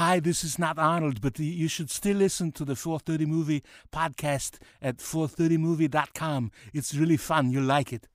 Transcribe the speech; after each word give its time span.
Hi, 0.00 0.18
this 0.18 0.42
is 0.42 0.58
not 0.58 0.78
Arnold, 0.78 1.20
but 1.20 1.38
you 1.38 1.68
should 1.68 1.90
still 1.90 2.16
listen 2.16 2.52
to 2.52 2.64
the 2.64 2.74
430 2.74 3.26
Movie 3.26 3.62
podcast 3.92 4.56
at 4.80 4.96
430movie.com. 4.96 6.50
It's 6.72 6.94
really 6.94 7.18
fun. 7.18 7.50
You'll 7.50 7.64
like 7.64 7.92
it. 7.92 8.08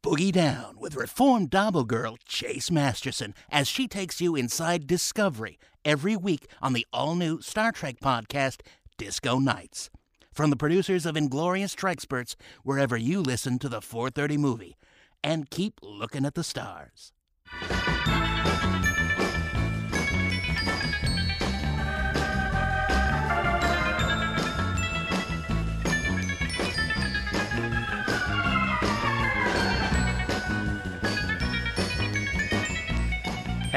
Boogie 0.00 0.30
Down 0.30 0.76
with 0.78 0.94
reformed 0.94 1.50
Dabo 1.50 1.84
girl 1.84 2.16
Chase 2.24 2.70
Masterson 2.70 3.34
as 3.50 3.66
she 3.66 3.88
takes 3.88 4.20
you 4.20 4.36
inside 4.36 4.86
Discovery 4.86 5.58
every 5.84 6.14
week 6.14 6.46
on 6.62 6.74
the 6.74 6.86
all 6.92 7.16
new 7.16 7.42
Star 7.42 7.72
Trek 7.72 7.96
podcast, 8.00 8.60
Disco 8.98 9.40
Nights. 9.40 9.90
From 10.32 10.50
the 10.50 10.56
producers 10.56 11.06
of 11.06 11.16
Inglorious 11.16 11.74
Treksperts, 11.74 12.36
wherever 12.62 12.96
you 12.96 13.20
listen 13.20 13.58
to 13.58 13.68
the 13.68 13.82
430 13.82 14.36
movie. 14.36 14.76
And 15.24 15.50
keep 15.50 15.80
looking 15.82 16.24
at 16.24 16.34
the 16.34 16.44
stars. 16.44 17.12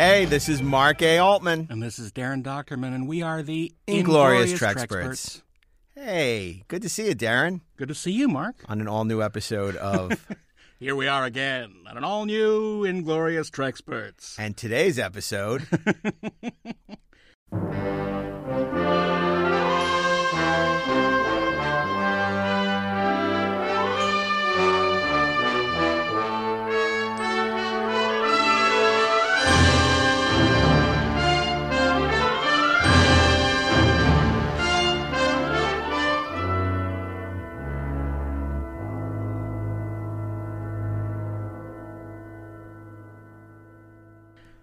Hey, 0.02 0.26
this 0.26 0.50
is 0.50 0.64
Mark 0.64 1.04
A. 1.04 1.20
Altman. 1.20 1.68
And 1.70 1.80
this 1.80 2.00
is 2.00 2.12
Daren 2.12 2.42
Dochterman, 2.42 2.96
and 2.96 3.08
we 3.08 3.22
are 3.22 3.44
the 3.44 3.72
Inglorious 3.86 4.50
Inglorious 4.52 4.60
Treksperts. 4.60 5.42
Hey, 5.94 6.64
good 6.68 6.82
to 6.82 6.90
see 6.90 7.06
you, 7.06 7.14
Darren, 7.14 7.62
Good 7.78 7.90
to 7.90 7.94
see 7.94 8.12
you, 8.12 8.28
Mark. 8.28 8.56
on 8.68 8.82
an 8.82 8.88
all 8.88 9.06
new 9.06 9.22
episode 9.22 9.76
of. 9.76 10.28
Here 10.80 10.96
we 10.96 11.08
are 11.08 11.26
again 11.26 11.84
on 11.88 11.98
an 11.98 12.04
all 12.04 12.26
new 12.26 12.84
Inglorious 12.84 13.52
Treksperts. 13.52 14.40
and 14.40 14.58
today's 14.58 14.98
episode. 14.98 15.68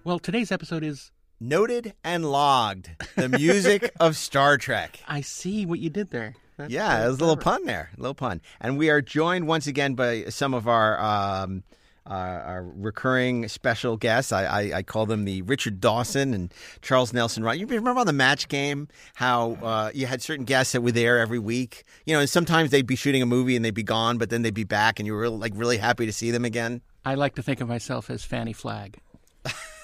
Well, 0.09 0.19
today's 0.19 0.51
episode 0.51 0.85
is 0.85 1.11
Noted 1.39 1.93
and 2.03 2.25
logged 2.33 2.89
the 3.15 3.29
music 3.29 3.93
of 4.01 4.17
Star 4.17 4.57
Trek. 4.57 5.01
I 5.07 5.21
see 5.21 5.67
what 5.67 5.81
you 5.81 5.91
did 5.91 6.09
there. 6.09 6.35
That's 6.57 6.73
Yeah, 6.73 7.05
it 7.05 7.09
was 7.09 7.19
a 7.19 7.21
little 7.21 7.37
pun 7.37 7.67
there, 7.67 7.91
a 7.95 8.01
little 8.01 8.15
pun. 8.15 8.41
And 8.59 8.79
we 8.79 8.89
are 8.89 9.03
joined 9.03 9.47
once 9.47 9.67
again 9.67 9.93
by 9.93 10.25
some 10.31 10.55
of 10.55 10.67
our 10.67 10.99
um, 10.99 11.63
uh, 12.09 12.15
our 12.15 12.63
recurring 12.65 13.49
special 13.49 13.99
guests. 13.99 14.33
I, 14.33 14.45
I, 14.45 14.77
I 14.77 14.83
call 14.83 15.05
them 15.05 15.27
the 15.27 15.43
Richard 15.43 15.79
Dawson 15.79 16.33
and 16.33 16.55
Charles 16.81 17.13
Nelson 17.13 17.43
Reilly. 17.43 17.59
You 17.59 17.67
remember 17.67 18.01
on 18.01 18.07
the 18.07 18.15
match 18.15 18.49
game 18.49 18.89
how 19.15 19.59
uh, 19.63 19.91
you 19.93 20.07
had 20.07 20.23
certain 20.23 20.47
guests 20.47 20.73
that 20.73 20.81
were 20.81 20.91
there 20.91 21.19
every 21.19 21.39
week. 21.39 21.85
You 22.07 22.15
know, 22.15 22.21
and 22.21 22.31
sometimes 22.31 22.71
they'd 22.71 22.87
be 22.87 22.97
shooting 22.97 23.21
a 23.21 23.27
movie 23.27 23.57
and 23.57 23.63
they'd 23.63 23.75
be 23.75 23.83
gone, 23.83 24.17
but 24.17 24.31
then 24.31 24.41
they'd 24.41 24.55
be 24.55 24.65
back, 24.65 24.99
and 24.99 25.07
you 25.07 25.13
were 25.13 25.21
really, 25.21 25.37
like 25.37 25.53
really 25.55 25.77
happy 25.77 26.07
to 26.07 26.13
see 26.15 26.31
them 26.31 26.47
again. 26.47 26.81
I 27.05 27.15
like 27.15 27.35
to 27.35 27.43
think 27.43 27.61
of 27.61 27.69
myself 27.69 28.09
as 28.09 28.25
Fannie 28.25 28.55
Flagg. 28.55 29.01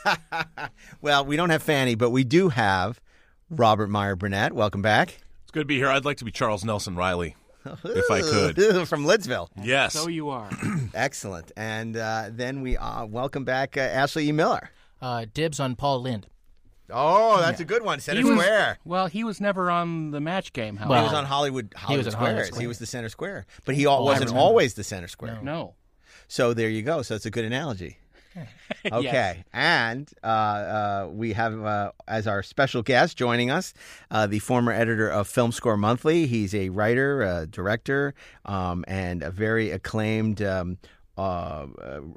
Well, 1.00 1.24
we 1.24 1.36
don't 1.36 1.50
have 1.50 1.62
Fannie, 1.62 1.94
but 1.94 2.10
we 2.10 2.24
do 2.24 2.48
have 2.50 3.00
Robert 3.50 3.88
Meyer 3.88 4.16
Burnett. 4.16 4.52
Welcome 4.52 4.82
back. 4.82 5.18
It's 5.42 5.50
good 5.52 5.60
to 5.60 5.64
be 5.66 5.76
here. 5.76 5.88
I'd 5.88 6.04
like 6.04 6.18
to 6.18 6.24
be 6.24 6.30
Charles 6.30 6.64
Nelson 6.64 6.96
Reilly, 6.96 7.36
if 7.64 8.10
I 8.10 8.20
could. 8.20 8.56
from 8.88 9.04
Lidsville. 9.04 9.48
Yes. 9.62 9.92
So 9.94 10.08
you 10.08 10.28
are. 10.30 10.50
Excellent. 10.94 11.52
And 11.56 11.96
uh, 11.96 12.28
then 12.30 12.60
we 12.62 12.76
uh, 12.76 13.04
welcome 13.06 13.44
back 13.44 13.76
uh, 13.76 13.80
Ashley 13.80 14.28
E. 14.28 14.32
Miller. 14.32 14.70
Uh, 15.00 15.26
dibs 15.32 15.60
on 15.60 15.74
Paul 15.76 16.02
Lynde. 16.02 16.26
Oh, 16.90 17.38
that's 17.40 17.60
a 17.60 17.64
good 17.64 17.82
one. 17.82 18.00
Center 18.00 18.20
He 18.20 18.24
was- 18.24 18.38
Square. 18.38 18.78
well, 18.84 19.06
he 19.06 19.24
was 19.24 19.40
never 19.40 19.70
on 19.70 20.10
the 20.10 20.20
match 20.20 20.52
game, 20.52 20.76
however. 20.76 21.00
he 21.00 21.04
was 21.04 21.14
on 21.14 21.24
Hollywood, 21.24 21.72
Hollywood 21.76 22.04
was 22.06 22.14
on 22.14 22.20
Squares. 22.20 22.36
Hollywood 22.48 22.60
He 22.60 22.66
was 22.66 22.78
the 22.78 22.86
center 22.86 23.08
square, 23.08 23.46
but 23.64 23.74
he 23.74 23.86
al- 23.86 24.00
Oh, 24.00 24.04
wasn't 24.04 24.34
always 24.34 24.74
the 24.74 24.84
center 24.84 25.08
square. 25.08 25.38
no. 25.42 25.74
So 26.28 26.54
there 26.54 26.68
you 26.70 26.82
go. 26.82 27.02
So 27.02 27.14
it's 27.14 27.26
a 27.26 27.30
good 27.30 27.44
analogy. 27.44 27.98
Okay, 28.92 29.44
and 29.54 30.10
uh, 30.22 30.26
uh, 30.26 31.08
we 31.10 31.32
have 31.32 31.64
uh, 31.64 31.92
as 32.06 32.26
our 32.26 32.42
special 32.42 32.82
guest 32.82 33.16
joining 33.16 33.50
us 33.50 33.72
uh, 34.10 34.26
the 34.26 34.38
former 34.40 34.72
editor 34.72 35.08
of 35.08 35.26
Film 35.26 35.52
Score 35.52 35.78
Monthly. 35.78 36.26
He's 36.26 36.54
a 36.54 36.68
writer, 36.68 37.22
a 37.22 37.46
director, 37.46 38.14
um, 38.44 38.84
and 38.86 39.22
a 39.22 39.30
very 39.30 39.70
acclaimed. 39.70 40.42
Um, 40.42 40.76
uh, 41.16 41.66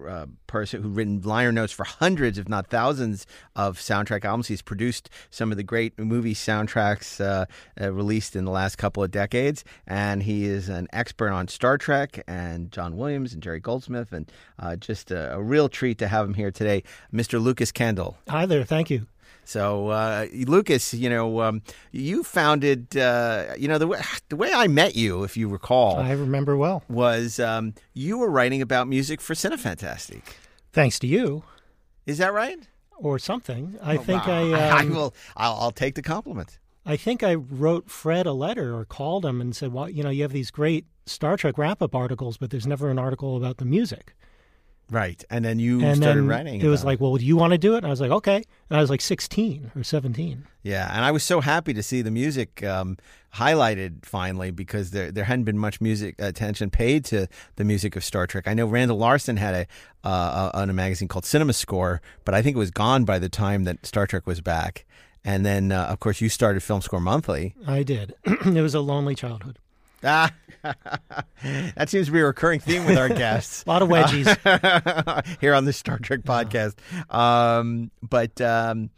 uh, 0.08 0.26
person 0.48 0.82
who 0.82 0.90
written 0.90 1.22
liner 1.22 1.52
notes 1.52 1.74
for 1.74 1.84
hundreds, 1.84 2.38
if 2.38 2.50
not 2.50 2.68
thousands, 2.68 3.26
of 3.56 3.78
soundtrack 3.78 4.26
albums. 4.26 4.48
He's 4.48 4.62
produced 4.62 5.10
some 5.30 5.52
of 5.52 5.58
the 5.58 5.64
great 5.64 5.98
movie 6.00 6.34
soundtracks 6.34 7.22
uh, 7.22 7.46
uh, 7.80 7.92
released 7.92 8.36
in 8.36 8.46
the 8.46 8.52
last 8.52 8.78
couple 8.78 9.04
of 9.04 9.12
decades, 9.12 9.64
and 9.86 10.24
he 10.24 10.46
is 10.46 10.70
an 10.70 10.88
expert 10.94 11.30
on 11.30 11.48
Star 11.48 11.78
Trek 11.78 12.24
and 12.28 12.72
John 12.72 12.98
Williams 12.98 13.34
and 13.34 13.44
Jerry 13.44 13.60
Goldsmith, 13.60 14.12
and 14.12 14.32
uh, 14.60 14.76
just 14.76 15.12
a, 15.12 15.34
a 15.36 15.42
real 15.42 15.70
treat 15.70 15.98
to 16.00 16.08
have 16.08 16.26
him 16.26 16.34
here 16.34 16.52
today, 16.52 16.84
Mr. 17.14 17.42
Lukas 17.42 17.72
Kendall. 17.72 18.18
Hi 18.30 18.46
there. 18.46 18.64
Thank 18.64 18.90
you. 18.90 19.08
So, 19.48 19.88
uh, 19.88 20.28
Lukas, 20.46 20.94
you 20.94 21.10
know, 21.10 21.40
um, 21.42 21.62
you 21.94 22.26
founded, 22.26 22.98
uh, 22.98 23.54
you 23.58 23.70
know, 23.70 23.78
the 23.78 23.88
way, 23.88 24.02
the 24.28 24.36
way 24.36 24.52
I 24.54 24.68
met 24.68 24.98
you, 24.98 25.24
if 25.24 25.38
you 25.38 25.48
recall, 25.48 26.00
I 26.00 26.12
remember 26.12 26.58
well. 26.58 26.84
was 26.90 27.40
um, 27.40 27.74
you 27.94 28.18
were 28.18 28.30
writing 28.30 28.62
about 28.62 28.90
music 28.90 29.22
for 29.22 29.36
Cinefantastique. 29.36 30.36
Thanks 30.74 31.00
to 31.00 31.08
you 31.08 31.44
Is 32.06 32.18
that 32.18 32.34
right? 32.34 32.60
or 32.98 33.18
something. 33.20 33.80
I 33.82 33.96
think 33.96 34.28
Wow. 34.28 34.52
I, 34.52 34.52
um, 34.70 34.78
I 34.80 34.84
will. 34.94 35.16
I'll, 35.38 35.56
I'll 35.56 35.72
take 35.72 35.96
the 35.96 36.02
compliment. 36.02 36.60
I 36.86 36.98
think 36.98 37.24
I 37.24 37.36
wrote 37.36 37.90
Fred 37.90 38.26
a 38.26 38.34
letter 38.34 38.76
or 38.76 38.84
called 38.84 39.26
him 39.26 39.40
and 39.40 39.56
said, 39.56 39.72
"Well, 39.72 39.90
you 39.90 40.04
know, 40.04 40.10
you 40.10 40.24
have 40.24 40.34
these 40.34 40.52
great 40.52 40.86
Star 41.06 41.38
Trek 41.38 41.58
wrap-up 41.58 41.96
articles, 41.96 42.36
but 42.36 42.50
there's 42.50 42.68
never 42.68 42.90
an 42.90 43.00
article 43.00 43.38
about 43.38 43.58
the 43.58 43.66
music." 43.66 44.14
Right, 44.90 45.22
and 45.30 45.44
then 45.44 45.60
you 45.60 45.84
and 45.84 45.98
started 45.98 46.22
then 46.22 46.28
writing. 46.28 46.62
it 46.62 46.68
was 46.68 46.86
like, 46.86 47.02
"Well, 47.02 47.16
do 47.18 47.26
you 47.26 47.36
want 47.36 47.52
to 47.52 47.58
do 47.58 47.74
it?" 47.76 47.80
And 47.80 47.88
I 47.88 47.90
was 47.90 48.00
like, 48.00 48.12
"Okay." 48.12 48.36
And 48.70 48.78
I 48.78 48.80
was 48.80 48.90
like 48.90 49.02
16 49.02 49.72
or 49.76 49.84
17. 49.84 50.46
Yeah, 50.64 50.90
and 50.94 51.04
I 51.04 51.12
was 51.12 51.24
so 51.24 51.42
happy 51.42 51.74
to 51.74 51.84
see 51.84 52.02
the 52.02 52.12
music 52.12 52.64
um, 52.64 52.98
highlighted 53.36 54.06
finally 54.06 54.52
because 54.52 54.92
there 54.92 55.12
there 55.12 55.26
hadn't 55.26 55.44
been 55.44 55.58
much 55.58 55.82
music 55.82 56.16
attention 56.20 56.70
paid 56.70 57.04
to 57.06 57.28
the 57.58 57.66
music 57.66 57.96
of 57.98 58.04
Star 58.04 58.28
Trek. 58.28 58.48
I 58.48 58.54
know 58.54 58.66
Randall 58.66 58.98
Larson 58.98 59.38
had 59.38 59.54
a 59.54 59.68
uh, 60.08 60.52
on 60.54 60.70
a 60.70 60.74
magazine 60.74 61.10
called 61.10 61.26
Cinema 61.26 61.54
Score, 61.54 62.02
but 62.24 62.34
I 62.34 62.42
think 62.42 62.56
it 62.56 62.60
was 62.60 62.72
gone 62.72 63.04
by 63.04 63.20
the 63.20 63.30
time 63.30 63.66
that 63.66 63.86
Star 63.86 64.08
Trek 64.08 64.26
was 64.26 64.40
back. 64.42 64.86
And 65.26 65.46
then, 65.46 65.74
uh, 65.74 65.88
of 65.88 66.00
course, 66.00 66.22
you 66.22 66.30
started 66.30 66.64
Film 66.64 66.82
Score 66.82 67.02
Monthly. 67.02 67.54
I 67.68 67.84
did. 67.84 68.14
it 68.26 68.62
was 68.62 68.74
a 68.74 68.80
lonely 68.80 69.14
childhood. 69.14 69.60
Ah, 70.04 70.34
that 71.44 71.90
seems 71.90 72.08
to 72.08 72.12
be 72.12 72.20
a 72.20 72.26
recurring 72.26 72.60
theme 72.60 72.86
with 72.86 72.98
our 72.98 73.10
guests. 73.10 73.64
A 73.68 73.70
lot 73.70 73.82
of 73.82 73.90
wedgies. 73.90 74.28
here 75.42 75.54
on 75.54 75.66
the 75.66 75.74
Star 75.74 75.98
Trek 75.98 76.22
podcast. 76.22 76.76
Um, 77.14 77.92
but 78.02 78.40
um, 78.42 78.90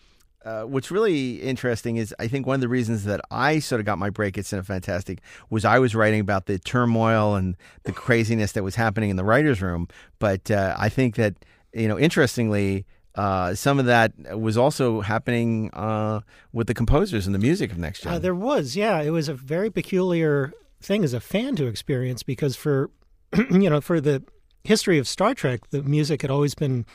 uh, 0.43 0.63
what's 0.63 0.91
really 0.91 1.41
interesting 1.41 1.97
is 1.97 2.13
I 2.19 2.27
think 2.27 2.47
one 2.47 2.55
of 2.55 2.61
the 2.61 2.67
reasons 2.67 3.05
that 3.05 3.21
I 3.31 3.59
sort 3.59 3.79
of 3.79 3.85
got 3.85 3.97
my 3.97 4.09
break 4.09 4.37
at 4.37 4.45
Cinefantastique 4.45 5.19
was 5.49 5.65
I 5.65 5.79
was 5.79 5.95
writing 5.95 6.19
about 6.19 6.45
the 6.47 6.59
turmoil 6.59 7.35
and 7.35 7.55
the 7.83 7.91
craziness 7.91 8.53
that 8.53 8.63
was 8.63 8.75
happening 8.75 9.09
in 9.09 9.15
the 9.15 9.25
writers' 9.25 9.61
room. 9.61 9.87
But 10.19 10.49
uh, 10.51 10.75
I 10.77 10.89
think 10.89 11.15
that 11.15 11.35
you 11.73 11.87
know, 11.87 11.99
interestingly. 11.99 12.85
Uh, 13.15 13.53
some 13.53 13.79
of 13.79 13.85
that 13.85 14.13
was 14.39 14.55
also 14.55 15.01
happening 15.01 15.69
uh, 15.73 16.21
with 16.53 16.67
the 16.67 16.73
composers 16.73 17.25
and 17.25 17.35
the 17.35 17.39
music 17.39 17.69
of 17.71 17.77
Next 17.77 18.01
Gen. 18.03 18.13
Uh, 18.13 18.19
there 18.19 18.35
was, 18.35 18.77
yeah. 18.77 19.01
It 19.01 19.09
was 19.09 19.27
a 19.27 19.33
very 19.33 19.69
peculiar 19.69 20.53
thing 20.81 21.03
as 21.03 21.13
a 21.13 21.19
fan 21.19 21.55
to 21.57 21.67
experience 21.67 22.23
because 22.23 22.55
for, 22.55 22.89
you 23.49 23.69
know, 23.69 23.81
for 23.81 23.99
the 23.99 24.23
history 24.63 24.97
of 24.97 25.07
Star 25.07 25.33
Trek, 25.33 25.69
the 25.69 25.83
music 25.83 26.21
had 26.21 26.31
always 26.31 26.55
been 26.55 26.85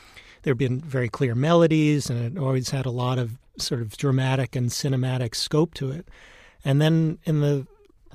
there 0.43 0.51
had 0.51 0.59
been 0.59 0.79
very 0.79 1.09
clear 1.09 1.33
melodies 1.33 2.07
and 2.09 2.37
it 2.37 2.39
always 2.39 2.69
had 2.69 2.85
a 2.85 2.91
lot 2.91 3.17
of 3.17 3.39
sort 3.57 3.81
of 3.81 3.97
dramatic 3.97 4.55
and 4.55 4.69
cinematic 4.69 5.33
scope 5.33 5.73
to 5.73 5.89
it. 5.91 6.07
And 6.63 6.79
then 6.79 7.17
in 7.23 7.41
the 7.41 7.65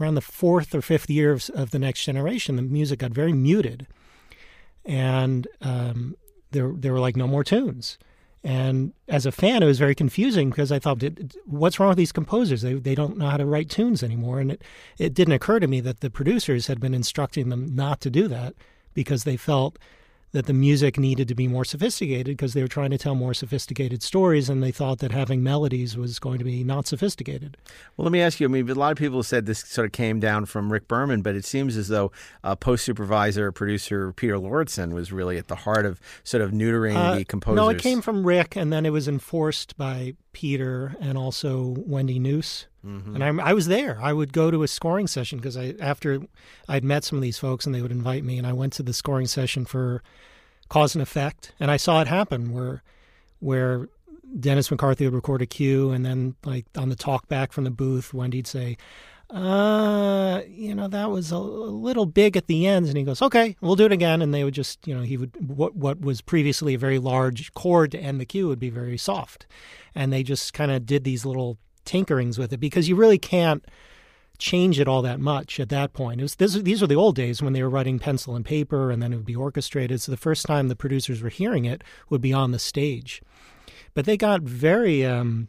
around 0.00 0.14
the 0.14 0.20
fourth 0.20 0.74
or 0.74 0.80
fifth 0.80 1.10
year 1.10 1.32
of, 1.32 1.50
of 1.50 1.70
the 1.70 1.78
Next 1.78 2.04
Generation, 2.04 2.56
the 2.56 2.62
music 2.62 3.00
got 3.00 3.10
very 3.10 3.32
muted, 3.32 3.86
and 4.84 5.46
um, 5.60 6.16
there 6.52 6.72
there 6.74 6.92
were 6.92 7.00
like 7.00 7.16
no 7.16 7.26
more 7.26 7.44
tunes. 7.44 7.98
And 8.42 8.94
as 9.06 9.26
a 9.26 9.32
fan, 9.32 9.62
it 9.62 9.66
was 9.66 9.78
very 9.78 9.94
confusing 9.94 10.48
because 10.48 10.72
I 10.72 10.78
thought, 10.78 11.02
what's 11.44 11.78
wrong 11.78 11.90
with 11.90 11.98
these 11.98 12.12
composers? 12.12 12.62
They 12.62 12.74
they 12.74 12.94
don't 12.94 13.18
know 13.18 13.28
how 13.28 13.36
to 13.36 13.44
write 13.44 13.68
tunes 13.68 14.02
anymore. 14.02 14.40
And 14.40 14.52
it, 14.52 14.62
it 14.98 15.14
didn't 15.14 15.34
occur 15.34 15.60
to 15.60 15.66
me 15.66 15.80
that 15.80 16.00
the 16.00 16.10
producers 16.10 16.66
had 16.66 16.80
been 16.80 16.94
instructing 16.94 17.50
them 17.50 17.74
not 17.74 18.00
to 18.00 18.10
do 18.10 18.28
that 18.28 18.54
because 18.94 19.24
they 19.24 19.36
felt 19.36 19.78
that 20.32 20.46
the 20.46 20.52
music 20.52 20.98
needed 20.98 21.28
to 21.28 21.34
be 21.34 21.48
more 21.48 21.64
sophisticated 21.64 22.26
because 22.26 22.54
they 22.54 22.62
were 22.62 22.68
trying 22.68 22.90
to 22.90 22.98
tell 22.98 23.14
more 23.14 23.34
sophisticated 23.34 24.02
stories 24.02 24.48
and 24.48 24.62
they 24.62 24.70
thought 24.70 24.98
that 24.98 25.12
having 25.12 25.42
melodies 25.42 25.96
was 25.96 26.18
going 26.18 26.38
to 26.38 26.44
be 26.44 26.62
not 26.62 26.86
sophisticated. 26.86 27.56
Well, 27.96 28.04
let 28.04 28.12
me 28.12 28.20
ask 28.20 28.40
you. 28.40 28.46
I 28.46 28.50
mean, 28.50 28.68
a 28.68 28.74
lot 28.74 28.92
of 28.92 28.98
people 28.98 29.22
said 29.22 29.46
this 29.46 29.60
sort 29.60 29.86
of 29.86 29.92
came 29.92 30.20
down 30.20 30.46
from 30.46 30.72
Rick 30.72 30.88
Berman, 30.88 31.22
but 31.22 31.34
it 31.34 31.44
seems 31.44 31.76
as 31.76 31.88
though 31.88 32.12
uh, 32.44 32.54
post 32.54 32.84
supervisor 32.84 33.50
producer 33.52 34.12
Peter 34.12 34.38
Lauritson 34.38 34.94
was 34.94 35.12
really 35.12 35.36
at 35.36 35.48
the 35.48 35.56
heart 35.56 35.84
of 35.84 36.00
sort 36.22 36.42
of 36.42 36.52
neutering 36.52 36.96
uh, 36.96 37.16
the 37.16 37.24
composers. 37.24 37.56
No, 37.56 37.68
it 37.68 37.78
came 37.78 38.00
from 38.00 38.26
Rick, 38.26 38.56
and 38.56 38.72
then 38.72 38.86
it 38.86 38.90
was 38.90 39.08
enforced 39.08 39.76
by 39.76 40.14
Peter 40.32 40.96
and 41.00 41.18
also 41.18 41.74
Wendy 41.78 42.18
Neuss. 42.18 42.66
Mm-hmm. 42.86 43.14
And 43.20 43.40
I, 43.40 43.50
I 43.50 43.52
was 43.52 43.66
there. 43.66 43.98
I 44.00 44.12
would 44.12 44.32
go 44.32 44.50
to 44.50 44.62
a 44.62 44.68
scoring 44.68 45.06
session 45.06 45.38
because 45.38 45.56
I 45.56 45.74
after 45.80 46.22
I'd 46.68 46.84
met 46.84 47.04
some 47.04 47.18
of 47.18 47.22
these 47.22 47.38
folks 47.38 47.66
and 47.66 47.74
they 47.74 47.82
would 47.82 47.92
invite 47.92 48.24
me, 48.24 48.38
and 48.38 48.46
I 48.46 48.52
went 48.52 48.72
to 48.74 48.82
the 48.82 48.92
scoring 48.92 49.26
session 49.26 49.64
for 49.64 50.02
Cause 50.68 50.94
and 50.94 51.02
Effect, 51.02 51.52
and 51.60 51.70
I 51.70 51.76
saw 51.76 52.00
it 52.00 52.08
happen 52.08 52.52
where 52.52 52.82
where 53.40 53.88
Dennis 54.38 54.70
McCarthy 54.70 55.04
would 55.04 55.14
record 55.14 55.42
a 55.42 55.46
cue, 55.46 55.90
and 55.90 56.06
then 56.06 56.36
like 56.44 56.66
on 56.76 56.88
the 56.88 56.96
talk 56.96 57.28
back 57.28 57.52
from 57.52 57.64
the 57.64 57.70
booth, 57.70 58.14
Wendy'd 58.14 58.46
say, 58.46 58.76
uh, 59.32 60.42
you 60.48 60.74
know, 60.74 60.88
that 60.88 61.10
was 61.10 61.30
a, 61.30 61.38
little 61.38 62.06
big 62.06 62.36
at 62.36 62.46
the 62.46 62.66
ends. 62.66 62.88
And 62.88 62.98
he 62.98 63.04
goes, 63.04 63.22
okay, 63.22 63.56
we'll 63.60 63.76
do 63.76 63.86
it 63.86 63.92
again. 63.92 64.22
And 64.22 64.34
they 64.34 64.44
would 64.44 64.54
just, 64.54 64.86
you 64.86 64.94
know, 64.94 65.02
he 65.02 65.16
would, 65.16 65.32
what, 65.48 65.74
what 65.74 66.00
was 66.00 66.20
previously 66.20 66.74
a 66.74 66.78
very 66.78 66.98
large 66.98 67.52
chord 67.54 67.92
to 67.92 67.98
end 67.98 68.20
the 68.20 68.26
cue 68.26 68.48
would 68.48 68.58
be 68.58 68.70
very 68.70 68.98
soft. 68.98 69.46
And 69.94 70.12
they 70.12 70.22
just 70.22 70.52
kind 70.52 70.70
of 70.70 70.84
did 70.84 71.04
these 71.04 71.24
little 71.24 71.58
tinkerings 71.84 72.38
with 72.38 72.52
it 72.52 72.58
because 72.58 72.88
you 72.88 72.96
really 72.96 73.18
can't 73.18 73.64
change 74.38 74.80
it 74.80 74.88
all 74.88 75.02
that 75.02 75.20
much 75.20 75.60
at 75.60 75.68
that 75.68 75.92
point. 75.92 76.20
It 76.20 76.24
was, 76.24 76.36
this, 76.36 76.54
these 76.54 76.80
were 76.80 76.86
the 76.86 76.94
old 76.96 77.14
days 77.14 77.42
when 77.42 77.52
they 77.52 77.62
were 77.62 77.70
writing 77.70 77.98
pencil 77.98 78.34
and 78.34 78.44
paper 78.44 78.90
and 78.90 79.02
then 79.02 79.12
it 79.12 79.16
would 79.16 79.26
be 79.26 79.36
orchestrated. 79.36 80.00
So 80.00 80.10
the 80.10 80.16
first 80.16 80.46
time 80.46 80.68
the 80.68 80.76
producers 80.76 81.22
were 81.22 81.28
hearing 81.28 81.64
it 81.64 81.84
would 82.08 82.20
be 82.20 82.32
on 82.32 82.50
the 82.50 82.58
stage. 82.58 83.22
But 83.94 84.06
they 84.06 84.16
got 84.16 84.42
very 84.42 85.04
um, 85.04 85.48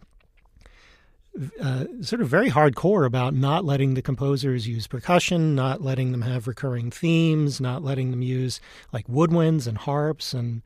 uh, 1.62 1.86
sort 2.02 2.22
of 2.22 2.28
very 2.28 2.50
hardcore 2.50 3.06
about 3.06 3.34
not 3.34 3.64
letting 3.64 3.94
the 3.94 4.02
composers 4.02 4.68
use 4.68 4.88
percussion, 4.88 5.56
not 5.56 5.82
letting 5.82 6.12
them 6.12 6.24
have 6.24 6.48
recurring 6.48 6.92
themes, 6.92 7.62
not 7.62 7.84
letting 7.84 8.12
them 8.12 8.22
use 8.22 8.60
like 8.92 9.08
woodwinds 9.08 9.68
and 9.68 9.78
harps. 9.78 10.34
And 10.34 10.62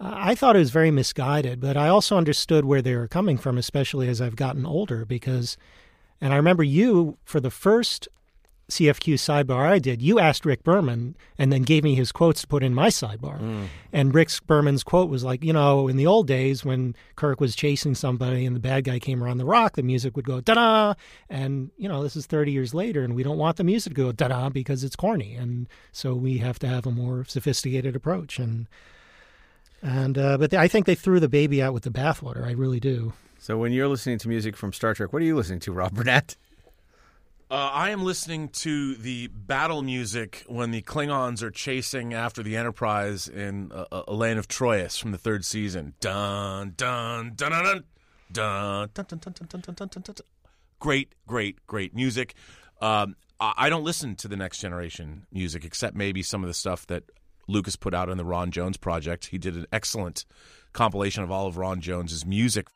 I 0.00 0.34
thought 0.34 0.56
it 0.56 0.60
was 0.60 0.70
very 0.70 0.90
misguided, 0.90 1.60
but 1.60 1.76
I 1.76 1.88
also 1.88 2.16
understood 2.16 2.64
where 2.64 2.82
they 2.82 2.96
were 2.96 3.08
coming 3.08 3.38
from, 3.38 3.56
especially 3.56 4.08
as 4.08 4.20
I've 4.20 4.36
gotten 4.36 4.66
older, 4.66 5.04
because, 5.04 5.56
and 6.20 6.32
I 6.32 6.36
remember 6.36 6.64
you 6.64 7.18
for 7.24 7.38
the 7.38 7.50
first 7.50 8.08
CFQ 8.72 9.14
sidebar 9.14 9.66
I 9.66 9.78
did, 9.78 10.00
you 10.00 10.18
asked 10.18 10.46
Rick 10.46 10.64
Berman 10.64 11.14
and 11.38 11.52
then 11.52 11.62
gave 11.62 11.84
me 11.84 11.94
his 11.94 12.10
quotes 12.10 12.40
to 12.40 12.46
put 12.46 12.62
in 12.62 12.74
my 12.74 12.88
sidebar. 12.88 13.38
Mm. 13.38 13.66
And 13.92 14.14
Rick 14.14 14.30
Berman's 14.46 14.82
quote 14.82 15.10
was 15.10 15.22
like, 15.22 15.44
you 15.44 15.52
know, 15.52 15.88
in 15.88 15.96
the 15.96 16.06
old 16.06 16.26
days 16.26 16.64
when 16.64 16.96
Kirk 17.16 17.40
was 17.40 17.54
chasing 17.54 17.94
somebody 17.94 18.46
and 18.46 18.56
the 18.56 18.60
bad 18.60 18.84
guy 18.84 18.98
came 18.98 19.22
around 19.22 19.38
the 19.38 19.44
rock, 19.44 19.76
the 19.76 19.82
music 19.82 20.16
would 20.16 20.24
go 20.24 20.40
da 20.40 20.54
da. 20.54 20.94
And, 21.28 21.70
you 21.76 21.88
know, 21.88 22.02
this 22.02 22.16
is 22.16 22.26
30 22.26 22.52
years 22.52 22.72
later 22.72 23.02
and 23.02 23.14
we 23.14 23.22
don't 23.22 23.38
want 23.38 23.56
the 23.56 23.64
music 23.64 23.92
to 23.94 24.02
go 24.02 24.12
da 24.12 24.28
da 24.28 24.48
because 24.48 24.82
it's 24.82 24.96
corny. 24.96 25.34
And 25.34 25.68
so 25.92 26.14
we 26.14 26.38
have 26.38 26.58
to 26.60 26.66
have 26.66 26.86
a 26.86 26.90
more 26.90 27.24
sophisticated 27.26 27.94
approach. 27.94 28.38
And, 28.38 28.68
and, 29.82 30.16
uh, 30.16 30.38
but 30.38 30.54
I 30.54 30.66
think 30.66 30.86
they 30.86 30.94
threw 30.94 31.20
the 31.20 31.28
baby 31.28 31.62
out 31.62 31.74
with 31.74 31.82
the 31.82 31.90
bathwater. 31.90 32.46
I 32.46 32.52
really 32.52 32.80
do. 32.80 33.12
So 33.38 33.58
when 33.58 33.72
you're 33.72 33.88
listening 33.88 34.18
to 34.18 34.28
music 34.28 34.56
from 34.56 34.72
Star 34.72 34.94
Trek, 34.94 35.12
what 35.12 35.20
are 35.20 35.24
you 35.24 35.36
listening 35.36 35.60
to, 35.60 35.72
Rob 35.72 35.94
Burnett? 35.94 36.36
Uh, 37.52 37.70
I 37.70 37.90
am 37.90 38.02
listening 38.02 38.48
to 38.48 38.94
the 38.94 39.26
battle 39.26 39.82
music 39.82 40.42
when 40.48 40.70
the 40.70 40.80
Klingons 40.80 41.42
are 41.42 41.50
chasing 41.50 42.14
after 42.14 42.42
the 42.42 42.56
Enterprise 42.56 43.28
in 43.28 43.70
uh, 43.72 43.84
uh, 43.92 44.04
Elaan 44.04 44.38
of 44.38 44.48
Troyius 44.48 44.98
from 44.98 45.12
the 45.12 45.18
third 45.18 45.44
season. 45.44 45.92
Dun 46.00 46.72
dun 46.78 47.34
dun 47.36 47.50
dun 47.52 47.84
dun 48.32 48.88
dun 48.94 49.04
dun 49.06 49.18
dun 49.18 49.34
dun 49.34 49.46
dun 49.50 49.60
dun 49.60 49.74
dun 49.74 49.88
dun. 49.90 50.02
dun. 50.02 50.16
Great, 50.80 51.12
great, 51.26 51.58
great 51.66 51.94
music. 51.94 52.32
Um, 52.80 53.16
I, 53.38 53.52
I 53.58 53.68
don't 53.68 53.84
listen 53.84 54.16
to 54.16 54.28
the 54.28 54.36
Next 54.36 54.60
Generation 54.60 55.26
music 55.30 55.66
except 55.66 55.94
maybe 55.94 56.22
some 56.22 56.42
of 56.42 56.48
the 56.48 56.54
stuff 56.54 56.86
that 56.86 57.04
Lukas 57.48 57.76
put 57.76 57.92
out 57.92 58.08
in 58.08 58.16
the 58.16 58.24
Ron 58.24 58.50
Jones 58.50 58.78
project. 58.78 59.26
He 59.26 59.36
did 59.36 59.56
an 59.56 59.66
excellent 59.70 60.24
compilation 60.72 61.22
of 61.22 61.30
all 61.30 61.48
of 61.48 61.58
Ron 61.58 61.82
Jones's 61.82 62.24
music 62.24 62.68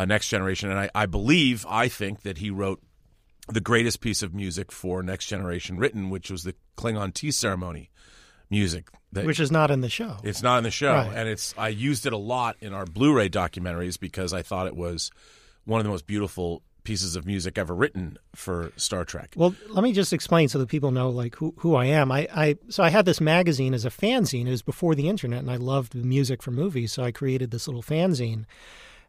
uh, 0.00 0.04
Next 0.06 0.28
Generation, 0.28 0.70
and 0.70 0.78
I, 0.78 0.90
I 0.94 1.06
believe, 1.06 1.66
I 1.68 1.88
think 1.88 2.22
that 2.22 2.38
he 2.38 2.50
wrote 2.50 2.80
the 3.48 3.60
greatest 3.60 4.00
piece 4.00 4.22
of 4.22 4.34
music 4.34 4.72
for 4.72 5.02
Next 5.02 5.26
Generation 5.26 5.76
written, 5.76 6.08
which 6.08 6.30
was 6.30 6.42
the 6.42 6.54
Klingon 6.76 7.12
tea 7.12 7.30
ceremony 7.30 7.90
music, 8.48 8.88
that, 9.12 9.26
which 9.26 9.40
is 9.40 9.52
not 9.52 9.70
in 9.70 9.82
the 9.82 9.90
show. 9.90 10.16
It's 10.22 10.42
not 10.42 10.58
in 10.58 10.64
the 10.64 10.70
show, 10.70 10.94
right. 10.94 11.12
and 11.14 11.28
it's 11.28 11.54
I 11.58 11.68
used 11.68 12.06
it 12.06 12.14
a 12.14 12.18
lot 12.18 12.56
in 12.60 12.72
our 12.72 12.86
Blu-ray 12.86 13.28
documentaries 13.28 14.00
because 14.00 14.32
I 14.32 14.40
thought 14.40 14.66
it 14.66 14.76
was 14.76 15.10
one 15.64 15.80
of 15.80 15.84
the 15.84 15.90
most 15.90 16.06
beautiful 16.06 16.62
pieces 16.82 17.14
of 17.14 17.26
music 17.26 17.58
ever 17.58 17.74
written 17.74 18.16
for 18.34 18.72
Star 18.76 19.04
Trek. 19.04 19.34
Well, 19.36 19.54
let 19.68 19.84
me 19.84 19.92
just 19.92 20.14
explain 20.14 20.48
so 20.48 20.58
that 20.58 20.68
people 20.68 20.92
know 20.92 21.10
like 21.10 21.36
who, 21.36 21.52
who 21.58 21.74
I 21.74 21.86
am. 21.86 22.10
I, 22.10 22.26
I 22.34 22.56
so 22.70 22.82
I 22.82 22.88
had 22.88 23.04
this 23.04 23.20
magazine 23.20 23.74
as 23.74 23.84
a 23.84 23.90
fanzine. 23.90 24.46
It 24.46 24.50
was 24.50 24.62
before 24.62 24.94
the 24.94 25.10
internet, 25.10 25.40
and 25.40 25.50
I 25.50 25.56
loved 25.56 25.92
the 25.92 26.06
music 26.06 26.42
for 26.42 26.52
movies, 26.52 26.90
so 26.90 27.02
I 27.02 27.12
created 27.12 27.50
this 27.50 27.68
little 27.68 27.82
fanzine. 27.82 28.46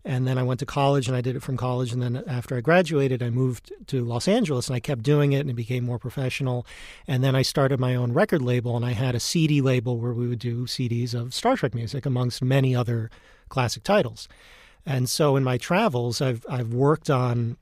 And 0.03 0.27
then 0.27 0.37
I 0.37 0.43
went 0.43 0.59
to 0.61 0.65
college 0.65 1.07
and 1.07 1.15
I 1.15 1.21
did 1.21 1.35
it 1.35 1.43
from 1.43 1.57
college. 1.57 1.93
And 1.93 2.01
then 2.01 2.23
after 2.27 2.57
I 2.57 2.61
graduated, 2.61 3.21
I 3.21 3.29
moved 3.29 3.71
to 3.87 4.03
Los 4.03 4.27
Angeles 4.27 4.67
and 4.67 4.75
I 4.75 4.79
kept 4.79 5.03
doing 5.03 5.33
it 5.33 5.41
and 5.41 5.49
it 5.49 5.55
became 5.55 5.83
more 5.83 5.99
professional. 5.99 6.65
And 7.07 7.23
then 7.23 7.35
I 7.35 7.43
started 7.43 7.79
my 7.79 7.95
own 7.95 8.11
record 8.11 8.41
label 8.41 8.75
and 8.75 8.85
I 8.85 8.91
had 8.91 9.13
a 9.13 9.19
CD 9.19 9.61
label 9.61 9.99
where 9.99 10.13
we 10.13 10.27
would 10.27 10.39
do 10.39 10.65
CDs 10.65 11.13
of 11.13 11.33
Star 11.33 11.55
Trek 11.55 11.75
music 11.75 12.05
amongst 12.05 12.41
many 12.41 12.75
other 12.75 13.11
classic 13.49 13.83
titles. 13.83 14.27
And 14.85 15.07
so 15.07 15.35
in 15.35 15.43
my 15.43 15.57
travels, 15.57 16.21
I've, 16.21 16.45
I've 16.49 16.73
worked 16.73 17.09
on, 17.09 17.57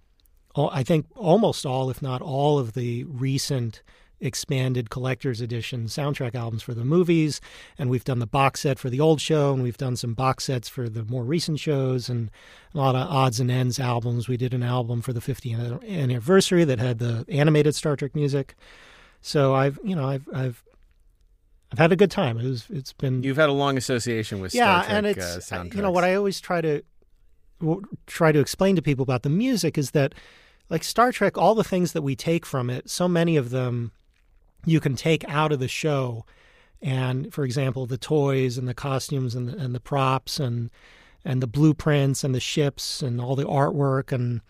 I 0.56 0.84
think, 0.84 1.08
almost 1.16 1.66
all, 1.66 1.90
if 1.90 2.02
not 2.02 2.22
all, 2.22 2.58
of 2.58 2.74
the 2.74 3.04
recent 3.04 3.82
expanded 4.22 4.90
collector's 4.90 5.42
edition 5.42 5.86
soundtrack 5.86 6.36
albums 6.36 6.64
for 6.64 6.74
the 6.74 6.84
movies, 6.84 7.40
and 7.78 7.90
we've 7.90 8.04
done 8.04 8.20
the 8.20 8.28
box 8.28 8.62
set 8.62 8.80
for 8.80 8.90
the 8.90 9.00
old 9.00 9.22
show, 9.22 9.54
and 9.54 9.64
we've 9.64 9.78
done 9.78 9.96
some 9.96 10.14
box 10.14 10.46
sets 10.46 10.68
for 10.68 10.90
the 10.90 11.04
more 11.06 11.24
recent 11.24 11.60
shows, 11.60 12.10
and 12.10 12.30
a 12.74 12.78
lot 12.78 12.96
of 12.96 13.08
odds 13.10 13.40
and 13.40 13.50
ends 13.50 13.80
albums. 13.80 14.28
We 14.28 14.38
did 14.38 14.54
an 14.54 14.64
album 14.64 15.02
for 15.02 15.14
the 15.14 15.22
50th 15.22 15.88
anniversary 15.88 16.64
that 16.66 16.80
had 16.80 17.00
the 17.00 17.26
animated 17.30 17.76
Star 17.76 17.96
Trek 17.96 18.16
music. 18.16 18.56
So 19.22 19.54
I've, 19.54 19.80
you 19.84 19.96
know, 19.96 20.08
I've, 20.08 20.28
I've, 20.34 20.64
I've 21.72 21.80
had 21.80 21.92
a 21.92 21.96
good 21.96 22.12
time. 22.12 22.40
It 22.40 22.46
was, 22.46 22.66
it's 22.70 22.94
been. 22.94 23.24
You've 23.24 23.38
had 23.38 23.50
a 23.50 23.54
long 23.54 23.78
association 23.78 24.42
with 24.42 24.54
yeah, 24.54 24.82
Star 24.82 24.84
Trek, 24.84 24.98
and 24.98 25.08
it's, 25.08 25.52
uh, 25.52 25.66
you 25.74 25.82
know, 25.82 25.92
what 25.92 26.04
I 26.04 26.16
always 26.16 26.40
try 26.40 26.62
to 26.62 26.84
try 28.08 28.32
to 28.32 28.40
explain 28.40 28.76
to 28.76 28.82
people 28.82 29.04
about 29.04 29.24
the 29.24 29.30
music 29.30 29.78
is 29.78 29.92
that 29.92 30.16
like 30.70 30.84
Star 30.84 31.12
Trek, 31.12 31.38
all 31.38 31.56
the 31.56 31.64
things 31.64 31.94
that 31.94 32.02
we 32.02 32.16
take 32.16 32.46
from 32.46 32.70
it, 32.70 32.90
so 32.90 33.08
many 33.08 33.36
of 33.36 33.50
them 33.50 33.92
you 34.66 34.80
can 34.80 34.96
take 34.96 35.28
out 35.28 35.52
of 35.52 35.60
the 35.60 35.68
show. 35.68 36.26
And 36.82 37.34
for 37.34 37.44
example, 37.44 37.86
the 37.86 37.98
toys 37.98 38.58
and 38.58 38.68
the 38.68 38.74
costumes 38.74 39.36
and 39.36 39.50
the, 39.50 39.58
and 39.58 39.76
the 39.76 39.80
props 39.80 40.40
and 40.40 40.70
and 41.26 41.42
the 41.42 41.48
blueprints 41.48 42.24
and 42.24 42.34
the 42.34 42.40
ships 42.40 43.02
and 43.02 43.20
all 43.20 43.36
the 43.36 43.46
artwork 43.46 44.14
and 44.14 44.42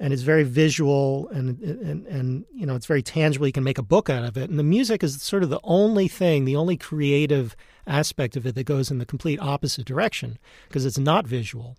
and 0.00 0.12
it's 0.12 0.22
very 0.22 0.44
visual 0.44 1.28
and, 1.28 1.60
and 1.60 2.06
and 2.06 2.44
you 2.54 2.64
know 2.64 2.74
it's 2.74 2.86
very 2.86 3.02
tangible. 3.02 3.46
You 3.46 3.52
can 3.52 3.64
make 3.64 3.78
a 3.78 3.82
book 3.82 4.08
out 4.08 4.24
of 4.24 4.36
it. 4.36 4.48
And 4.48 4.58
the 4.58 4.64
music 4.64 5.02
is 5.02 5.20
sort 5.20 5.42
of 5.42 5.50
the 5.50 5.60
only 5.64 6.08
thing 6.08 6.44
the 6.44 6.56
only 6.56 6.76
creative 6.76 7.56
aspect 7.86 8.36
of 8.36 8.46
it 8.46 8.54
that 8.54 8.64
goes 8.64 8.90
in 8.90 8.98
the 8.98 9.06
complete 9.06 9.40
opposite 9.40 9.86
direction 9.86 10.38
because 10.68 10.86
it's 10.86 10.98
not 10.98 11.26
visual. 11.26 11.76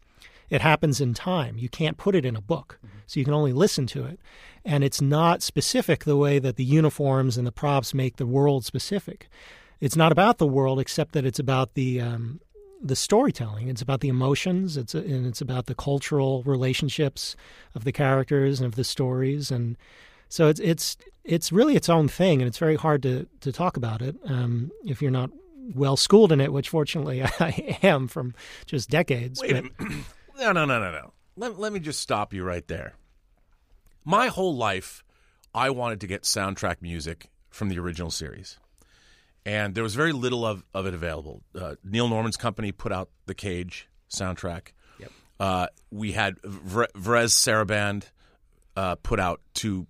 It 0.49 0.61
happens 0.61 0.99
in 0.99 1.13
time. 1.13 1.57
You 1.57 1.69
can't 1.69 1.97
put 1.97 2.15
it 2.15 2.25
in 2.25 2.35
a 2.35 2.41
book 2.41 2.79
mm-hmm. 2.85 2.98
So 3.09 3.19
you 3.19 3.25
can 3.25 3.33
only 3.33 3.53
listen 3.53 3.85
to 3.87 4.05
it 4.05 4.19
and 4.65 4.83
it's 4.83 5.01
not 5.01 5.41
specific 5.41 6.03
the 6.03 6.17
way 6.17 6.39
that 6.39 6.55
the 6.55 6.63
uniforms 6.63 7.37
and 7.37 7.47
the 7.47 7.51
props 7.51 7.93
make 7.93 8.17
the 8.17 8.25
world 8.25 8.65
specific 8.65 9.27
it's 9.79 9.95
not 9.95 10.11
about 10.11 10.37
the 10.37 10.47
world 10.47 10.79
except 10.79 11.13
that 11.13 11.25
it's 11.25 11.39
about 11.39 11.73
the 11.73 12.01
um, 12.01 12.39
the 12.81 12.95
storytelling. 12.95 13.67
It's 13.67 13.81
about 13.81 14.01
the 14.01 14.09
emotions. 14.09 14.77
It's 14.77 14.93
and 14.93 15.25
it's 15.25 15.41
about 15.41 15.65
the 15.65 15.75
cultural 15.75 16.43
relationships 16.43 17.35
of 17.75 17.83
the 17.83 17.91
characters 17.91 18.59
and 18.59 18.67
of 18.67 18.75
the 18.75 18.83
stories. 18.83 19.51
And 19.51 19.77
so 20.27 20.47
it's 20.47 20.59
it's 20.59 20.97
it's 21.23 21.51
really 21.51 21.75
its 21.75 21.89
own 21.89 22.07
thing, 22.07 22.41
and 22.41 22.47
it's 22.47 22.57
very 22.57 22.75
hard 22.75 23.03
to 23.03 23.27
to 23.41 23.51
talk 23.51 23.77
about 23.77 24.01
it 24.01 24.15
um, 24.25 24.71
if 24.85 25.01
you're 25.01 25.11
not 25.11 25.29
well 25.75 25.97
schooled 25.97 26.31
in 26.31 26.41
it, 26.41 26.51
which 26.51 26.69
fortunately 26.69 27.23
I 27.39 27.77
am 27.83 28.07
from 28.07 28.33
just 28.65 28.89
decades. 28.89 29.41
Wait 29.41 29.53
but... 29.53 29.87
no, 30.37 30.51
no, 30.51 30.65
no, 30.65 30.79
no, 30.79 30.91
no. 30.91 31.13
Let, 31.39 31.59
let 31.59 31.73
me 31.73 31.79
just 31.79 31.99
stop 31.99 32.33
you 32.33 32.43
right 32.43 32.67
there. 32.67 32.93
My 34.05 34.27
whole 34.27 34.55
life, 34.55 35.03
I 35.53 35.69
wanted 35.69 36.01
to 36.01 36.07
get 36.07 36.23
soundtrack 36.23 36.81
music 36.81 37.29
from 37.49 37.69
the 37.69 37.79
original 37.79 38.11
series 38.11 38.57
and 39.45 39.73
there 39.73 39.83
was 39.83 39.95
very 39.95 40.11
little 40.11 40.45
of, 40.45 40.63
of 40.73 40.85
it 40.85 40.93
available. 40.93 41.41
Uh, 41.59 41.75
Neil 41.83 42.07
Norman's 42.07 42.37
company 42.37 42.71
put 42.71 42.91
out 42.91 43.09
the 43.25 43.33
Cage 43.33 43.87
soundtrack. 44.09 44.69
Yep. 44.99 45.11
Uh, 45.39 45.67
we 45.91 46.11
had 46.11 46.39
Vre- 46.43 46.91
Varèse 46.95 47.33
Sarabande 47.33 48.05
uh, 48.75 48.95
put 48.95 49.19
out 49.19 49.41
two. 49.53 49.87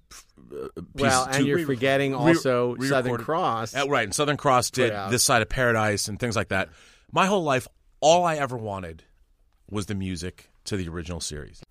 Uh, 0.51 0.67
well, 0.93 1.27
and 1.29 1.45
you're 1.45 1.57
re- 1.57 1.65
forgetting 1.65 2.15
also 2.15 2.75
re- 2.75 2.87
Southern 2.87 3.17
Cross. 3.17 3.75
Uh, 3.75 3.85
right, 3.87 4.03
and 4.05 4.13
Southern 4.15 4.37
Cross 4.37 4.71
did 4.71 4.93
This 5.09 5.23
Side 5.23 5.41
of 5.41 5.49
Paradise 5.49 6.07
and 6.07 6.19
things 6.19 6.35
like 6.35 6.49
that. 6.49 6.69
My 7.11 7.25
whole 7.25 7.43
life, 7.43 7.67
all 7.99 8.23
I 8.23 8.35
ever 8.35 8.57
wanted 8.57 9.03
was 9.69 9.87
the 9.87 9.95
music 9.95 10.48
to 10.65 10.77
the 10.77 10.87
original 10.87 11.19
series. 11.19 11.61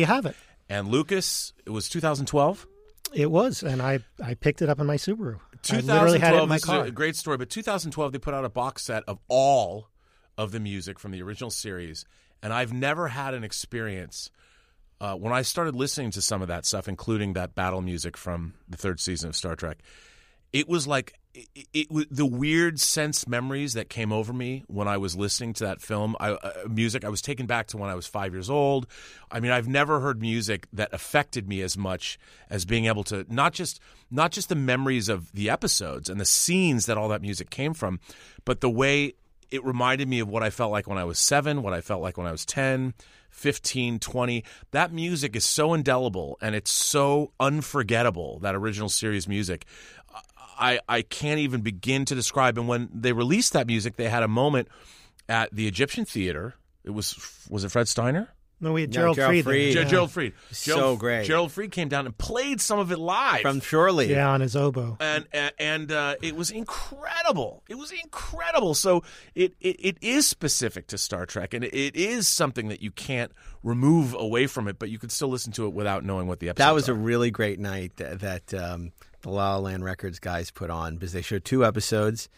You 0.00 0.06
have 0.06 0.24
it. 0.24 0.34
And 0.70 0.88
Lukas, 0.88 1.52
it 1.66 1.70
was 1.70 1.90
2012. 1.90 2.66
It 3.12 3.30
was, 3.30 3.62
and 3.62 3.82
I 3.82 4.00
I 4.24 4.32
picked 4.32 4.62
it 4.62 4.70
up 4.70 4.80
in 4.80 4.86
my 4.86 4.96
Subaru. 4.96 5.40
2012 5.62 6.20
had 6.20 6.34
it 6.34 6.42
in 6.42 6.48
my 6.48 6.58
car. 6.58 6.84
a 6.86 6.90
great 6.90 7.16
story, 7.16 7.36
but 7.36 7.50
2012 7.50 8.12
they 8.12 8.18
put 8.18 8.32
out 8.32 8.46
a 8.46 8.48
box 8.48 8.84
set 8.84 9.02
of 9.06 9.18
all 9.28 9.88
of 10.38 10.52
the 10.52 10.60
music 10.60 10.98
from 10.98 11.10
the 11.10 11.20
original 11.20 11.50
series, 11.50 12.06
and 12.42 12.50
I've 12.50 12.72
never 12.72 13.08
had 13.08 13.34
an 13.34 13.44
experience 13.44 14.30
uh, 15.02 15.16
when 15.16 15.34
I 15.34 15.42
started 15.42 15.74
listening 15.74 16.12
to 16.12 16.22
some 16.22 16.40
of 16.40 16.48
that 16.48 16.64
stuff, 16.64 16.88
including 16.88 17.34
that 17.34 17.54
battle 17.54 17.82
music 17.82 18.16
from 18.16 18.54
the 18.66 18.78
third 18.78 19.00
season 19.00 19.28
of 19.28 19.36
Star 19.36 19.54
Trek. 19.54 19.80
It 20.54 20.66
was 20.66 20.86
like 20.86 21.12
it, 21.34 21.68
it, 21.72 22.08
the 22.10 22.26
weird 22.26 22.80
sense 22.80 23.26
memories 23.28 23.74
that 23.74 23.88
came 23.88 24.12
over 24.12 24.32
me 24.32 24.64
when 24.66 24.88
I 24.88 24.96
was 24.96 25.16
listening 25.16 25.52
to 25.54 25.64
that 25.64 25.80
film. 25.80 26.16
I, 26.18 26.32
uh, 26.32 26.52
music 26.68 27.04
I 27.04 27.08
was 27.08 27.22
taken 27.22 27.46
back 27.46 27.68
to 27.68 27.76
when 27.76 27.88
I 27.88 27.94
was 27.94 28.06
five 28.06 28.32
years 28.32 28.50
old. 28.50 28.86
I 29.30 29.38
mean, 29.38 29.52
I've 29.52 29.68
never 29.68 30.00
heard 30.00 30.20
music 30.20 30.66
that 30.72 30.92
affected 30.92 31.48
me 31.48 31.62
as 31.62 31.78
much 31.78 32.18
as 32.48 32.64
being 32.64 32.86
able 32.86 33.04
to 33.04 33.24
not 33.28 33.52
just 33.52 33.80
not 34.10 34.32
just 34.32 34.48
the 34.48 34.56
memories 34.56 35.08
of 35.08 35.30
the 35.32 35.48
episodes 35.48 36.08
and 36.08 36.20
the 36.20 36.24
scenes 36.24 36.86
that 36.86 36.98
all 36.98 37.08
that 37.08 37.22
music 37.22 37.50
came 37.50 37.74
from, 37.74 38.00
but 38.44 38.60
the 38.60 38.70
way 38.70 39.14
it 39.50 39.64
reminded 39.64 40.08
me 40.08 40.20
of 40.20 40.28
what 40.28 40.42
I 40.42 40.50
felt 40.50 40.72
like 40.72 40.86
when 40.86 40.98
I 40.98 41.04
was 41.04 41.18
seven, 41.18 41.62
what 41.62 41.72
I 41.72 41.80
felt 41.80 42.02
like 42.02 42.16
when 42.16 42.26
I 42.26 42.32
was 42.32 42.44
10, 42.44 42.94
15, 43.30 43.98
20. 43.98 44.44
That 44.70 44.92
music 44.92 45.34
is 45.34 45.44
so 45.44 45.74
indelible 45.74 46.38
and 46.40 46.54
it's 46.54 46.70
so 46.70 47.32
unforgettable, 47.40 48.38
that 48.40 48.54
original 48.54 48.88
series 48.88 49.26
music. 49.26 49.66
I, 50.60 50.80
I 50.88 51.02
can't 51.02 51.40
even 51.40 51.62
begin 51.62 52.04
to 52.04 52.14
describe. 52.14 52.58
And 52.58 52.68
when 52.68 52.88
they 52.92 53.12
released 53.12 53.54
that 53.54 53.66
music, 53.66 53.96
they 53.96 54.08
had 54.08 54.22
a 54.22 54.28
moment 54.28 54.68
at 55.28 55.54
the 55.54 55.66
Egyptian 55.66 56.04
Theater. 56.04 56.54
It 56.84 56.90
was 56.90 57.46
was 57.48 57.64
it 57.64 57.70
Fred 57.70 57.88
Steiner? 57.88 58.28
No, 58.62 58.74
we 58.74 58.82
had 58.82 58.92
Gerald, 58.92 59.16
no, 59.16 59.22
Gerald 59.22 59.44
Fried. 59.44 59.74
Yeah. 59.74 59.84
Gerald 59.84 60.10
Fried. 60.10 60.34
so 60.50 60.94
great. 60.94 61.24
Gerald 61.24 61.50
Fried 61.50 61.70
came 61.70 61.88
down 61.88 62.04
and 62.04 62.16
played 62.16 62.60
some 62.60 62.78
of 62.78 62.92
it 62.92 62.98
live 62.98 63.40
from 63.40 63.60
Shore 63.60 63.90
Leave. 63.90 64.10
Yeah, 64.10 64.28
on 64.28 64.42
his 64.42 64.54
oboe. 64.54 64.98
And 65.00 65.26
and, 65.32 65.52
and 65.58 65.92
uh, 65.92 66.16
it 66.20 66.36
was 66.36 66.50
incredible. 66.50 67.62
It 67.68 67.76
was 67.76 67.90
incredible. 67.90 68.74
So 68.74 69.02
it, 69.34 69.54
it 69.60 69.76
it 69.78 69.98
is 70.02 70.28
specific 70.28 70.88
to 70.88 70.98
Star 70.98 71.24
Trek, 71.24 71.54
and 71.54 71.64
it 71.64 71.96
is 71.96 72.28
something 72.28 72.68
that 72.68 72.82
you 72.82 72.90
can't 72.90 73.32
remove 73.62 74.14
away 74.14 74.46
from 74.46 74.68
it, 74.68 74.78
but 74.78 74.90
you 74.90 74.98
could 74.98 75.12
still 75.12 75.28
listen 75.28 75.52
to 75.52 75.66
it 75.66 75.72
without 75.72 76.04
knowing 76.04 76.26
what 76.26 76.40
the 76.40 76.50
episode. 76.50 76.66
That 76.66 76.74
was 76.74 76.88
are. 76.90 76.92
a 76.92 76.96
really 76.96 77.30
great 77.30 77.58
night 77.58 77.96
that, 77.96 78.20
that 78.20 78.54
um, 78.54 78.92
the 79.22 79.30
La 79.30 79.54
La 79.54 79.58
Land 79.58 79.84
Records 79.84 80.18
guys 80.18 80.50
put 80.50 80.70
on 80.70 80.94
because 80.94 81.12
they 81.12 81.22
showed 81.22 81.44
two 81.44 81.64
episodes. 81.64 82.28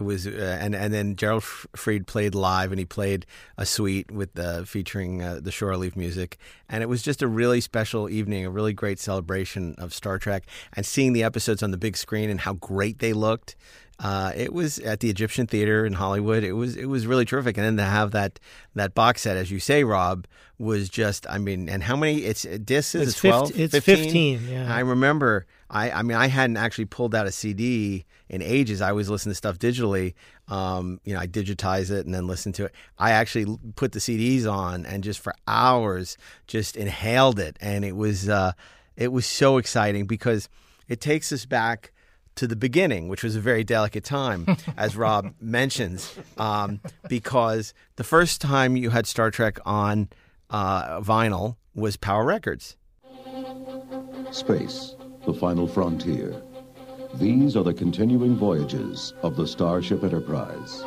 It 0.00 0.04
was 0.04 0.26
uh, 0.26 0.58
and 0.60 0.74
and 0.74 0.92
then 0.92 1.16
Gerald 1.16 1.44
Fried 1.44 2.06
played 2.06 2.34
live 2.34 2.72
and 2.72 2.78
he 2.78 2.84
played 2.84 3.26
a 3.58 3.66
suite 3.66 4.10
with 4.10 4.32
the 4.34 4.64
featuring 4.66 5.22
uh, 5.22 5.40
the 5.42 5.52
Shore 5.52 5.76
Leave 5.76 5.96
music 5.96 6.38
and 6.68 6.82
it 6.82 6.86
was 6.86 7.02
just 7.02 7.22
a 7.22 7.28
really 7.28 7.60
special 7.60 8.08
evening, 8.08 8.46
a 8.46 8.50
really 8.50 8.72
great 8.72 8.98
celebration 8.98 9.74
of 9.78 9.92
Star 9.92 10.18
Trek 10.18 10.44
and 10.72 10.86
seeing 10.86 11.12
the 11.12 11.22
episodes 11.22 11.62
on 11.62 11.70
the 11.70 11.76
big 11.76 11.96
screen 11.96 12.30
and 12.30 12.40
how 12.40 12.54
great 12.54 12.98
they 13.00 13.12
looked. 13.12 13.54
Uh, 14.02 14.32
it 14.34 14.52
was 14.52 14.80
at 14.80 14.98
the 14.98 15.08
Egyptian 15.08 15.46
Theater 15.46 15.86
in 15.86 15.92
Hollywood. 15.92 16.42
It 16.42 16.54
was 16.54 16.76
it 16.76 16.86
was 16.86 17.06
really 17.06 17.24
terrific, 17.24 17.56
and 17.56 17.64
then 17.64 17.76
to 17.76 17.84
have 17.84 18.10
that 18.10 18.40
that 18.74 18.94
box 18.94 19.22
set, 19.22 19.36
as 19.36 19.48
you 19.48 19.60
say, 19.60 19.84
Rob, 19.84 20.26
was 20.58 20.88
just. 20.88 21.24
I 21.30 21.38
mean, 21.38 21.68
and 21.68 21.84
how 21.84 21.94
many? 21.94 22.18
It's 22.18 22.42
discs. 22.42 22.96
It's, 22.96 23.10
it's 23.10 23.20
twelve. 23.20 23.48
15, 23.48 23.64
it's 23.64 23.72
15? 23.72 23.96
fifteen. 24.04 24.48
Yeah. 24.48 24.74
I 24.74 24.80
remember. 24.80 25.46
I, 25.70 25.90
I 25.92 26.02
mean, 26.02 26.16
I 26.18 26.26
hadn't 26.26 26.56
actually 26.56 26.86
pulled 26.86 27.14
out 27.14 27.26
a 27.26 27.32
CD 27.32 28.04
in 28.28 28.42
ages. 28.42 28.82
I 28.82 28.90
always 28.90 29.08
listen 29.08 29.30
to 29.30 29.36
stuff 29.36 29.58
digitally. 29.58 30.14
Um, 30.48 31.00
you 31.04 31.14
know, 31.14 31.20
I 31.20 31.28
digitize 31.28 31.90
it 31.92 32.04
and 32.04 32.12
then 32.12 32.26
listen 32.26 32.52
to 32.54 32.64
it. 32.64 32.72
I 32.98 33.12
actually 33.12 33.56
put 33.76 33.92
the 33.92 34.00
CDs 34.00 34.50
on 34.50 34.84
and 34.84 35.04
just 35.04 35.20
for 35.20 35.32
hours 35.46 36.18
just 36.48 36.76
inhaled 36.76 37.38
it, 37.38 37.56
and 37.60 37.84
it 37.84 37.94
was 37.94 38.28
uh, 38.28 38.52
it 38.96 39.12
was 39.12 39.26
so 39.26 39.58
exciting 39.58 40.06
because 40.06 40.48
it 40.88 41.00
takes 41.00 41.30
us 41.30 41.46
back 41.46 41.91
to 42.36 42.46
the 42.46 42.56
beginning, 42.56 43.08
which 43.08 43.22
was 43.22 43.36
a 43.36 43.40
very 43.40 43.64
delicate 43.64 44.04
time, 44.04 44.46
as 44.76 44.96
Rob 44.96 45.34
mentions, 45.40 46.16
um, 46.38 46.80
because 47.08 47.74
the 47.96 48.04
first 48.04 48.40
time 48.40 48.76
you 48.76 48.90
had 48.90 49.06
Star 49.06 49.30
Trek 49.30 49.58
on 49.64 50.08
uh, 50.50 51.00
vinyl 51.00 51.56
was 51.74 51.96
Power 51.96 52.24
Records. 52.24 52.76
Space 54.30 54.94
the 55.24 55.32
final 55.32 55.68
frontier. 55.68 56.42
These 57.14 57.56
are 57.56 57.62
the 57.62 57.74
continuing 57.74 58.34
voyages 58.34 59.14
of 59.22 59.36
the 59.36 59.46
Starship 59.46 60.02
Enterprise. 60.02 60.82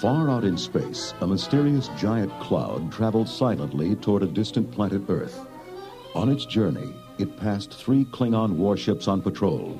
Far 0.00 0.28
out 0.28 0.44
in 0.44 0.58
space, 0.58 1.14
a 1.20 1.26
mysterious 1.26 1.88
giant 1.96 2.32
cloud 2.40 2.92
traveled 2.92 3.28
silently 3.28 3.94
toward 3.96 4.22
a 4.22 4.26
distant 4.26 4.70
planet 4.72 5.02
Earth. 5.08 5.46
On 6.14 6.28
its 6.28 6.44
journey, 6.44 6.92
it 7.18 7.36
passed 7.36 7.72
three 7.72 8.04
Klingon 8.06 8.56
warships 8.56 9.08
on 9.08 9.22
patrol. 9.22 9.78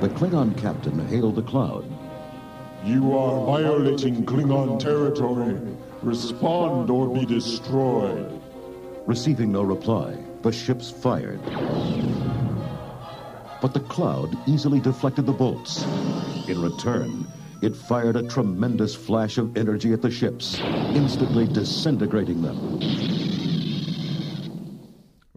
The 0.00 0.08
Klingon 0.08 0.56
captain 0.58 1.06
hailed 1.06 1.36
the 1.36 1.42
cloud. 1.42 1.84
You 2.84 3.16
are 3.16 3.46
violating 3.46 4.24
Klingon 4.24 4.78
territory. 4.78 5.56
Respond 6.02 6.90
or 6.90 7.08
be 7.14 7.24
destroyed. 7.24 8.40
Receiving 9.06 9.52
no 9.52 9.62
reply, 9.62 10.16
the 10.42 10.50
ships 10.50 10.90
fired. 10.90 11.40
But 13.60 13.74
the 13.74 13.84
cloud 13.88 14.36
easily 14.48 14.80
deflected 14.80 15.26
the 15.26 15.32
bolts. 15.32 15.84
In 16.48 16.60
return, 16.60 17.26
it 17.60 17.76
fired 17.76 18.16
a 18.16 18.26
tremendous 18.26 18.94
flash 18.94 19.38
of 19.38 19.56
energy 19.56 19.92
at 19.92 20.02
the 20.02 20.10
ships, 20.10 20.58
instantly 20.94 21.46
disintegrating 21.46 22.42
them. 22.42 22.80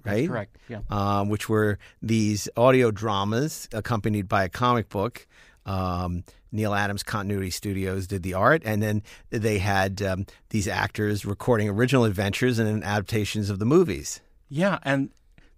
Right? 0.05 0.27
correct, 0.27 0.57
yeah. 0.69 0.79
Um, 0.89 1.29
which 1.29 1.49
were 1.49 1.77
these 2.01 2.47
audio 2.55 2.91
dramas 2.91 3.67
accompanied 3.73 4.27
by 4.27 4.43
a 4.43 4.49
comic 4.49 4.89
book 4.89 5.27
Um, 5.65 6.23
Neal 6.51 6.73
Adams 6.73 7.03
Continuity 7.03 7.49
Studios 7.49 8.07
did 8.07 8.23
the 8.23 8.33
art, 8.33 8.61
and 8.65 8.81
then 8.81 9.03
they 9.29 9.57
had 9.57 10.01
um, 10.01 10.25
these 10.49 10.67
actors 10.67 11.25
recording 11.25 11.67
original 11.67 12.05
adventures 12.05 12.59
and 12.59 12.83
adaptations 12.83 13.49
of 13.49 13.59
the 13.59 13.65
movies. 13.65 14.21
Yeah, 14.47 14.79
and 14.83 15.09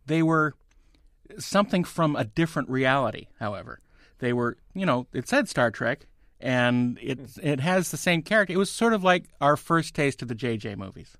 they 0.05 0.23
were 0.23 0.55
something 1.37 1.83
from 1.83 2.15
a 2.15 2.23
different 2.23 2.69
reality. 2.69 3.27
However, 3.39 3.79
they 4.19 4.33
were, 4.33 4.57
you 4.73 4.85
know, 4.85 5.07
it 5.13 5.27
said 5.27 5.49
Star 5.49 5.69
Trek, 5.71 6.07
and 6.39 6.97
it 7.01 7.19
it 7.43 7.59
has 7.59 7.91
the 7.91 7.97
same 7.97 8.21
character. 8.21 8.53
It 8.53 8.57
was 8.57 8.71
sort 8.71 8.93
of 8.93 9.03
like 9.03 9.25
our 9.41 9.57
first 9.57 9.93
taste 9.93 10.21
of 10.21 10.27
the 10.27 10.35
JJ 10.35 10.77
movies. 10.77 11.17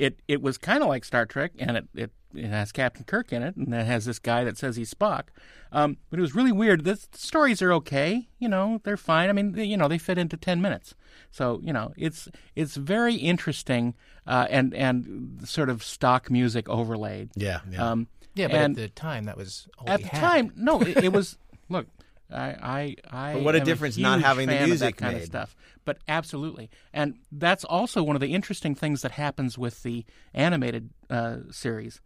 It 0.00 0.20
it 0.26 0.40
was 0.40 0.56
kind 0.58 0.82
of 0.82 0.88
like 0.88 1.04
Star 1.04 1.26
Trek, 1.26 1.52
and 1.58 1.76
it, 1.76 1.88
it 1.94 2.10
it 2.34 2.46
has 2.46 2.72
Captain 2.72 3.04
Kirk 3.04 3.32
in 3.32 3.42
it, 3.42 3.56
and 3.56 3.74
it 3.74 3.86
has 3.86 4.04
this 4.06 4.18
guy 4.18 4.44
that 4.44 4.56
says 4.56 4.76
he's 4.76 4.94
Spock. 4.94 5.24
Um, 5.72 5.96
but 6.08 6.18
it 6.18 6.22
was 6.22 6.34
really 6.34 6.52
weird. 6.52 6.84
The, 6.84 6.94
the 6.94 7.18
stories 7.18 7.60
are 7.60 7.72
okay, 7.74 8.28
you 8.38 8.48
know, 8.48 8.80
they're 8.84 8.96
fine. 8.96 9.28
I 9.28 9.32
mean, 9.32 9.52
they, 9.52 9.64
you 9.64 9.76
know, 9.76 9.88
they 9.88 9.98
fit 9.98 10.16
into 10.16 10.36
ten 10.36 10.60
minutes. 10.62 10.94
So 11.30 11.60
you 11.62 11.72
know, 11.72 11.92
it's 11.96 12.28
it's 12.56 12.76
very 12.76 13.14
interesting 13.16 13.94
uh, 14.26 14.46
and 14.48 14.72
and 14.74 15.40
sort 15.44 15.68
of 15.68 15.84
stock 15.84 16.30
music 16.30 16.68
overlaid. 16.68 17.30
Yeah, 17.36 17.60
yeah. 17.70 17.90
Um, 17.90 18.06
Yeah, 18.34 18.46
but 18.48 18.56
and 18.56 18.78
at 18.78 18.82
the 18.82 18.88
time 18.88 19.24
that 19.24 19.36
was 19.36 19.68
all 19.78 19.88
at 19.90 19.98
we 19.98 20.04
the 20.04 20.08
had. 20.10 20.20
time, 20.20 20.52
no, 20.56 20.80
it, 20.80 21.04
it 21.04 21.12
was. 21.12 21.36
I, 22.32 22.96
I, 23.10 23.30
I. 23.30 23.32
But 23.34 23.42
what 23.42 23.54
a 23.54 23.60
difference 23.60 23.96
huge 23.96 24.02
not 24.02 24.22
having 24.22 24.48
the 24.48 24.60
music 24.66 24.96
that 24.96 25.02
kind 25.02 25.14
made. 25.14 25.22
of 25.22 25.26
stuff. 25.26 25.56
But 25.84 25.98
absolutely, 26.08 26.70
and 26.92 27.18
that's 27.32 27.64
also 27.64 28.02
one 28.02 28.16
of 28.16 28.20
the 28.20 28.34
interesting 28.34 28.74
things 28.74 29.02
that 29.02 29.12
happens 29.12 29.56
with 29.56 29.82
the 29.82 30.04
animated 30.34 30.90
uh, 31.08 31.38
series. 31.50 32.00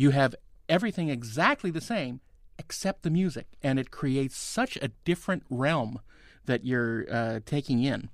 You 0.00 0.10
have 0.10 0.34
everything 0.68 1.10
exactly 1.10 1.70
the 1.70 1.80
same 1.80 2.20
except 2.58 3.02
the 3.02 3.10
music, 3.10 3.46
and 3.62 3.78
it 3.78 3.90
creates 3.90 4.36
such 4.36 4.76
a 4.76 4.88
different 5.04 5.42
realm 5.50 6.00
that 6.46 6.64
you're 6.64 7.06
uh, 7.12 7.40
taking 7.44 7.82
in 7.82 8.08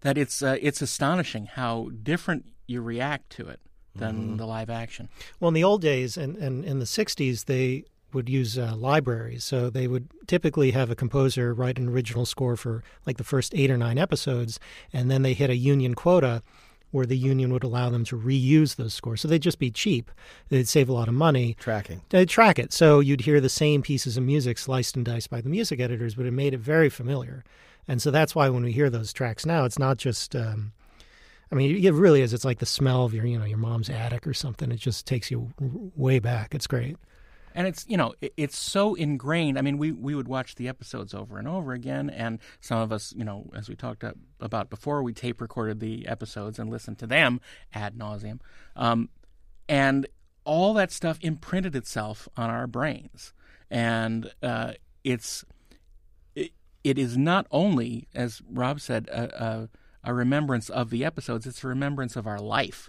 that 0.00 0.16
it's 0.16 0.42
uh, 0.42 0.56
it's 0.60 0.82
astonishing 0.82 1.46
how 1.46 1.90
different 2.02 2.46
you 2.66 2.80
react 2.80 3.30
to 3.30 3.48
it 3.48 3.60
than 3.94 4.36
the 4.36 4.46
live 4.46 4.70
action. 4.70 5.08
Well, 5.40 5.48
in 5.48 5.54
the 5.54 5.64
old 5.64 5.82
days 5.82 6.16
and, 6.16 6.36
and 6.36 6.64
in 6.64 6.78
the 6.78 6.84
60s, 6.84 7.46
they 7.46 7.84
would 8.12 8.28
use 8.28 8.56
uh, 8.56 8.76
libraries. 8.76 9.42
So 9.42 9.70
they 9.70 9.88
would 9.88 10.08
typically 10.28 10.70
have 10.70 10.88
a 10.88 10.94
composer 10.94 11.52
write 11.52 11.78
an 11.78 11.88
original 11.88 12.24
score 12.24 12.56
for 12.56 12.84
like 13.06 13.16
the 13.16 13.24
first 13.24 13.54
eight 13.56 13.72
or 13.72 13.76
nine 13.76 13.98
episodes, 13.98 14.60
and 14.92 15.10
then 15.10 15.22
they 15.22 15.34
hit 15.34 15.50
a 15.50 15.56
union 15.56 15.94
quota 15.94 16.42
where 16.90 17.06
the 17.06 17.16
union 17.16 17.52
would 17.52 17.64
allow 17.64 17.90
them 17.90 18.04
to 18.04 18.18
reuse 18.18 18.76
those 18.76 18.94
scores. 18.94 19.20
So 19.20 19.28
they'd 19.28 19.42
just 19.42 19.58
be 19.58 19.70
cheap. 19.70 20.10
They'd 20.48 20.68
save 20.68 20.88
a 20.88 20.92
lot 20.92 21.08
of 21.08 21.14
money. 21.14 21.54
Tracking. 21.58 22.02
They'd 22.08 22.28
track 22.28 22.58
it. 22.58 22.72
So 22.72 23.00
you'd 23.00 23.22
hear 23.22 23.40
the 23.40 23.48
same 23.48 23.82
pieces 23.82 24.16
of 24.16 24.24
music 24.24 24.58
sliced 24.58 24.96
and 24.96 25.04
diced 25.04 25.30
by 25.30 25.40
the 25.40 25.50
music 25.50 25.80
editors, 25.80 26.14
but 26.14 26.26
it 26.26 26.32
made 26.32 26.54
it 26.54 26.60
very 26.60 26.88
familiar. 26.88 27.44
And 27.86 28.00
so 28.00 28.10
that's 28.10 28.34
why 28.34 28.48
when 28.48 28.64
we 28.64 28.72
hear 28.72 28.90
those 28.90 29.12
tracks 29.12 29.46
now, 29.46 29.64
it's 29.64 29.78
not 29.78 29.96
just. 29.96 30.34
Um, 30.34 30.72
I 31.50 31.54
mean, 31.54 31.82
it 31.82 31.94
really 31.94 32.20
is. 32.20 32.34
It's 32.34 32.44
like 32.44 32.58
the 32.58 32.66
smell 32.66 33.04
of 33.04 33.14
your, 33.14 33.24
you 33.24 33.38
know, 33.38 33.46
your 33.46 33.56
mom's 33.56 33.88
attic 33.88 34.26
or 34.26 34.34
something. 34.34 34.70
It 34.70 34.76
just 34.76 35.06
takes 35.06 35.30
you 35.30 35.50
way 35.96 36.18
back. 36.18 36.54
It's 36.54 36.66
great. 36.66 36.98
And 37.54 37.66
it's 37.66 37.84
you 37.88 37.96
know 37.96 38.14
it, 38.20 38.32
it's 38.36 38.56
so 38.56 38.94
ingrained. 38.94 39.58
I 39.58 39.62
mean 39.62 39.78
we 39.78 39.92
we 39.92 40.14
would 40.14 40.28
watch 40.28 40.54
the 40.54 40.68
episodes 40.68 41.14
over 41.14 41.38
and 41.38 41.48
over 41.48 41.72
again 41.72 42.10
and 42.10 42.38
some 42.60 42.78
of 42.78 42.92
us 42.92 43.12
you 43.16 43.24
know 43.24 43.50
as 43.54 43.68
we 43.68 43.74
talked 43.74 44.04
about 44.40 44.70
before 44.70 45.02
we 45.02 45.12
tape 45.12 45.40
recorded 45.40 45.80
the 45.80 46.06
episodes 46.06 46.58
and 46.58 46.70
listened 46.70 46.98
to 46.98 47.06
them 47.06 47.40
ad 47.74 47.96
nauseum. 47.96 48.40
Um, 48.76 49.08
and 49.68 50.06
all 50.44 50.72
that 50.74 50.90
stuff 50.90 51.18
imprinted 51.20 51.76
itself 51.76 52.26
on 52.36 52.48
our 52.48 52.66
brains. 52.66 53.34
And 53.70 54.32
uh, 54.42 54.72
it's 55.04 55.44
it, 56.34 56.52
it 56.82 56.98
is 56.98 57.18
not 57.18 57.46
only 57.50 58.08
as 58.14 58.40
rob 58.50 58.80
said 58.80 59.08
a, 59.08 59.44
a, 59.44 59.68
a 60.04 60.14
remembrance 60.14 60.70
of 60.70 60.90
the 60.90 61.04
episodes 61.04 61.46
it's 61.46 61.62
a 61.62 61.68
remembrance 61.68 62.16
of 62.16 62.26
our 62.26 62.38
life 62.38 62.88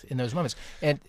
felt 0.00 0.10
in 0.10 0.16
those 0.18 0.34
moments. 0.34 0.56
And 0.82 1.00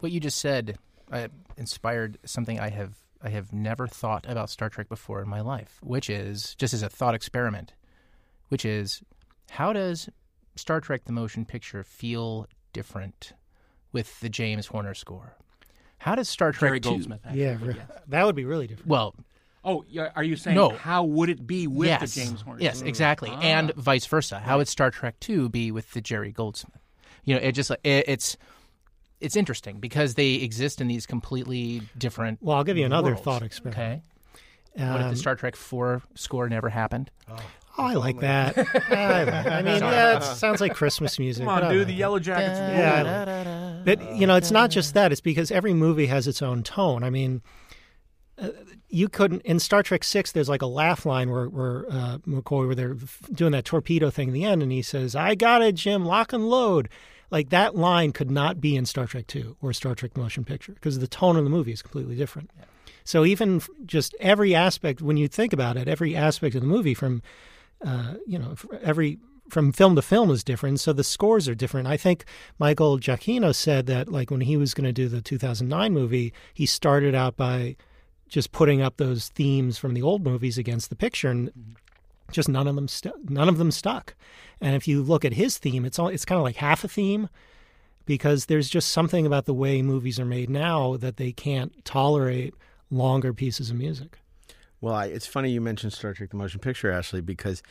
what 0.00 0.12
you 0.12 0.20
just 0.20 0.38
said 0.38 0.78
uh, 1.10 1.28
inspired 1.56 2.18
something 2.24 2.58
I 2.60 2.70
have 2.70 2.94
I 3.24 3.28
have 3.28 3.52
never 3.52 3.86
thought 3.86 4.24
about 4.28 4.50
Star 4.50 4.68
Trek 4.68 4.88
before 4.88 5.22
in 5.22 5.28
my 5.28 5.40
life, 5.40 5.78
which 5.80 6.10
is 6.10 6.56
just 6.56 6.74
as 6.74 6.82
a 6.82 6.88
thought 6.88 7.14
experiment, 7.14 7.72
which 8.48 8.64
is 8.64 9.00
how 9.50 9.72
does 9.72 10.08
Star 10.56 10.80
Trek 10.80 11.04
the 11.04 11.12
motion 11.12 11.44
picture 11.44 11.84
feel 11.84 12.48
different 12.72 13.32
with 13.92 14.18
the 14.20 14.28
James 14.28 14.66
Horner 14.66 14.94
score? 14.94 15.36
How 15.98 16.16
does 16.16 16.28
Star 16.28 16.50
Trek 16.50 16.70
Jerry 16.70 16.80
2 16.80 16.88
Goldsmith. 16.88 17.20
Actually, 17.24 17.42
Yeah, 17.42 17.54
but 17.60 17.68
re- 17.68 17.74
yes. 17.76 17.86
that 18.08 18.26
would 18.26 18.34
be 18.34 18.44
really 18.44 18.66
different. 18.66 18.88
Well, 18.88 19.14
Oh, 19.64 19.84
are 20.16 20.24
you 20.24 20.34
saying 20.34 20.56
No. 20.56 20.70
how 20.70 21.04
would 21.04 21.28
it 21.28 21.46
be 21.46 21.68
with 21.68 21.86
yes, 21.86 22.12
the 22.12 22.20
James 22.24 22.40
Horner? 22.40 22.60
Yes, 22.60 22.82
exactly, 22.82 23.30
Ah. 23.30 23.38
and 23.40 23.72
vice 23.74 24.04
versa. 24.06 24.40
How 24.40 24.58
would 24.58 24.66
Star 24.66 24.90
Trek 24.90 25.20
Two 25.20 25.48
be 25.48 25.70
with 25.70 25.92
the 25.92 26.00
Jerry 26.00 26.32
Goldsmith? 26.32 26.81
You 27.24 27.34
know, 27.36 27.40
it 27.40 27.52
just 27.52 27.70
it, 27.70 28.04
it's 28.08 28.36
it's 29.20 29.36
interesting 29.36 29.78
because 29.78 30.14
they 30.14 30.34
exist 30.34 30.80
in 30.80 30.88
these 30.88 31.06
completely 31.06 31.82
different. 31.96 32.38
Well, 32.42 32.56
I'll 32.56 32.64
give 32.64 32.76
you 32.76 32.84
another 32.84 33.10
worlds. 33.12 33.22
thought 33.22 33.42
experiment. 33.42 33.80
Okay, 33.80 34.02
what 34.74 35.00
if 35.00 35.06
Um, 35.06 35.10
the 35.12 35.16
Star 35.16 35.36
Trek 35.36 35.54
Four 35.56 36.02
score 36.14 36.48
never 36.48 36.68
happened? 36.68 37.10
oh, 37.30 37.36
I 37.78 37.94
like 37.94 38.18
that. 38.20 38.58
I, 38.90 39.58
I 39.58 39.62
mean, 39.62 39.80
yeah, 39.80 40.16
it 40.16 40.22
sounds 40.24 40.60
like 40.60 40.74
Christmas 40.74 41.18
music. 41.18 41.44
Come 41.46 41.62
on, 41.62 41.72
dude. 41.72 41.86
The. 41.88 41.92
Yellow 41.94 42.18
Jackets. 42.18 42.58
Yeah, 42.58 43.80
But 43.84 44.16
you 44.16 44.26
know, 44.26 44.34
it's 44.36 44.50
not 44.50 44.70
just 44.70 44.94
that. 44.94 45.12
It's 45.12 45.20
because 45.20 45.50
every 45.50 45.72
movie 45.72 46.06
has 46.06 46.26
its 46.26 46.42
own 46.42 46.62
tone. 46.64 47.02
I 47.04 47.10
mean, 47.10 47.40
uh, 48.38 48.48
you 48.88 49.08
couldn't 49.08 49.42
in 49.42 49.58
Star 49.58 49.82
Trek 49.82 50.04
Six. 50.04 50.32
There's 50.32 50.48
like 50.48 50.62
a 50.62 50.66
laugh 50.66 51.06
line 51.06 51.30
where 51.30 51.48
where 51.48 51.86
uh, 51.90 52.18
McCoy 52.26 52.66
where 52.66 52.74
they're 52.74 52.96
doing 53.32 53.52
that 53.52 53.64
torpedo 53.64 54.10
thing 54.10 54.28
in 54.28 54.34
the 54.34 54.44
end, 54.44 54.62
and 54.62 54.72
he 54.72 54.82
says, 54.82 55.14
"I 55.14 55.34
got 55.34 55.62
it, 55.62 55.76
Jim. 55.76 56.04
Lock 56.04 56.32
and 56.32 56.48
load." 56.50 56.88
Like 57.32 57.48
that 57.48 57.74
line 57.74 58.12
could 58.12 58.30
not 58.30 58.60
be 58.60 58.76
in 58.76 58.86
Star 58.86 59.06
Trek 59.06 59.26
Two 59.26 59.56
or 59.60 59.72
Star 59.72 59.96
Trek 59.96 60.16
Motion 60.16 60.44
Picture 60.44 60.72
because 60.74 61.00
the 61.00 61.08
tone 61.08 61.36
of 61.36 61.42
the 61.42 61.50
movie 61.50 61.72
is 61.72 61.82
completely 61.82 62.14
different. 62.14 62.50
So 63.04 63.24
even 63.24 63.60
just 63.84 64.14
every 64.20 64.54
aspect, 64.54 65.02
when 65.02 65.16
you 65.16 65.26
think 65.26 65.52
about 65.52 65.76
it, 65.76 65.88
every 65.88 66.14
aspect 66.14 66.54
of 66.54 66.60
the 66.60 66.68
movie 66.68 66.94
from 66.94 67.22
uh, 67.84 68.14
you 68.26 68.38
know, 68.38 68.54
every 68.82 69.18
from 69.48 69.72
film 69.72 69.96
to 69.96 70.02
film 70.02 70.30
is 70.30 70.44
different, 70.44 70.80
so 70.80 70.92
the 70.92 71.04
scores 71.04 71.48
are 71.48 71.54
different. 71.54 71.88
I 71.88 71.96
think 71.96 72.24
Michael 72.58 72.98
Giacchino 72.98 73.54
said 73.54 73.86
that, 73.86 74.08
like 74.08 74.30
when 74.30 74.40
he 74.42 74.56
was 74.56 74.72
going 74.72 74.86
to 74.86 74.92
do 74.92 75.08
the 75.08 75.20
2009 75.20 75.92
movie, 75.92 76.32
he 76.54 76.64
started 76.64 77.14
out 77.14 77.36
by 77.36 77.76
just 78.28 78.52
putting 78.52 78.80
up 78.80 78.96
those 78.96 79.28
themes 79.30 79.76
from 79.78 79.94
the 79.94 80.02
old 80.02 80.24
movies 80.24 80.58
against 80.58 80.90
the 80.90 80.96
picture, 80.96 81.28
and 81.28 81.76
just 82.30 82.48
none 82.48 82.66
of 82.66 82.76
them 82.76 82.88
stu- 82.88 83.12
none 83.28 83.48
of 83.48 83.58
them 83.58 83.70
stuck. 83.70 84.14
And 84.62 84.76
if 84.76 84.86
you 84.86 85.02
look 85.02 85.24
at 85.24 85.34
his 85.34 85.58
theme, 85.58 85.84
it's 85.84 85.98
all 85.98 86.08
it's 86.08 86.24
kind 86.24 86.38
of 86.38 86.44
like 86.44 86.56
half 86.56 86.84
a 86.84 86.88
theme 86.88 87.28
because 88.06 88.46
there's 88.46 88.70
just 88.70 88.92
something 88.92 89.26
about 89.26 89.44
the 89.44 89.54
way 89.54 89.82
movies 89.82 90.18
are 90.20 90.24
made 90.24 90.48
now 90.48 90.96
that 90.96 91.16
they 91.16 91.32
can't 91.32 91.84
tolerate 91.84 92.54
longer 92.90 93.34
pieces 93.34 93.70
of 93.70 93.76
music. 93.76 94.20
Well, 94.80 94.94
I, 94.94 95.06
it's 95.06 95.26
funny 95.26 95.50
you 95.50 95.60
mentioned 95.60 95.92
Star 95.92 96.14
Trek: 96.14 96.30
The 96.30 96.36
Motion 96.36 96.60
Picture, 96.60 96.90
Ashley, 96.92 97.20
because 97.20 97.62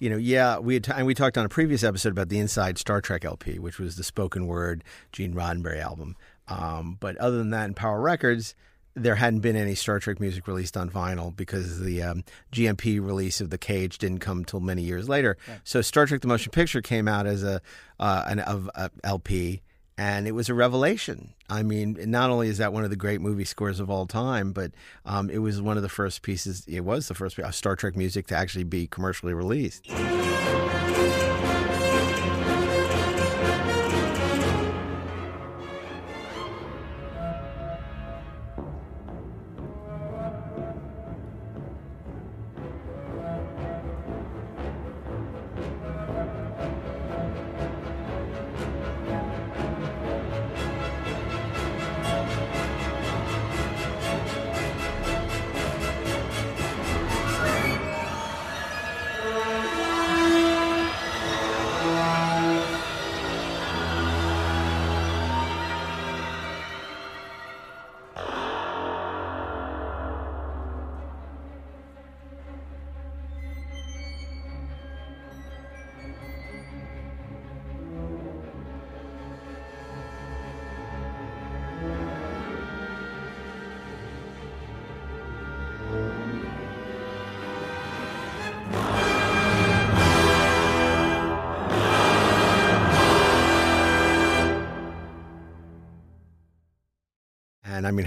you 0.00 0.10
know, 0.10 0.16
yeah, 0.16 0.58
we 0.58 0.74
had 0.74 0.84
t- 0.84 0.92
and 0.94 1.06
we 1.06 1.14
talked 1.14 1.38
on 1.38 1.44
a 1.44 1.48
previous 1.48 1.84
episode 1.84 2.10
about 2.10 2.30
the 2.30 2.38
Inside 2.38 2.78
Star 2.78 3.00
Trek 3.00 3.24
LP, 3.24 3.58
which 3.60 3.78
was 3.78 3.96
the 3.96 4.04
spoken 4.04 4.46
word 4.46 4.82
Gene 5.12 5.34
Roddenberry 5.34 5.80
album. 5.80 6.16
Um, 6.48 6.96
but 6.98 7.16
other 7.18 7.38
than 7.38 7.50
that, 7.50 7.66
in 7.66 7.74
Power 7.74 8.00
Records, 8.00 8.56
there 8.94 9.14
hadn't 9.14 9.40
been 9.40 9.56
any 9.56 9.74
Star 9.74 9.98
Trek 9.98 10.20
music 10.20 10.46
released 10.46 10.76
on 10.76 10.90
vinyl 10.90 11.34
because 11.34 11.80
the 11.80 12.02
um, 12.02 12.24
GNP 12.52 13.04
release 13.04 13.40
of 13.40 13.50
The 13.50 13.58
Cage 13.58 13.98
didn't 13.98 14.18
come 14.18 14.38
until 14.38 14.60
many 14.60 14.82
years 14.82 15.08
later. 15.08 15.36
So 15.64 15.80
Star 15.82 16.06
Trek: 16.06 16.20
The 16.20 16.28
Motion 16.28 16.50
Picture 16.50 16.82
came 16.82 17.08
out 17.08 17.26
as 17.26 17.42
a 17.42 17.60
uh, 17.98 18.24
an 18.26 18.40
of 18.40 18.68
a 18.74 18.90
LP, 19.04 19.62
and 19.96 20.26
it 20.26 20.32
was 20.32 20.48
a 20.48 20.54
revelation. 20.54 21.34
I 21.48 21.62
mean, 21.62 21.96
not 22.06 22.30
only 22.30 22.48
is 22.48 22.58
that 22.58 22.72
one 22.72 22.84
of 22.84 22.90
the 22.90 22.96
great 22.96 23.20
movie 23.20 23.44
scores 23.44 23.80
of 23.80 23.90
all 23.90 24.06
time, 24.06 24.52
but 24.52 24.72
um, 25.04 25.30
it 25.30 25.38
was 25.38 25.60
one 25.60 25.76
of 25.76 25.82
the 25.82 25.88
first 25.88 26.22
pieces. 26.22 26.64
It 26.66 26.80
was 26.80 27.08
the 27.08 27.14
first 27.14 27.38
Star 27.52 27.76
Trek 27.76 27.96
music 27.96 28.26
to 28.28 28.36
actually 28.36 28.64
be 28.64 28.86
commercially 28.86 29.34
released. 29.34 29.86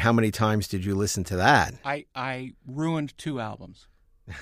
How 0.04 0.14
many 0.14 0.30
times 0.32 0.68
did 0.68 0.86
you 0.86 0.96
listen 0.96 1.24
to 1.26 1.38
that? 1.38 1.74
I 1.86 2.06
I 2.16 2.54
ruined 2.68 3.18
two 3.18 3.40
albums 3.40 3.88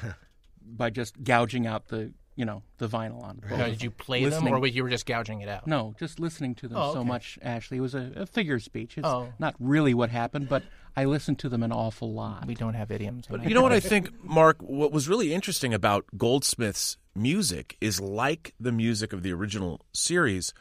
by 0.64 0.90
just 0.90 1.24
gouging 1.24 1.66
out 1.68 1.88
the 1.88 2.14
you 2.36 2.46
know 2.46 2.64
the 2.78 2.88
vinyl 2.88 3.22
on. 3.24 3.42
both 3.48 3.58
Now, 3.60 3.66
did 3.68 3.84
you 3.84 3.90
them. 3.90 3.98
play 3.98 4.22
them, 4.24 4.32
Listening- 4.32 4.54
or 4.56 4.66
you 4.68 4.84
were 4.84 4.90
just 4.90 5.06
gouging 5.06 5.42
it 5.42 5.50
out? 5.50 5.68
No, 5.68 5.94
just 6.00 6.20
listening 6.20 6.56
to 6.56 6.68
them 6.68 6.78
Oh, 6.78 6.94
so 6.94 7.04
much. 7.04 7.38
Ashley, 7.42 7.78
it 7.78 7.82
was 7.82 7.94
a, 7.94 8.12
a 8.16 8.26
figure 8.26 8.60
speech. 8.60 8.98
It's 8.98 9.06
Oh. 9.08 9.30
not 9.38 9.56
really 9.60 9.94
what 9.94 10.10
happened, 10.10 10.48
but 10.50 10.64
I 10.96 11.06
listened 11.06 11.40
to 11.40 11.50
them 11.50 11.62
an 11.62 11.72
awful 11.72 12.14
lot. 12.14 12.48
we 12.48 12.56
don't 12.56 12.74
have 12.74 12.90
idioms. 12.90 13.26
But 13.30 13.44
you 13.48 13.54
know 13.54 13.62
what 13.62 13.74
I 13.74 13.80
think, 13.80 14.24
Mark? 14.24 14.58
What 14.62 14.92
was 14.92 15.08
really 15.10 15.34
interesting 15.34 15.74
about 15.74 16.06
Goldsmith's 16.18 16.98
music 17.16 17.78
is 17.82 18.00
like 18.00 18.54
the 18.60 18.72
music 18.72 19.12
of 19.14 19.22
the 19.24 19.34
original 19.34 19.82
series, 19.94 20.54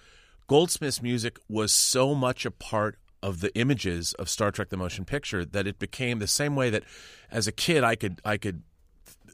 Goldsmith's 0.49 1.01
music 1.01 1.39
was 1.49 1.71
so 1.73 2.15
much 2.15 2.45
a 2.45 2.51
part 2.51 2.99
of 3.23 3.41
the 3.41 3.55
images 3.57 4.13
of 4.15 4.29
Star 4.29 4.51
Trek: 4.51 4.69
The 4.71 4.77
Motion 4.77 5.05
Picture 5.05 5.45
that 5.45 5.67
it 5.67 5.79
became 5.79 6.19
the 6.19 6.27
same 6.27 6.57
way 6.57 6.71
that, 6.71 6.85
as 7.31 7.47
a 7.47 7.53
kid, 7.53 7.85
I 7.85 7.95
could 7.95 8.21
I 8.25 8.37
could 8.37 8.63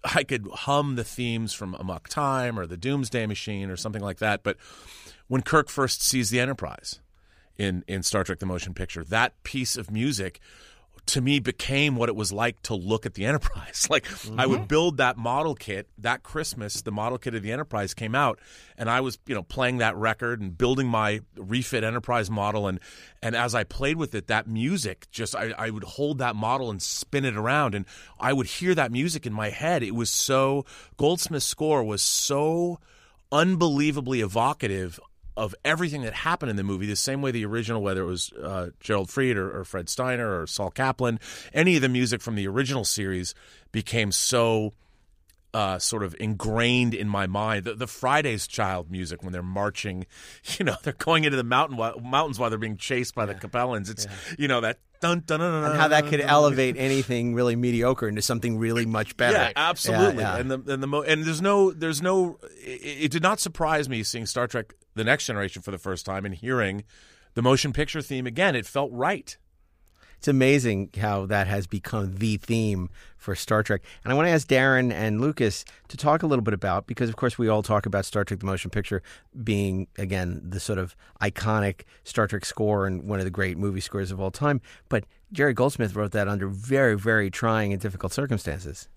I 0.04 0.24
could 0.24 0.46
hum 0.52 0.96
the 0.96 1.04
themes 1.04 1.52
from 1.52 1.74
Amok 1.74 2.08
Time 2.08 2.58
or 2.58 2.66
the 2.66 2.76
Doomsday 2.76 3.26
Machine 3.26 3.70
or 3.70 3.76
something 3.76 4.02
like 4.02 4.18
that. 4.18 4.42
But 4.42 4.56
when 5.28 5.42
Kirk 5.42 5.68
first 5.68 6.02
sees 6.02 6.30
the 6.30 6.40
Enterprise 6.40 7.00
in 7.56 7.84
in 7.88 8.02
Star 8.02 8.24
Trek: 8.24 8.38
The 8.38 8.46
Motion 8.46 8.74
Picture, 8.74 9.04
that 9.04 9.42
piece 9.42 9.76
of 9.76 9.90
music 9.90 10.40
to 11.06 11.20
me 11.20 11.38
became 11.38 11.96
what 11.96 12.08
it 12.08 12.16
was 12.16 12.32
like 12.32 12.60
to 12.62 12.74
look 12.74 13.06
at 13.06 13.14
the 13.14 13.24
Enterprise. 13.24 13.86
Like 13.96 14.06
I 14.36 14.46
would 14.46 14.60
mm-hmm. 14.60 14.66
build 14.66 14.96
that 14.96 15.16
model 15.16 15.54
kit 15.54 15.88
that 15.98 16.22
Christmas. 16.22 16.82
The 16.82 16.90
model 16.90 17.18
kit 17.18 17.34
of 17.34 17.42
the 17.42 17.52
Enterprise 17.52 17.94
came 17.94 18.14
out, 18.14 18.40
and 18.76 18.90
I 18.90 19.00
was 19.00 19.18
you 19.26 19.34
know 19.34 19.42
playing 19.42 19.78
that 19.78 19.96
record 19.96 20.40
and 20.40 20.56
building 20.56 20.88
my 20.88 21.20
refit 21.36 21.84
Enterprise 21.84 22.28
model. 22.28 22.66
And 22.66 22.80
and 23.22 23.36
as 23.36 23.54
I 23.54 23.64
played 23.64 23.96
with 23.96 24.14
it, 24.14 24.26
that 24.26 24.48
music 24.48 25.06
just 25.10 25.36
I, 25.36 25.52
I 25.56 25.70
would 25.70 25.84
hold 25.84 26.18
that 26.18 26.34
model 26.34 26.70
and 26.70 26.82
spin 26.82 27.24
it 27.24 27.36
around, 27.36 27.74
and 27.74 27.86
I 28.18 28.32
would 28.32 28.46
hear 28.46 28.74
that 28.74 28.90
music 28.90 29.24
in 29.24 29.32
my 29.32 29.50
head. 29.50 29.82
It 29.82 29.94
was 29.94 30.10
so 30.10 30.64
Goldsmith's 30.96 31.46
score 31.46 31.84
was 31.84 32.02
so 32.02 32.80
unbelievably 33.30 34.20
evocative 34.20 34.98
of 35.36 35.54
everything 35.64 36.02
that 36.02 36.14
happened 36.14 36.50
in 36.50 36.56
the 36.56 36.64
movie, 36.64 36.86
the 36.86 36.96
same 36.96 37.22
way 37.22 37.30
the 37.30 37.44
original, 37.44 37.82
whether 37.82 38.02
it 38.02 38.06
was 38.06 38.32
uh, 38.32 38.68
Gerald 38.80 39.10
Fried 39.10 39.36
or, 39.36 39.60
or 39.60 39.64
Fred 39.64 39.88
Steiner 39.88 40.40
or 40.40 40.46
Sol 40.46 40.70
Kaplan, 40.70 41.20
any 41.52 41.76
of 41.76 41.82
the 41.82 41.88
music 41.88 42.20
from 42.22 42.34
the 42.34 42.48
original 42.48 42.84
series 42.84 43.34
became 43.72 44.12
so 44.12 44.72
uh, 45.56 45.78
sort 45.78 46.02
of 46.02 46.14
ingrained 46.20 46.92
in 46.92 47.08
my 47.08 47.26
mind. 47.26 47.64
The, 47.64 47.74
the 47.74 47.86
Friday's 47.86 48.46
Child 48.46 48.90
music 48.90 49.22
when 49.22 49.32
they're 49.32 49.42
marching, 49.42 50.04
you 50.58 50.66
know, 50.66 50.76
they're 50.82 50.92
going 50.92 51.24
into 51.24 51.38
the 51.38 51.44
mountain 51.44 51.78
while, 51.78 51.98
mountains 51.98 52.38
while 52.38 52.50
they're 52.50 52.58
being 52.58 52.76
chased 52.76 53.14
by 53.14 53.24
the 53.24 53.34
Capellans. 53.34 53.90
It's 53.90 54.06
you 54.38 54.48
know 54.48 54.60
that 54.60 54.80
dun 55.00 55.22
dun 55.24 55.40
dun 55.40 55.62
dun. 55.62 55.70
And 55.70 55.80
how 55.80 55.88
that 55.88 56.08
could 56.08 56.20
elevate 56.20 56.76
anything 56.76 57.34
really 57.34 57.56
mediocre 57.56 58.06
into 58.06 58.20
something 58.20 58.58
really 58.58 58.84
much 58.84 59.16
better. 59.16 59.38
Yeah, 59.38 59.52
absolutely. 59.56 60.22
Yeah, 60.22 60.34
yeah. 60.34 60.40
And 60.40 60.50
the 60.50 60.74
and 60.74 60.82
the 60.82 60.86
mo- 60.86 61.02
and 61.02 61.24
there's 61.24 61.40
no 61.40 61.70
there's 61.70 62.02
no 62.02 62.38
it, 62.62 63.04
it 63.04 63.10
did 63.10 63.22
not 63.22 63.40
surprise 63.40 63.88
me 63.88 64.02
seeing 64.02 64.26
Star 64.26 64.46
Trek: 64.46 64.74
The 64.94 65.04
Next 65.04 65.24
Generation 65.24 65.62
for 65.62 65.70
the 65.70 65.78
first 65.78 66.04
time 66.04 66.26
and 66.26 66.34
hearing 66.34 66.84
the 67.32 67.40
motion 67.40 67.72
picture 67.72 68.02
theme 68.02 68.26
again. 68.26 68.54
It 68.54 68.66
felt 68.66 68.90
right. 68.92 69.38
It's 70.18 70.28
amazing 70.28 70.90
how 70.98 71.26
that 71.26 71.46
has 71.46 71.66
become 71.66 72.16
the 72.16 72.36
theme 72.38 72.90
for 73.16 73.34
Star 73.34 73.62
Trek. 73.62 73.82
And 74.04 74.12
I 74.12 74.16
want 74.16 74.26
to 74.26 74.30
ask 74.30 74.46
Daren 74.48 74.92
and 74.92 75.20
Lukas 75.20 75.64
to 75.88 75.96
talk 75.96 76.22
a 76.22 76.26
little 76.26 76.42
bit 76.42 76.54
about 76.54 76.86
because, 76.86 77.08
of 77.08 77.16
course, 77.16 77.38
we 77.38 77.48
all 77.48 77.62
talk 77.62 77.86
about 77.86 78.04
Star 78.04 78.24
Trek: 78.24 78.40
The 78.40 78.46
Motion 78.46 78.70
Picture 78.70 79.02
being 79.44 79.88
again 79.98 80.40
the 80.42 80.60
sort 80.60 80.78
of 80.78 80.96
iconic 81.20 81.82
Star 82.04 82.26
Trek 82.26 82.44
score 82.44 82.86
and 82.86 83.04
one 83.04 83.18
of 83.18 83.24
the 83.24 83.30
great 83.30 83.58
movie 83.58 83.80
scores 83.80 84.10
of 84.10 84.20
all 84.20 84.30
time. 84.30 84.60
But 84.88 85.04
Jerry 85.32 85.54
Goldsmith 85.54 85.94
wrote 85.94 86.12
that 86.12 86.28
under 86.28 86.48
very, 86.48 86.96
very 86.96 87.30
trying 87.30 87.72
and 87.72 87.80
difficult 87.80 88.12
circumstances. 88.12 88.88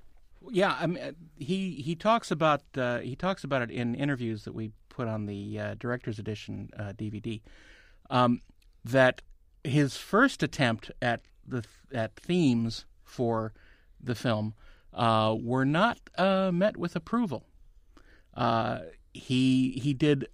Yeah, 0.50 0.76
I 0.80 0.88
mean, 0.88 1.16
he 1.38 1.72
he 1.76 1.96
talks 1.96 2.32
about 2.32 2.62
uh, 2.78 3.00
he 3.00 3.16
talks 3.16 3.44
about 3.44 3.62
it 3.62 3.72
in 3.72 3.94
interviews 3.96 4.46
that 4.46 4.54
we 4.54 4.72
put 4.90 5.08
on 5.08 5.26
the 5.26 5.60
uh, 5.60 5.76
director's 5.80 6.20
edition 6.20 6.70
uh, 6.78 6.94
DVD. 6.94 7.42
Um, 8.10 8.42
that 8.86 9.22
his 9.64 9.98
first 9.98 10.44
attempt 10.44 10.92
at 11.02 11.22
the 11.48 11.64
at 11.94 12.16
themes 12.16 12.86
for 13.04 13.54
the 14.02 14.16
film 14.16 14.54
uh, 14.94 15.36
were 15.40 15.66
not 15.66 16.00
uh, 16.18 16.52
met 16.54 16.78
with 16.78 16.96
approval. 16.96 17.46
Uh, 18.34 18.80
he 19.14 19.72
he 19.72 19.94
did 19.94 20.28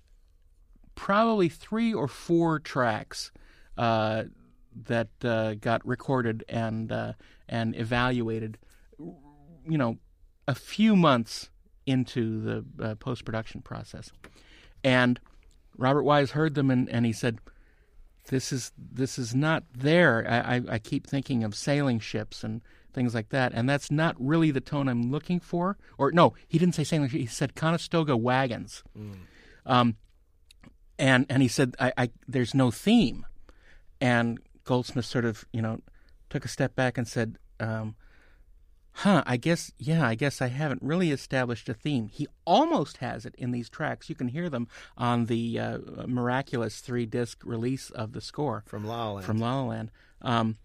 probably 0.96 1.50
three 1.50 1.94
or 1.94 2.08
four 2.08 2.60
tracks 2.60 3.32
uh, 3.78 4.24
that 4.88 5.10
uh, 5.24 5.56
got 5.56 5.86
recorded 5.86 6.44
and 6.48 6.92
uh, 6.92 7.14
and 7.48 7.76
evaluated. 7.76 8.58
You 9.00 9.78
know, 9.78 9.98
a 10.48 10.56
few 10.56 10.96
months 10.96 11.50
into 11.86 12.42
the 12.42 12.96
post 12.96 13.26
production 13.26 13.62
process, 13.62 14.12
and 14.84 15.20
Robert 15.78 16.04
Wise 16.04 16.32
heard 16.32 16.56
them 16.56 16.72
and, 16.72 16.90
and 16.90 17.06
he 17.06 17.14
said, 17.14 17.40
"This 18.28 18.52
is 18.52 18.72
this 18.78 19.18
is 19.20 19.34
not 19.36 19.64
there. 19.74 20.26
I, 20.28 20.56
I, 20.56 20.62
I 20.76 20.80
keep 20.80 21.08
thinking 21.08 21.44
of 21.44 21.56
sailing 21.56 22.00
ships 22.00 22.44
and." 22.44 22.62
Things 22.94 23.14
like 23.14 23.28
that, 23.32 23.52
and 23.54 23.68
that's 23.68 23.92
not 23.92 24.16
really 24.18 24.52
the 24.52 24.62
tone 24.62 24.88
I'm 24.88 25.12
looking 25.12 25.42
for. 25.42 25.78
Or 25.98 26.14
no, 26.14 26.34
he 26.48 26.58
didn't 26.58 26.76
say 26.76 26.86
sailing. 26.86 27.10
ships, 27.10 27.24
He 27.24 27.28
said 27.28 27.54
Conestoga 27.54 28.16
wagons. 28.16 28.84
Um, 29.66 29.98
and 30.98 31.26
and 31.30 31.42
he 31.42 31.50
said, 31.50 31.76
I, 31.78 31.92
I 31.98 32.10
there's 32.26 32.54
no 32.54 32.72
theme. 32.72 33.26
And 34.00 34.40
Goldsmith 34.64 35.04
sort 35.04 35.26
of, 35.26 35.44
you 35.52 35.62
know, 35.62 35.82
took 36.30 36.46
a 36.46 36.48
step 36.48 36.74
back 36.74 36.98
and 36.98 37.06
said, 37.06 37.38
um, 37.60 37.96
Huh, 39.00 39.24
I 39.26 39.36
guess, 39.36 39.74
yeah, 39.78 40.08
I 40.08 40.16
guess 40.16 40.42
I 40.42 40.48
haven't 40.48 40.82
really 40.82 41.12
established 41.12 41.68
a 41.68 41.74
theme. 41.74 42.08
He 42.08 42.28
almost 42.46 42.98
has 42.98 43.26
it 43.26 43.36
in 43.38 43.52
these 43.52 43.70
tracks. 43.70 44.08
You 44.10 44.16
can 44.16 44.30
hear 44.30 44.50
them 44.50 44.70
on 44.98 45.26
the 45.26 45.60
uh, 45.60 45.78
miraculous 46.08 46.80
three 46.80 47.06
disc 47.06 47.42
release 47.44 47.90
of 47.90 48.14
the 48.14 48.22
score 48.22 48.64
From 48.66 48.86
La 48.86 49.08
La 49.08 49.12
Land. 49.12 49.26
from 49.26 49.38
La 49.40 49.62
La 49.62 49.68
Land. 49.68 49.92
Um, 50.22 50.56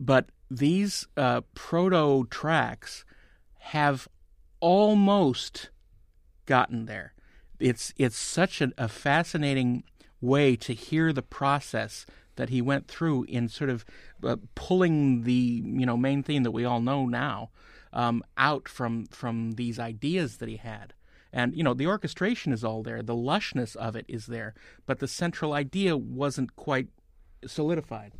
but 0.00 0.30
these 0.50 1.06
uh, 1.16 1.42
proto 1.54 2.26
tracks 2.28 3.04
have 3.58 4.08
almost 4.58 5.70
gotten 6.46 6.86
there. 6.86 7.14
It's 7.60 7.94
it's 7.96 8.16
such 8.16 8.60
a, 8.60 8.72
a 8.76 8.88
fascinating 8.88 9.84
way 10.20 10.56
to 10.56 10.74
hear 10.74 11.12
the 11.12 11.22
process 11.22 12.04
that 12.36 12.50
he 12.50 12.60
went 12.60 12.88
through 12.88 13.24
in 13.24 13.48
sort 13.48 13.70
of 13.70 13.84
uh, 14.22 14.36
pulling 14.54 15.22
the 15.22 15.62
you 15.64 15.86
know 15.86 15.96
main 15.96 16.22
theme 16.22 16.42
that 16.42 16.50
we 16.50 16.64
all 16.64 16.80
know 16.80 17.06
now 17.06 17.50
um, 17.92 18.22
out 18.36 18.68
from 18.68 19.06
from 19.06 19.52
these 19.52 19.78
ideas 19.78 20.38
that 20.38 20.48
he 20.48 20.56
had. 20.56 20.92
And 21.32 21.56
you 21.56 21.64
know 21.64 21.74
the 21.74 21.86
orchestration 21.86 22.52
is 22.52 22.64
all 22.64 22.82
there, 22.82 23.02
the 23.02 23.14
lushness 23.14 23.74
of 23.76 23.96
it 23.96 24.04
is 24.08 24.26
there, 24.26 24.54
but 24.86 24.98
the 24.98 25.08
central 25.08 25.52
idea 25.52 25.96
wasn't 25.96 26.54
quite 26.56 26.88
solidified. 27.46 28.12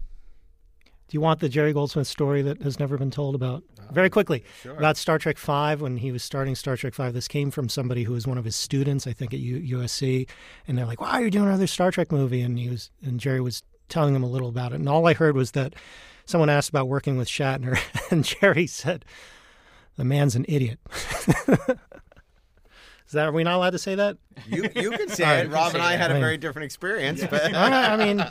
Do 1.09 1.17
you 1.17 1.21
want 1.21 1.41
the 1.41 1.51
Jerry 1.51 1.75
Goldsmith 1.75 2.07
story 2.07 2.41
that 2.43 2.63
has 2.63 2.81
never 2.81 2.97
been 2.97 3.11
told 3.11 3.35
about? 3.35 3.63
Very 3.93 4.09
quickly 4.09 4.43
about 4.65 4.97
Star 4.97 5.19
Trek 5.19 5.37
Five 5.37 5.83
when 5.83 5.99
he 5.99 6.11
was 6.11 6.25
starting 6.25 6.55
Star 6.55 6.77
Trek 6.77 6.95
Five. 6.95 7.13
This 7.13 7.29
came 7.29 7.51
from 7.51 7.69
somebody 7.69 8.05
who 8.05 8.15
was 8.15 8.27
one 8.27 8.39
of 8.39 8.45
his 8.45 8.57
students, 8.57 9.07
I 9.07 9.13
think, 9.13 9.35
at 9.35 9.41
U- 9.41 9.79
USC, 9.79 10.27
and 10.67 10.79
they're 10.79 10.87
like, 10.87 11.03
"Why 11.03 11.11
are 11.11 11.23
you 11.23 11.31
doing 11.31 11.47
another 11.47 11.67
Star 11.67 11.91
Trek 11.91 12.11
movie?" 12.11 12.41
And 12.41 12.59
he 12.59 12.71
was, 12.71 12.91
and 13.03 13.21
Jerry 13.21 13.43
was 13.43 13.63
telling 13.89 14.15
them 14.15 14.23
a 14.23 14.29
little 14.29 14.49
about 14.49 14.73
it. 14.73 14.77
And 14.77 14.89
all 14.89 15.07
I 15.07 15.15
heard 15.15 15.37
was 15.37 15.53
that 15.53 15.75
someone 16.27 16.49
asked 16.51 16.69
about 16.71 16.89
working 16.89 17.17
with 17.17 17.29
Shatner, 17.29 17.79
and 18.11 18.25
Jerry 18.25 18.67
said, 18.67 19.05
"The 19.97 20.05
man's 20.05 20.35
an 20.37 20.45
idiot." 20.49 20.79
Is 23.07 23.13
that 23.13 23.27
are 23.29 23.33
we 23.33 23.45
not 23.45 23.57
allowed 23.57 23.71
to 23.71 23.79
say 23.79 23.95
that? 23.97 24.17
You 24.47 24.67
you 24.75 24.91
can 24.91 25.09
say 25.11 25.25
All 25.27 25.31
right, 25.31 25.45
it. 25.47 25.51
Rob 25.51 25.75
and 25.75 25.83
I 25.83 25.93
had 25.97 26.11
a 26.11 26.15
I 26.15 26.17
mean- 26.17 26.23
very 26.23 26.39
different 26.39 26.65
experience, 26.65 27.23
but 27.29 27.55
I 27.55 27.97
mean, 27.99 28.25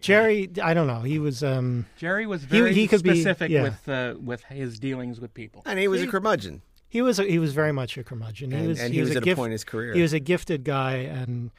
Jerry, 0.00 0.50
I 0.60 0.74
don't 0.74 0.88
know. 0.88 1.00
He 1.02 1.20
was. 1.20 1.44
um 1.44 1.86
Jerry 1.96 2.26
was 2.26 2.42
very 2.44 2.74
he 2.74 2.88
could 2.88 3.04
be- 3.04 3.10
specific 3.14 3.50
yeah. 3.52 3.62
with 3.62 3.88
uh, 3.88 4.14
with 4.20 4.42
his 4.44 4.80
dealings 4.80 5.20
with 5.20 5.32
people. 5.32 5.62
and 5.64 5.78
he 5.78 5.86
was 5.86 6.02
a 6.02 6.08
curmudgeon. 6.08 6.62
He 6.88 7.02
was 7.02 7.18
a, 7.20 7.24
he 7.24 7.38
was 7.38 7.52
very 7.52 7.72
much 7.72 7.96
a 7.96 8.02
curmudgeon. 8.04 8.50
He 8.50 8.56
And- 8.58 8.68
was 8.68 8.80
and 8.80 8.92
he 8.92 9.00
was 9.00 9.10
a 9.10 9.16
at 9.16 9.22
a 9.22 9.24
gift- 9.24 9.36
point 9.36 9.48
in 9.50 9.52
his 9.52 9.64
career. 9.64 9.94
He 9.94 10.02
was 10.02 10.12
a 10.12 10.20
gifted 10.20 10.64
guy, 10.64 10.94
and 10.96 11.52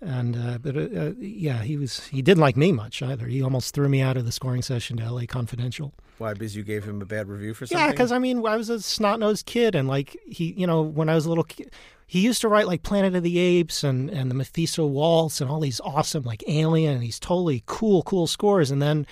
and 0.00 0.36
uh, 0.36 0.58
but 0.58 0.76
uh, 0.76 0.80
uh, 0.80 1.12
yeah, 1.18 1.62
he 1.62 1.76
was 1.76 2.06
he 2.06 2.22
didn't 2.22 2.40
like 2.40 2.56
me 2.56 2.72
much 2.72 3.02
either. 3.02 3.26
He 3.26 3.42
almost 3.42 3.74
threw 3.74 3.88
me 3.88 4.00
out 4.00 4.16
of 4.16 4.24
the 4.24 4.32
scoring 4.32 4.62
session 4.62 4.98
to 4.98 5.02
L.A. 5.02 5.26
Confidential. 5.26 5.94
Why? 6.18 6.32
Because 6.32 6.56
you 6.56 6.62
gave 6.62 6.84
him 6.84 7.00
a 7.02 7.06
bad 7.06 7.28
review 7.28 7.54
for 7.54 7.66
something. 7.66 7.84
Yeah, 7.84 7.90
because 7.90 8.12
I 8.12 8.18
mean, 8.18 8.46
I 8.46 8.56
was 8.56 8.70
a 8.70 8.80
snot 8.80 9.20
nosed 9.20 9.46
kid, 9.46 9.74
and 9.74 9.88
like 9.88 10.16
he, 10.26 10.54
you 10.56 10.66
know, 10.66 10.82
when 10.82 11.08
I 11.08 11.14
was 11.14 11.26
a 11.26 11.28
little 11.28 11.44
kid. 11.44 11.70
He 12.08 12.20
used 12.20 12.40
to 12.42 12.48
write 12.48 12.68
like 12.68 12.84
Planet 12.84 13.16
of 13.16 13.24
the 13.24 13.36
Apes 13.36 13.82
and, 13.82 14.08
and 14.10 14.30
the 14.30 14.34
Mephisto 14.36 14.86
Waltz 14.86 15.40
and 15.40 15.50
all 15.50 15.58
these 15.58 15.80
awesome 15.80 16.22
like 16.22 16.44
Alien 16.46 16.94
and 16.94 17.02
these 17.02 17.18
totally 17.18 17.64
cool 17.66 18.04
cool 18.04 18.28
scores 18.28 18.70
and 18.70 18.80
then 18.80 19.08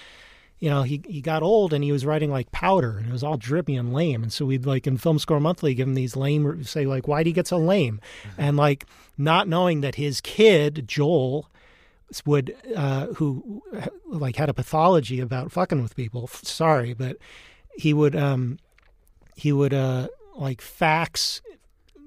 you 0.58 0.70
know, 0.70 0.82
he 0.82 1.02
he 1.06 1.20
got 1.20 1.42
old 1.42 1.72
and 1.72 1.84
he 1.84 1.92
was 1.92 2.06
writing 2.06 2.30
like 2.30 2.50
powder 2.52 2.96
and 2.98 3.08
it 3.08 3.12
was 3.12 3.24
all 3.24 3.36
drippy 3.36 3.76
and 3.76 3.92
lame. 3.92 4.22
And 4.22 4.32
so 4.32 4.46
we'd 4.46 4.66
like 4.66 4.86
in 4.86 4.96
Film 4.96 5.18
Score 5.18 5.40
Monthly 5.40 5.74
give 5.74 5.88
him 5.88 5.94
these 5.94 6.16
lame 6.16 6.64
say 6.64 6.86
like, 6.86 7.06
why'd 7.06 7.26
he 7.26 7.32
get 7.32 7.46
so 7.46 7.58
lame? 7.58 8.00
And 8.38 8.56
like 8.56 8.86
not 9.18 9.48
knowing 9.48 9.80
that 9.82 9.96
his 9.96 10.20
kid 10.20 10.84
Joel 10.86 11.48
would 12.24 12.56
uh, 12.76 13.06
who 13.08 13.62
like 14.06 14.36
had 14.36 14.48
a 14.48 14.54
pathology 14.54 15.20
about 15.20 15.52
fucking 15.52 15.82
with 15.82 15.96
people. 15.96 16.28
Sorry, 16.28 16.94
but 16.94 17.16
he 17.74 17.92
would 17.92 18.14
um 18.14 18.58
he 19.36 19.52
would 19.52 19.74
uh 19.74 20.08
like 20.36 20.60
fax 20.60 21.42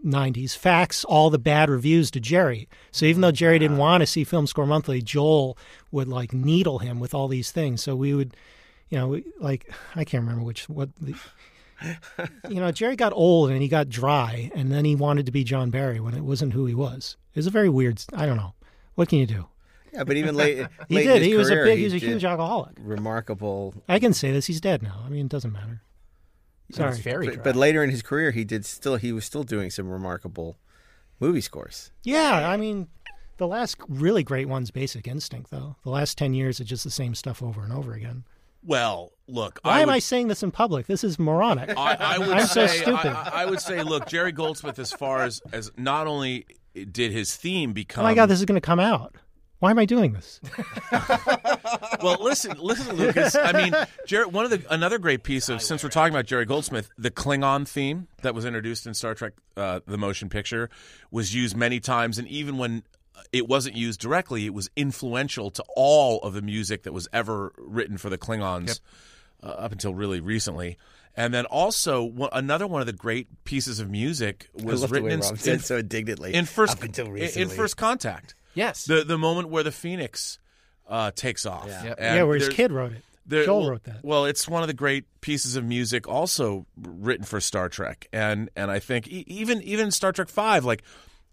90s 0.06 0.56
fax 0.56 1.04
all 1.06 1.30
the 1.30 1.40
bad 1.40 1.70
reviews 1.70 2.12
to 2.12 2.20
Jerry. 2.20 2.68
So 2.92 3.06
even 3.06 3.22
though 3.22 3.32
Jerry 3.32 3.60
didn't 3.60 3.78
want 3.78 4.02
to 4.02 4.08
see 4.08 4.24
Film 4.24 4.48
Score 4.48 4.66
Monthly, 4.66 5.02
Joel 5.02 5.58
would 5.92 6.08
like 6.08 6.34
needle 6.34 6.80
him 6.80 7.00
with 7.00 7.14
all 7.14 7.28
these 7.28 7.52
things. 7.52 7.82
So 7.84 7.96
we 7.96 8.14
would, 8.14 8.36
you 8.90 8.98
know, 8.98 9.08
we, 9.10 9.26
like 9.40 9.72
I 9.96 10.04
can't 10.04 10.24
remember 10.24 10.44
which 10.44 10.70
what 10.70 10.90
the 10.96 11.16
you 12.50 12.60
know, 12.60 12.72
Jerry 12.72 12.96
got 12.96 13.14
old 13.14 13.50
and 13.52 13.62
he 13.62 13.68
got 13.68 13.90
dry 13.90 14.52
and 14.56 14.72
then 14.72 14.86
he 14.86 14.96
wanted 14.96 15.26
to 15.28 15.32
be 15.32 15.44
John 15.44 15.70
Barry 15.70 16.00
when 16.00 16.14
it 16.14 16.24
wasn't 16.24 16.54
who 16.54 16.66
he 16.66 16.74
was. 16.74 17.18
It 17.34 17.40
was 17.40 17.48
a 17.48 17.52
very 17.52 17.70
weird 17.70 18.04
I 18.14 18.26
don't 18.26 18.38
know. 18.38 18.54
What 18.96 19.10
can 19.10 19.20
you 19.20 19.28
do? 19.28 19.48
Yeah, 19.94 20.04
but 20.04 20.18
even 20.18 20.36
late, 20.36 20.58
He 20.90 20.96
late 20.96 21.08
in 21.08 21.14
did. 21.14 21.22
He 21.24 21.36
was 21.36 21.50
a 21.50 21.56
big 21.56 21.78
he 21.80 21.86
was 21.86 21.94
a 21.94 21.98
huge 21.98 22.24
alcoholic. 22.24 22.76
remarkable. 22.80 23.74
I 23.88 24.00
can 24.00 24.14
say 24.14 24.32
this, 24.32 24.46
he's 24.46 24.62
dead 24.62 24.84
now. 24.84 25.02
I 25.06 25.10
mean, 25.10 25.26
it 25.26 25.32
doesn't 25.32 25.52
matter. 25.52 25.82
Sorry. 26.72 26.92
It's 26.92 27.00
very 27.00 27.30
But, 27.30 27.44
but 27.44 27.56
later 27.56 27.84
in 27.84 27.90
his 27.90 28.02
career, 28.02 28.32
he 28.32 28.44
did 28.44 28.66
still. 28.66 28.98
He 28.98 29.12
was 29.12 29.26
still 29.26 29.44
doing 29.44 29.70
some 29.70 29.90
remarkable 29.90 30.58
movie 31.20 31.42
scores. 31.42 31.92
Yeah, 32.04 32.50
I 32.50 32.58
mean, 32.58 32.88
the 33.38 33.48
last 33.48 33.78
really 33.88 34.24
great 34.24 34.48
one's 34.48 34.72
Basic 34.72 35.08
Instinct, 35.08 35.50
though. 35.52 35.78
The 35.84 35.90
last 35.90 36.18
10 36.18 36.34
years, 36.34 36.60
it's 36.60 36.70
just 36.70 36.84
the 36.84 36.92
same 36.92 37.16
stuff 37.16 37.42
over 37.42 37.64
and 37.64 37.72
over 37.72 37.94
again. 37.94 38.26
Well, 38.64 39.14
look, 39.28 39.60
Why 39.62 39.78
I 39.78 39.82
am 39.82 39.88
would, 39.88 39.94
I 39.96 40.00
saying 40.00 40.28
this 40.28 40.44
in 40.44 40.52
public? 40.52 40.88
This 40.88 41.04
is 41.04 41.18
moronic. 41.18 41.70
I, 41.78 41.96
I 42.00 42.18
would 42.18 42.30
I'm 42.30 42.48
so 42.48 42.68
stupid. 42.68 43.12
I, 43.12 43.32
I 43.34 43.46
would 43.46 43.62
say, 43.62 43.82
look, 43.84 44.08
Jerry 44.08 44.32
Goldsmith, 44.34 44.78
as 44.80 44.92
far 44.92 45.24
as 45.24 45.42
as 45.54 45.72
not 45.78 46.08
only 46.08 46.46
did 46.92 47.12
his 47.12 47.36
theme 47.36 47.72
become, 47.72 48.02
oh 48.02 48.08
my 48.08 48.14
God, 48.14 48.26
this 48.26 48.40
is 48.40 48.46
going 48.46 48.60
to 48.60 48.66
come 48.66 48.80
out. 48.80 49.16
Why 49.60 49.72
am 49.72 49.80
I 49.80 49.86
doing 49.86 50.14
this? 50.14 50.40
well, 52.04 52.18
listen, 52.20 52.58
listen, 52.60 52.96
Lukas. 52.96 53.36
I 53.36 53.54
mean, 53.54 53.74
Jerry, 54.06 54.28
one 54.28 54.46
of 54.46 54.52
the 54.52 54.64
another 54.72 55.00
great 55.00 55.24
piece 55.24 55.50
of 55.50 55.62
since 55.64 55.84
we're 55.84 55.90
talking 55.90 56.14
about 56.14 56.26
Jerry 56.28 56.46
Goldsmith, 56.46 56.92
the 56.98 57.10
Klingon 57.10 57.68
theme 57.68 58.08
that 58.22 58.36
was 58.36 58.46
introduced 58.46 58.86
in 58.86 58.94
Star 58.94 59.16
Trek: 59.16 59.34
uh, 59.56 59.80
The 59.88 59.98
Motion 59.98 60.30
Picture 60.30 60.70
was 61.10 61.34
used 61.34 61.56
many 61.56 61.80
times, 61.80 62.20
and 62.20 62.28
even 62.28 62.60
when 62.60 62.84
it 63.32 63.48
wasn't 63.48 63.76
used 63.76 64.00
directly, 64.00 64.46
it 64.46 64.54
was 64.54 64.70
influential 64.76 65.50
to 65.52 65.64
all 65.76 66.20
of 66.20 66.34
the 66.34 66.42
music 66.42 66.84
that 66.84 66.94
was 66.94 67.08
ever 67.12 67.52
written 67.58 67.98
for 67.98 68.10
the 68.10 68.18
Klingons 68.18 68.80
uh, 69.44 69.48
up 69.48 69.72
until 69.72 69.94
really 69.94 70.20
recently. 70.20 70.78
And 71.16 71.34
then 71.34 71.46
also 71.46 72.04
one, 72.04 72.30
another 72.32 72.68
one 72.68 72.82
of 72.82 72.86
the 72.86 72.94
great 72.94 73.44
pieces 73.44 73.80
of 73.80 73.90
music 73.90 74.50
was 74.54 74.90
written 74.92 75.10
in, 75.10 75.22
in, 75.46 75.60
so 75.60 75.78
indignantly. 75.78 76.36
in 76.36 76.46
first 76.46 76.74
up 76.74 76.84
until 76.84 77.10
recently. 77.10 77.42
in 77.42 77.50
first 77.50 77.76
contact. 77.76 78.36
Yes. 78.58 78.86
The 78.86 79.04
the 79.04 79.18
moment 79.18 79.50
where 79.50 79.64
the 79.64 79.72
Phoenix 79.72 80.40
uh, 80.90 81.12
takes 81.16 81.46
off. 81.46 81.68
Yeah. 81.68 81.84
Yep. 81.86 81.98
Yeah, 82.00 82.24
where 82.24 82.38
his 82.38 82.50
kid 82.50 82.72
wrote 82.72 82.94
it. 82.94 83.04
there- 83.26 83.46
Joel 83.46 83.62
well, 83.62 83.70
wrote 83.72 83.84
that. 83.84 84.04
Well, 84.04 84.26
it's 84.26 84.48
one 84.48 84.64
of 84.64 84.68
the 84.68 84.74
great 84.74 85.06
pieces 85.22 85.56
of 85.56 85.64
music 85.66 86.08
also 86.08 86.66
written 86.78 87.26
for 87.26 87.40
Star 87.42 87.70
Trek, 87.70 88.08
and 88.14 88.50
and 88.56 88.72
I 88.72 88.80
think 88.80 89.08
e- 89.08 89.26
even 89.28 89.62
even 89.64 89.92
Star 89.92 90.12
Trek 90.12 90.30
Five, 90.30 90.66
like 90.66 90.84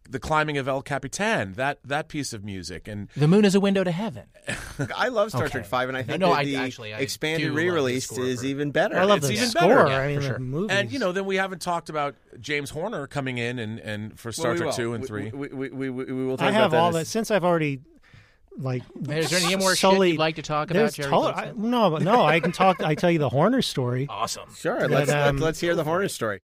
the 0.08 0.18
climbing 0.18 0.58
of 0.58 0.68
El 0.68 0.82
Capitan, 0.82 1.54
that 1.54 1.78
that 1.84 2.08
piece 2.08 2.32
of 2.32 2.44
music, 2.44 2.86
and 2.88 3.08
the 3.16 3.26
moon 3.28 3.44
is 3.44 3.54
a 3.54 3.60
window 3.60 3.82
to 3.84 3.90
heaven. 3.90 4.24
I 4.94 5.08
love 5.08 5.30
Star 5.30 5.44
Okay. 5.44 5.52
Trek 5.52 5.66
Five, 5.66 5.88
and 5.88 5.96
I 5.96 6.02
think 6.02 6.20
No, 6.20 6.28
that 6.28 6.38
I- 6.40 6.44
the 6.44 6.56
actually, 6.56 6.92
I 6.92 6.98
expanded 6.98 7.40
do 7.40 7.46
love 7.48 7.56
the 7.56 7.62
re-release 7.62 8.04
score 8.04 8.24
is 8.24 8.40
for- 8.40 8.46
even 8.46 8.70
better. 8.70 8.96
I 8.98 9.04
love 9.04 9.18
it's 9.18 9.28
the 9.28 9.34
even 9.34 9.48
score. 9.48 9.68
better. 9.84 9.88
Yeah, 9.90 9.98
I 9.98 10.06
mean, 10.08 10.16
for 10.16 10.22
the 10.22 10.28
sure. 10.28 10.38
movies. 10.38 10.76
and 10.76 10.92
you 10.92 10.98
know 10.98 11.12
then 11.12 11.24
we 11.24 11.36
haven't 11.36 11.62
talked 11.62 11.88
about 11.88 12.14
James 12.40 12.70
Horner 12.70 13.06
coming 13.06 13.38
in 13.38 13.58
and 13.58 13.78
and 13.80 14.18
for 14.18 14.30
Star 14.32 14.46
Well, 14.46 14.52
we 14.54 14.58
Trek 14.58 14.66
will. 14.68 14.76
Two 14.76 14.92
and 14.94 15.06
Three. 15.06 15.30
We, 15.30 15.48
we, 15.48 15.68
we, 15.70 15.90
we, 15.90 16.04
we 16.04 16.24
will 16.26 16.36
talk 16.36 16.48
I 16.48 16.52
have 16.52 16.72
about 16.72 16.78
all 16.80 16.90
that. 16.92 16.98
that. 16.98 17.00
as- 17.02 17.08
Since 17.08 17.30
I've 17.30 17.44
already, 17.44 17.80
like, 18.58 18.82
Is 19.08 19.30
there 19.30 19.40
any 19.40 19.56
more 19.56 19.70
shit 19.70 19.78
solely- 19.78 20.10
you'd 20.12 20.18
like 20.18 20.36
to 20.36 20.42
talk 20.42 20.70
about, 20.70 20.78
there's 20.80 20.94
Jerry 20.94 21.10
to- 21.10 21.16
I, 21.16 21.52
no, 21.56 21.96
no, 21.98 22.22
I 22.24 22.40
can 22.40 22.52
talk. 22.52 22.82
I 22.82 22.94
tell 22.94 23.10
you 23.10 23.18
the 23.18 23.28
Horner 23.30 23.62
story. 23.62 24.06
Awesome. 24.10 24.54
Sure, 24.54 24.86
let's, 24.86 25.10
um, 25.10 25.38
let's 25.38 25.60
hear 25.60 25.74
the 25.74 25.84
Horner 25.84 26.08
story. 26.08 26.40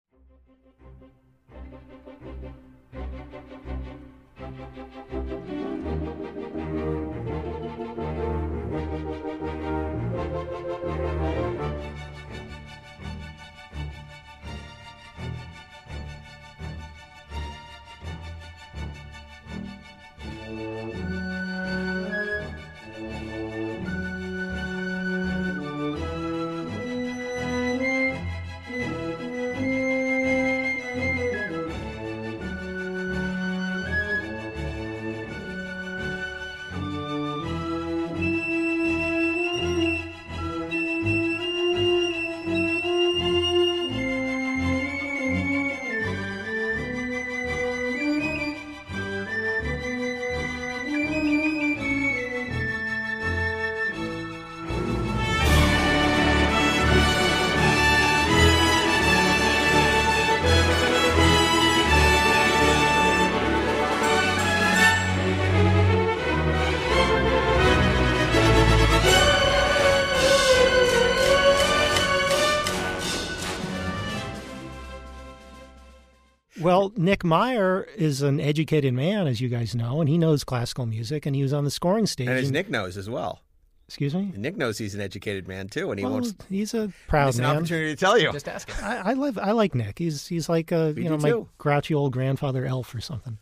Well, 76.62 76.92
Nick 76.96 77.24
Meyer 77.24 77.88
is 77.98 78.22
an 78.22 78.40
educated 78.40 78.94
man, 78.94 79.28
as 79.28 79.40
you 79.42 79.50
guys 79.50 79.76
know, 79.76 80.00
and 80.02 80.10
he 80.10 80.18
knows 80.18 80.44
classical 80.44 80.86
music, 80.86 81.26
and 81.26 81.36
he 81.36 81.42
was 81.44 81.54
on 81.54 81.64
the 81.64 81.72
scoring 81.72 82.06
stage. 82.06 82.28
And 82.28 82.38
as 82.38 82.46
and- 82.46 82.54
Nick 82.54 82.70
knows 82.70 82.98
as 82.98 83.10
well. 83.10 83.42
excuse 83.88 84.14
me. 84.14 84.32
Nick 84.36 84.56
knows 84.58 84.78
he's 84.78 84.94
an 84.96 85.02
educated 85.02 85.48
man 85.48 85.68
too, 85.70 85.90
and 85.92 86.00
he 86.00 86.06
Well, 86.06 86.16
won't. 86.16 86.36
he's 86.50 86.74
a 86.74 86.92
proud 87.08 87.30
It's 87.30 87.40
an 87.40 87.46
opportunity 87.46 87.94
to 87.96 88.00
tell 88.00 88.18
you. 88.20 88.32
Just 88.32 88.48
asking. 88.48 88.76
I, 88.84 89.12
I 89.12 89.14
love 89.14 89.38
I 89.40 89.52
like 89.52 89.74
Nick. 89.74 89.98
He's 89.98 90.28
he's 90.28 90.48
like 90.50 90.72
a 90.72 90.94
We 90.96 91.04
you 91.04 91.10
know 91.10 91.18
my 91.18 91.30
too. 91.30 91.48
grouchy 91.58 91.94
old 91.96 92.14
grandfather 92.14 92.66
elf 92.66 92.94
or 92.94 93.02
something. 93.02 93.38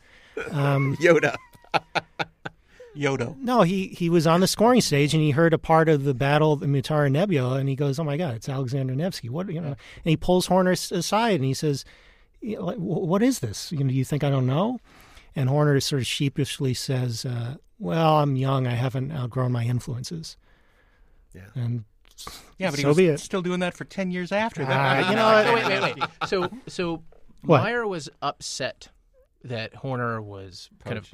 Um, 0.52 0.96
Yoda. 1.02 1.36
Yodo. 2.96 3.38
no, 3.38 3.62
he 3.62 3.88
he 3.90 4.10
was 4.10 4.26
on 4.26 4.40
the 4.40 4.48
scoring 4.48 4.82
stage 4.82 5.14
and 5.14 5.22
he 5.22 5.30
heard 5.30 5.54
a 5.54 5.60
part 5.60 5.88
of 5.88 6.04
the 6.04 6.16
battle 6.16 6.54
of 6.54 6.62
the 6.62 6.66
Mutara 6.66 7.12
Nebula 7.12 7.58
and 7.60 7.70
he 7.70 7.76
goes, 7.76 8.00
"Oh 8.00 8.04
my 8.04 8.18
God, 8.18 8.34
it's 8.34 8.50
Alexander 8.50 8.96
Nevsky." 8.96 9.30
What 9.30 9.52
you 9.52 9.62
know? 9.62 9.68
And 9.68 9.78
he 10.06 10.18
pulls 10.18 10.48
Horner 10.48 10.72
aside 10.72 11.36
and 11.36 11.44
he 11.46 11.54
says, 11.54 11.86
you 12.42 12.56
know, 12.58 12.66
like, 12.66 12.78
"What 12.78 13.22
is 13.24 13.40
this? 13.40 13.72
You 13.72 13.80
know, 13.80 13.90
do 13.90 13.94
you 13.96 14.06
think 14.06 14.24
I 14.24 14.30
don't 14.30 14.46
know?" 14.48 14.80
And 15.36 15.50
Horner 15.50 15.80
sort 15.80 16.02
of 16.02 16.08
sheepishly 16.08 16.74
says, 16.74 17.26
uh, 17.26 17.56
"Well, 17.80 18.18
I'm 18.18 18.36
young. 18.36 18.66
I 18.68 18.72
haven't 18.76 19.12
outgrown 19.12 19.52
my 19.52 19.66
influences." 19.66 20.38
Yeah. 21.34 21.42
And 21.56 21.84
Yeah, 22.58 22.72
but 22.72 22.80
he 22.80 22.86
was 22.86 23.22
still 23.22 23.42
doing 23.44 23.60
that 23.60 23.76
for 23.76 23.86
10 23.86 24.10
years 24.12 24.32
after 24.32 24.64
Ah, 24.64 24.68
that. 24.68 25.10
you 25.10 25.16
know, 25.16 25.44
So 25.44 25.54
wait, 25.70 25.82
wait, 25.84 25.96
wait. 26.00 26.10
So, 26.30 26.50
so 26.68 27.04
What? 27.42 27.62
Meyer 27.62 27.86
was 27.88 28.10
upset 28.24 28.90
that 29.44 29.76
Horner 29.76 30.20
was 30.22 30.70
kind 30.84 30.98
of 30.98 31.08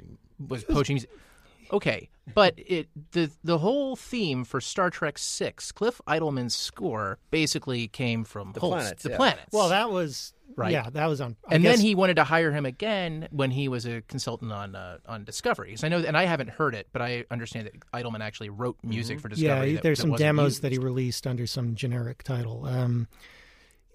was 0.47 0.63
poaching. 0.63 1.01
Okay, 1.71 2.09
but 2.33 2.53
it 2.57 2.87
the 3.11 3.31
the 3.43 3.57
whole 3.59 3.95
theme 3.95 4.43
for 4.43 4.59
Star 4.61 4.89
Trek 4.89 5.17
Six, 5.17 5.71
Cliff 5.71 5.99
Eidelman's 6.07 6.55
score 6.55 7.17
basically 7.31 7.87
came 7.87 8.23
from 8.23 8.53
the 8.53 8.59
planets, 8.59 9.03
the 9.03 9.11
yeah. 9.11 9.17
planets. 9.17 9.49
well, 9.51 9.69
that 9.69 9.89
was 9.91 10.33
Right. 10.55 10.71
Yeah, 10.71 10.87
that 10.91 11.07
was 11.07 11.19
on. 11.19 11.35
I 11.49 11.55
and 11.55 11.63
guess- 11.63 11.77
then 11.77 11.83
he 11.85 11.95
wanted 11.95 12.17
to 12.17 12.23
hire 12.23 12.51
him 12.51 12.63
again 12.67 13.27
when 13.31 13.49
he 13.49 13.67
was 13.67 13.87
a 13.87 14.01
consultant 14.03 14.51
on 14.51 14.75
uh, 14.75 14.97
on 15.07 15.23
Discovery. 15.23 15.71
'Cause 15.71 15.83
I 15.83 15.87
know, 15.87 15.97
and 15.97 16.15
I 16.15 16.25
haven't 16.25 16.49
heard 16.51 16.75
it, 16.75 16.89
but 16.93 17.01
I 17.01 17.25
understand 17.31 17.65
that 17.65 17.73
Idleman 17.91 18.21
actually 18.21 18.49
wrote 18.51 18.77
music 18.83 19.19
for 19.19 19.29
Discovery. 19.29 19.49
Mm-hmm. 19.49 19.67
Yeah, 19.69 19.73
that- 19.77 19.81
there's 19.83 19.97
that 19.97 20.01
some 20.03 20.11
wasn't 20.11 20.27
demos 20.27 20.51
used. 20.53 20.61
that 20.61 20.71
he 20.71 20.77
released 20.77 21.25
under 21.25 21.47
some 21.47 21.73
generic 21.73 22.21
title. 22.21 22.67
Um, 22.67 23.07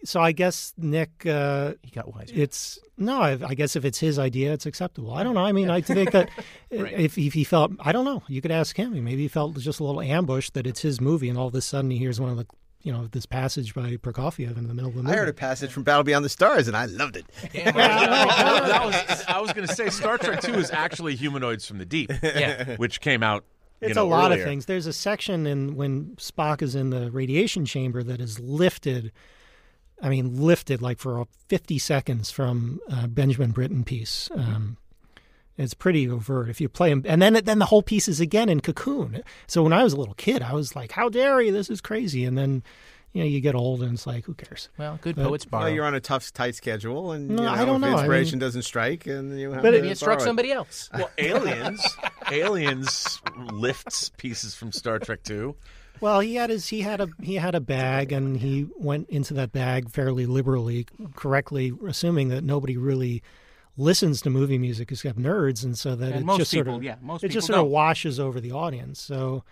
so 0.04 0.20
I 0.20 0.32
guess 0.32 0.72
Nick, 0.76 1.26
uh, 1.26 1.74
he 1.82 1.90
got 1.90 2.12
wiser. 2.14 2.32
it's 2.36 2.78
no. 2.96 3.20
I, 3.20 3.38
I 3.46 3.54
guess 3.54 3.76
if 3.76 3.84
it's 3.84 3.98
his 3.98 4.18
idea, 4.18 4.52
it's 4.52 4.66
acceptable. 4.66 5.12
I 5.12 5.22
don't 5.24 5.34
know. 5.34 5.44
I 5.44 5.52
mean, 5.52 5.70
I 5.70 5.80
think 5.80 6.12
that 6.12 6.30
if, 6.70 7.16
if 7.18 7.34
he 7.34 7.44
felt, 7.44 7.72
I 7.80 7.92
don't 7.92 8.04
know. 8.04 8.22
You 8.28 8.40
could 8.40 8.50
ask 8.52 8.76
him. 8.76 8.92
Maybe 9.04 9.22
he 9.22 9.28
felt 9.28 9.58
just 9.58 9.80
a 9.80 9.84
little 9.84 10.00
ambushed 10.00 10.54
that 10.54 10.66
it's 10.66 10.80
his 10.82 11.00
movie, 11.00 11.28
and 11.28 11.38
all 11.38 11.48
of 11.48 11.54
a 11.54 11.60
sudden 11.60 11.90
he 11.90 11.98
hears 11.98 12.20
one 12.20 12.30
of 12.30 12.36
the, 12.36 12.46
you 12.82 12.92
know, 12.92 13.06
this 13.08 13.26
passage 13.26 13.74
by 13.74 13.96
Prokofiev 13.96 14.56
in 14.56 14.68
the 14.68 14.74
middle 14.74 14.90
of 14.90 14.96
the 14.96 15.02
movie. 15.02 15.14
I 15.14 15.18
heard 15.18 15.28
a 15.28 15.32
passage 15.32 15.70
from 15.72 15.82
Battle 15.82 16.04
Beyond 16.04 16.24
the 16.24 16.28
Stars, 16.28 16.68
and 16.68 16.76
I 16.76 16.86
loved 16.86 17.16
it. 17.16 17.26
that 17.52 18.82
was, 18.84 19.24
I 19.26 19.40
was 19.40 19.52
going 19.52 19.66
to 19.66 19.74
say 19.74 19.88
Star 19.90 20.18
Trek 20.18 20.40
Two 20.40 20.54
is 20.54 20.70
actually 20.70 21.16
Humanoids 21.16 21.66
from 21.66 21.78
the 21.78 21.84
Deep, 21.86 22.10
yeah, 22.22 22.76
which 22.76 23.00
came 23.00 23.22
out. 23.22 23.44
you 23.80 23.88
It's 23.88 23.96
know, 23.96 24.04
a 24.04 24.08
lot 24.08 24.30
earlier. 24.30 24.42
of 24.42 24.48
things. 24.48 24.66
There's 24.66 24.86
a 24.86 24.92
section 24.92 25.46
in 25.46 25.74
when 25.76 26.14
Spock 26.16 26.62
is 26.62 26.74
in 26.74 26.90
the 26.90 27.10
radiation 27.10 27.64
chamber 27.64 28.02
that 28.02 28.20
is 28.20 28.38
lifted. 28.40 29.12
I 30.02 30.08
mean, 30.08 30.40
lifted 30.40 30.80
like 30.82 30.98
for 30.98 31.26
50 31.48 31.78
seconds 31.78 32.30
from 32.30 32.80
uh, 32.90 33.06
Benjamin 33.08 33.50
Britten 33.50 33.84
piece. 33.84 34.28
Um, 34.34 34.76
it's 35.56 35.74
pretty 35.74 36.08
overt 36.08 36.48
if 36.48 36.60
you 36.60 36.68
play 36.68 36.90
him, 36.92 37.02
and 37.04 37.20
then 37.20 37.32
then 37.44 37.58
the 37.58 37.64
whole 37.66 37.82
piece 37.82 38.06
is 38.06 38.20
again 38.20 38.48
in 38.48 38.60
Cocoon. 38.60 39.22
So 39.48 39.64
when 39.64 39.72
I 39.72 39.82
was 39.82 39.92
a 39.92 39.96
little 39.96 40.14
kid, 40.14 40.40
I 40.40 40.52
was 40.52 40.76
like, 40.76 40.92
"How 40.92 41.08
dare 41.08 41.40
you? 41.42 41.50
This 41.50 41.68
is 41.68 41.80
crazy!" 41.80 42.24
And 42.24 42.38
then, 42.38 42.62
you 43.12 43.22
know, 43.24 43.28
you 43.28 43.40
get 43.40 43.56
old, 43.56 43.82
and 43.82 43.94
it's 43.94 44.06
like, 44.06 44.24
"Who 44.26 44.34
cares?" 44.34 44.68
well, 44.78 45.00
good 45.02 45.16
But- 45.16 45.24
poets 45.24 45.44
borrow. 45.46 45.64
Well, 45.64 45.72
you're 45.74 45.84
on 45.84 45.96
a 45.96 46.00
tough, 46.00 46.32
tight 46.32 46.54
schedule, 46.54 47.10
and 47.10 47.28
No, 47.30 47.34
you 47.34 47.42
know, 47.42 47.52
I 47.52 47.64
don't 47.64 47.74
if 47.74 47.80
know. 47.80 47.88
I 47.88 47.92
inspiration 48.02 48.36
mean- 48.36 48.46
doesn't 48.46 48.62
strike, 48.62 49.08
and 49.08 49.36
you 49.40 49.50
have 49.50 49.62
But 49.64 49.72
to 49.72 49.78
it- 49.78 49.80
Maybe 49.80 49.90
it 49.90 49.98
struck 49.98 50.20
somebody 50.20 50.52
else. 50.52 50.90
Well, 50.94 51.10
aliens, 51.18 51.84
aliens 52.30 53.20
lifts 53.50 54.12
pieces 54.16 54.54
from 54.54 54.70
Star 54.70 55.00
Trek 55.00 55.24
Two. 55.24 55.56
Well, 56.00 56.20
he 56.20 56.36
had 56.36 56.50
his 56.50 56.68
he 56.68 56.80
had 56.82 57.00
a 57.00 57.08
he 57.22 57.36
had 57.36 57.54
a 57.54 57.60
bag, 57.60 58.12
and 58.12 58.36
he 58.38 58.66
went 58.76 59.08
into 59.10 59.34
that 59.34 59.52
bag 59.52 59.90
fairly 59.90 60.26
liberally, 60.26 60.86
correctly 61.14 61.72
assuming 61.86 62.28
that 62.28 62.42
nobody 62.44 62.76
really 62.76 63.22
listens 63.76 64.20
to 64.22 64.30
movie 64.30 64.58
music 64.58 64.90
except 64.90 65.18
nerds, 65.18 65.62
and 65.64 65.78
so 65.78 65.94
that 65.94 66.12
And 66.12 66.22
it 66.22 66.24
most 66.24 66.38
just 66.38 66.50
sort 66.50 66.68
of 66.68 66.82
yeah, 66.82 66.96
most 67.00 67.24
it 67.24 67.28
just 67.28 67.46
sort 67.46 67.58
of 67.58 67.64
don't. 67.64 67.70
washes 67.70 68.18
over 68.18 68.40
the 68.40 68.52
audience. 68.52 69.00
So, 69.00 69.44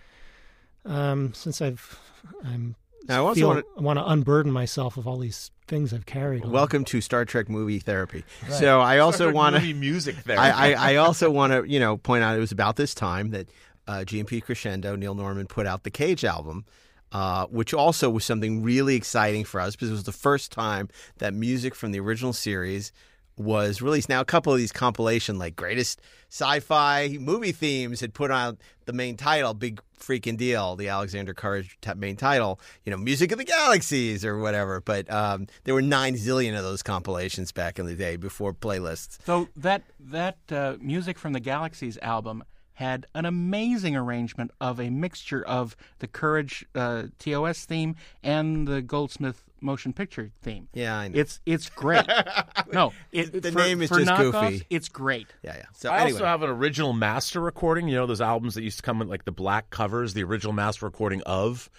um, 0.85 1.33
since 1.35 1.61
I've 1.63 1.99
I'm 2.45 2.77
Now, 3.09 3.25
I 3.25 3.29
also 3.29 3.35
feel 3.41 3.49
want 3.49 3.67
I 3.79 3.81
want 3.81 3.99
to 3.99 4.07
unburden 4.07 4.53
myself 4.53 4.97
of 4.97 5.07
all 5.07 5.19
these 5.19 5.51
things 5.69 5.93
I've 5.93 6.07
carried. 6.07 6.43
to 6.43 6.47
on. 6.47 6.53
welcome 6.53 6.85
to 6.85 7.01
Star 7.01 7.25
Trek 7.25 7.49
movie 7.49 7.79
therapy. 7.81 8.25
So 8.51 8.81
I 8.81 8.99
also 8.99 9.33
want 9.33 9.55
movie 9.55 9.73
to. 9.73 9.79
music 9.79 10.23
there. 10.25 10.39
I, 10.39 10.73
I, 10.73 10.93
I 10.93 10.97
also 10.97 11.29
want 11.31 11.53
to, 11.53 11.65
you 11.69 11.81
know, 11.81 11.97
point 11.97 12.23
out 12.23 12.37
it 12.37 12.41
was 12.41 12.53
about 12.53 12.77
this 12.77 12.95
time 12.95 13.31
that 13.31 13.49
uh, 13.87 13.99
GNP 13.99 14.42
Crescendo, 14.42 14.96
Neil 14.96 15.14
Norman, 15.14 15.46
put 15.46 15.66
out 15.66 15.85
the 15.85 15.90
Cage 15.90 16.25
album, 16.25 16.64
uh, 17.12 17.46
which 17.46 17.72
also 17.72 18.11
was 18.11 18.25
something 18.25 18.62
really 18.62 18.96
exciting 18.96 19.44
for 19.44 19.61
us 19.61 19.75
because 19.75 19.90
it 19.90 19.92
was 19.92 20.05
the 20.05 20.12
first 20.12 20.53
time 20.53 20.88
that 21.18 21.35
music 21.35 21.75
from 21.75 21.92
the 21.92 22.01
original 22.01 22.33
series 22.33 22.92
was 23.38 23.83
released. 23.83 24.09
Now, 24.09 24.20
a 24.20 24.25
couple 24.25 24.53
of 24.53 24.59
these 24.59 24.72
compilation, 24.72 25.38
like 25.38 25.57
greatest 25.57 26.01
sci-fi 26.31 27.16
movie 27.20 27.53
themes, 27.53 28.01
had 28.01 28.14
put 28.14 28.31
out 28.31 28.59
the 28.87 28.92
main 28.92 29.16
title, 29.16 29.53
big 29.55 29.81
freaking 29.99 30.37
deal, 30.37 30.77
the 30.77 30.88
Alexander 30.88 31.35
Courage 31.35 31.79
main 31.96 32.16
title, 32.16 32.61
you 32.85 32.90
know, 32.90 32.96
Music 32.96 33.33
of 33.33 33.38
the 33.38 33.44
Galaxies 33.44 34.25
or 34.25 34.38
whatever. 34.38 34.81
But 34.81 35.11
um, 35.11 35.46
there 35.64 35.75
were 35.75 35.83
nine 35.83 36.14
zillion 36.14 36.57
of 36.57 36.64
those 36.64 36.83
compilations 36.83 37.53
back 37.53 37.79
in 37.79 37.87
the 37.87 37.94
day 37.94 38.16
before 38.16 38.53
playlists. 38.53 39.18
So 39.25 39.49
that 39.57 39.83
that 40.01 40.38
uh, 40.51 40.77
music 40.81 41.18
from 41.18 41.33
the 41.33 41.40
Galaxies 41.40 41.99
album 42.03 42.44
had 42.77 43.07
an 43.15 43.25
amazing 43.25 43.97
arrangement 43.97 44.51
of 44.61 44.79
a 44.81 44.91
mixture 44.91 45.43
of 45.45 45.77
the 45.99 46.07
Courage 46.07 46.65
uh, 46.75 47.05
TOS 47.19 47.65
theme 47.65 47.97
and 48.23 48.69
the 48.69 48.83
Goldsmith 48.83 49.43
motion 49.62 49.93
picture 49.95 50.31
theme. 50.43 50.69
Yeah, 50.75 50.97
I 50.97 51.09
know. 51.09 51.19
It's 51.19 51.41
it's 51.47 51.71
great. 51.71 52.07
no, 52.73 52.93
it, 53.12 53.43
The 53.43 53.51
for- 53.53 53.59
name 53.59 53.81
is 53.83 53.89
for 53.89 53.99
just 54.01 54.11
knockoffs, 54.11 54.51
goofy. 54.51 54.67
It's 54.71 54.89
great. 54.91 55.27
Yeah, 55.43 55.57
yeah. 55.57 55.65
So 55.73 55.91
I 55.91 56.03
anyway, 56.03 56.12
also 56.12 56.27
have 56.27 56.43
an 56.43 56.51
original 56.51 56.93
master 56.93 57.41
recording. 57.41 57.89
You 57.89 57.97
know 57.97 58.07
those 58.07 58.21
albums 58.21 58.55
that 58.55 58.62
used 58.62 58.77
to 58.77 58.83
come 58.83 58.99
with 58.99 59.09
like 59.09 59.25
the 59.25 59.33
black 59.33 59.71
covers, 59.71 60.15
the 60.15 60.23
original 60.23 60.53
master 60.53 60.87
recording 60.87 61.23
of. 61.23 61.71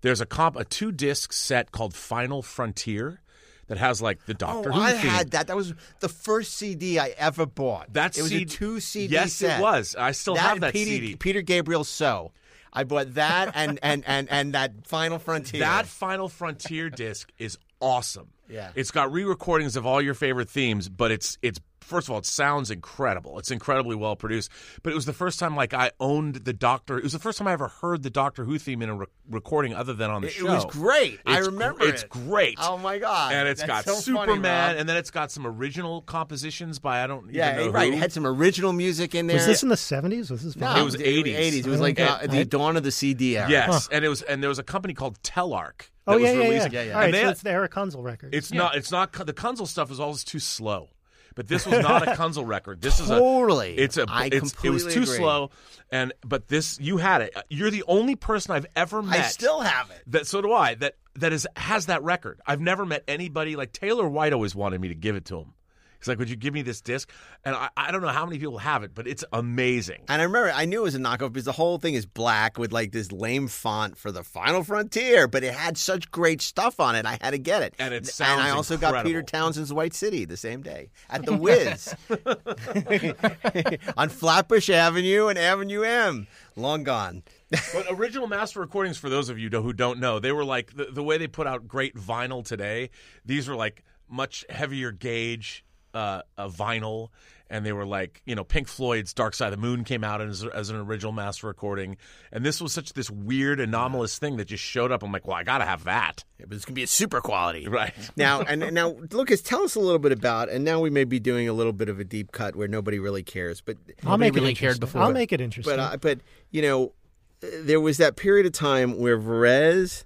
There's 0.00 0.20
a 0.20 0.26
comp, 0.26 0.56
a 0.56 0.64
two 0.64 0.90
disc 0.92 1.32
set 1.32 1.70
called 1.72 1.94
Final 1.94 2.42
Frontier 2.42 3.20
that 3.68 3.78
has 3.78 4.00
like 4.00 4.24
the 4.26 4.34
Doctor 4.34 4.70
oh, 4.70 4.72
Who 4.72 4.80
I 4.80 4.92
theme. 4.92 5.10
had 5.10 5.30
that. 5.32 5.46
That 5.48 5.56
was 5.56 5.74
the 6.00 6.08
first 6.08 6.54
CD 6.54 6.98
I 6.98 7.08
ever 7.16 7.46
bought. 7.46 7.92
That 7.92 8.16
it 8.16 8.22
was 8.22 8.30
CD 8.30 8.42
a 8.44 8.46
two 8.46 8.80
CD 8.80 9.14
Yes, 9.14 9.34
set. 9.34 9.58
it 9.58 9.62
was. 9.62 9.94
I 9.96 10.12
still 10.12 10.36
have 10.36 10.60
that 10.60 10.72
Peter, 10.72 10.90
CD. 10.90 11.16
Peter 11.16 11.42
Gabriel 11.42 11.84
So. 11.84 12.32
I 12.72 12.84
bought 12.84 13.14
that 13.14 13.52
and 13.54 13.78
and 13.82 14.04
and 14.06 14.28
and 14.30 14.52
that 14.52 14.86
Final 14.86 15.18
Frontier. 15.18 15.60
That 15.60 15.86
Final 15.86 16.28
Frontier 16.28 16.90
disc 16.90 17.32
is 17.38 17.56
awesome. 17.80 18.28
Yeah. 18.50 18.70
It's 18.74 18.90
got 18.90 19.10
re-recordings 19.10 19.76
of 19.76 19.86
all 19.86 20.02
your 20.02 20.12
favorite 20.14 20.50
themes, 20.50 20.88
but 20.90 21.10
it's 21.10 21.38
it's 21.40 21.58
first 21.86 22.08
of 22.08 22.12
all, 22.12 22.18
it 22.18 22.26
sounds 22.26 22.70
incredible. 22.70 23.38
It's 23.38 23.50
incredibly 23.50 23.96
well 23.96 24.16
produced. 24.16 24.50
But 24.82 24.92
it 24.92 24.96
was 24.96 25.06
the 25.06 25.12
first 25.12 25.38
time 25.38 25.56
like 25.56 25.72
I 25.72 25.92
owned 26.00 26.36
the 26.44 26.52
Doctor. 26.52 26.98
It 26.98 27.04
was 27.04 27.12
the 27.12 27.18
first 27.18 27.38
time 27.38 27.46
I 27.48 27.52
ever 27.52 27.68
heard 27.68 28.02
the 28.02 28.10
Doctor 28.10 28.44
Who 28.44 28.58
theme 28.58 28.82
in 28.82 28.88
a 28.88 28.94
re- 28.96 29.06
recording 29.30 29.74
other 29.74 29.94
than 29.94 30.10
on 30.10 30.22
the 30.22 30.28
it, 30.28 30.32
show. 30.34 30.46
it 30.46 30.50
was 30.50 30.64
great. 30.66 31.20
I 31.26 31.38
remember 31.38 31.80
gr- 31.80 31.88
It's 31.88 32.02
it. 32.02 32.08
great. 32.10 32.58
Oh 32.60 32.76
my 32.78 32.98
god! 32.98 33.32
and 33.32 33.48
it's 33.48 33.60
That's 33.62 33.86
got 33.86 33.94
so 33.94 34.00
Superman, 34.00 34.70
Rob. 34.72 34.80
and 34.80 34.88
then 34.88 34.96
it's 34.96 35.10
got 35.10 35.30
some 35.30 35.46
original 35.46 36.02
compositions 36.02 36.78
by 36.78 37.02
I 37.02 37.06
don't 37.06 37.32
yeah, 37.32 37.54
even 37.54 37.66
know 37.66 37.72
right. 37.72 37.90
who. 37.90 37.96
It 37.96 38.00
had 38.00 38.12
some 38.12 38.26
original 38.26 38.72
music 38.72 39.14
in 39.14 39.26
there. 39.26 39.36
Was 39.36 39.46
this 39.46 39.62
in 39.62 39.68
the 39.68 39.76
seventies? 39.76 40.30
Was 40.30 40.42
this? 40.42 40.56
no, 40.56 40.74
It 40.76 40.82
was 40.84 40.96
80s. 40.96 41.24
80s. 41.36 41.58
It 41.58 41.66
was 41.66 41.80
like 41.80 42.00
uh, 42.00 42.26
the 42.26 42.44
dawn 42.44 42.76
of 42.76 42.82
the 42.82 42.90
CD 42.90 43.36
era. 43.38 43.48
Yes, 43.48 43.88
and 43.92 44.04
it 44.04 44.08
was 44.08 44.22
and 44.22 44.42
there 44.42 44.48
was 44.50 44.58
a 44.58 44.62
company 44.64 44.94
called 44.94 45.20
Telarc. 45.22 45.90
That 46.06 46.12
Oh 46.12 46.14
was 46.14 46.22
yeah, 46.22 46.32
yeah, 46.32 46.38
yeah. 46.42 46.48
releasing- 46.48 46.72
yeah, 46.72 46.82
yeah. 46.82 46.92
All 46.94 47.00
right, 47.00 47.12
they 47.12 47.22
so 47.22 47.28
it's 47.30 47.42
the 47.42 47.50
Erich 47.50 47.72
Kunzel 47.72 48.02
record. 48.04 48.34
It's 48.34 48.52
not. 48.52 48.76
It's 48.76 48.90
not. 48.92 49.12
The 49.12 49.32
Kunzel 49.32 49.66
stuff 49.66 49.90
is 49.90 49.98
always 49.98 50.22
too 50.24 50.38
slow. 50.38 50.90
But 51.36 51.46
this 51.48 51.66
was 51.66 51.80
not 51.80 52.02
a 52.02 52.10
Kunzel 52.16 52.46
record. 52.46 52.80
This 52.80 52.98
is 52.98 53.08
Totally. 53.08 53.78
a. 53.78 53.82
It's 53.84 53.96
a. 53.98 54.06
I 54.08 54.30
it's, 54.32 54.52
it 54.64 54.70
was 54.70 54.84
too 54.84 55.02
agree. 55.02 55.16
slow, 55.16 55.50
and 55.92 56.12
but 56.24 56.48
this 56.48 56.80
you 56.80 56.96
had 56.96 57.20
it. 57.20 57.36
You're 57.48 57.70
the 57.70 57.84
only 57.86 58.16
person 58.16 58.52
I've 58.54 58.66
ever 58.74 59.02
met. 59.02 59.20
I 59.20 59.22
still 59.22 59.60
have 59.60 59.90
it. 59.90 60.02
that. 60.08 60.26
So 60.26 60.40
do 60.40 60.52
I. 60.52 60.74
That 60.74 60.94
that 61.16 61.32
is 61.32 61.46
has 61.54 61.86
that 61.86 62.02
record. 62.02 62.40
I've 62.46 62.60
never 62.60 62.84
met 62.86 63.04
anybody 63.06 63.54
like 63.54 63.72
Taylor 63.72 64.08
White. 64.08 64.32
Always 64.32 64.54
wanted 64.54 64.80
me 64.80 64.88
to 64.88 64.94
give 64.94 65.14
it 65.14 65.26
to 65.26 65.38
him. 65.40 65.52
He's 65.98 66.08
like, 66.08 66.18
"Would 66.18 66.30
you 66.30 66.36
give 66.36 66.52
me 66.54 66.62
this 66.62 66.80
disc?" 66.80 67.10
And 67.44 67.54
I, 67.54 67.68
I 67.76 67.90
don't 67.90 68.02
know 68.02 68.08
how 68.08 68.26
many 68.26 68.38
people 68.38 68.58
have 68.58 68.82
it, 68.82 68.94
but 68.94 69.06
it's 69.06 69.24
amazing. 69.32 70.02
And 70.08 70.20
I 70.20 70.24
remember 70.24 70.50
I 70.50 70.64
knew 70.64 70.80
it 70.80 70.84
was 70.84 70.94
a 70.94 70.98
knockoff 70.98 71.32
because 71.32 71.44
the 71.44 71.52
whole 71.52 71.78
thing 71.78 71.94
is 71.94 72.06
black 72.06 72.58
with 72.58 72.72
like 72.72 72.92
this 72.92 73.12
lame 73.12 73.48
font 73.48 73.96
for 73.96 74.12
the 74.12 74.22
Final 74.22 74.62
Frontier, 74.62 75.28
but 75.28 75.44
it 75.44 75.54
had 75.54 75.78
such 75.78 76.10
great 76.10 76.42
stuff 76.42 76.80
on 76.80 76.96
it. 76.96 77.06
I 77.06 77.18
had 77.20 77.30
to 77.30 77.38
get 77.38 77.62
it. 77.62 77.74
And 77.78 77.94
it 77.94 78.06
sounds. 78.06 78.40
And 78.40 78.48
I 78.48 78.50
also 78.50 78.76
got. 78.76 78.96
Peter 79.04 79.22
Townshend's 79.22 79.72
White 79.72 79.94
City 79.94 80.24
the 80.24 80.36
same 80.36 80.62
day 80.62 80.90
at 81.08 81.24
the 81.24 81.36
Wiz 81.36 81.94
on 83.96 84.08
Flatbush 84.08 84.70
Avenue 84.70 85.28
and 85.28 85.38
Avenue 85.38 85.82
M. 85.82 86.26
Long 86.56 86.82
gone. 86.84 87.22
But 87.50 87.86
original 87.90 88.26
master 88.26 88.60
recordings, 88.60 88.98
for 88.98 89.08
those 89.08 89.28
of 89.28 89.38
you 89.38 89.48
who 89.50 89.72
don't 89.72 90.00
know, 90.00 90.18
they 90.18 90.32
were 90.32 90.44
like 90.44 90.74
the, 90.74 90.86
the 90.86 91.02
way 91.02 91.18
they 91.18 91.28
put 91.28 91.46
out 91.46 91.68
great 91.68 91.94
vinyl 91.94 92.44
today. 92.44 92.90
These 93.24 93.48
were 93.48 93.54
like 93.54 93.84
much 94.08 94.44
heavier 94.48 94.92
gauge 94.92 95.64
uh, 95.96 96.22
a 96.36 96.48
vinyl, 96.48 97.08
and 97.48 97.64
they 97.64 97.72
were 97.72 97.86
like, 97.86 98.20
you 98.26 98.34
know, 98.34 98.44
Pink 98.44 98.68
Floyd's 98.68 99.14
"Dark 99.14 99.34
Side 99.34 99.52
of 99.52 99.58
the 99.58 99.66
Moon" 99.66 99.82
came 99.82 100.04
out 100.04 100.20
as, 100.20 100.44
as 100.44 100.68
an 100.68 100.76
original 100.76 101.12
master 101.12 101.46
recording, 101.46 101.96
and 102.30 102.44
this 102.44 102.60
was 102.60 102.72
such 102.72 102.92
this 102.92 103.10
weird 103.10 103.60
anomalous 103.60 104.18
thing 104.18 104.36
that 104.36 104.44
just 104.44 104.62
showed 104.62 104.92
up. 104.92 105.02
I'm 105.02 105.10
like, 105.10 105.26
well, 105.26 105.36
I 105.36 105.42
gotta 105.42 105.64
have 105.64 105.84
that, 105.84 106.22
but 106.38 106.52
it's 106.52 106.66
gonna 106.66 106.74
be 106.74 106.82
a 106.82 106.86
super 106.86 107.22
quality, 107.22 107.66
right? 107.68 107.94
now, 108.14 108.42
and 108.42 108.74
now, 108.74 108.96
Lukas, 109.10 109.40
tell 109.40 109.62
us 109.62 109.74
a 109.74 109.80
little 109.80 109.98
bit 109.98 110.12
about. 110.12 110.50
And 110.50 110.64
now 110.64 110.80
we 110.80 110.90
may 110.90 111.04
be 111.04 111.18
doing 111.18 111.48
a 111.48 111.54
little 111.54 111.72
bit 111.72 111.88
of 111.88 111.98
a 111.98 112.04
deep 112.04 112.30
cut 112.30 112.56
where 112.56 112.68
nobody 112.68 112.98
really 112.98 113.22
cares, 113.22 113.62
but 113.62 113.78
I'll 114.04 114.18
make 114.18 114.34
really 114.34 114.52
it 114.52 114.56
cared 114.56 114.76
interesting. 114.76 114.80
before. 114.80 115.02
I'll 115.02 115.12
make 115.12 115.32
it 115.32 115.40
interesting. 115.40 115.76
But 115.76 115.80
uh, 115.80 115.96
but 115.96 116.20
you 116.50 116.60
know, 116.60 116.92
there 117.40 117.80
was 117.80 117.96
that 117.96 118.16
period 118.16 118.44
of 118.44 118.52
time 118.52 118.98
where 118.98 119.18
Varese, 119.18 120.04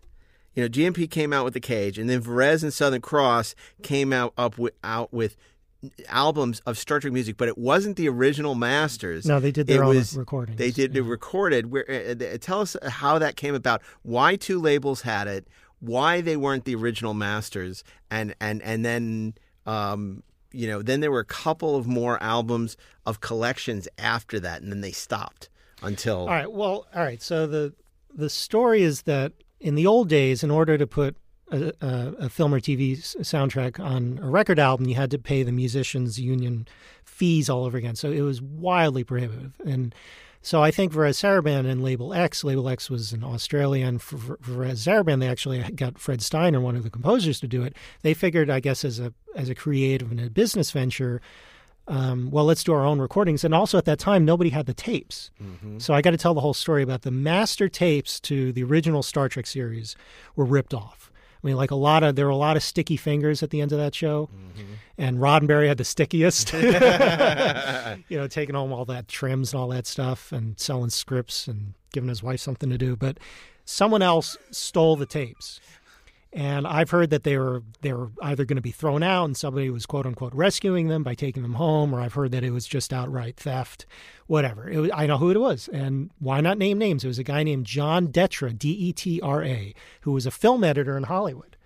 you 0.54 0.62
know, 0.62 0.68
GNP 0.68 1.10
came 1.10 1.32
out 1.32 1.44
with 1.44 1.54
the 1.54 1.60
Cage, 1.60 1.98
and 1.98 2.08
then 2.08 2.22
Varese 2.22 2.62
and 2.62 2.72
Southern 2.72 3.00
Cross 3.00 3.54
came 3.82 4.12
out 4.12 4.32
up 4.36 4.56
with, 4.58 4.74
out 4.84 5.12
with 5.12 5.36
albums 6.08 6.60
of 6.66 6.78
Star 6.78 7.00
Trek 7.00 7.12
music, 7.12 7.36
but 7.36 7.48
it 7.48 7.58
wasn't 7.58 7.96
the 7.96 8.08
original 8.08 8.54
masters. 8.54 9.26
no, 9.26 9.40
they 9.40 9.52
did 9.52 9.66
their 9.66 9.82
it 9.82 9.86
own 9.86 9.96
was, 9.96 10.16
recordings. 10.16 10.58
They 10.58 10.70
did 10.70 10.92
the 10.92 11.02
recorded. 11.02 11.70
Where 11.70 11.84
uh, 11.88 12.24
uh, 12.24 12.38
tell 12.38 12.60
us 12.60 12.76
how 12.88 13.18
that 13.18 13.36
came 13.36 13.54
about? 13.54 13.82
Why 14.02 14.36
two 14.36 14.60
labels 14.60 15.02
had 15.02 15.26
it? 15.26 15.48
Why 15.80 16.20
they 16.20 16.36
weren't 16.36 16.64
the 16.64 16.74
original 16.74 17.14
masters? 17.14 17.84
And 18.10 18.34
and 18.40 18.62
and 18.62 18.84
then. 18.84 19.34
Um, 19.66 20.22
you 20.52 20.66
know, 20.66 20.82
then 20.82 20.98
there 20.98 21.12
were 21.12 21.20
a 21.20 21.24
couple 21.24 21.76
of 21.76 21.86
more 21.86 22.20
albums 22.20 22.76
of 23.06 23.20
collections 23.20 23.86
after 23.98 24.40
that, 24.40 24.62
and 24.62 24.72
then 24.72 24.80
they 24.80 24.90
stopped 24.90 25.48
until. 25.80 26.20
All 26.20 26.26
right. 26.26 26.50
Well, 26.50 26.88
all 26.92 27.02
right. 27.02 27.22
So 27.22 27.46
the 27.46 27.72
the 28.12 28.28
story 28.28 28.82
is 28.82 29.02
that 29.02 29.32
in 29.60 29.76
the 29.76 29.86
old 29.86 30.08
days, 30.08 30.42
in 30.42 30.50
order 30.50 30.76
to 30.76 30.86
put 30.86 31.16
a, 31.50 31.72
a, 31.80 32.28
film 32.28 32.54
or 32.54 32.60
TV 32.60 32.98
soundtrack 32.98 33.80
on 33.80 34.20
a 34.22 34.28
record 34.28 34.58
album, 34.58 34.86
you 34.86 34.94
had 34.94 35.10
to 35.10 35.18
pay 35.18 35.42
the 35.42 35.52
musicians 35.52 36.20
union 36.20 36.66
fees 37.04 37.50
all 37.50 37.64
over 37.64 37.76
again. 37.76 37.96
So 37.96 38.10
it 38.10 38.22
was 38.22 38.40
wildly 38.40 39.04
prohibitive. 39.04 39.52
And 39.64 39.94
so 40.42 40.62
I 40.62 40.70
think 40.70 40.92
Varese 40.92 41.20
Sarabande 41.20 41.68
and 41.68 41.82
Label 41.82 42.14
X, 42.14 42.44
Label 42.44 42.68
X 42.68 42.88
was 42.88 43.12
an 43.12 43.22
Australian. 43.22 43.98
For 43.98 44.16
Varese 44.16 45.18
they 45.18 45.28
actually 45.28 45.62
got 45.72 45.98
Fred 45.98 46.22
Steiner, 46.22 46.60
one 46.60 46.76
of 46.76 46.82
the 46.82 46.90
composers, 46.90 47.40
to 47.40 47.48
do 47.48 47.62
it. 47.62 47.76
They 48.02 48.14
figured, 48.14 48.48
I 48.48 48.60
guess, 48.60 48.84
as 48.84 48.98
a 48.98 49.12
as 49.36 49.48
a 49.48 49.54
creative 49.54 50.10
and 50.10 50.20
a 50.20 50.30
business 50.30 50.70
venture, 50.70 51.20
um, 51.90 52.30
well, 52.30 52.44
let's 52.44 52.62
do 52.62 52.72
our 52.72 52.86
own 52.86 53.00
recordings. 53.00 53.44
And 53.44 53.52
also 53.52 53.76
at 53.76 53.84
that 53.84 53.98
time, 53.98 54.24
nobody 54.24 54.50
had 54.50 54.66
the 54.66 54.74
tapes. 54.74 55.30
So 55.78 55.92
I 55.92 56.02
got 56.02 56.10
to 56.12 56.16
tell 56.16 56.34
the 56.34 56.40
whole 56.40 56.54
story 56.54 56.82
about 56.82 57.02
the 57.02 57.10
master 57.10 57.68
tapes 57.68 58.20
to 58.20 58.52
the 58.52 58.62
original 58.62 59.02
Star 59.02 59.28
Trek 59.28 59.46
series 59.46 59.96
were 60.36 60.44
ripped 60.44 60.72
off. 60.72 61.09
I 61.42 61.46
mean, 61.46 61.56
like 61.56 61.70
a 61.70 61.76
lot 61.76 62.02
of 62.02 62.16
there 62.16 62.26
were 62.26 62.30
a 62.30 62.36
lot 62.36 62.56
of 62.56 62.62
sticky 62.62 62.96
fingers 62.96 63.42
at 63.42 63.50
the 63.50 63.60
end 63.60 63.72
of 63.72 63.78
that 63.78 63.94
show, 63.94 64.28
mm-hmm. 64.28 64.74
and 64.98 65.18
Roddenberry 65.18 65.68
had 65.68 65.78
the 65.78 65.84
stickiest. 65.84 66.52
you 68.08 68.18
know, 68.18 68.26
taking 68.28 68.54
home 68.54 68.72
all 68.72 68.84
that 68.84 69.08
trims 69.08 69.52
and 69.52 69.60
all 69.60 69.68
that 69.68 69.86
stuff, 69.86 70.32
and 70.32 70.58
selling 70.60 70.90
scripts 70.90 71.48
and 71.48 71.74
giving 71.92 72.08
his 72.08 72.22
wife 72.22 72.40
something 72.40 72.68
to 72.68 72.78
do. 72.78 72.94
But 72.94 73.18
someone 73.64 74.02
else 74.02 74.36
stole 74.50 74.96
the 74.96 75.06
tapes. 75.06 75.60
And 76.32 76.64
I've 76.64 76.90
heard 76.90 77.10
that 77.10 77.24
they 77.24 77.36
were 77.36 77.64
they 77.80 77.92
were 77.92 78.10
either 78.22 78.44
going 78.44 78.56
to 78.56 78.62
be 78.62 78.70
thrown 78.70 79.02
out 79.02 79.24
and 79.24 79.36
somebody 79.36 79.68
was 79.68 79.84
quote 79.84 80.06
unquote 80.06 80.32
rescuing 80.32 80.86
them 80.86 81.02
by 81.02 81.14
taking 81.14 81.42
them 81.42 81.54
home, 81.54 81.92
or 81.92 82.00
I've 82.00 82.14
heard 82.14 82.30
that 82.30 82.44
it 82.44 82.52
was 82.52 82.68
just 82.68 82.92
outright 82.92 83.36
theft, 83.36 83.84
whatever. 84.28 84.70
It 84.70 84.78
was, 84.78 84.90
I 84.94 85.06
know 85.06 85.18
who 85.18 85.30
it 85.30 85.40
was, 85.40 85.68
and 85.72 86.10
why 86.20 86.40
not 86.40 86.56
name 86.56 86.78
names? 86.78 87.04
It 87.04 87.08
was 87.08 87.18
a 87.18 87.24
guy 87.24 87.42
named 87.42 87.66
John 87.66 88.08
Detra, 88.08 88.56
D 88.56 88.70
E 88.70 88.92
T 88.92 89.20
R 89.20 89.42
A, 89.42 89.74
who 90.02 90.12
was 90.12 90.24
a 90.24 90.30
film 90.30 90.62
editor 90.62 90.96
in 90.96 91.04
Hollywood, 91.04 91.56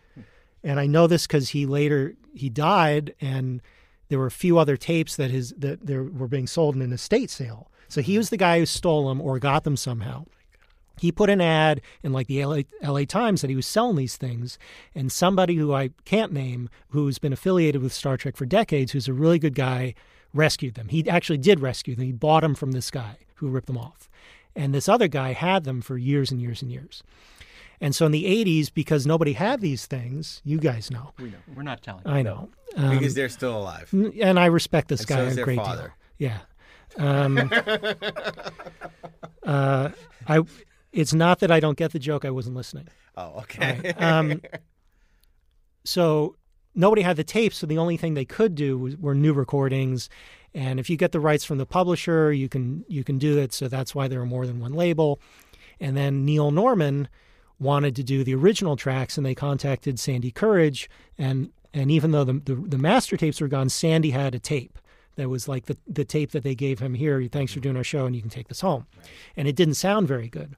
and 0.62 0.80
I 0.80 0.86
know 0.86 1.06
this 1.06 1.26
because 1.26 1.50
he 1.50 1.66
later 1.66 2.14
he 2.32 2.48
died, 2.48 3.14
and 3.20 3.60
there 4.08 4.18
were 4.18 4.26
a 4.26 4.30
few 4.30 4.58
other 4.58 4.78
tapes 4.78 5.14
that 5.16 5.30
his 5.30 5.50
that 5.58 5.84
there 5.84 6.04
were 6.04 6.28
being 6.28 6.46
sold 6.46 6.74
in 6.74 6.80
an 6.80 6.92
estate 6.92 7.30
sale. 7.30 7.70
So 7.88 8.00
he 8.00 8.12
mm-hmm. 8.12 8.18
was 8.18 8.30
the 8.30 8.38
guy 8.38 8.60
who 8.60 8.66
stole 8.66 9.08
them 9.08 9.20
or 9.20 9.38
got 9.38 9.64
them 9.64 9.76
somehow 9.76 10.24
he 10.98 11.10
put 11.12 11.28
an 11.30 11.40
ad 11.40 11.80
in 12.02 12.12
like 12.12 12.26
the 12.26 12.44
LA, 12.44 12.60
LA 12.82 13.04
Times 13.04 13.40
that 13.40 13.50
he 13.50 13.56
was 13.56 13.66
selling 13.66 13.96
these 13.96 14.16
things, 14.16 14.58
and 14.94 15.10
somebody 15.10 15.56
who 15.56 15.72
I 15.74 15.90
can't 16.04 16.32
name, 16.32 16.68
who's 16.90 17.18
been 17.18 17.32
affiliated 17.32 17.82
with 17.82 17.92
Star 17.92 18.16
Trek 18.16 18.36
for 18.36 18.46
decades, 18.46 18.92
who's 18.92 19.08
a 19.08 19.12
really 19.12 19.38
good 19.38 19.54
guy, 19.54 19.94
rescued 20.32 20.74
them. 20.74 20.88
He 20.88 21.08
actually 21.08 21.38
did 21.38 21.60
rescue 21.60 21.94
them. 21.94 22.04
He 22.04 22.12
bought 22.12 22.40
them 22.42 22.54
from 22.54 22.72
this 22.72 22.90
guy 22.90 23.18
who 23.36 23.48
ripped 23.48 23.66
them 23.66 23.78
off, 23.78 24.08
and 24.54 24.72
this 24.74 24.88
other 24.88 25.08
guy 25.08 25.32
had 25.32 25.64
them 25.64 25.80
for 25.80 25.96
years 25.98 26.30
and 26.30 26.40
years 26.40 26.62
and 26.62 26.70
years. 26.70 27.02
And 27.80 27.92
so 27.94 28.06
in 28.06 28.12
the 28.12 28.24
80s, 28.24 28.72
because 28.72 29.04
nobody 29.04 29.32
had 29.32 29.60
these 29.60 29.84
things, 29.84 30.40
you 30.44 30.58
guys 30.58 30.90
know. 30.92 31.12
We 31.18 31.30
know. 31.30 31.38
We're 31.56 31.64
not 31.64 31.82
telling. 31.82 32.06
I 32.06 32.22
know. 32.22 32.48
Um, 32.76 32.96
because 32.98 33.14
they're 33.14 33.28
still 33.28 33.58
alive. 33.58 33.92
and 33.92 34.38
I 34.38 34.46
respect 34.46 34.88
this 34.88 35.00
And 35.00 35.08
guy 35.08 35.16
so 35.16 35.22
is 35.24 35.32
a 35.32 35.36
their 35.36 35.44
great 35.44 35.56
father. 35.58 35.92
deal. 36.18 36.30
Yeah. 36.30 36.38
Um, 36.96 37.50
uh, 39.42 39.90
I. 40.28 40.40
It's 40.94 41.12
not 41.12 41.40
that 41.40 41.50
I 41.50 41.58
don't 41.58 41.76
get 41.76 41.92
the 41.92 41.98
joke. 41.98 42.24
I 42.24 42.30
wasn't 42.30 42.54
listening. 42.54 42.88
Oh, 43.16 43.40
okay. 43.40 43.92
Um, 43.98 44.40
so 45.84 46.36
nobody 46.74 47.02
had 47.02 47.16
the 47.16 47.24
tapes, 47.24 47.58
so 47.58 47.66
the 47.66 47.78
only 47.78 47.96
thing 47.96 48.14
they 48.14 48.24
could 48.24 48.54
do 48.54 48.78
was, 48.78 48.96
were 48.96 49.14
new 49.14 49.32
recordings. 49.32 50.08
And 50.54 50.78
if 50.78 50.88
you 50.88 50.96
get 50.96 51.10
the 51.10 51.18
rights 51.18 51.44
from 51.44 51.58
the 51.58 51.66
publisher, 51.66 52.32
you 52.32 52.48
can 52.48 52.84
you 52.88 53.02
can 53.02 53.18
do 53.18 53.38
it. 53.38 53.52
So 53.52 53.66
that's 53.66 53.94
why 53.94 54.06
there 54.06 54.20
are 54.20 54.26
more 54.26 54.46
than 54.46 54.60
one 54.60 54.72
label. 54.72 55.20
And 55.80 55.96
then 55.96 56.24
Neil 56.24 56.52
Norman 56.52 57.08
wanted 57.58 57.96
to 57.96 58.04
do 58.04 58.22
the 58.22 58.34
original 58.36 58.76
tracks, 58.76 59.16
and 59.16 59.26
they 59.26 59.34
contacted 59.34 59.98
Sandy 59.98 60.30
Courage. 60.30 60.88
And 61.18 61.50
and 61.72 61.90
even 61.90 62.12
though 62.12 62.24
the 62.24 62.34
the, 62.34 62.54
the 62.54 62.78
master 62.78 63.16
tapes 63.16 63.40
were 63.40 63.48
gone, 63.48 63.68
Sandy 63.68 64.12
had 64.12 64.34
a 64.34 64.38
tape 64.38 64.78
that 65.16 65.28
was 65.28 65.48
like 65.48 65.66
the 65.66 65.76
the 65.88 66.04
tape 66.04 66.30
that 66.30 66.44
they 66.44 66.54
gave 66.54 66.78
him 66.78 66.94
here. 66.94 67.20
Thanks 67.26 67.52
for 67.52 67.58
doing 67.58 67.76
our 67.76 67.84
show, 67.84 68.06
and 68.06 68.14
you 68.14 68.22
can 68.22 68.30
take 68.30 68.46
this 68.46 68.60
home. 68.60 68.86
And 69.36 69.48
it 69.48 69.56
didn't 69.56 69.74
sound 69.74 70.06
very 70.06 70.28
good. 70.28 70.54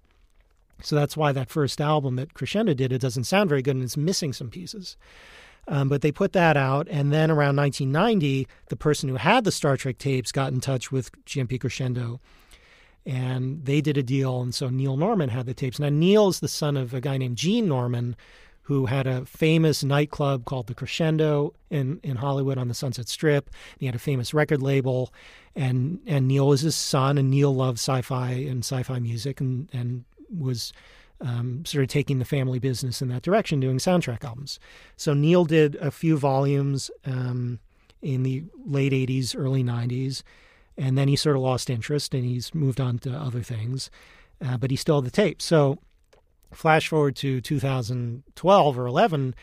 So 0.83 0.95
that's 0.95 1.17
why 1.17 1.33
that 1.33 1.51
first 1.51 1.81
album 1.81 2.17
that 2.17 2.35
Crescendo 2.35 2.75
did, 2.75 2.93
it 2.93 3.01
doesn't 3.01 3.25
sound 3.25 3.49
very 3.49 3.63
good 3.63 3.77
and 3.77 3.85
it's 3.85 3.97
missing 3.97 4.33
some 4.33 4.51
pieces. 4.51 4.97
Um, 5.69 5.89
but 5.89 6.03
they 6.03 6.13
put 6.13 6.33
that 6.33 6.57
out. 6.57 6.87
And 6.89 7.13
then 7.13 7.31
around 7.31 7.57
1990, 7.57 8.47
the 8.69 8.77
person 8.77 9.09
who 9.09 9.17
had 9.17 9.45
the 9.45 9.53
Star 9.53 9.77
Trek 9.77 9.99
tapes 9.99 10.33
got 10.33 10.53
in 10.53 10.61
touch 10.61 10.93
with 10.93 11.11
GNP 11.25 11.61
Crescendo 11.61 12.21
and 13.05 13.65
they 13.65 13.81
did 13.81 13.97
a 13.97 14.03
deal. 14.03 14.43
And 14.43 14.55
so 14.55 14.69
Neil 14.69 14.97
Norman 14.97 15.29
had 15.29 15.47
the 15.47 15.55
tapes. 15.55 15.79
Now, 15.79 15.89
Neil 15.89 16.29
is 16.29 16.41
the 16.41 16.49
son 16.49 16.77
of 16.77 16.93
a 16.93 17.01
guy 17.01 17.17
named 17.17 17.37
Gene 17.37 17.69
Norman 17.69 18.17
who 18.67 18.87
had 18.87 19.07
a 19.07 19.25
famous 19.25 19.85
nightclub 19.85 20.45
called 20.45 20.67
the 20.67 20.75
Crescendo 20.75 21.55
in, 21.71 22.01
in 22.03 22.17
Hollywood 22.17 22.59
on 22.59 22.67
the 22.67 22.75
Sunset 22.75 23.09
Strip. 23.09 23.49
He 23.79 23.87
had 23.87 23.95
a 23.95 24.01
famous 24.01 24.35
record 24.35 24.61
label, 24.61 25.15
and 25.55 26.01
and 26.05 26.27
Neil 26.27 26.49
was 26.49 26.63
his 26.63 26.75
son, 26.75 27.17
and 27.17 27.31
Neil 27.31 27.55
loved 27.55 27.79
sci-fi 27.79 28.33
and 28.33 28.65
sci-fi 28.65 28.99
music, 28.99 29.41
and 29.41 29.69
and 29.73 30.05
was 30.31 30.73
um, 31.21 31.65
sort 31.65 31.83
of 31.83 31.89
taking 31.89 32.19
the 32.19 32.25
family 32.25 32.59
business 32.59 33.01
in 33.01 33.09
that 33.09 33.23
direction, 33.23 33.61
doing 33.61 33.79
soundtrack 33.79 34.25
albums. 34.25 34.59
So 34.97 35.15
Neil 35.15 35.45
did 35.45 35.77
a 35.77 35.91
few 35.91 36.19
volumes 36.19 36.91
um, 37.05 37.59
in 38.03 38.23
the 38.23 38.45
late 38.65 38.93
'80s, 38.93 39.35
early 39.37 39.65
'90s, 39.65 40.23
and 40.77 40.97
then 40.97 41.09
he 41.09 41.17
sort 41.17 41.37
of 41.37 41.43
lost 41.43 41.71
interest, 41.71 42.15
and 42.15 42.25
he's 42.25 42.55
moved 42.55 42.81
on 42.81 42.99
to 43.01 43.11
other 43.11 43.43
things. 43.43 43.91
Uh, 44.45 44.59
but 44.59 44.71
he 44.71 44.77
still 44.77 44.97
had 44.97 45.07
the 45.07 45.11
tape. 45.11 45.41
So 45.41 45.79
flash 46.53 46.89
forward 46.89 47.17
to 47.17 47.41
2012 47.41 48.79
or 48.79 48.87
11, 48.87 49.35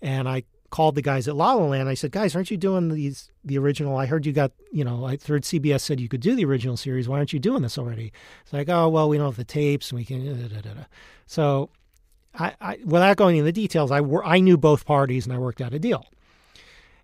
and 0.00 0.28
I 0.28 0.44
called 0.70 0.94
the 0.94 1.02
guys 1.02 1.26
at 1.28 1.36
La 1.36 1.54
La 1.54 1.64
Land. 1.64 1.88
I 1.88 1.94
said, 1.94 2.12
"Guys, 2.12 2.34
aren't 2.34 2.50
you 2.50 2.56
doing 2.56 2.88
these 2.90 3.30
the 3.44 3.58
original? 3.58 3.96
I 3.96 4.06
heard 4.06 4.26
you 4.26 4.32
got, 4.32 4.52
you 4.70 4.84
know, 4.84 5.06
I 5.06 5.18
heard 5.26 5.42
CBS 5.42 5.80
said 5.80 6.00
you 6.00 6.08
could 6.08 6.20
do 6.20 6.34
the 6.34 6.44
original 6.44 6.76
series. 6.76 7.08
Why 7.08 7.16
aren't 7.18 7.32
you 7.32 7.38
doing 7.38 7.62
this 7.62 7.78
already?" 7.78 8.12
It's 8.42 8.52
like, 8.52 8.68
"Oh, 8.68 8.88
well, 8.88 9.08
we 9.08 9.16
don't 9.16 9.26
have 9.26 9.36
the 9.36 9.44
tapes, 9.44 9.90
and 9.90 9.98
we 9.98 10.04
can." 10.04 10.24
Da, 10.26 10.48
da, 10.48 10.60
da, 10.60 10.74
da. 10.74 10.84
So, 11.26 11.70
I, 12.34 12.54
I, 12.60 12.78
without 12.84 13.16
going 13.16 13.36
into 13.36 13.46
the 13.46 13.52
details, 13.52 13.90
I 13.90 14.00
wor- 14.00 14.24
I 14.24 14.40
knew 14.40 14.56
both 14.56 14.84
parties, 14.84 15.26
and 15.26 15.34
I 15.34 15.38
worked 15.38 15.60
out 15.60 15.72
a 15.72 15.78
deal. 15.78 16.06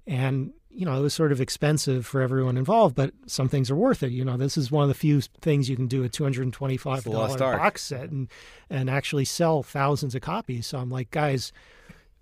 And 0.06 0.52
you 0.74 0.84
know, 0.84 0.98
it 0.98 1.00
was 1.00 1.14
sort 1.14 1.30
of 1.30 1.40
expensive 1.40 2.04
for 2.04 2.20
everyone 2.20 2.56
involved, 2.56 2.96
but 2.96 3.12
some 3.26 3.48
things 3.48 3.70
are 3.70 3.76
worth 3.76 4.02
it. 4.02 4.10
You 4.10 4.24
know, 4.24 4.36
this 4.36 4.56
is 4.56 4.72
one 4.72 4.82
of 4.82 4.88
the 4.88 4.94
few 4.94 5.20
things 5.20 5.70
you 5.70 5.76
can 5.76 5.86
do 5.86 6.02
a 6.02 6.08
two 6.08 6.24
hundred 6.24 6.42
and 6.42 6.52
twenty-five 6.52 7.04
dollar 7.04 7.28
box 7.58 7.82
set 7.82 8.10
and 8.10 8.28
and 8.68 8.90
actually 8.90 9.24
sell 9.24 9.62
thousands 9.62 10.14
of 10.14 10.20
copies. 10.20 10.66
So 10.66 10.78
I'm 10.78 10.90
like, 10.90 11.10
guys, 11.10 11.52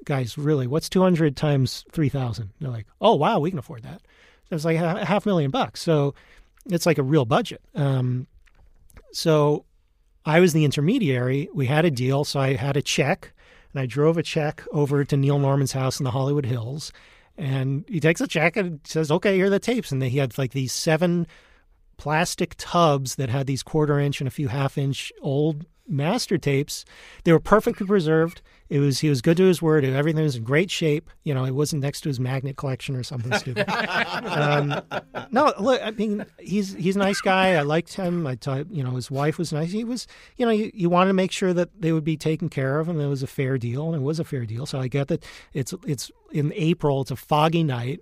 guys, 0.04 0.36
really, 0.36 0.66
what's 0.66 0.88
200 0.88 1.36
times 1.36 1.84
3,000? 1.92 2.50
They're 2.60 2.70
like, 2.70 2.86
oh, 3.00 3.14
wow, 3.14 3.38
we 3.38 3.50
can 3.50 3.58
afford 3.58 3.82
that. 3.82 4.02
So 4.48 4.56
it's 4.56 4.64
like 4.64 4.76
a 4.76 5.04
half 5.04 5.26
million 5.26 5.50
bucks. 5.50 5.80
So 5.80 6.14
it's 6.66 6.86
like 6.86 6.98
a 6.98 7.02
real 7.02 7.24
budget. 7.24 7.62
Um, 7.74 8.26
so 9.12 9.64
I 10.24 10.40
was 10.40 10.52
the 10.52 10.64
intermediary. 10.64 11.48
We 11.54 11.66
had 11.66 11.84
a 11.84 11.90
deal. 11.90 12.24
So 12.24 12.40
I 12.40 12.54
had 12.54 12.76
a 12.76 12.82
check 12.82 13.32
and 13.72 13.80
I 13.80 13.86
drove 13.86 14.18
a 14.18 14.22
check 14.22 14.64
over 14.72 15.04
to 15.04 15.16
Neil 15.16 15.38
Norman's 15.38 15.72
house 15.72 15.98
in 15.98 16.04
the 16.04 16.10
Hollywood 16.10 16.46
Hills. 16.46 16.92
And 17.38 17.84
he 17.88 18.00
takes 18.00 18.20
a 18.20 18.26
check 18.26 18.56
and 18.56 18.80
says, 18.84 19.10
okay, 19.10 19.36
here 19.36 19.46
are 19.46 19.50
the 19.50 19.58
tapes. 19.58 19.90
And 19.90 20.02
he 20.02 20.18
had 20.18 20.36
like 20.36 20.52
these 20.52 20.72
seven 20.72 21.26
plastic 21.96 22.54
tubs 22.58 23.14
that 23.16 23.30
had 23.30 23.46
these 23.46 23.62
quarter 23.62 23.98
inch 23.98 24.20
and 24.20 24.28
a 24.28 24.30
few 24.30 24.48
half 24.48 24.76
inch 24.76 25.12
old 25.22 25.64
master 25.92 26.38
tapes. 26.38 26.84
They 27.24 27.32
were 27.32 27.40
perfectly 27.40 27.86
preserved. 27.86 28.42
It 28.68 28.78
was 28.78 29.00
he 29.00 29.10
was 29.10 29.20
good 29.20 29.36
to 29.36 29.44
his 29.44 29.60
word. 29.60 29.84
Everything 29.84 30.24
was 30.24 30.36
in 30.36 30.44
great 30.44 30.70
shape. 30.70 31.10
You 31.24 31.34
know, 31.34 31.44
it 31.44 31.50
wasn't 31.50 31.82
next 31.82 32.00
to 32.02 32.08
his 32.08 32.18
magnet 32.18 32.56
collection 32.56 32.96
or 32.96 33.02
something 33.02 33.30
stupid. 33.34 33.68
um, 34.24 34.80
no, 35.30 35.52
look, 35.60 35.80
I 35.84 35.90
mean, 35.90 36.24
he's 36.38 36.72
he's 36.72 36.96
a 36.96 36.98
nice 36.98 37.20
guy. 37.20 37.52
I 37.54 37.60
liked 37.60 37.92
him. 37.92 38.26
I 38.26 38.36
thought, 38.36 38.70
you 38.70 38.82
know, 38.82 38.92
his 38.92 39.10
wife 39.10 39.36
was 39.36 39.52
nice. 39.52 39.72
He 39.72 39.84
was, 39.84 40.06
you 40.38 40.46
know, 40.46 40.52
you, 40.52 40.70
you 40.72 40.88
wanted 40.88 41.08
to 41.08 41.14
make 41.14 41.32
sure 41.32 41.52
that 41.52 41.82
they 41.82 41.92
would 41.92 42.04
be 42.04 42.16
taken 42.16 42.48
care 42.48 42.80
of, 42.80 42.88
and 42.88 42.98
it 42.98 43.08
was 43.08 43.22
a 43.22 43.26
fair 43.26 43.58
deal, 43.58 43.88
and 43.92 43.96
it 43.96 44.04
was 44.04 44.18
a 44.18 44.24
fair 44.24 44.46
deal. 44.46 44.64
So 44.64 44.80
I 44.80 44.88
get 44.88 45.08
that 45.08 45.22
it's 45.52 45.74
it's 45.86 46.10
in 46.30 46.50
April. 46.56 47.02
It's 47.02 47.10
a 47.10 47.16
foggy 47.16 47.64
night. 47.64 48.00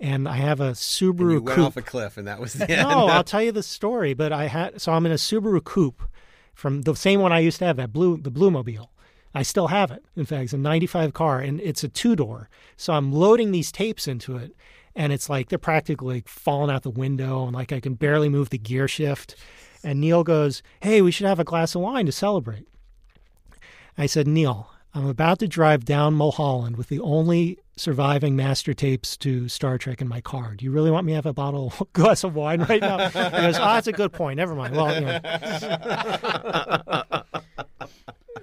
And 0.00 0.26
I 0.28 0.34
have 0.34 0.60
a 0.60 0.72
Subaru 0.72 1.20
And 1.20 1.30
you 1.30 1.42
went 1.42 1.56
coupe. 1.56 1.66
off 1.66 1.76
a 1.76 1.82
cliff, 1.82 2.16
and 2.16 2.26
that 2.26 2.40
was 2.40 2.54
the 2.54 2.68
end. 2.68 2.88
No, 2.88 3.06
I'll 3.06 3.22
tell 3.22 3.42
you 3.42 3.52
the 3.52 3.62
story. 3.62 4.14
But 4.14 4.32
I 4.32 4.48
had 4.48 4.80
so 4.80 4.92
I'm 4.92 5.06
in 5.06 5.12
a 5.12 5.16
Subaru 5.16 5.62
coupe 5.62 6.02
from 6.54 6.82
the 6.82 6.94
same 6.94 7.20
one 7.20 7.32
I 7.32 7.40
used 7.40 7.58
to 7.58 7.66
have, 7.66 7.76
that 7.76 7.92
blue 7.92 8.16
the 8.16 8.30
Blue 8.30 8.50
Mobile. 8.50 8.90
I 9.34 9.42
still 9.42 9.68
have 9.68 9.90
it. 9.90 10.04
In 10.14 10.26
fact, 10.26 10.44
it's 10.44 10.52
a 10.52 10.58
'95 10.58 11.14
car, 11.14 11.40
and 11.40 11.60
it's 11.60 11.84
a 11.84 11.88
two 11.88 12.14
door. 12.16 12.48
So 12.76 12.92
I'm 12.92 13.12
loading 13.12 13.50
these 13.50 13.72
tapes 13.72 14.06
into 14.06 14.36
it, 14.36 14.54
and 14.94 15.12
it's 15.12 15.30
like 15.30 15.48
they're 15.48 15.58
practically 15.58 16.16
like 16.16 16.28
falling 16.28 16.70
out 16.70 16.82
the 16.82 16.90
window, 16.90 17.44
and 17.44 17.54
like 17.54 17.72
I 17.72 17.80
can 17.80 17.94
barely 17.94 18.28
move 18.28 18.50
the 18.50 18.58
gear 18.58 18.88
shift. 18.88 19.34
And 19.82 20.00
Neil 20.00 20.22
goes, 20.22 20.62
"Hey, 20.80 21.00
we 21.00 21.10
should 21.10 21.26
have 21.26 21.40
a 21.40 21.44
glass 21.44 21.74
of 21.74 21.80
wine 21.80 22.06
to 22.06 22.12
celebrate." 22.12 22.66
I 23.96 24.06
said, 24.06 24.26
Neil, 24.26 24.70
I'm 24.94 25.06
about 25.06 25.38
to 25.40 25.48
drive 25.48 25.84
down 25.84 26.14
Mulholland 26.14 26.76
with 26.76 26.88
the 26.88 27.00
only 27.00 27.58
surviving 27.76 28.36
master 28.36 28.74
tapes 28.74 29.16
to 29.18 29.48
Star 29.48 29.78
Trek 29.78 30.00
in 30.00 30.08
my 30.08 30.20
car. 30.20 30.54
Do 30.56 30.64
you 30.64 30.70
really 30.70 30.90
want 30.90 31.06
me 31.06 31.12
to 31.12 31.16
have 31.16 31.26
a 31.26 31.32
bottle, 31.32 31.72
glass 31.92 32.24
of 32.24 32.34
wine 32.34 32.62
right 32.62 32.80
now? 32.80 33.08
He 33.08 33.12
goes, 33.12 33.58
oh, 33.58 33.64
that's 33.64 33.86
a 33.86 33.92
good 33.92 34.12
point. 34.12 34.36
Never 34.36 34.54
mind. 34.54 34.76
Well, 34.76 34.94
you 34.94 35.00
know. 35.00 35.20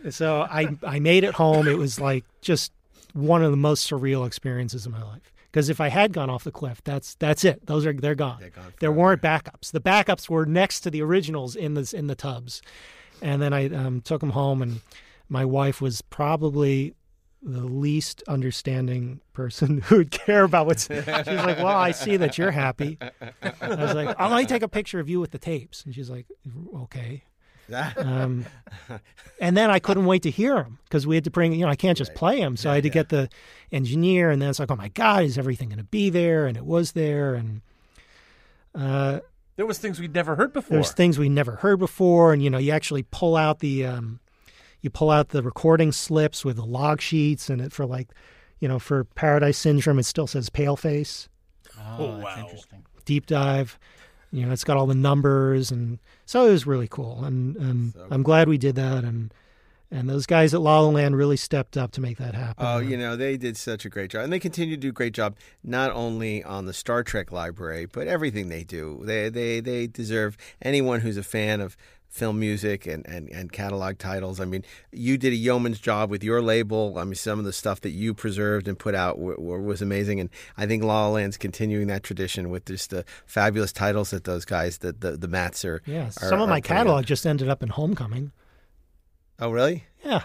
so 0.10 0.42
I, 0.42 0.76
I 0.84 1.00
made 1.00 1.24
it 1.24 1.34
home. 1.34 1.68
It 1.68 1.78
was 1.78 2.00
like 2.00 2.26
just 2.42 2.72
one 3.14 3.44
of 3.44 3.52
the 3.52 3.58
most 3.58 3.90
surreal 3.90 4.26
experiences 4.26 4.86
of 4.86 4.92
my 4.92 5.04
life. 5.04 5.32
Because 5.52 5.70
if 5.70 5.82
I 5.82 5.88
had 5.88 6.14
gone 6.14 6.30
off 6.30 6.44
the 6.44 6.52
cliff, 6.52 6.84
that's 6.84 7.16
that's 7.16 7.44
it. 7.44 7.66
Those 7.66 7.84
are 7.88 7.94
they're 7.94 8.14
gone. 8.14 8.38
They're 8.40 8.52
gone 8.52 8.72
there 8.80 8.92
weren't 8.92 9.20
backups. 9.20 9.72
The 9.72 9.82
backups 9.82 10.30
were 10.30 10.46
next 10.46 10.82
to 10.82 10.92
the 10.92 11.02
originals 11.02 11.56
in 11.56 11.74
the 11.74 11.92
in 11.98 12.06
the 12.06 12.14
tubs, 12.14 12.62
and 13.20 13.42
then 13.42 13.52
I 13.52 13.68
um, 13.70 14.02
took 14.02 14.22
them 14.22 14.30
home 14.30 14.62
and 14.62 14.82
my 15.30 15.46
wife 15.46 15.80
was 15.80 16.02
probably 16.02 16.94
the 17.42 17.62
least 17.66 18.22
understanding 18.28 19.22
person 19.34 19.82
who 19.86 19.98
would 19.98 20.12
care 20.12 20.44
about 20.44 20.66
what's. 20.66 20.88
She's 20.88 21.08
like, 21.08 21.58
"Well, 21.58 21.68
I 21.68 21.92
see 21.92 22.18
that 22.18 22.38
you're 22.38 22.52
happy." 22.52 22.98
I 23.02 23.68
was 23.70 23.94
like, 23.96 24.16
"I'll 24.20 24.30
let 24.30 24.40
me 24.40 24.46
take 24.46 24.62
a 24.64 24.68
picture 24.68 25.00
of 25.00 25.08
you 25.10 25.20
with 25.20 25.32
the 25.32 25.38
tapes," 25.38 25.86
and 25.86 25.94
she's 25.96 26.10
like, 26.10 26.26
"Okay." 26.76 27.24
Um, 27.98 28.46
and 29.40 29.56
then 29.56 29.70
I 29.70 29.78
couldn't 29.78 30.06
wait 30.06 30.24
to 30.24 30.32
hear 30.32 30.56
them 30.56 30.80
because 30.86 31.06
we 31.06 31.14
had 31.16 31.24
to 31.26 31.30
bring, 31.30 31.54
you 31.54 31.66
know, 31.66 31.72
I 31.72 31.76
can't 31.76 31.96
just 31.98 32.16
play 32.16 32.40
them, 32.40 32.58
so 32.58 32.72
I 32.72 32.76
had 32.76 32.84
to 32.84 32.90
get 32.90 33.10
the 33.10 33.30
engineer, 33.72 34.32
and 34.32 34.42
then 34.42 34.50
it's 34.50 34.60
like, 34.60 34.72
"Oh 34.72 34.76
my 34.76 34.88
God, 34.90 35.24
is 35.24 35.38
everything 35.38 35.70
going 35.70 35.78
to 35.78 35.84
be 35.84 36.10
there?" 36.10 36.46
And 36.48 36.58
it 36.58 36.66
was 36.66 36.94
there, 36.94 37.36
and. 37.36 37.62
Uh, 38.76 39.20
There 39.56 39.66
was 39.66 39.78
things 39.80 40.00
we'd 40.00 40.14
never 40.14 40.36
heard 40.36 40.52
before. 40.54 40.76
there's 40.76 40.92
things 40.94 41.18
we 41.20 41.30
never 41.30 41.58
heard 41.58 41.80
before, 41.80 42.34
and 42.34 42.44
you 42.44 42.50
know, 42.50 42.58
you 42.58 42.72
actually 42.72 43.04
pull 43.04 43.36
out 43.36 43.60
the 43.60 43.86
um, 43.86 44.20
you 44.82 44.90
pull 44.90 45.12
out 45.12 45.30
the 45.30 45.44
recording 45.44 45.92
slips 45.92 46.46
with 46.46 46.56
the 46.56 46.66
log 46.66 47.02
sheets, 47.02 47.50
and 47.50 47.62
it 47.62 47.72
for 47.72 47.86
like, 47.86 48.10
you 48.60 48.68
know, 48.68 48.80
for 48.80 49.04
Paradise 49.04 49.58
Syndrome, 49.58 50.00
it 50.00 50.04
still 50.04 50.28
says 50.28 50.50
Paleface 50.50 51.28
Oh, 51.98 52.18
that's 52.18 52.40
interesting. 52.40 52.86
Deep 53.06 53.26
Dive. 53.26 53.80
You 54.32 54.46
know, 54.46 54.52
it's 54.52 54.64
got 54.64 54.78
all 54.78 54.86
the 54.86 54.96
numbers, 54.96 55.72
and 55.72 55.98
so 56.26 56.46
it 56.46 56.52
was 56.52 56.68
really 56.68 56.88
cool, 56.88 57.24
and 57.24 57.56
and 57.56 57.94
I'm 58.12 58.22
glad 58.22 58.48
we 58.48 58.60
did 58.60 58.76
that, 58.76 59.04
and 59.04 59.34
and 59.90 60.08
those 60.08 60.28
guys 60.28 60.54
at 60.54 60.62
La 60.62 60.82
La 60.82 60.90
Land 60.90 61.18
really 61.18 61.38
stepped 61.38 61.76
up 61.76 61.92
to 61.94 62.02
make 62.02 62.20
that 62.20 62.36
happen. 62.36 62.64
Oh, 62.64 62.78
you 62.78 62.96
know, 62.96 63.16
they 63.16 63.38
did 63.38 63.58
such 63.58 63.86
a 63.86 63.90
great 63.90 64.12
job. 64.12 64.24
And 64.24 64.32
they 64.32 64.40
continue 64.40 64.76
to 64.76 64.80
do 64.80 64.90
a 64.90 64.92
great 64.92 65.14
job 65.14 65.36
not 65.64 65.92
only 65.94 66.44
on 66.44 66.68
the 66.68 66.74
Star 66.74 67.02
Trek 67.04 67.32
library, 67.32 67.88
but 67.88 68.08
everything 68.08 68.50
they 68.50 68.64
do. 68.64 69.02
They 69.04 69.30
they 69.30 69.62
they 69.62 69.88
deserve 69.88 70.38
anyone 70.62 71.00
who's 71.00 71.18
a 71.18 71.24
fan 71.24 71.60
of 71.60 71.76
film 72.10 72.40
music 72.40 72.88
and, 72.88 73.06
and, 73.08 73.30
and 73.30 73.52
catalog 73.52 73.98
titles. 74.00 74.40
I 74.40 74.46
mean, 74.46 74.66
you 74.92 75.18
did 75.18 75.32
a 75.32 75.36
yeoman's 75.36 75.80
job 75.80 76.10
with 76.10 76.24
your 76.24 76.42
label. 76.42 76.98
I 76.98 77.04
mean, 77.04 77.14
some 77.16 77.38
of 77.40 77.46
the 77.46 77.54
stuff 77.54 77.82
that 77.82 77.92
you 77.92 78.14
preserved 78.16 78.68
and 78.68 78.78
put 78.80 78.96
out 78.96 79.16
w- 79.18 79.36
w- 79.38 79.62
was 79.62 79.82
amazing. 79.82 80.20
And 80.20 80.30
I 80.58 80.66
think 80.66 80.84
La 80.84 81.06
La 81.08 81.10
Land's 81.14 81.38
continuing 81.38 81.88
that 81.88 82.02
tradition 82.04 82.50
with 82.50 82.66
just 82.66 82.90
the 82.90 83.06
fabulous 83.28 83.72
titles 83.72 84.10
that 84.10 84.24
those 84.24 84.44
guys, 84.44 84.80
that 84.80 85.02
the, 85.02 85.18
the 85.18 85.28
Mats 85.28 85.64
are. 85.66 85.82
yeah, 85.86 86.08
are- 86.08 86.12
some 86.12 86.42
of 86.42 86.48
are 86.48 86.48
my 86.48 86.62
putting 86.62 86.76
out. 86.78 86.80
catalog 86.80 87.06
just 87.06 87.26
ended 87.28 87.48
up 87.48 87.62
in 87.62 87.70
Homecoming. 87.70 88.32
Oh, 89.40 89.52
really? 89.52 89.86
Yeah. 90.04 90.24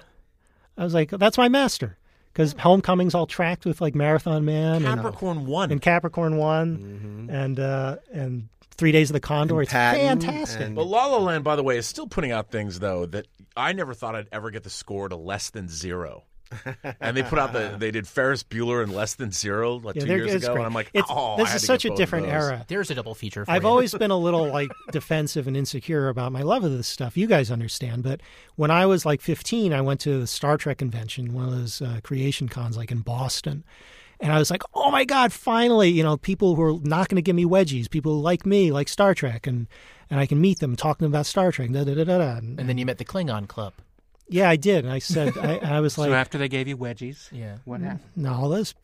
I 0.76 0.85
was 0.85 0.95
like, 0.95 1.11
that's 1.11 1.39
my 1.39 1.49
master. 1.49 1.99
Because 2.32 2.55
Homecoming's 2.55 3.14
all 3.14 3.26
tracked 3.28 3.64
with 3.64 3.80
like 3.80 3.95
Marathon 3.95 4.45
Man 4.45 4.76
and, 4.85 4.87
uh, 4.87 4.95
Capricorn 4.97 5.47
One. 5.47 5.70
and 5.70 5.80
Capricorn 5.80 6.37
One 6.37 7.28
and 7.30 7.61
uh, 7.61 7.99
and 8.12 8.49
Three 8.72 8.92
Days 8.92 9.10
of 9.10 9.14
the 9.14 9.20
Condor. 9.20 9.54
And 9.54 9.62
it's 9.62 9.72
Patton 9.72 10.20
fantastic. 10.20 10.60
and- 10.60 10.74
But 10.76 10.86
La 10.86 11.06
La 11.06 11.18
Land, 11.18 11.44
by 11.44 11.56
the 11.56 11.62
way, 11.62 11.76
is 11.78 11.86
still 11.86 12.06
putting 12.06 12.32
out 12.32 12.50
things 12.50 12.78
though 12.80 13.06
that 13.06 13.26
I 13.56 13.72
never 13.72 13.94
thought 13.94 14.14
I'd 14.16 14.28
ever 14.32 14.50
get 14.50 14.64
the 14.64 14.70
score 14.70 15.08
to 15.08 15.16
less 15.16 15.50
than 15.50 15.68
zero. 15.68 16.24
and 17.00 17.16
they 17.16 17.22
put 17.24 17.38
out 17.38 17.52
the 17.52 17.74
they 17.78 17.90
did 17.90 18.06
Ferris 18.06 18.44
Bueller 18.44 18.84
in 18.84 18.92
less 18.92 19.14
than 19.14 19.32
zero 19.32 19.76
like 19.76 19.96
Yeah, 19.96 20.02
two 20.02 20.06
they're- 20.08 20.16
years 20.18 20.34
it's 20.34 20.44
ago, 20.44 20.52
great. 20.54 20.60
and 20.60 20.66
I'm 20.66 20.74
like, 20.74 20.90
It's- 20.92 21.06
oh, 21.10 21.34
I 21.34 21.36
this 21.38 21.48
had 21.48 21.56
is 21.56 21.62
to 21.62 21.66
such 21.66 21.82
get 21.82 21.88
a 21.88 21.90
both 21.90 21.94
of 21.94 21.98
different 21.98 22.26
those. 22.26 22.32
era. 22.32 22.64
There's 22.68 22.90
a 22.90 22.94
double 22.94 23.14
feature. 23.14 23.44
For 23.44 23.50
I've 23.50 23.62
you. 23.62 23.68
always 23.68 23.92
been 23.94 24.10
a 24.12 24.18
little 24.18 24.46
like 24.48 24.70
defensive 24.92 25.48
and 25.48 25.56
insecure 25.56 26.08
about 26.08 26.30
my 26.32 26.42
love 26.42 26.62
of 26.62 26.70
this 26.72 26.86
stuff. 26.86 27.16
You 27.16 27.26
guys 27.26 27.50
understand, 27.50 28.02
but 28.04 28.20
when 28.56 28.70
I 28.70 28.86
was 28.86 29.04
like 29.04 29.20
15, 29.20 29.72
I 29.72 29.80
went 29.80 30.00
to 30.00 30.20
the 30.20 30.26
Star 30.28 30.56
Trek 30.56 30.78
convention, 30.78 31.32
one 31.32 31.46
of 31.46 31.50
those 31.52 31.82
uh, 31.82 31.98
creation 32.04 32.48
cons, 32.48 32.76
like 32.76 32.92
in 32.92 33.00
Boston, 33.00 33.64
and 34.20 34.32
I 34.32 34.38
was 34.38 34.50
like, 34.50 34.62
"Oh 34.74 34.90
my 34.90 35.04
God! 35.04 35.32
Finally, 35.32 35.90
you 35.90 36.02
know, 36.02 36.16
people 36.16 36.54
who 36.56 36.62
are 36.62 36.78
not 36.82 37.08
going 37.08 37.16
to 37.16 37.22
give 37.22 37.36
me 37.36 37.44
wedgies, 37.44 37.90
people 37.90 38.20
like 38.20 38.44
me, 38.46 38.72
like 38.72 38.88
Star 38.88 39.14
Trek, 39.14 39.46
and 39.46 39.66
and 40.10 40.20
I 40.20 40.26
can 40.26 40.40
meet 40.40 40.58
them, 40.60 40.76
talk 40.76 40.98
to 40.98 41.04
them 41.04 41.12
about 41.12 41.26
Star 41.26 41.50
Trek." 41.52 41.70
Da, 41.72 41.84
da, 41.84 41.94
da, 41.94 42.04
da, 42.04 42.18
da. 42.18 42.36
And, 42.36 42.58
and 42.60 42.68
then 42.68 42.78
you 42.78 42.86
met 42.86 42.98
the 42.98 43.04
Klingon 43.04 43.46
Club. 43.48 43.72
yeah, 44.28 44.48
I 44.48 44.56
did. 44.56 44.84
And 44.84 44.92
I 44.92 44.98
said, 45.00 45.36
I, 45.36 45.58
I 45.58 45.80
was 45.80 45.98
like, 45.98 46.08
so 46.08 46.14
after 46.14 46.38
they 46.38 46.48
gave 46.48 46.66
you 46.68 46.76
wedgies, 46.76 47.30
Yeah. 47.32 47.58
what 47.64 47.80
happened? 47.82 48.00
No, 48.16 48.48
this. 48.48 48.74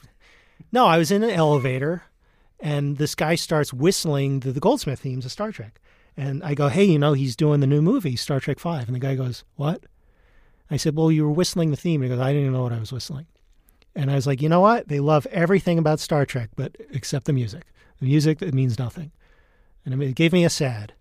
No, 0.72 0.86
I 0.86 0.98
was 0.98 1.10
in 1.10 1.22
an 1.22 1.30
elevator, 1.30 2.02
and 2.60 2.98
this 2.98 3.14
guy 3.14 3.34
starts 3.34 3.72
whistling 3.72 4.40
the, 4.40 4.52
the 4.52 4.60
Goldsmith 4.60 5.00
themes 5.00 5.24
of 5.24 5.32
Star 5.32 5.50
Trek, 5.52 5.80
and 6.16 6.42
I 6.44 6.54
go, 6.54 6.68
"Hey, 6.68 6.84
you 6.84 6.98
know, 6.98 7.14
he's 7.14 7.36
doing 7.36 7.60
the 7.60 7.66
new 7.66 7.80
movie, 7.80 8.16
Star 8.16 8.40
Trek 8.40 8.58
Five. 8.58 8.86
And 8.86 8.94
the 8.94 9.00
guy 9.00 9.14
goes, 9.14 9.44
"What?" 9.56 9.84
I 10.70 10.76
said, 10.76 10.94
"Well, 10.96 11.10
you 11.10 11.24
were 11.24 11.32
whistling 11.32 11.70
the 11.70 11.76
theme." 11.76 12.02
And 12.02 12.10
he 12.10 12.16
goes, 12.16 12.22
"I 12.24 12.28
didn't 12.32 12.42
even 12.42 12.52
know 12.52 12.62
what 12.62 12.72
I 12.74 12.78
was 12.78 12.92
whistling." 12.92 13.26
And 13.94 14.10
I 14.10 14.14
was 14.14 14.26
like, 14.26 14.40
"You 14.40 14.48
know 14.48 14.60
what? 14.60 14.88
They 14.88 15.00
love 15.00 15.26
everything 15.26 15.78
about 15.78 16.00
Star 16.00 16.24
Trek, 16.24 16.50
but 16.56 16.76
except 16.90 17.24
the 17.26 17.32
music. 17.32 17.64
The 18.00 18.06
music 18.06 18.40
it 18.42 18.54
means 18.54 18.78
nothing." 18.78 19.10
And 19.84 20.00
it 20.02 20.14
gave 20.14 20.32
me 20.32 20.44
a 20.44 20.50
sad. 20.50 20.92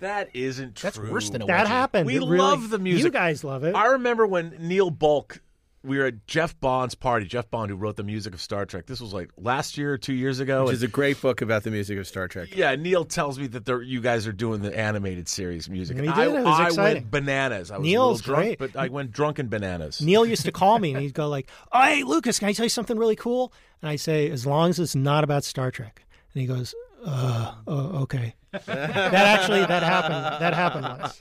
That 0.00 0.28
isn't 0.34 0.74
true. 0.76 0.86
That's 0.90 0.98
worse 0.98 1.30
than 1.30 1.42
a 1.42 1.46
That 1.46 1.66
wedgie. 1.66 1.68
happened. 1.68 2.06
We 2.06 2.16
It 2.16 2.20
really- 2.20 2.38
love 2.38 2.70
the 2.70 2.78
music. 2.78 3.04
You 3.06 3.10
guys 3.10 3.44
love 3.44 3.64
it. 3.64 3.74
I 3.74 3.86
remember 3.86 4.26
when 4.26 4.54
Neil 4.58 4.90
Bulk, 4.90 5.40
we 5.84 5.98
were 5.98 6.06
at 6.06 6.26
Jeff 6.26 6.58
Bond's 6.60 6.94
party. 6.94 7.26
Jeff 7.26 7.50
Bond, 7.50 7.70
who 7.70 7.76
wrote 7.76 7.96
the 7.96 8.02
music 8.02 8.32
of 8.34 8.40
Star 8.40 8.64
Trek. 8.66 8.86
This 8.86 9.00
was 9.00 9.12
like 9.12 9.30
last 9.36 9.76
year 9.78 9.92
or 9.92 9.98
two 9.98 10.14
years 10.14 10.40
ago. 10.40 10.62
Which 10.64 10.70
and- 10.70 10.76
is 10.76 10.82
a 10.82 10.88
great 10.88 11.20
book 11.20 11.42
about 11.42 11.62
the 11.62 11.70
music 11.70 11.98
of 11.98 12.06
Star 12.06 12.26
Trek. 12.26 12.56
yeah, 12.56 12.74
Neil 12.74 13.04
tells 13.04 13.38
me 13.38 13.46
that 13.48 13.68
you 13.84 14.00
guys 14.00 14.26
are 14.26 14.32
doing 14.32 14.62
the 14.62 14.76
animated 14.76 15.28
series 15.28 15.68
music. 15.68 15.98
We 15.98 16.06
And 16.08 16.14
did. 16.16 16.20
I, 16.20 16.24
It 16.40 16.44
was 16.44 16.78
I 16.78 16.82
went 16.82 17.10
bananas. 17.10 17.70
I 17.70 17.76
was 17.78 17.84
Neil's 17.84 18.20
a 18.20 18.24
drunk, 18.24 18.44
great. 18.44 18.58
but 18.58 18.76
I 18.76 18.88
went 18.88 19.12
drunken 19.12 19.48
bananas. 19.48 20.00
Neil 20.00 20.24
used 20.26 20.44
to 20.46 20.52
call 20.60 20.78
me 20.78 20.92
and 20.94 21.02
he'd 21.02 21.14
go 21.14 21.28
like, 21.28 21.48
"Oh, 21.72 21.82
hey, 21.82 22.02
Lukas, 22.02 22.38
can 22.38 22.48
I 22.48 22.52
tell 22.52 22.64
you 22.64 22.70
something 22.70 22.98
really 22.98 23.16
cool?" 23.16 23.52
And 23.82 23.88
I 23.90 23.96
say, 23.96 24.30
"As 24.30 24.46
long 24.46 24.70
as 24.70 24.78
it's 24.78 24.94
not 24.94 25.22
about 25.24 25.44
Star 25.44 25.70
Trek." 25.70 26.04
And 26.34 26.40
he 26.40 26.46
goes, 26.46 26.74
"Uh, 27.04 27.54
oh, 27.66 28.02
okay." 28.02 28.34
that 28.52 29.14
actually 29.14 29.60
that 29.66 29.82
happened. 29.82 30.40
That 30.40 30.54
happened 30.54 30.86
once. 31.00 31.20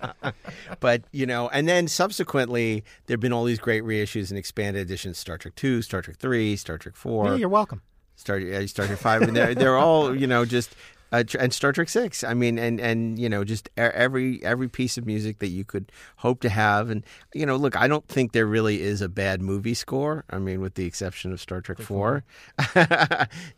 But 0.80 1.04
you 1.12 1.26
know, 1.26 1.50
and 1.50 1.68
then 1.68 1.88
subsequently, 1.88 2.84
there've 3.06 3.20
been 3.20 3.34
all 3.34 3.44
these 3.44 3.60
great 3.60 3.84
reissues 3.84 4.30
and 4.30 4.38
expanded 4.38 4.82
editions: 4.82 5.18
Star 5.18 5.38
Trek 5.38 5.56
Two, 5.56 5.82
Star 5.82 6.02
Trek 6.02 6.18
Three, 6.18 6.56
Star 6.56 6.78
Trek 6.78 6.96
Four, 6.96 7.30
Yeah, 7.30 7.36
you're 7.36 7.50
welcome. 7.50 7.82
Star 8.16 8.40
Star 8.68 8.86
Trek 8.86 9.00
Five, 9.00 9.24
and 9.24 9.36
they're 9.36 9.56
they're 9.56 9.78
all 9.78 10.16
you 10.16 10.28
know 10.28 10.46
just. 10.46 10.76
Uh, 11.14 11.24
and 11.40 11.54
Star 11.54 11.72
Trek 11.72 11.90
Six. 11.90 12.24
I 12.24 12.34
mean, 12.34 12.58
and 12.58 12.82
and 12.82 13.20
you 13.20 13.30
know, 13.30 13.44
just 13.44 13.70
every 13.78 14.44
every 14.44 14.68
piece 14.68 14.98
of 14.98 15.06
music 15.06 15.38
that 15.40 15.50
you 15.50 15.64
could 15.64 15.92
hope 16.18 16.42
to 16.42 16.50
have, 16.50 16.90
and 16.90 17.06
you 17.36 17.46
know, 17.46 17.56
look, 17.56 17.78
I 17.78 17.88
don't 17.88 18.08
think 18.08 18.32
there 18.32 18.48
really 18.48 18.82
is 18.82 19.00
a 19.00 19.08
bad 19.08 19.40
movie 19.40 19.76
score. 19.76 20.26
I 20.32 20.40
mean, 20.40 20.60
with 20.60 20.74
the 20.74 20.86
exception 20.86 21.32
of 21.32 21.40
Star 21.40 21.62
Trek 21.62 21.80
Four, 21.80 22.24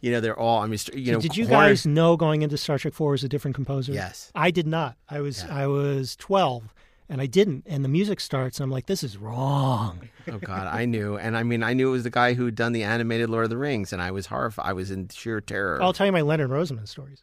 you 0.01 0.11
know, 0.11 0.19
they're 0.19 0.37
all. 0.37 0.61
I 0.61 0.67
mean, 0.67 0.79
you 0.93 1.13
know, 1.13 1.21
did 1.21 1.37
you 1.37 1.47
Horner- 1.47 1.69
guys 1.69 1.85
know 1.85 2.17
going 2.17 2.41
into 2.41 2.57
Star 2.57 2.77
Trek 2.77 2.93
Four 2.93 3.11
was 3.11 3.23
a 3.23 3.29
different 3.29 3.55
composer? 3.55 3.93
Yes. 3.93 4.33
I 4.35 4.51
did 4.51 4.67
not. 4.67 4.97
I 5.09 5.21
was 5.21 5.45
I 5.45 5.65
was 5.67 6.17
twelve. 6.17 6.73
And 7.07 7.21
I 7.21 7.27
didn't, 7.27 7.67
and 7.67 7.85
the 7.85 7.87
music 7.87 8.19
starts. 8.19 8.59
And 8.59 8.63
I'm 8.63 8.71
like, 8.71 8.87
"This 8.87 9.03
is 9.03 9.15
wrong." 9.15 10.09
Oh 10.27 10.39
God, 10.39 10.65
I 10.65 10.85
knew, 10.85 11.17
and 11.19 11.37
I 11.37 11.43
mean, 11.43 11.61
I 11.61 11.73
knew 11.73 11.89
it 11.89 11.91
was 11.91 12.03
the 12.03 12.09
guy 12.09 12.33
who'd 12.33 12.55
done 12.55 12.73
the 12.73 12.81
animated 12.81 13.29
Lord 13.29 13.43
of 13.43 13.51
the 13.51 13.59
Rings, 13.59 13.93
and 13.93 14.01
I 14.01 14.09
was 14.09 14.25
horrified. 14.25 14.65
I 14.65 14.73
was 14.73 14.89
in 14.89 15.09
sheer 15.09 15.39
terror. 15.39 15.79
I'll 15.83 15.93
tell 15.93 16.07
you 16.07 16.11
my 16.11 16.21
Leonard 16.21 16.49
Rosenman 16.49 16.87
stories. 16.87 17.21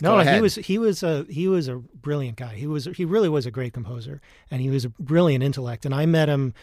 Please. 0.00 0.26
No, 0.26 0.32
he 0.34 0.40
was 0.40 0.54
he 0.56 0.78
was 0.78 1.02
a 1.02 1.24
he 1.28 1.48
was 1.48 1.68
a 1.68 1.76
brilliant 1.76 2.36
guy. 2.36 2.54
He 2.54 2.66
was 2.66 2.86
he 2.96 3.04
really 3.04 3.28
was 3.28 3.46
a 3.46 3.50
great 3.50 3.72
composer, 3.72 4.20
and 4.50 4.60
he 4.60 4.70
was 4.70 4.84
a 4.84 4.90
brilliant 4.90 5.44
intellect. 5.44 5.84
And 5.84 5.94
I 5.94 6.06
met 6.06 6.28
him 6.28 6.54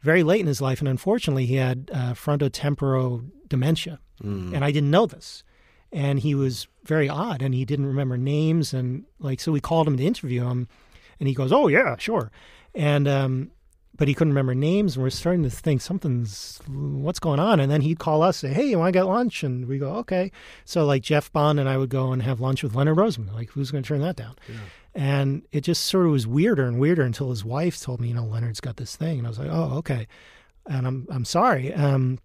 very 0.00 0.22
late 0.22 0.40
in 0.40 0.46
his 0.46 0.60
life, 0.60 0.80
and 0.80 0.88
unfortunately, 0.88 1.46
he 1.46 1.56
had 1.56 1.90
uh, 1.92 2.12
frontotemporal 2.14 3.30
dementia, 3.48 4.00
and 4.54 4.64
I 4.64 4.70
didn't 4.72 4.90
know 4.90 5.06
this. 5.06 5.44
And 5.92 6.20
he 6.20 6.34
was 6.34 6.68
very 6.84 7.08
odd, 7.08 7.42
and 7.42 7.54
he 7.54 7.64
didn't 7.64 7.86
remember 7.86 8.16
names, 8.16 8.72
and 8.72 9.04
like 9.18 9.40
so, 9.40 9.52
we 9.52 9.60
called 9.60 9.86
him 9.86 9.96
to 9.96 10.04
interview 10.04 10.44
him, 10.48 10.68
and 11.20 11.28
he 11.28 11.34
goes, 11.34 11.52
"Oh 11.52 11.68
yeah, 11.68 11.96
sure," 11.98 12.30
and 12.74 13.06
um, 13.06 13.50
but 14.02 14.08
he 14.08 14.14
couldn't 14.14 14.32
remember 14.32 14.52
names, 14.52 14.96
and 14.96 15.04
we're 15.04 15.10
starting 15.10 15.44
to 15.44 15.48
think 15.48 15.80
something's 15.80 16.60
what's 16.66 17.20
going 17.20 17.38
on. 17.38 17.60
And 17.60 17.70
then 17.70 17.82
he'd 17.82 18.00
call 18.00 18.20
us, 18.24 18.38
say, 18.38 18.52
"Hey, 18.52 18.70
you 18.70 18.76
want 18.76 18.88
to 18.88 18.98
get 18.98 19.06
lunch?" 19.06 19.44
And 19.44 19.68
we 19.68 19.78
go, 19.78 19.94
"Okay." 19.98 20.32
So 20.64 20.84
like 20.84 21.04
Jeff 21.04 21.32
Bond 21.32 21.60
and 21.60 21.68
I 21.68 21.76
would 21.76 21.88
go 21.88 22.10
and 22.10 22.20
have 22.20 22.40
lunch 22.40 22.64
with 22.64 22.74
Leonard 22.74 22.96
Rosenman. 22.96 23.32
Like, 23.32 23.50
who's 23.50 23.70
going 23.70 23.84
to 23.84 23.86
turn 23.86 24.00
that 24.00 24.16
down? 24.16 24.34
And 24.92 25.42
it 25.52 25.60
just 25.60 25.84
sort 25.84 26.06
of 26.06 26.10
was 26.10 26.26
weirder 26.26 26.66
and 26.66 26.80
weirder 26.80 27.04
until 27.04 27.30
his 27.30 27.44
wife 27.44 27.80
told 27.80 28.00
me, 28.00 28.08
you 28.08 28.14
know, 28.14 28.24
Leonard's 28.24 28.58
got 28.58 28.76
this 28.76 28.96
thing, 28.96 29.18
and 29.18 29.26
I 29.28 29.30
was 29.30 29.38
like, 29.38 29.50
"Oh, 29.52 29.76
okay." 29.76 30.08
And 30.66 30.84
I'm 30.84 31.06
I'm 31.08 31.24
sorry. 31.24 31.72
Um, 31.72 32.18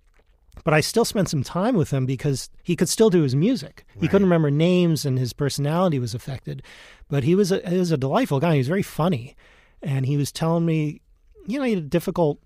but 0.64 0.74
I 0.74 0.80
still 0.80 1.06
spent 1.06 1.30
some 1.30 1.44
time 1.44 1.76
with 1.76 1.92
him 1.92 2.08
because 2.08 2.50
he 2.64 2.76
could 2.76 2.90
still 2.90 3.12
do 3.12 3.22
his 3.22 3.36
music. 3.36 3.86
He 4.00 4.08
couldn't 4.08 4.26
remember 4.26 4.50
names, 4.50 5.06
and 5.06 5.20
his 5.20 5.32
personality 5.32 6.00
was 6.00 6.16
affected. 6.16 6.64
But 7.08 7.24
he 7.24 7.36
was 7.36 7.52
a, 7.52 7.60
he 7.70 7.78
was 7.78 7.92
a 7.92 7.98
delightful 7.98 8.40
guy. 8.40 8.54
He 8.54 8.58
was 8.58 8.68
very 8.68 8.82
funny, 8.82 9.36
and 9.84 10.08
he 10.08 10.18
was 10.18 10.32
telling 10.32 10.66
me, 10.66 11.02
you 11.48 11.58
know, 11.58 11.66
he 11.66 11.74
had 11.76 11.84
a 11.84 11.88
difficult 11.88 12.40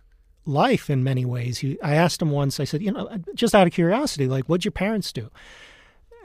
life 0.45 0.89
in 0.89 1.03
many 1.03 1.25
ways. 1.25 1.59
He, 1.59 1.79
I 1.81 1.95
asked 1.95 2.21
him 2.21 2.31
once. 2.31 2.59
I 2.59 2.63
said, 2.63 2.81
you 2.81 2.91
know, 2.91 3.09
just 3.35 3.53
out 3.53 3.67
of 3.67 3.73
curiosity, 3.73 4.27
like, 4.27 4.45
what'd 4.45 4.63
your 4.65 4.71
parents 4.71 5.11
do? 5.11 5.29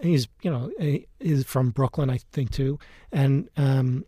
And 0.01 0.11
he's, 0.11 0.29
you 0.43 0.51
know, 0.51 0.71
he- 0.79 1.07
he's 1.19 1.45
from 1.45 1.71
Brooklyn, 1.71 2.11
I 2.11 2.19
think, 2.33 2.51
too, 2.51 2.79
and 3.13 3.49
um, 3.57 4.05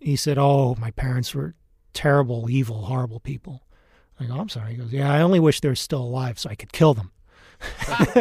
he 0.00 0.16
said, 0.16 0.38
"Oh, 0.38 0.74
my 0.78 0.90
parents 0.92 1.34
were 1.34 1.54
terrible, 1.92 2.48
evil, 2.50 2.82
horrible 2.86 3.20
people." 3.20 3.62
I 4.20 4.24
go, 4.24 4.34
I'm 4.34 4.48
sorry. 4.48 4.72
He 4.72 4.76
goes, 4.78 4.92
Yeah, 4.92 5.12
I 5.12 5.20
only 5.20 5.38
wish 5.38 5.60
they 5.60 5.68
were 5.68 5.76
still 5.76 6.02
alive 6.02 6.40
so 6.40 6.50
I 6.50 6.56
could 6.56 6.72
kill 6.72 6.92
them. 6.92 7.12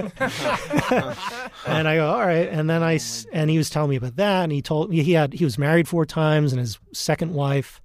and 1.66 1.88
I 1.88 1.96
go, 1.96 2.08
All 2.12 2.20
right. 2.20 2.48
And 2.50 2.70
then 2.70 2.84
I, 2.84 2.96
s 2.96 3.26
and 3.32 3.50
he 3.50 3.58
was 3.58 3.70
telling 3.70 3.90
me 3.90 3.96
about 3.96 4.16
that. 4.18 4.44
And 4.44 4.52
he 4.52 4.62
told 4.62 4.90
me 4.90 5.02
he 5.02 5.14
had, 5.14 5.34
he 5.34 5.44
was 5.44 5.58
married 5.58 5.88
four 5.88 6.06
times 6.06 6.54
and 6.54 6.60
his 6.60 6.78
second 6.94 7.34
wife 7.34 7.82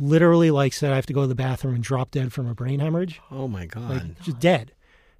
literally 0.00 0.50
like 0.50 0.72
said, 0.72 0.92
I 0.92 0.96
have 0.96 1.06
to 1.06 1.12
go 1.12 1.22
to 1.22 1.26
the 1.26 1.34
bathroom 1.34 1.74
and 1.74 1.84
drop 1.84 2.10
dead 2.10 2.32
from 2.32 2.46
a 2.48 2.54
brain 2.54 2.80
hemorrhage. 2.80 3.20
oh 3.30 3.46
my 3.46 3.66
god. 3.66 3.90
Like 3.90 4.20
just 4.22 4.40
dead 4.40 4.72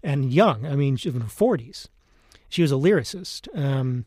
and 0.03 0.33
young. 0.33 0.65
I 0.67 0.75
mean, 0.75 0.97
she 0.97 1.09
was 1.09 1.15
in 1.17 1.21
her 1.21 1.29
40s. 1.29 1.89
She 2.49 2.63
was 2.63 2.73
a 2.73 2.77
lyricist. 2.77 3.47
Um, 3.57 4.07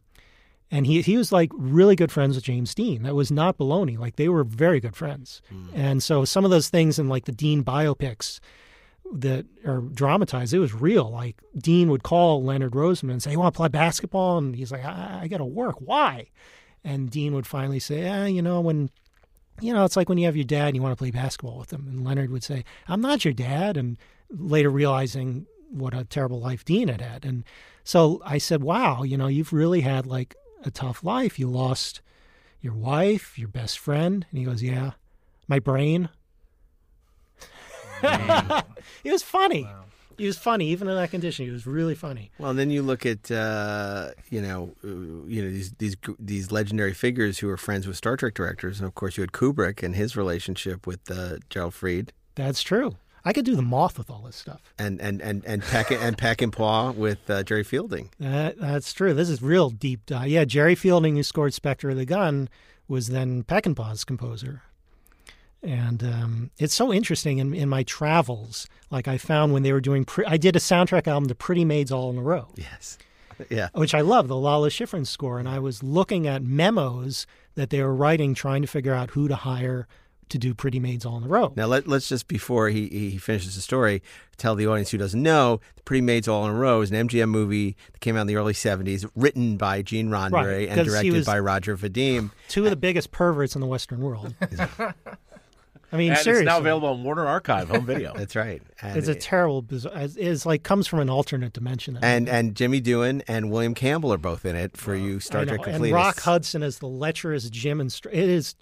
and 0.71 0.87
he 0.87 1.01
he 1.03 1.17
was 1.17 1.31
like 1.31 1.51
really 1.53 1.95
good 1.95 2.11
friends 2.11 2.35
with 2.35 2.43
James 2.45 2.73
Dean. 2.73 3.03
That 3.03 3.13
was 3.13 3.31
not 3.31 3.57
baloney. 3.59 3.97
Like 3.97 4.15
they 4.15 4.27
were 4.27 4.43
very 4.43 4.79
good 4.79 4.95
friends. 4.95 5.41
And 5.75 6.01
so 6.01 6.25
some 6.25 6.43
of 6.45 6.51
those 6.51 6.67
things 6.69 6.97
in 6.97 7.07
like 7.07 7.25
the 7.25 7.31
Dean 7.31 7.63
biopics 7.63 8.39
that 9.13 9.45
are 9.65 9.81
dramatized, 9.81 10.51
it 10.53 10.57
was 10.59 10.73
real. 10.73 11.11
Like 11.11 11.43
Dean 11.55 11.91
would 11.91 12.01
call 12.01 12.43
Leonard 12.43 12.71
Rosenman 12.71 13.11
and 13.11 13.21
say, 13.21 13.31
"You 13.33 13.39
want 13.39 13.53
to 13.53 13.57
play 13.57 13.67
basketball?" 13.67 14.39
And 14.39 14.55
he's 14.55 14.71
like, 14.71 14.83
"I, 14.83 15.19
I 15.23 15.27
got 15.27 15.37
to 15.37 15.45
work. 15.45 15.75
Why?" 15.79 16.29
And 16.83 17.11
Dean 17.11 17.35
would 17.35 17.45
finally 17.45 17.79
say, 17.79 18.09
"Ah, 18.09 18.25
you 18.25 18.41
know, 18.41 18.59
when 18.59 18.89
you 19.61 19.73
know, 19.73 19.85
it's 19.85 19.95
like 19.95 20.09
when 20.09 20.17
you 20.17 20.25
have 20.25 20.35
your 20.35 20.45
dad 20.45 20.67
and 20.67 20.75
you 20.75 20.81
want 20.81 20.91
to 20.93 20.97
play 20.97 21.11
basketball 21.11 21.59
with 21.59 21.71
him." 21.71 21.87
And 21.87 22.03
Leonard 22.03 22.31
would 22.31 22.43
say, 22.43 22.63
"I'm 22.87 23.01
not 23.01 23.25
your 23.25 23.33
dad," 23.33 23.77
and 23.77 23.97
later 24.29 24.69
realizing 24.69 25.45
what 25.69 25.93
a 25.93 26.03
terrible 26.03 26.39
life 26.39 26.63
Dean 26.65 26.87
had 26.87 27.01
had. 27.01 27.25
And 27.25 27.43
so 27.83 28.21
I 28.25 28.37
said, 28.37 28.63
"Wow, 28.63 29.03
you 29.03 29.17
know, 29.17 29.27
you've 29.27 29.53
really 29.53 29.81
had 29.81 30.05
like 30.05 30.35
a 30.63 30.71
tough 30.71 31.03
life. 31.03 31.39
You 31.39 31.47
lost 31.47 32.01
your 32.61 32.73
wife, 32.73 33.37
your 33.37 33.47
best 33.49 33.79
friend." 33.79 34.25
And 34.29 34.39
he 34.39 34.45
goes, 34.45 34.63
"Yeah, 34.63 34.91
my 35.47 35.59
brain." 35.59 36.09
it 38.03 39.11
was 39.11 39.23
funny. 39.23 39.67
He 40.17 40.25
was 40.25 40.37
funny, 40.37 40.67
even 40.69 40.87
in 40.87 40.95
that 40.95 41.11
condition. 41.11 41.45
He 41.45 41.51
was 41.51 41.65
really 41.65 41.95
funny. 41.95 42.31
Well, 42.37 42.49
and 42.51 42.59
then 42.59 42.69
you 42.69 42.81
look 42.81 43.05
at 43.05 43.29
uh, 43.31 44.11
you 44.29 44.41
know 44.41 44.73
uh, 44.83 44.87
you 45.27 45.43
know 45.43 45.49
these 45.49 45.71
these 45.79 45.95
these 46.19 46.51
legendary 46.51 46.93
figures 46.93 47.39
who 47.39 47.47
were 47.47 47.57
friends 47.57 47.87
with 47.87 47.97
Star 47.97 48.17
Trek 48.17 48.33
directors, 48.33 48.79
and 48.79 48.87
of 48.87 48.95
course 48.95 49.17
you 49.17 49.21
had 49.21 49.31
Kubrick 49.31 49.83
and 49.83 49.95
his 49.95 50.15
relationship 50.15 50.85
with 50.87 51.09
uh, 51.09 51.37
Gerald 51.49 51.73
Fried, 51.73 52.13
That's 52.35 52.61
true. 52.61 52.95
I 53.25 53.31
could 53.31 53.45
do 53.45 53.55
the 53.55 53.61
moth 53.61 53.97
with 53.97 54.09
all 54.09 54.21
this 54.25 54.35
stuff. 54.35 54.61
and 54.77 54.99
and 54.99 55.21
and 55.21 55.45
and 55.45 55.61
Peck 55.63 55.91
and 55.91 56.17
Peck 56.17 56.41
and 56.41 56.51
Paw 56.51 56.91
with 56.91 57.29
uh, 57.29 57.43
Jerry 57.43 57.63
Fielding. 57.63 58.09
That, 58.19 58.57
that's 58.59 58.91
true. 58.91 59.13
This 59.13 59.29
is 59.29 59.41
real 59.41 59.69
deep 59.69 60.05
dive. 60.05 60.27
Yeah, 60.27 60.43
Jerry 60.43 60.75
Fielding, 60.75 61.15
who 61.15 61.23
scored 61.23 61.53
Spectre 61.53 61.89
of 61.89 61.95
the 61.95 62.05
Gun, 62.05 62.49
was 62.87 63.07
then 63.07 63.43
Peckinpah's 63.43 64.03
composer. 64.03 64.63
And 65.63 66.03
um, 66.03 66.51
it's 66.57 66.73
so 66.73 66.91
interesting 66.93 67.37
in, 67.37 67.53
in 67.53 67.69
my 67.69 67.83
travels. 67.83 68.67
Like 68.91 69.07
I 69.07 69.17
found 69.17 69.53
when 69.53 69.63
they 69.63 69.71
were 69.71 69.81
doing, 69.81 70.03
pre- 70.05 70.25
I 70.25 70.37
did 70.37 70.55
a 70.55 70.59
soundtrack 70.59 71.07
album 71.07 71.29
to 71.29 71.35
Pretty 71.35 71.63
Maids 71.65 71.91
All 71.91 72.09
in 72.09 72.17
a 72.17 72.21
Row, 72.21 72.49
Yes, 72.55 72.97
yeah. 73.49 73.69
which 73.73 73.93
I 73.95 74.01
love, 74.01 74.27
the 74.27 74.35
Lalo 74.35 74.67
Schifrin 74.69 75.07
score. 75.07 75.39
And 75.39 75.47
I 75.47 75.59
was 75.59 75.81
looking 75.81 76.27
at 76.27 76.43
memos 76.43 77.25
that 77.55 77.69
they 77.69 77.81
were 77.81 77.95
writing, 77.95 78.33
trying 78.33 78.61
to 78.61 78.67
figure 78.67 78.93
out 78.93 79.11
who 79.11 79.27
to 79.29 79.35
hire 79.35 79.87
to 80.29 80.37
do 80.37 80.53
Pretty 80.53 80.79
Maids 80.79 81.05
All 81.05 81.17
in 81.17 81.23
a 81.23 81.27
Row. 81.27 81.53
Now 81.55 81.67
let, 81.67 81.87
let's 81.87 82.09
just 82.09 82.27
before 82.27 82.69
he, 82.69 82.87
he 82.87 83.17
finishes 83.17 83.55
the 83.55 83.61
story, 83.61 84.01
tell 84.37 84.55
the 84.55 84.65
audience 84.67 84.89
who 84.91 84.97
doesn't 84.97 85.21
know, 85.21 85.59
"The 85.75 85.83
Pretty 85.83 86.01
Maids 86.01 86.27
All 86.27 86.43
in 86.45 86.51
a 86.51 86.55
Row" 86.55 86.81
is 86.81 86.91
an 86.91 87.07
MGM 87.07 87.29
movie 87.29 87.75
that 87.91 87.99
came 87.99 88.17
out 88.17 88.21
in 88.21 88.27
the 88.27 88.35
early 88.37 88.53
'70s, 88.53 89.07
written 89.15 89.57
by 89.57 89.81
Gene 89.81 90.09
Roddenberry 90.09 90.67
Right, 90.67 90.69
and 90.69 90.85
directed 90.87 91.25
by 91.25 91.37
Roger 91.39 91.77
Vadim. 91.77 92.31
Two 92.47 92.63
of 92.63 92.69
the 92.71 92.75
biggest 92.75 93.11
perverts 93.11 93.53
in 93.55 93.61
the 93.61 93.67
Western 93.67 94.01
world. 94.01 94.33
I 95.93 95.97
mean, 95.97 96.09
and 96.11 96.19
seriously. 96.19 96.45
it's 96.45 96.49
now 96.51 96.57
available 96.57 96.89
on 96.89 97.03
Warner 97.03 97.27
Archive 97.27 97.69
home 97.69 97.85
video. 97.85 98.13
That's 98.17 98.35
right. 98.35 98.63
And, 98.81 98.97
It's 98.97 99.07
a 99.07 99.13
terrible, 99.13 99.61
bizarre. 99.61 99.93
It's 99.95 100.45
like 100.45 100.63
comes 100.63 100.87
from 100.87 100.99
an 100.99 101.09
alternate 101.09 101.53
dimension. 101.53 101.93
that 101.93 102.03
and 102.03 102.25
movie. 102.25 102.37
and 102.37 102.55
Jimmy 102.55 102.81
Doohan 102.81 103.21
and 103.27 103.51
William 103.51 103.75
Campbell 103.75 104.11
are 104.11 104.17
both 104.17 104.43
in 104.43 104.55
it 104.55 104.75
for 104.75 104.95
you 104.95 105.19
Star 105.19 105.41
I 105.41 105.43
know. 105.45 105.57
Trek 105.57 105.75
and 105.75 105.91
Rock 105.91 106.19
Hudson 106.19 106.63
as 106.63 106.79
the 106.79 106.87
lecherous 106.87 107.47
Jim 107.49 107.79
and 107.79 107.91
Str- 107.91 108.09
it 108.09 108.27
is, 108.27 108.55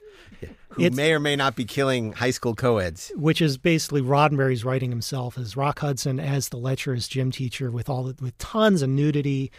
who 0.70 0.90
may 0.92 1.14
or 1.14 1.20
may 1.20 1.38
not 1.38 1.56
be 1.56 1.64
killing 1.64 2.12
high 2.12 2.32
school 2.32 2.54
co-eds. 2.54 3.14
which 3.16 3.42
is 3.42 3.58
basically 3.58 4.02
Roddenberry's 4.02 4.66
writing 4.66 4.90
himself 4.90 5.38
as 5.38 5.56
Rock 5.56 5.80
Hudson 5.80 6.20
as 6.20 6.50
the 6.50 6.58
lecherous 6.58 7.08
gym 7.08 7.32
teacher 7.32 7.72
with 7.72 7.88
all 7.90 8.04
the, 8.04 8.22
with 8.22 8.38
tons 8.38 8.82
of 8.82 8.90
nudity. 8.90 9.52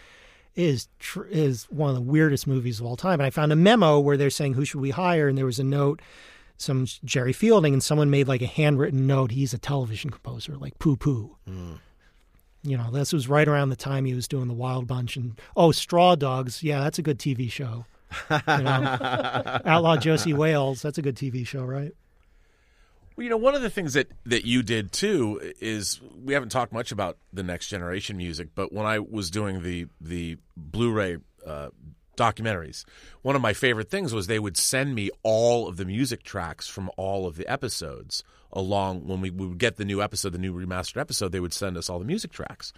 Is 0.55 0.87
tr- 0.99 1.23
is 1.23 1.63
one 1.71 1.89
of 1.89 1.95
the 1.95 2.01
weirdest 2.03 2.45
movies 2.45 2.79
of 2.79 2.85
all 2.85 2.95
time. 2.95 3.13
And 3.19 3.23
I 3.23 3.31
found 3.31 3.51
a 3.51 3.55
memo 3.55 3.99
where 3.99 4.17
they're 4.17 4.29
saying 4.29 4.53
who 4.53 4.65
should 4.65 4.81
we 4.81 4.91
hire, 4.91 5.27
and 5.27 5.35
there 5.35 5.47
was 5.47 5.57
a 5.57 5.63
note, 5.63 5.99
some 6.63 6.87
Jerry 7.03 7.33
Fielding, 7.33 7.73
and 7.73 7.83
someone 7.83 8.09
made 8.09 8.27
like 8.27 8.41
a 8.41 8.47
handwritten 8.47 9.05
note. 9.05 9.31
He's 9.31 9.53
a 9.53 9.57
television 9.57 10.09
composer, 10.09 10.55
like 10.57 10.79
poo 10.79 10.95
poo. 10.95 11.37
You 12.65 12.77
know, 12.77 12.89
this 12.91 13.11
was 13.11 13.27
right 13.27 13.47
around 13.47 13.69
the 13.69 13.75
time 13.75 14.05
he 14.05 14.13
was 14.13 14.27
doing 14.27 14.47
the 14.47 14.53
Wild 14.53 14.87
Bunch 14.87 15.17
and 15.17 15.39
oh, 15.55 15.71
Straw 15.71 16.15
Dogs. 16.15 16.63
Yeah, 16.63 16.79
that's 16.79 16.97
a 16.97 17.01
good 17.01 17.19
TV 17.19 17.51
show. 17.51 17.85
You 18.31 18.39
know? 18.47 18.97
Outlaw 19.65 19.97
Josey 19.97 20.33
Wales. 20.33 20.81
That's 20.81 20.97
a 20.97 21.01
good 21.01 21.15
TV 21.15 21.45
show, 21.45 21.63
right? 21.63 21.91
Well, 23.15 23.23
you 23.23 23.29
know, 23.29 23.37
one 23.37 23.53
of 23.53 23.61
the 23.61 23.69
things 23.69 23.93
that, 23.93 24.11
that 24.25 24.45
you 24.45 24.63
did 24.63 24.91
too 24.91 25.53
is 25.59 25.99
we 26.23 26.33
haven't 26.33 26.49
talked 26.49 26.73
much 26.73 26.91
about 26.91 27.17
the 27.31 27.43
next 27.43 27.67
generation 27.67 28.17
music, 28.17 28.49
but 28.55 28.73
when 28.73 28.85
I 28.85 28.99
was 28.99 29.29
doing 29.29 29.61
the 29.61 29.87
the 30.01 30.37
Blu-ray 30.57 31.17
uh, 31.45 31.69
documentaries, 32.15 32.85
one 33.21 33.35
of 33.35 33.41
my 33.41 33.53
favorite 33.53 33.89
things 33.89 34.13
was 34.13 34.27
they 34.27 34.39
would 34.39 34.57
send 34.57 34.95
me 34.95 35.09
all 35.23 35.67
of 35.67 35.77
the 35.77 35.85
music 35.85 36.23
tracks 36.23 36.67
from 36.67 36.89
all 36.97 37.25
of 37.25 37.35
the 37.35 37.47
episodes 37.47 38.23
along 38.51 39.07
when 39.07 39.21
we, 39.21 39.29
we 39.29 39.47
would 39.47 39.57
get 39.57 39.77
the 39.77 39.85
new 39.85 40.01
episode, 40.01 40.31
the 40.31 40.37
new 40.37 40.53
remastered 40.53 41.01
episode. 41.01 41.31
They 41.31 41.39
would 41.39 41.53
send 41.53 41.77
us 41.77 41.89
all 41.89 41.99
the 41.99 42.05
music 42.05 42.31
tracks, 42.31 42.73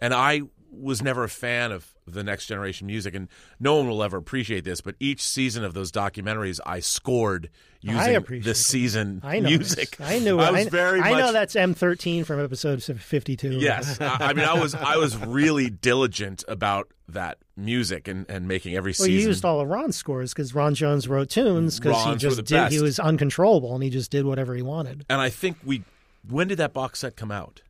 and 0.00 0.14
I 0.14 0.42
was 0.70 1.02
never 1.02 1.24
a 1.24 1.28
fan 1.28 1.72
of 1.72 1.94
the 2.06 2.22
next 2.24 2.46
generation 2.46 2.86
music, 2.86 3.14
and 3.14 3.28
no 3.60 3.76
one 3.76 3.88
will 3.88 4.02
ever 4.02 4.16
appreciate 4.16 4.64
this. 4.64 4.80
But 4.80 4.94
each 5.00 5.22
season 5.22 5.64
of 5.64 5.74
those 5.74 5.90
documentaries, 5.92 6.60
I 6.64 6.80
scored 6.80 7.50
using 7.80 8.16
appreciate 8.16 8.44
the 8.44 8.54
season 8.54 9.20
I 9.22 9.40
know 9.40 9.48
music. 9.50 9.96
this. 9.96 10.06
I 10.10 10.18
knew. 10.18 10.38
I 10.38 10.50
was 10.50 10.66
I, 10.66 10.70
very 10.70 11.00
I 11.00 11.10
much. 11.10 11.20
know 11.20 11.32
that's 11.32 11.56
M 11.56 11.74
thirteen 11.74 12.24
from 12.24 12.42
episode 12.42 12.82
fifty 12.82 13.36
two. 13.36 13.52
Yes, 13.52 14.00
I, 14.00 14.16
I 14.20 14.32
mean, 14.32 14.44
I 14.44 14.60
was 14.60 14.74
I 14.74 14.96
was 14.96 15.16
really 15.16 15.70
diligent 15.70 16.44
about 16.48 16.88
that 17.08 17.38
music 17.56 18.06
and, 18.08 18.28
and 18.28 18.46
making 18.46 18.74
every 18.76 18.94
Well, 18.98 19.08
you 19.08 19.20
used 19.20 19.44
all 19.44 19.60
of 19.60 19.68
Ron's 19.68 19.96
scores 19.96 20.32
because 20.34 20.54
Ron 20.54 20.74
Jones 20.74 21.08
wrote 21.08 21.30
tunes 21.30 21.80
because 21.80 22.04
he 22.04 22.16
just 22.16 22.44
did. 22.44 22.72
He 22.72 22.80
was 22.80 22.98
uncontrollable 22.98 23.74
and 23.74 23.82
he 23.82 23.90
just 23.90 24.10
did 24.10 24.24
whatever 24.26 24.54
he 24.54 24.62
wanted. 24.62 25.04
and 25.08 25.20
I 25.20 25.30
think 25.30 25.56
we. 25.64 25.82
When 26.28 26.48
did 26.48 26.58
that 26.58 26.72
box 26.74 26.98
set 26.98 27.16
come 27.16 27.30
out? 27.30 27.62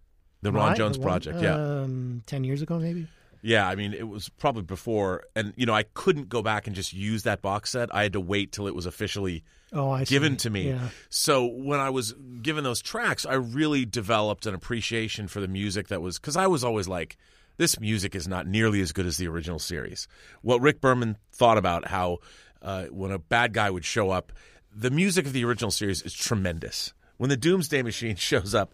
The 0.42 0.52
Ron 0.52 0.68
Right? 0.68 0.76
Jones 0.76 0.96
The 0.96 1.00
one- 1.02 1.08
project. 1.08 1.40
Yeah, 1.42 1.54
um, 1.54 2.22
ten 2.26 2.44
years 2.44 2.62
ago 2.62 2.78
maybe. 2.78 3.06
yeah. 3.42 3.68
I 3.68 3.74
mean, 3.74 3.92
it 3.92 4.06
was 4.08 4.28
probably 4.28 4.62
before, 4.62 5.24
and 5.34 5.52
you 5.56 5.66
know, 5.66 5.74
I 5.74 5.82
couldn't 5.94 6.28
go 6.28 6.42
back 6.42 6.66
and 6.66 6.76
just 6.76 6.92
use 6.92 7.24
that 7.24 7.42
box 7.42 7.70
set. 7.70 7.92
I 7.94 8.02
had 8.04 8.12
to 8.12 8.20
wait 8.20 8.52
till 8.52 8.66
it 8.68 8.74
was 8.74 8.86
officially 8.86 9.42
Oh, 9.72 9.90
I 9.90 10.04
see. 10.04 10.14
given 10.14 10.36
to 10.38 10.50
me. 10.50 10.68
Yeah. 10.68 10.88
So 11.10 11.44
when 11.46 11.80
I 11.80 11.90
was 11.90 12.14
given 12.40 12.64
those 12.64 12.80
tracks, 12.80 13.26
I 13.26 13.34
really 13.34 13.84
developed 13.84 14.46
an 14.46 14.54
appreciation 14.54 15.28
for 15.28 15.40
the 15.40 15.48
music 15.48 15.88
that 15.88 16.00
was 16.00 16.18
because 16.18 16.36
I 16.36 16.46
was 16.46 16.62
always 16.64 16.88
like 16.88 17.16
this 17.58 17.78
music 17.80 18.14
is 18.14 18.28
not 18.28 18.46
nearly 18.46 18.80
as 18.80 18.92
good 18.92 19.04
as 19.06 19.16
the 19.16 19.26
original 19.28 19.58
series. 19.58 20.06
What 20.42 20.60
Rick 20.60 20.80
Berman 20.80 21.18
thought 21.32 21.58
about 21.58 21.88
how 21.88 22.18
uh, 22.62 22.84
when 22.86 23.10
a 23.10 23.18
bad 23.18 23.52
guy 23.52 23.68
would 23.70 23.84
show 23.84 24.10
up, 24.10 24.32
the 24.74 24.90
music 24.90 25.26
of 25.26 25.32
the 25.32 25.44
original 25.44 25.70
series 25.72 26.00
is 26.02 26.14
tremendous. 26.14 26.94
When 27.16 27.28
the 27.30 27.36
Doomsday 27.36 27.82
Machine 27.82 28.14
shows 28.30 28.54
up, 28.54 28.72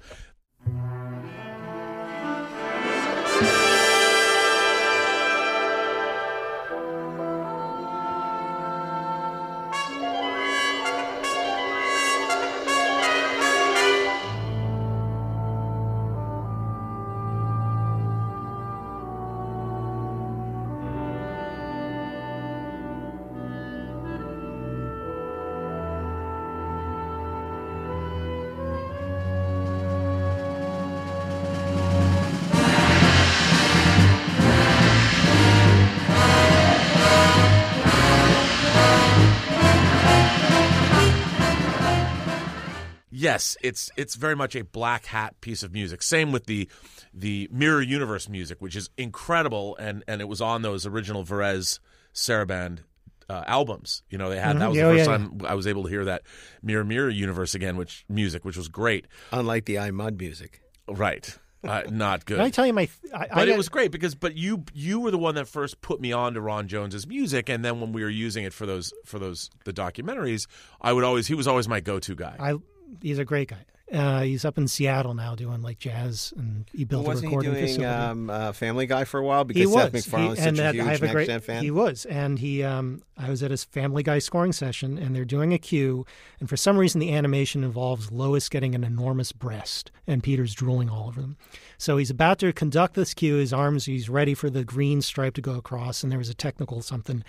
yes, 43.35 43.57
it's 43.63 43.91
it's 43.97 44.15
very 44.15 44.37
much 44.37 44.55
a 44.57 44.65
black 44.65 45.07
hat 45.07 45.41
piece 45.41 45.63
of 45.63 45.73
music. 45.73 46.03
Same 46.03 46.33
with 46.33 46.47
the 46.47 46.69
the 47.13 47.49
Mirror 47.53 47.83
Universe 47.83 48.29
music, 48.29 48.61
which 48.61 48.77
is 48.77 48.91
incredible, 48.97 49.77
and 49.77 50.03
and 50.09 50.21
it 50.21 50.29
was 50.29 50.41
on 50.41 50.63
those 50.63 50.87
original 50.87 51.25
Varese 51.25 51.79
Sarabande 52.15 52.81
uh, 53.29 53.43
albums. 53.47 54.03
You 54.11 54.19
know, 54.19 54.31
they 54.31 54.39
had 54.39 54.59
that 54.61 54.69
was 54.69 54.77
Yeah, 54.79 54.85
the 54.85 54.91
oh, 54.91 54.97
first 54.97 55.11
yeah, 55.11 55.17
time 55.17 55.41
I 55.47 55.55
was 55.55 55.67
able 55.67 55.83
to 55.85 55.89
hear 55.89 56.05
that 56.07 56.23
Mirror 56.63 56.85
Mirror 56.85 57.11
Universe 57.11 57.55
again, 57.55 57.77
which 57.77 58.05
music, 58.09 58.45
which 58.45 58.57
was 58.57 58.69
great. 58.69 59.07
Unlike 59.33 59.65
the 59.67 59.79
I, 59.79 59.91
Mudd 59.91 60.19
music. 60.19 60.61
Right, 60.87 61.37
uh, 61.65 61.83
not 61.91 62.27
good. 62.27 62.37
Can 62.37 62.45
I 62.45 62.51
tell 62.51 62.67
you 62.67 62.75
my? 62.75 62.89
I, 63.15 63.25
I 63.25 63.27
But 63.35 63.49
it 63.49 63.53
got- 63.53 63.57
was 63.57 63.69
great 63.71 63.91
because 63.91 64.15
but 64.15 64.37
you 64.37 64.65
you 64.75 65.01
were 65.01 65.11
the 65.11 65.19
one 65.19 65.35
that 65.37 65.49
first 65.49 65.81
put 65.81 65.99
me 66.01 66.13
on 66.13 66.35
to 66.35 66.41
Ron 66.43 66.69
Jones's 66.69 67.07
music, 67.07 67.49
and 67.49 67.65
then 67.65 67.81
when 67.81 67.93
we 67.93 68.03
were 68.03 68.11
using 68.11 68.45
it 68.45 68.53
for 68.53 68.67
those 68.67 68.93
for 69.07 69.19
those 69.19 69.49
the 69.65 69.73
documentaries, 69.73 70.47
I 70.81 70.93
would 70.93 71.05
always 71.05 71.27
he 71.27 71.35
was 71.35 71.47
always 71.47 71.67
my 71.67 71.81
go 71.81 71.99
to 72.01 72.15
guy. 72.15 72.37
I 72.39 72.57
he's 73.03 73.19
a 73.19 73.25
great 73.25 73.49
guy. 73.49 73.65
Uh, 73.93 74.23
he's 74.23 74.45
up 74.47 74.57
in 74.57 74.67
Seattle 74.67 75.13
now 75.15 75.35
doing 75.35 75.61
like 75.63 75.79
jazz, 75.79 76.33
and 76.39 76.65
he 76.73 76.85
built 76.85 77.05
a 77.05 77.09
Wasn't 77.09 77.31
he 77.31 77.37
doing 77.39 77.55
facility. 77.55 77.85
um, 77.85 78.31
uh, 78.31 78.51
Family 78.53 78.87
Guy 78.87 79.05
for 79.05 79.21
a 79.21 79.23
while? 79.23 79.45
Because 79.45 79.61
he 79.61 79.67
was. 79.67 79.75
Seth 79.75 79.93
MacFarlane's 79.93 80.39
He- 80.41 80.49
and 80.49 80.57
such 80.57 80.63
a 80.63 80.67
that- 80.67 80.75
huge 80.75 80.87
I 80.87 80.91
have 80.93 81.03
a 81.03 81.09
great, 81.13 81.43
fan. 81.45 81.63
He 81.63 81.71
was, 81.71 82.05
and 82.07 82.39
he. 82.39 82.63
Um, 82.63 83.03
I 83.17 83.29
was 83.31 83.43
at 83.43 83.51
his 83.51 83.63
Family 83.63 84.03
Guy 84.03 84.19
scoring 84.21 84.53
session, 84.53 84.97
and 84.99 85.15
they're 85.15 85.27
doing 85.27 85.53
a 85.53 85.59
cue, 85.59 86.07
and 86.41 86.49
for 86.49 86.57
some 86.57 86.79
reason 86.79 86.99
the 86.99 87.13
animation 87.13 87.63
involves 87.63 88.11
Lois 88.11 88.49
getting 88.49 88.75
an 88.75 88.85
enormous 88.85 89.33
breast, 89.33 89.93
and 90.07 90.23
Peter's 90.25 90.55
drooling 90.55 90.89
all 90.89 91.07
over 91.09 91.21
them. 91.21 91.37
So 91.79 91.99
he's 91.99 92.11
about 92.11 92.39
to 92.39 92.53
conduct 92.55 92.95
this 92.95 93.13
cue. 93.15 93.35
His 93.37 93.53
arms, 93.53 93.85
he's 93.85 94.09
ready 94.09 94.33
for 94.35 94.49
the 94.49 94.65
green 94.65 95.03
stripe 95.03 95.35
to 95.35 95.43
go 95.43 95.53
across, 95.57 96.03
and 96.03 96.11
there 96.11 96.19
was 96.19 96.31
a 96.31 96.35
technical 96.35 96.81
something. 96.81 97.23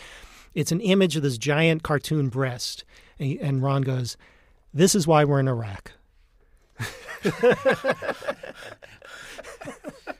It's 0.55 0.71
an 0.71 0.79
image 0.79 1.17
of 1.17 1.21
this 1.21 1.37
giant 1.37 1.83
cartoon 1.83 2.29
breast, 2.29 2.85
and, 3.19 3.27
he- 3.29 3.39
and 3.41 3.61
Ron 3.61 3.81
goes, 3.81 4.15
"This 4.75 4.93
is 4.93 5.07
why 5.07 5.23
we're 5.23 5.39
in 5.39 5.47
Iraq." 5.47 5.93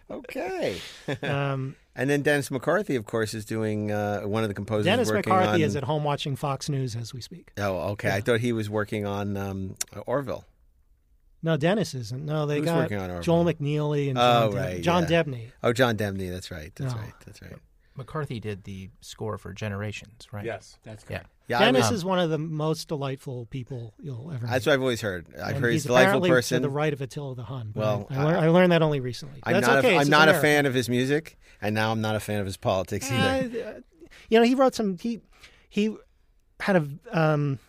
okay. 0.10 0.80
Um, 1.22 1.76
and 1.96 2.10
then 2.10 2.22
Dennis 2.22 2.50
McCarthy, 2.50 2.96
of 2.96 3.06
course, 3.06 3.34
is 3.34 3.46
doing 3.46 3.92
uh, 3.92 4.22
one 4.22 4.44
of 4.44 4.50
the 4.50 4.56
composers. 4.56 4.86
Dennis 4.86 5.12
McCarthy 5.12 5.62
on... 5.62 5.62
is 5.62 5.76
at 5.76 5.84
home 5.84 6.04
watching 6.04 6.36
Fox 6.36 6.70
News 6.70 6.96
as 6.96 7.14
we 7.14 7.22
speak. 7.22 7.52
Oh, 7.58 7.92
okay. 7.92 8.10
I 8.10 8.22
thought 8.22 8.40
he 8.40 8.54
was 8.54 8.70
working 8.70 9.06
on 9.06 9.38
um, 9.38 9.76
Orville. 10.06 10.46
No, 11.44 11.58
Dennis 11.58 11.94
isn't. 11.94 12.26
No, 12.26 12.48
they 12.48 12.58
Who's 12.58 12.66
got 12.66 12.78
working 12.78 12.98
on 12.98 13.10
Orville? 13.12 13.22
Joel 13.22 13.46
McNeely 13.46 14.08
and 14.08 14.18
John, 14.18 14.44
Oh, 14.44 14.52
Deb- 14.52 14.58
right, 14.58 14.82
John 14.82 15.04
yeah. 15.04 15.24
Debney. 15.24 15.52
Oh, 15.62 15.74
John 15.74 15.96
Debney. 15.96 16.32
That's 16.32 16.50
right. 16.50 16.72
That's 16.76 16.96
No. 16.96 17.02
right. 17.02 17.14
That's 17.26 17.42
right. 17.42 17.54
McCarthy 17.98 18.40
did 18.40 18.64
the 18.66 18.90
score 19.02 19.38
for 19.38 19.54
Generations, 19.54 20.28
right? 20.32 20.46
Yes. 20.46 20.78
That's 20.84 21.04
Yeah. 21.04 21.18
correct. 21.20 21.30
Yeah, 21.48 21.60
I 21.60 21.66
Dennis 21.66 21.90
was- 21.92 22.00
is 22.00 22.06
one 22.06 22.20
of 22.20 22.30
the 22.30 22.38
most 22.38 22.88
delightful 22.88 23.46
people 23.48 23.94
you'll 24.02 24.32
ever 24.34 24.46
meet. 24.46 24.52
that's 24.52 24.66
what 24.66 24.74
I've 24.74 24.82
always 24.82 25.02
heard. 25.02 25.28
I've 25.36 25.56
And 25.56 25.58
heard 25.64 25.72
he's 25.72 25.84
he's 25.84 25.86
a 25.86 25.88
delightful 25.90 26.10
apparently 26.10 26.30
person. 26.32 26.62
to 26.62 26.68
the 26.68 26.74
right 26.74 26.92
of 26.92 27.02
Attila 27.02 27.36
the 27.36 27.44
Hun. 27.44 27.72
Well, 27.76 28.08
I, 28.10 28.16
I, 28.16 28.24
learned, 28.24 28.38
I 28.40 28.48
learned 28.50 28.72
that 28.72 28.82
only 28.82 29.00
recently. 29.00 29.40
I'm 29.44 29.54
That's 29.54 29.68
not. 29.68 29.78
okay. 29.80 29.96
a, 29.96 30.00
it's 30.00 30.06
I'm 30.08 30.10
not 30.12 30.28
a 30.30 30.34
fan 30.40 30.66
of 30.66 30.74
his 30.74 30.90
music, 30.90 31.38
and 31.62 31.76
now 31.76 31.92
I'm 31.92 32.02
not 32.02 32.16
a 32.16 32.20
fan 32.20 32.40
of 32.40 32.46
his 32.46 32.58
politics 32.58 33.10
either. 33.12 33.76
Uh, 33.78 33.80
you 34.30 34.40
know, 34.40 34.46
he 34.46 34.56
wrote 34.56 34.74
some. 34.76 34.98
He 34.98 35.22
he 35.70 35.96
had 36.62 36.76
a 36.78 36.88
um, 37.20 37.60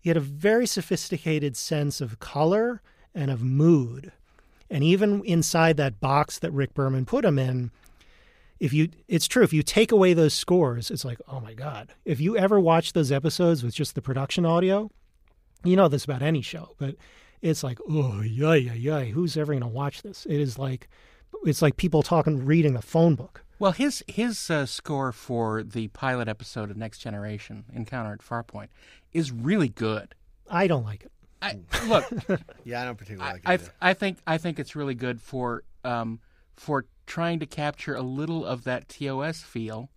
he 0.00 0.10
had 0.10 0.16
a 0.16 0.20
very 0.20 0.66
sophisticated 0.66 1.56
sense 1.56 2.00
of 2.02 2.18
color 2.20 2.82
and 3.14 3.30
of 3.30 3.42
mood, 3.42 4.12
and 4.68 4.84
even 4.84 5.24
inside 5.24 5.76
that 5.78 6.00
box 6.00 6.38
that 6.38 6.50
Rick 6.52 6.74
Berman 6.74 7.06
put 7.06 7.24
him 7.24 7.38
in, 7.38 7.70
if 8.60 8.72
you 8.72 8.88
it's 9.06 9.26
true 9.26 9.42
if 9.42 9.52
you 9.52 9.62
take 9.62 9.92
away 9.92 10.14
those 10.14 10.34
scores, 10.34 10.90
it's 10.90 11.04
like 11.04 11.20
oh 11.28 11.40
my 11.40 11.54
god. 11.54 11.94
If 12.04 12.20
you 12.20 12.36
ever 12.36 12.58
watch 12.58 12.92
those 12.92 13.12
episodes 13.12 13.62
with 13.62 13.74
just 13.74 13.94
the 13.94 14.02
production 14.02 14.44
audio, 14.44 14.90
you 15.64 15.76
know 15.76 15.88
this 15.88 16.04
about 16.04 16.22
any 16.22 16.42
show, 16.42 16.74
but 16.78 16.96
it's 17.42 17.62
like 17.62 17.78
oh 17.88 18.20
yeah 18.22 18.54
yeah 18.54 18.74
yeah. 18.74 19.00
Who's 19.04 19.36
ever 19.36 19.52
going 19.52 19.62
to 19.62 19.68
watch 19.68 20.02
this? 20.02 20.26
It 20.26 20.40
is 20.40 20.58
like 20.58 20.88
it's 21.44 21.62
like 21.62 21.76
people 21.76 22.02
talking 22.02 22.44
reading 22.44 22.76
a 22.76 22.82
phone 22.82 23.14
book. 23.14 23.44
Well, 23.58 23.72
his 23.72 24.04
his 24.06 24.50
uh, 24.50 24.66
score 24.66 25.12
for 25.12 25.62
the 25.62 25.88
pilot 25.88 26.28
episode 26.28 26.70
of 26.70 26.76
Next 26.76 26.98
Generation, 26.98 27.64
Encounter 27.72 28.12
at 28.12 28.20
Farpoint, 28.20 28.68
is 29.12 29.32
really 29.32 29.68
good. 29.68 30.14
I 30.48 30.66
don't 30.66 30.84
like 30.84 31.04
it. 31.04 31.12
I, 31.40 31.58
look, 31.86 32.04
Yeah, 32.64 32.82
I 32.82 32.84
don't 32.84 32.96
particularly 32.96 33.32
like 33.34 33.42
it. 33.42 33.48
I, 33.48 33.52
either. 33.54 33.72
I 33.80 33.94
think 33.94 34.18
I 34.26 34.38
think 34.38 34.58
it's 34.58 34.74
really 34.76 34.94
good 34.94 35.20
for 35.20 35.64
um, 35.84 36.20
for 36.56 36.86
trying 37.08 37.40
to 37.40 37.46
capture 37.46 37.96
a 37.96 38.02
little 38.02 38.44
of 38.44 38.62
that 38.64 38.88
TOS 38.88 39.42
feel, 39.42 39.90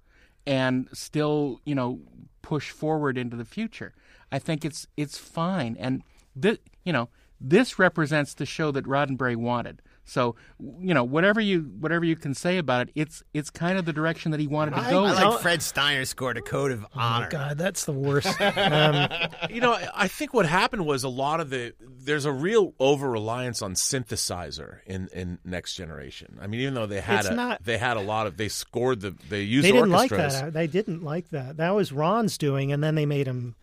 and 0.47 0.87
still 0.93 1.59
you 1.65 1.75
know 1.75 1.99
push 2.41 2.71
forward 2.71 3.17
into 3.17 3.37
the 3.37 3.45
future. 3.45 3.93
I 4.31 4.39
think 4.39 4.65
it's 4.65 4.87
it's 4.97 5.17
fine, 5.17 5.77
and 5.79 6.01
this 6.35 6.57
you 6.83 6.93
know 6.93 7.09
this 7.39 7.77
represents 7.77 8.33
the 8.33 8.45
show 8.45 8.71
that 8.71 8.85
Roddenberry 8.85 9.35
wanted. 9.35 9.81
So 10.03 10.35
you 10.59 10.93
know 10.93 11.03
whatever 11.03 11.39
you 11.39 11.71
whatever 11.79 12.03
you 12.03 12.15
can 12.15 12.33
say 12.33 12.57
about 12.57 12.87
it, 12.87 12.93
it's 12.95 13.23
it's 13.33 13.49
kind 13.49 13.77
of 13.77 13.85
the 13.85 13.93
direction 13.93 14.31
that 14.31 14.39
he 14.39 14.47
wanted 14.47 14.75
to 14.75 14.81
go. 14.89 15.05
I 15.05 15.11
like 15.23 15.39
Fred 15.41 15.61
Steiner 15.61 16.03
scored 16.05 16.37
a 16.37 16.41
code 16.41 16.71
of 16.71 16.83
Oh 16.85 16.99
honor. 16.99 17.29
God, 17.29 17.57
that's 17.57 17.85
the 17.85 17.93
worst. 17.93 18.39
um, 18.41 19.07
you 19.49 19.61
know, 19.61 19.73
I- 19.73 19.87
I 19.93 20.07
think 20.07 20.33
what 20.33 20.45
happened 20.45 20.85
was 20.85 21.03
a 21.03 21.09
lot 21.09 21.39
of 21.39 21.49
the 21.49 21.73
there's 22.03 22.25
a 22.25 22.31
real 22.31 22.73
over 22.79 23.09
reliance 23.09 23.61
on 23.61 23.75
synthesizer 23.75 24.79
in, 24.85 25.07
in 25.13 25.37
Next 25.45 25.75
Generation. 25.75 26.37
I 26.41 26.47
mean, 26.47 26.61
even 26.61 26.73
though 26.73 26.87
they 26.87 26.99
had 27.01 27.19
It's 27.21 27.29
a 27.29 27.35
not- 27.35 27.63
they 27.63 27.77
had 27.77 27.97
a 27.97 28.01
lot 28.01 28.27
of 28.27 28.37
they 28.37 28.49
scored 28.49 29.01
the 29.01 29.15
they 29.29 29.41
used 29.43 29.65
they 29.65 29.71
didn't 29.71 29.91
like 29.91 30.09
that. 30.11 30.53
They 30.53 30.67
didn't 30.67 31.03
like 31.03 31.29
that. 31.29 31.57
That 31.57 31.71
was 31.75 31.91
Ron's 31.91 32.37
doing, 32.37 32.71
and 32.71 32.83
then 32.83 32.95
they 32.95 33.05
made 33.05 33.27
him. 33.27 33.55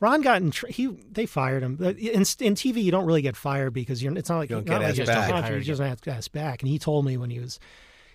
Ron 0.00 0.20
got 0.22 0.42
in. 0.42 0.50
Tr- 0.50 0.66
he 0.68 0.86
they 1.10 1.26
fired 1.26 1.62
him. 1.62 1.78
In, 1.80 1.94
in 1.96 2.24
TV, 2.54 2.82
you 2.82 2.90
don't 2.90 3.06
really 3.06 3.22
get 3.22 3.36
fired 3.36 3.72
because 3.72 4.02
you're. 4.02 4.16
It's 4.16 4.28
not 4.28 4.38
like 4.38 4.50
You 4.50 4.56
don't 4.56 4.66
not 4.68 4.72
get 4.74 4.78
like 4.80 4.88
asked 4.88 4.96
you're 4.98 5.06
back. 5.06 5.30
contract, 5.30 5.54
You 5.56 5.60
just 5.62 5.80
don't 5.80 5.88
have 5.88 6.00
to 6.02 6.10
ask 6.10 6.32
back. 6.32 6.62
And 6.62 6.68
he 6.68 6.78
told 6.78 7.04
me 7.04 7.16
when 7.16 7.30
he 7.30 7.40
was. 7.40 7.58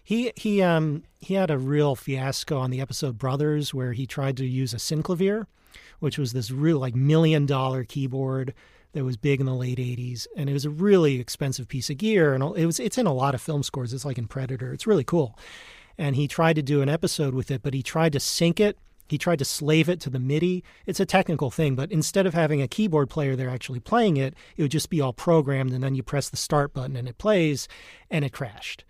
He 0.04 0.32
he 0.36 0.62
um 0.62 1.04
he 1.20 1.36
had 1.36 1.52
a 1.52 1.58
real 1.58 1.96
fiasco 1.96 2.58
on 2.58 2.72
the 2.72 2.82
episode 2.82 3.18
Brothers 3.18 3.74
where 3.74 3.94
he 3.94 4.08
tried 4.08 4.38
to 4.38 4.46
use 4.46 4.74
a 4.74 4.78
synclavier, 4.78 5.46
which 6.00 6.18
was 6.18 6.34
this 6.34 6.50
real 6.50 6.80
like 6.80 6.96
million 6.96 7.46
dollar 7.46 7.84
keyboard 7.84 8.54
that 8.94 9.04
was 9.04 9.18
big 9.18 9.40
in 9.40 9.46
the 9.46 9.54
late 9.54 9.78
80s 9.78 10.26
and 10.36 10.50
it 10.50 10.54
was 10.54 10.66
a 10.66 10.70
really 10.72 11.20
expensive 11.20 11.68
piece 11.68 11.92
of 11.92 11.98
gear 11.98 12.34
and 12.34 12.44
it 12.58 12.66
was 12.66 12.80
it's 12.80 12.98
in 12.98 13.06
a 13.06 13.14
lot 13.14 13.36
of 13.36 13.42
film 13.42 13.62
scores 13.62 13.94
it's 13.94 14.04
like 14.04 14.18
in 14.18 14.26
Predator 14.26 14.74
it's 14.74 14.88
really 14.88 15.04
cool 15.04 15.38
and 15.96 16.16
he 16.16 16.28
tried 16.28 16.54
to 16.56 16.64
do 16.64 16.82
an 16.82 16.90
episode 16.90 17.36
with 17.36 17.52
it 17.52 17.62
but 17.62 17.76
he 17.76 17.84
tried 17.84 18.14
to 18.14 18.20
sync 18.20 18.60
it 18.60 18.80
he 19.10 19.18
tried 19.18 19.40
to 19.40 19.46
slave 19.46 19.90
it 19.90 20.00
to 20.00 20.10
the 20.10 20.20
MIDI 20.20 20.64
it's 20.86 21.00
a 21.00 21.06
technical 21.06 21.50
thing 21.52 21.76
but 21.76 21.92
instead 21.92 22.26
of 22.26 22.34
having 22.34 22.62
a 22.62 22.68
keyboard 22.68 23.10
player 23.10 23.36
there 23.36 23.50
actually 23.50 23.80
playing 23.80 24.18
it 24.18 24.36
it 24.58 24.62
would 24.62 24.72
just 24.72 24.90
be 24.90 25.02
all 25.02 25.14
programmed 25.14 25.74
and 25.74 25.84
then 25.84 25.96
you 25.96 26.04
press 26.04 26.30
the 26.30 26.38
start 26.38 26.74
button 26.74 26.96
and 26.96 27.08
it 27.08 27.18
plays 27.18 27.68
and 28.10 28.24
it 28.26 28.34
crashed 28.34 28.84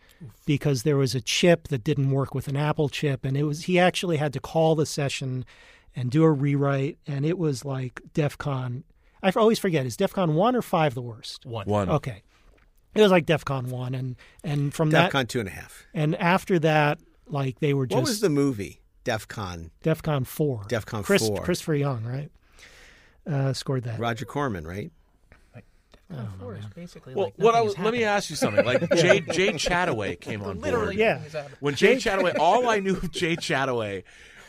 because 0.45 0.83
there 0.83 0.97
was 0.97 1.15
a 1.15 1.21
chip 1.21 1.69
that 1.69 1.83
didn't 1.83 2.11
work 2.11 2.35
with 2.35 2.47
an 2.47 2.57
Apple 2.57 2.89
chip 2.89 3.23
and 3.23 3.37
it 3.37 3.43
was 3.43 3.63
he 3.63 3.79
actually 3.79 4.17
had 4.17 4.33
to 4.33 4.39
call 4.39 4.75
the 4.75 4.85
session 4.85 5.45
and 5.95 6.11
do 6.11 6.23
a 6.23 6.31
rewrite 6.31 6.97
and 7.07 7.25
it 7.25 7.37
was 7.37 7.63
like 7.65 8.01
DEFCON 8.13 8.83
I 9.21 9.31
always 9.31 9.59
forget 9.59 9.85
is 9.85 9.97
DEFCON 9.97 10.33
1 10.33 10.55
or 10.55 10.61
5 10.61 10.93
the 10.93 11.01
worst 11.01 11.45
One. 11.45 11.67
One. 11.67 11.89
okay 11.89 12.21
it 12.95 13.01
was 13.01 13.11
like 13.11 13.25
DEFCON 13.25 13.67
1 13.67 13.95
and 13.95 14.15
and 14.43 14.73
from 14.73 14.89
that 14.91 15.11
DEFCON 15.11 15.27
two 15.27 15.39
and 15.39 15.47
a 15.47 15.51
half. 15.51 15.85
and 15.93 16.15
after 16.15 16.59
that 16.59 16.99
like 17.27 17.59
they 17.59 17.73
were 17.73 17.85
just 17.85 17.95
What 17.95 18.07
was 18.07 18.19
the 18.19 18.29
movie? 18.29 18.81
DEFCON. 19.09 19.69
DEFCON 19.83 20.25
4 20.27 20.63
DEFCON 20.69 21.03
Chris, 21.03 21.27
4. 21.27 21.41
Christopher 21.41 21.75
Young 21.75 22.03
right 22.03 22.29
uh, 23.27 23.53
scored 23.53 23.83
that 23.83 23.99
Roger 23.99 24.25
Corman, 24.25 24.65
right? 24.67 24.91
basically. 26.75 27.13
Well, 27.13 27.25
like 27.25 27.33
what 27.37 27.53
I 27.55 27.61
was, 27.61 27.77
let 27.77 27.93
me 27.93 28.03
ask 28.03 28.29
you 28.29 28.35
something. 28.35 28.65
Like 28.65 28.81
Jay 28.95 29.19
Jay 29.21 29.49
Chattaway 29.53 30.19
came 30.19 30.41
on 30.41 30.59
Literally, 30.59 30.85
board. 30.87 30.95
Yeah. 30.95 31.07
nothing 31.13 31.23
has 31.23 31.33
happened. 31.33 31.55
When 31.59 31.75
Jay 31.75 31.95
Chattaway, 31.97 32.35
all 32.39 32.67
I 32.67 32.79
knew 32.79 32.95
of 32.95 33.11
Jay 33.11 33.35
Chattaway 33.35 34.03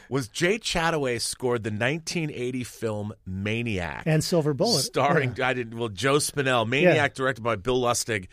was 0.08 0.28
Jay 0.28 0.58
Chattaway 0.58 1.20
scored 1.20 1.62
the 1.62 1.70
1980 1.70 2.64
film 2.64 3.12
Maniac, 3.26 4.04
And 4.06 4.24
Silver 4.24 4.54
Bullet. 4.54 4.80
starring 4.80 5.40
I 5.40 5.52
didn't 5.52 5.78
well 5.78 5.88
Joe 5.90 6.16
Spinell. 6.16 6.66
Maniac, 6.66 7.14
directed 7.14 7.42
by 7.42 7.56
Bill 7.56 7.80
Lustig, 7.80 8.28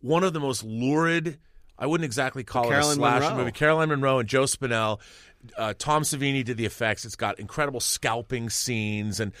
one 0.00 0.24
of 0.24 0.32
the 0.32 0.40
most 0.40 0.64
lurid. 0.64 1.38
I 1.78 1.86
wouldn't 1.86 2.04
exactly 2.04 2.44
call 2.44 2.70
it 2.70 2.78
a 2.78 2.82
slasher 2.84 3.24
Munro. 3.24 3.38
movie. 3.38 3.52
Caroline 3.52 3.88
Munro 3.88 4.18
and 4.18 4.28
Joe 4.28 4.44
Spinell. 4.44 5.00
Uh, 5.56 5.74
Tom 5.76 6.02
Savini 6.02 6.44
did 6.44 6.56
the 6.56 6.66
effects. 6.66 7.04
It's 7.04 7.16
got 7.16 7.38
incredible 7.38 7.80
scalping 7.80 8.50
scenes, 8.50 9.20
and 9.20 9.32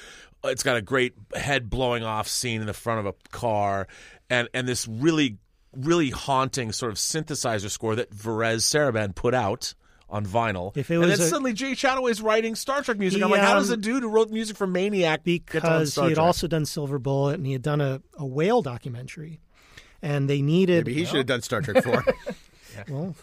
it's 0.44 0.62
got 0.62 0.76
a 0.76 0.82
great 0.82 1.14
head 1.34 1.70
blowing 1.70 2.02
off 2.04 2.28
scene 2.28 2.60
in 2.60 2.66
the 2.66 2.72
front 2.74 3.00
of 3.00 3.06
a 3.06 3.14
car, 3.30 3.86
and 4.30 4.48
and 4.54 4.66
this 4.66 4.86
really 4.88 5.38
really 5.74 6.10
haunting 6.10 6.72
sort 6.72 6.92
of 6.92 6.98
synthesizer 6.98 7.70
score 7.70 7.96
that 7.96 8.10
Varese 8.10 8.60
Sarabande 8.62 9.14
put 9.14 9.34
out 9.34 9.74
on 10.10 10.26
vinyl. 10.26 10.76
If 10.76 10.90
it 10.90 10.94
and 10.96 11.04
then 11.04 11.12
a- 11.12 11.16
suddenly 11.16 11.54
Jay 11.54 11.72
is 11.72 12.20
writing 12.20 12.54
Star 12.54 12.82
Trek 12.82 12.98
music. 12.98 13.18
He, 13.18 13.24
I'm 13.24 13.30
like, 13.30 13.40
how 13.40 13.54
does 13.54 13.70
um, 13.70 13.78
a 13.78 13.82
dude 13.82 14.02
who 14.02 14.10
wrote 14.10 14.30
music 14.30 14.56
for 14.56 14.66
Maniac 14.66 15.24
get 15.24 15.40
on 15.40 15.60
because 15.62 15.92
Star 15.92 16.04
he 16.04 16.10
had 16.10 16.16
Trek? 16.16 16.26
also 16.26 16.46
done 16.46 16.66
Silver 16.66 16.98
Bullet 16.98 17.36
and 17.36 17.46
he 17.46 17.52
had 17.52 17.62
done 17.62 17.80
a, 17.80 18.02
a 18.18 18.26
whale 18.26 18.60
documentary, 18.60 19.40
and 20.02 20.28
they 20.28 20.42
needed. 20.42 20.86
Maybe 20.86 20.98
he 20.98 21.06
should 21.06 21.16
have 21.16 21.26
done 21.26 21.42
Star 21.42 21.62
Trek 21.62 21.82
4. 21.82 22.04
Well, 22.88 23.14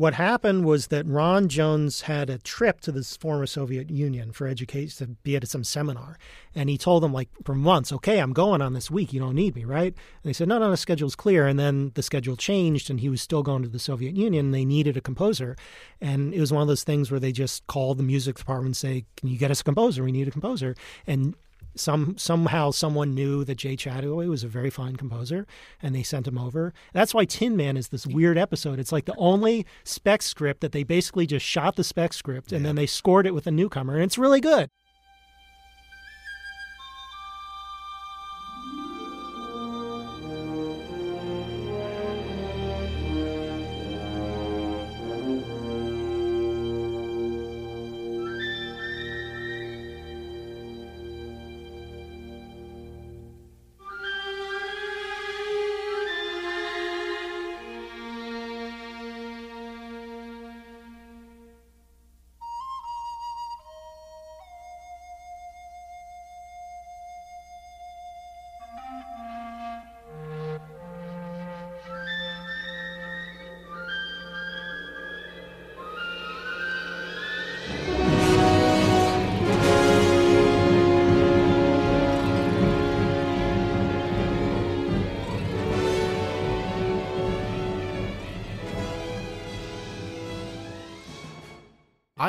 what 0.00 0.14
happened 0.14 0.64
was 0.64 0.86
that 0.86 1.04
Ron 1.04 1.46
Jones 1.46 2.00
had 2.00 2.30
a 2.30 2.38
trip 2.38 2.80
to 2.80 2.90
this 2.90 3.18
former 3.18 3.44
Soviet 3.44 3.90
Union 3.90 4.32
for 4.32 4.46
education 4.46 5.06
to 5.06 5.12
be 5.22 5.36
at 5.36 5.46
some 5.46 5.62
seminar, 5.62 6.16
and 6.54 6.70
he 6.70 6.78
told 6.78 7.02
them 7.02 7.12
like 7.12 7.28
for 7.44 7.54
months, 7.54 7.92
"Okay, 7.92 8.18
I'm 8.18 8.32
going 8.32 8.62
on 8.62 8.72
this 8.72 8.90
week. 8.90 9.12
You 9.12 9.20
don't 9.20 9.34
need 9.34 9.54
me, 9.54 9.66
right?" 9.66 9.92
And 9.92 10.24
they 10.24 10.32
said, 10.32 10.48
"No, 10.48 10.58
no, 10.58 10.70
the 10.70 10.78
schedule's 10.78 11.14
clear." 11.14 11.46
And 11.46 11.58
then 11.58 11.92
the 11.96 12.02
schedule 12.02 12.34
changed, 12.34 12.88
and 12.88 13.00
he 13.00 13.10
was 13.10 13.20
still 13.20 13.42
going 13.42 13.62
to 13.62 13.68
the 13.68 13.78
Soviet 13.78 14.16
Union. 14.16 14.46
And 14.46 14.54
they 14.54 14.64
needed 14.64 14.96
a 14.96 15.02
composer, 15.02 15.54
and 16.00 16.32
it 16.32 16.40
was 16.40 16.50
one 16.50 16.62
of 16.62 16.68
those 16.68 16.82
things 16.82 17.10
where 17.10 17.20
they 17.20 17.30
just 17.30 17.66
called 17.66 17.98
the 17.98 18.02
music 18.02 18.38
department 18.38 18.68
and 18.68 18.76
say, 18.78 19.04
"Can 19.16 19.28
you 19.28 19.36
get 19.36 19.50
us 19.50 19.60
a 19.60 19.64
composer? 19.64 20.02
We 20.02 20.12
need 20.12 20.28
a 20.28 20.30
composer." 20.30 20.76
And 21.06 21.34
some 21.74 22.16
somehow 22.18 22.70
someone 22.70 23.14
knew 23.14 23.44
that 23.44 23.56
Jay 23.56 23.76
Chattaway 23.76 24.28
was 24.28 24.44
a 24.44 24.48
very 24.48 24.70
fine 24.70 24.96
composer, 24.96 25.46
and 25.82 25.94
they 25.94 26.02
sent 26.02 26.28
him 26.28 26.38
over. 26.38 26.72
That's 26.92 27.14
why 27.14 27.24
Tin 27.24 27.56
Man 27.56 27.76
is 27.76 27.88
this 27.88 28.06
weird 28.06 28.38
episode. 28.38 28.78
It's 28.78 28.92
like 28.92 29.04
the 29.04 29.16
only 29.16 29.66
spec 29.84 30.22
script 30.22 30.60
that 30.60 30.72
they 30.72 30.82
basically 30.82 31.26
just 31.26 31.46
shot 31.46 31.76
the 31.76 31.84
spec 31.84 32.12
script 32.12 32.52
and 32.52 32.64
then 32.64 32.76
they 32.76 32.86
scored 32.86 33.26
it 33.26 33.34
with 33.34 33.46
a 33.46 33.50
newcomer, 33.50 33.94
and 33.94 34.04
it's 34.04 34.18
really 34.18 34.40
good. 34.40 34.70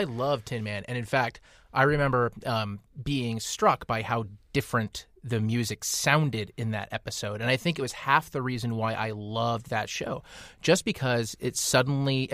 I 0.02 0.06
love 0.06 0.44
Tin 0.44 0.64
Man, 0.64 0.84
and 0.88 0.98
in 0.98 1.06
fact, 1.06 1.40
I 1.72 1.84
remember 1.84 2.32
um, 2.48 2.80
being 3.04 3.40
struck 3.40 3.86
by 3.86 4.02
how 4.02 4.26
different 4.52 5.06
the 5.24 5.40
music 5.40 5.84
sounded 5.84 6.52
in 6.58 6.72
that 6.72 6.90
episode, 6.92 7.40
and 7.40 7.52
I 7.52 7.56
think 7.56 7.78
it 7.78 7.84
was 7.84 7.92
half 7.92 8.32
the 8.32 8.42
reason 8.42 8.76
why 8.78 8.94
I 8.94 9.12
loved 9.12 9.70
that 9.70 9.90
show, 9.90 10.24
just 10.62 10.86
because 10.86 11.36
it 11.40 11.56
suddenly. 11.56 12.30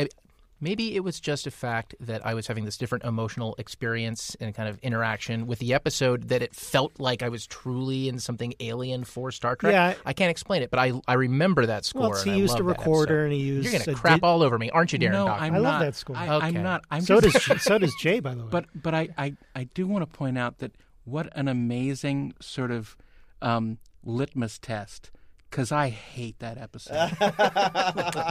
Maybe 0.59 0.95
it 0.95 1.03
was 1.03 1.19
just 1.19 1.45
a 1.45 1.51
fact 1.51 1.93
that 1.99 2.25
I 2.25 2.33
was 2.33 2.47
having 2.47 2.65
this 2.65 2.77
different 2.77 3.03
emotional 3.03 3.53
experience 3.59 4.35
and 4.39 4.55
kind 4.55 4.67
of 4.67 4.79
interaction 4.79 5.45
with 5.45 5.59
the 5.59 5.73
episode 5.75 6.29
that 6.29 6.41
it 6.41 6.55
felt 6.55 6.99
like 6.99 7.21
I 7.21 7.29
was 7.29 7.45
truly 7.45 8.09
in 8.09 8.17
something 8.19 8.53
alien 8.59 9.03
for 9.03 9.31
Star 9.31 9.55
Trek. 9.55 9.71
Yeah. 9.73 9.93
I 10.05 10.13
can't 10.13 10.31
explain 10.31 10.63
it, 10.63 10.71
but 10.71 10.79
I 10.79 10.93
I 11.07 11.13
remember 11.13 11.67
that 11.67 11.85
score. 11.85 12.09
Well, 12.09 12.13
and 12.19 12.25
he 12.25 12.31
I 12.31 12.35
used 12.37 12.55
a 12.55 12.63
love 12.63 12.67
that 12.67 12.79
recorder 12.79 13.13
episode. 13.19 13.23
and 13.25 13.33
he 13.33 13.39
used 13.39 13.71
You're 13.71 13.79
gonna 13.85 13.97
crap 13.97 14.21
di- 14.21 14.27
all 14.27 14.41
over 14.41 14.57
me, 14.57 14.71
aren't 14.71 14.93
you, 14.93 14.99
Daren? 14.99 15.11
no, 15.11 15.27
I'm 15.27 15.43
I 15.53 15.57
not. 15.57 15.61
love 15.61 15.79
that 15.81 15.95
score. 15.95 16.15
I, 16.15 16.27
Okay. 16.37 16.45
I'm 16.47 16.63
not. 16.63 16.83
I'm 16.89 17.01
so 17.01 17.21
just, 17.21 17.47
does 17.47 17.61
so 17.61 17.77
does 17.77 17.93
Jay, 17.99 18.19
by 18.19 18.33
the 18.33 18.41
way. 18.43 18.49
But 18.49 18.65
but 18.73 18.95
I, 18.95 19.09
I, 19.17 19.35
I 19.55 19.65
do 19.65 19.85
want 19.85 20.01
to 20.09 20.17
point 20.17 20.37
out 20.37 20.57
that 20.59 20.71
what 21.05 21.29
an 21.37 21.47
amazing 21.47 22.33
sort 22.41 22.71
of 22.71 22.97
um, 23.43 23.77
litmus 24.03 24.57
test 24.57 25.11
because 25.49 25.71
I 25.71 25.89
hate 25.89 26.39
that 26.39 26.57
episode. 26.57 27.09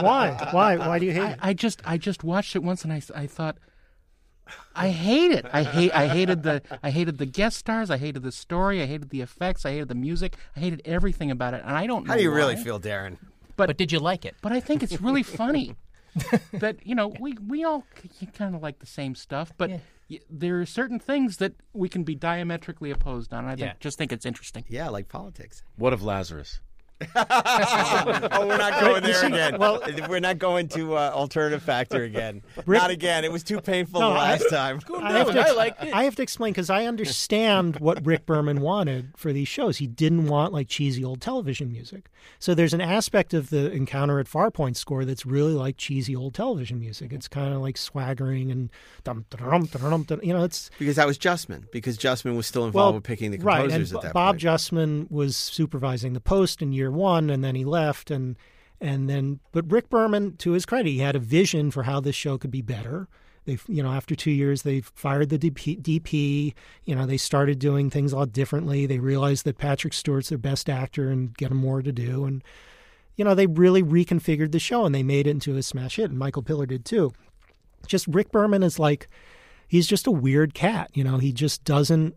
why? 0.01 0.49
Why? 0.51 0.77
Why 0.77 0.99
do 0.99 1.05
you 1.05 1.13
hate 1.13 1.21
I, 1.21 1.31
it? 1.31 1.39
I 1.41 1.53
just 1.53 1.81
I 1.85 1.97
just 1.97 2.23
watched 2.23 2.55
it 2.55 2.63
once 2.63 2.83
and 2.83 2.93
I, 2.93 3.01
I 3.15 3.27
thought 3.27 3.57
I 4.75 4.89
hate 4.89 5.31
it. 5.31 5.45
I 5.51 5.63
hate 5.63 5.91
I 5.93 6.07
hated 6.07 6.43
the 6.43 6.61
I 6.83 6.91
hated 6.91 7.17
the 7.17 7.25
guest 7.25 7.57
stars. 7.57 7.89
I 7.89 7.97
hated 7.97 8.23
the 8.23 8.31
story. 8.31 8.81
I 8.81 8.85
hated 8.85 9.09
the 9.09 9.21
effects. 9.21 9.65
I 9.65 9.71
hated 9.71 9.87
the 9.89 9.95
music. 9.95 10.35
I 10.55 10.59
hated 10.59 10.81
everything 10.85 11.31
about 11.31 11.53
it. 11.53 11.63
And 11.65 11.75
I 11.75 11.87
don't 11.87 12.05
know 12.05 12.11
How 12.11 12.17
do 12.17 12.23
you 12.23 12.31
really 12.33 12.55
feel, 12.55 12.79
Daren? 12.79 13.17
but 13.55 13.75
did 13.77 13.91
you 13.91 13.99
like 13.99 14.23
it? 14.25 14.35
But 14.41 14.51
I 14.51 14.59
think 14.59 14.83
it's 14.83 15.01
really 15.01 15.23
funny 15.41 15.75
that 16.53 16.77
you 16.85 16.95
know 16.95 17.13
we 17.19 17.37
we 17.47 17.63
all 17.63 17.83
kind 18.33 18.55
of 18.55 18.61
like 18.61 18.79
the 18.79 18.85
same 18.87 19.15
stuff, 19.15 19.51
but. 19.57 19.69
y 20.09 20.19
There 20.29 20.61
are 20.61 20.65
certain 20.65 20.99
things 20.99 21.35
that 21.37 21.53
we 21.73 21.89
can 21.89 22.03
be 22.05 22.15
diametrically 22.15 22.91
opposed 22.91 23.33
on. 23.33 23.43
I 23.45 23.55
think, 23.57 23.59
Yeah. 23.59 23.73
just 23.87 23.97
think 23.97 24.11
it's 24.13 24.25
interesting. 24.25 24.63
Yeah, 24.69 24.87
like 24.97 25.09
politics. 25.09 25.63
What 25.75 25.91
of 25.93 26.01
Lazarus? 26.01 26.61
Oh, 27.15 28.45
we're 28.47 28.57
not 28.57 28.79
going 28.81 29.03
there 29.03 29.13
see, 29.15 29.27
again. 29.27 29.57
well- 29.59 29.81
we're 30.09 30.19
not 30.19 30.37
going 30.39 30.67
to 30.69 30.95
uh, 30.95 31.11
alternative 31.13 31.61
factor 31.61 32.03
again. 32.03 32.41
Rick- 32.65 32.81
not 32.81 32.89
again. 32.91 33.23
It 33.25 33.31
was 33.31 33.43
too 33.43 33.59
painful 33.61 33.99
No, 34.01 34.13
the 34.13 34.19
I- 34.19 34.31
last 34.31 34.49
time. 34.49 34.79
I 35.01 35.11
have, 35.17 35.31
to, 35.31 35.39
I 35.39 35.51
liked 35.51 35.83
it. 35.83 35.93
I 35.93 36.03
have 36.03 36.15
to 36.15 36.21
explain 36.21 36.53
because 36.53 36.69
I 36.69 36.85
understand 36.85 37.79
what 37.79 38.05
Rick 38.05 38.25
Berman 38.25 38.61
wanted 38.61 39.11
for 39.15 39.31
these 39.33 39.47
shows. 39.47 39.77
He 39.77 39.87
didn't 39.87 40.27
want 40.27 40.53
like 40.53 40.67
cheesy 40.67 41.03
old 41.03 41.21
television 41.21 41.71
music. 41.71 42.09
So 42.39 42.53
there's 42.53 42.73
an 42.73 42.81
aspect 42.81 43.33
of 43.33 43.49
the 43.49 43.71
Encounter 43.71 44.19
at 44.19 44.27
Farpoint 44.27 44.75
score 44.75 45.05
that's 45.05 45.25
really 45.25 45.53
like 45.53 45.77
cheesy 45.77 46.15
old 46.15 46.33
television 46.33 46.79
music. 46.79 47.13
It's 47.13 47.27
kind 47.27 47.53
of 47.53 47.61
like 47.61 47.77
swaggering 47.77 48.51
and 48.51 48.69
dum 49.03 49.25
dum 49.29 49.65
dum 49.65 49.89
dum 49.89 50.03
dum. 50.03 50.19
You 50.23 50.33
know, 50.33 50.43
it's 50.43 50.69
Because 50.79 50.95
that 50.95 51.07
was 51.07 51.17
Justman. 51.17 51.69
Because 51.71 51.97
Justman 51.97 52.35
was 52.35 52.47
still 52.47 52.65
involved 52.65 52.75
well 52.75 52.93
with 52.93 53.03
picking 53.03 53.31
the 53.31 53.37
right. 53.37 53.61
composers 53.61 53.91
And 53.91 53.97
at 53.97 54.03
that 54.03 54.13
Bob 54.13 54.35
point. 54.35 54.41
Justman 54.43 55.11
was 55.11 55.35
supervising 55.35 56.13
the 56.13 56.19
post 56.21 56.61
in 56.61 56.71
year 56.87 56.91
one, 56.91 57.29
and 57.29 57.43
then 57.43 57.55
he 57.55 57.65
left 57.65 58.11
and. 58.11 58.35
And 58.79 59.09
then, 59.09 59.39
but 59.53 59.71
Rick 59.71 59.89
Berman, 59.89 60.37
to 60.37 60.51
his 60.51 60.63
credit, 60.63 60.91
he 60.91 60.99
had 60.99 61.15
a 61.15 61.19
vision 61.19 61.71
for 61.71 61.81
how 61.81 61.99
this 61.99 62.15
show 62.15 62.37
could 62.37 62.51
be 62.51 62.61
better. 62.61 63.07
They, 63.45 63.57
you 63.67 63.81
know, 63.81 63.91
after 63.91 64.13
two 64.13 64.29
years, 64.29 64.61
they 64.61 64.81
fired 64.81 65.29
the 65.29 65.39
DP, 65.39 65.81
DP. 65.81 66.53
You 66.83 66.93
know, 66.93 67.07
they 67.07 67.17
started 67.17 67.57
doing 67.57 67.89
things 67.89 68.13
a 68.13 68.17
lot 68.17 68.33
differently. 68.33 68.85
They 68.85 68.99
realized 68.99 69.45
that 69.45 69.57
Patrick 69.57 69.93
Stewart's 69.93 70.29
their 70.29 70.37
best 70.37 70.69
actor 70.69 71.09
and 71.09 71.35
get 71.35 71.49
him 71.49 71.57
more 71.57 71.81
to 71.81 71.91
do. 71.91 72.25
And 72.25 72.43
you 73.15 73.25
know, 73.25 73.33
they 73.33 73.47
really 73.47 73.81
reconfigured 73.81 74.51
the 74.51 74.59
show 74.59 74.85
and 74.85 74.93
they 74.93 75.03
made 75.03 75.27
it 75.27 75.31
into 75.31 75.57
a 75.57 75.63
smash 75.63 75.95
hit. 75.95 76.11
And 76.11 76.19
Michael 76.19 76.43
Piller 76.43 76.67
did 76.67 76.85
too. 76.85 77.13
Just 77.87 78.07
Rick 78.07 78.31
Berman 78.31 78.63
is 78.63 78.79
like, 78.79 79.07
he's 79.67 79.87
just 79.87 80.07
a 80.07 80.11
weird 80.11 80.53
cat. 80.53 80.91
You 80.93 81.03
know, 81.03 81.17
he 81.17 81.33
just 81.33 81.63
doesn't 81.63 82.15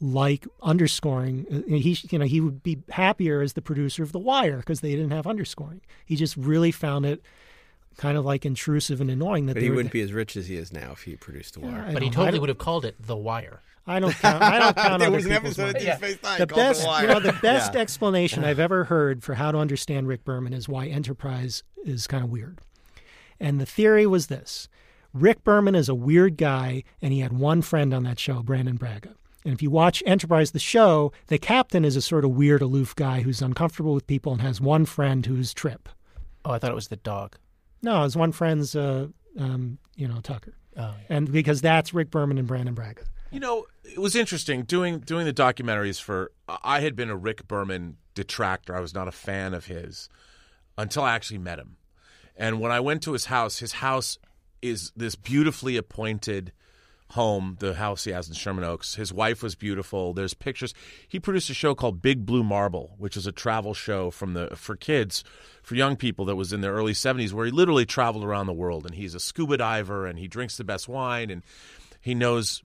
like 0.00 0.46
underscoring. 0.62 1.46
Uh, 1.52 1.76
He, 1.76 1.96
you 2.10 2.18
know, 2.18 2.24
he 2.24 2.40
would 2.40 2.62
be 2.62 2.78
happier 2.90 3.42
as 3.42 3.52
the 3.54 3.62
producer 3.62 4.02
of 4.02 4.12
The 4.12 4.18
Wire 4.18 4.58
because 4.58 4.80
they 4.80 4.90
didn't 4.92 5.10
have 5.10 5.26
underscoring. 5.26 5.80
He 6.04 6.16
just 6.16 6.36
really 6.36 6.70
found 6.72 7.04
it 7.06 7.22
kind 7.96 8.16
of 8.16 8.24
like 8.24 8.46
intrusive 8.46 9.00
and 9.00 9.10
annoying 9.10 9.46
that 9.46 9.54
But 9.54 9.60
they 9.60 9.66
he 9.66 9.70
wouldn't 9.70 9.92
be 9.92 10.00
as 10.00 10.12
rich 10.12 10.36
as 10.36 10.46
he 10.46 10.56
is 10.56 10.72
now 10.72 10.92
if 10.92 11.02
he 11.02 11.16
produced 11.16 11.54
The 11.54 11.60
Wire. 11.60 11.84
I 11.88 11.92
But 11.92 12.02
he 12.02 12.10
totally 12.10 12.38
would 12.38 12.48
have 12.48 12.58
called 12.58 12.84
it 12.84 12.96
The 12.98 13.16
Wire. 13.16 13.60
I 13.86 13.98
don't 13.98 14.12
count. 14.14 14.42
I 14.42 14.58
don't 14.58 14.76
count 14.76 15.00
there 15.00 15.10
was 15.10 15.26
an 15.26 15.32
people's 15.32 15.58
episode 15.58 15.74
money. 15.74 15.86
of 15.90 16.00
Deep 16.00 16.08
Space 16.10 16.22
Nine 16.22 16.38
the 16.38 16.46
called 16.46 16.58
best, 16.60 16.80
The 16.82 16.86
Wire. 16.86 17.02
you 17.02 17.08
know, 17.08 17.20
the 17.20 17.32
best 17.42 17.74
Yeah. 17.74 17.80
explanation 17.80 18.44
I've 18.44 18.58
ever 18.68 18.84
heard 18.84 19.22
for 19.22 19.34
how 19.34 19.52
to 19.52 19.58
understand 19.58 20.06
Rick 20.06 20.24
Berman 20.24 20.52
is 20.52 20.68
why 20.68 20.86
Enterprise 20.86 21.62
is 21.84 22.06
kind 22.06 22.22
of 22.24 22.30
weird. 22.30 22.58
And 23.38 23.60
the 23.60 23.66
theory 23.66 24.06
was 24.06 24.28
this: 24.28 24.68
Rick 25.12 25.42
Berman 25.44 25.74
is 25.74 25.88
a 25.88 25.94
weird 25.94 26.36
guy, 26.36 26.84
and 27.02 27.12
he 27.12 27.20
had 27.20 27.32
one 27.32 27.62
friend 27.62 27.92
on 27.92 28.02
that 28.04 28.18
show, 28.18 28.42
Brannon 28.42 28.76
Braga. 28.76 29.14
And 29.44 29.54
if 29.54 29.62
you 29.62 29.70
watch 29.70 30.02
Enterprise, 30.04 30.50
the 30.50 30.58
show, 30.58 31.12
the 31.28 31.38
captain 31.38 31.84
is 31.84 31.96
a 31.96 32.02
sort 32.02 32.24
of 32.24 32.32
weird, 32.32 32.60
aloof 32.62 32.94
guy 32.94 33.22
who's 33.22 33.40
uncomfortable 33.40 33.94
with 33.94 34.06
people 34.06 34.32
and 34.32 34.42
has 34.42 34.60
one 34.60 34.84
friend 34.84 35.24
who's 35.24 35.54
Trip. 35.54 35.88
Oh, 36.44 36.52
I 36.52 36.58
thought 36.58 36.70
it 36.70 36.74
was 36.74 36.88
the 36.88 36.96
dog. 36.96 37.36
No, 37.82 38.02
his 38.02 38.16
one 38.16 38.32
friend's, 38.32 38.76
uh, 38.76 39.08
um, 39.38 39.78
you 39.96 40.06
know, 40.06 40.20
Tucker. 40.20 40.54
Oh, 40.76 40.82
yeah. 40.82 41.16
And 41.16 41.32
because 41.32 41.60
that's 41.60 41.94
Rick 41.94 42.10
Berman 42.10 42.38
and 42.38 42.46
Brannon 42.46 42.74
Braga. 42.74 43.02
You 43.30 43.40
know, 43.40 43.66
it 43.84 43.98
was 43.98 44.16
interesting 44.16 44.62
doing 44.62 44.98
doing 44.98 45.24
the 45.24 45.32
documentaries 45.32 46.00
for. 46.00 46.32
I 46.48 46.80
had 46.80 46.96
been 46.96 47.10
a 47.10 47.16
Rick 47.16 47.46
Berman 47.46 47.96
detractor. 48.14 48.74
I 48.74 48.80
was 48.80 48.92
not 48.92 49.06
a 49.06 49.12
fan 49.12 49.54
of 49.54 49.66
his 49.66 50.08
until 50.76 51.04
I 51.04 51.14
actually 51.14 51.38
met 51.38 51.58
him. 51.58 51.76
And 52.36 52.60
when 52.60 52.72
I 52.72 52.80
went 52.80 53.02
to 53.04 53.12
his 53.12 53.26
house, 53.26 53.58
his 53.58 53.74
house 53.74 54.18
is 54.62 54.92
this 54.96 55.14
beautifully 55.14 55.76
appointed 55.76 56.52
home, 57.10 57.56
the 57.58 57.74
house 57.74 58.04
he 58.04 58.12
has 58.12 58.28
in 58.28 58.34
Sherman 58.34 58.64
Oaks. 58.64 58.94
His 58.94 59.12
wife 59.12 59.42
was 59.42 59.54
beautiful. 59.54 60.12
There's 60.12 60.34
pictures. 60.34 60.72
He 61.08 61.18
produced 61.18 61.50
a 61.50 61.54
show 61.54 61.74
called 61.74 62.00
Big 62.00 62.24
Blue 62.24 62.44
Marble, 62.44 62.94
which 62.98 63.16
is 63.16 63.26
a 63.26 63.32
travel 63.32 63.74
show 63.74 64.10
from 64.10 64.34
the 64.34 64.48
for 64.56 64.76
kids, 64.76 65.24
for 65.62 65.74
young 65.74 65.96
people 65.96 66.24
that 66.26 66.36
was 66.36 66.52
in 66.52 66.60
the 66.60 66.68
early 66.68 66.92
70s 66.92 67.32
where 67.32 67.46
he 67.46 67.52
literally 67.52 67.84
traveled 67.84 68.24
around 68.24 68.46
the 68.46 68.52
world 68.52 68.86
and 68.86 68.94
he's 68.94 69.14
a 69.14 69.20
scuba 69.20 69.56
diver 69.56 70.06
and 70.06 70.18
he 70.18 70.28
drinks 70.28 70.56
the 70.56 70.64
best 70.64 70.88
wine 70.88 71.30
and 71.30 71.42
he 72.00 72.14
knows 72.14 72.62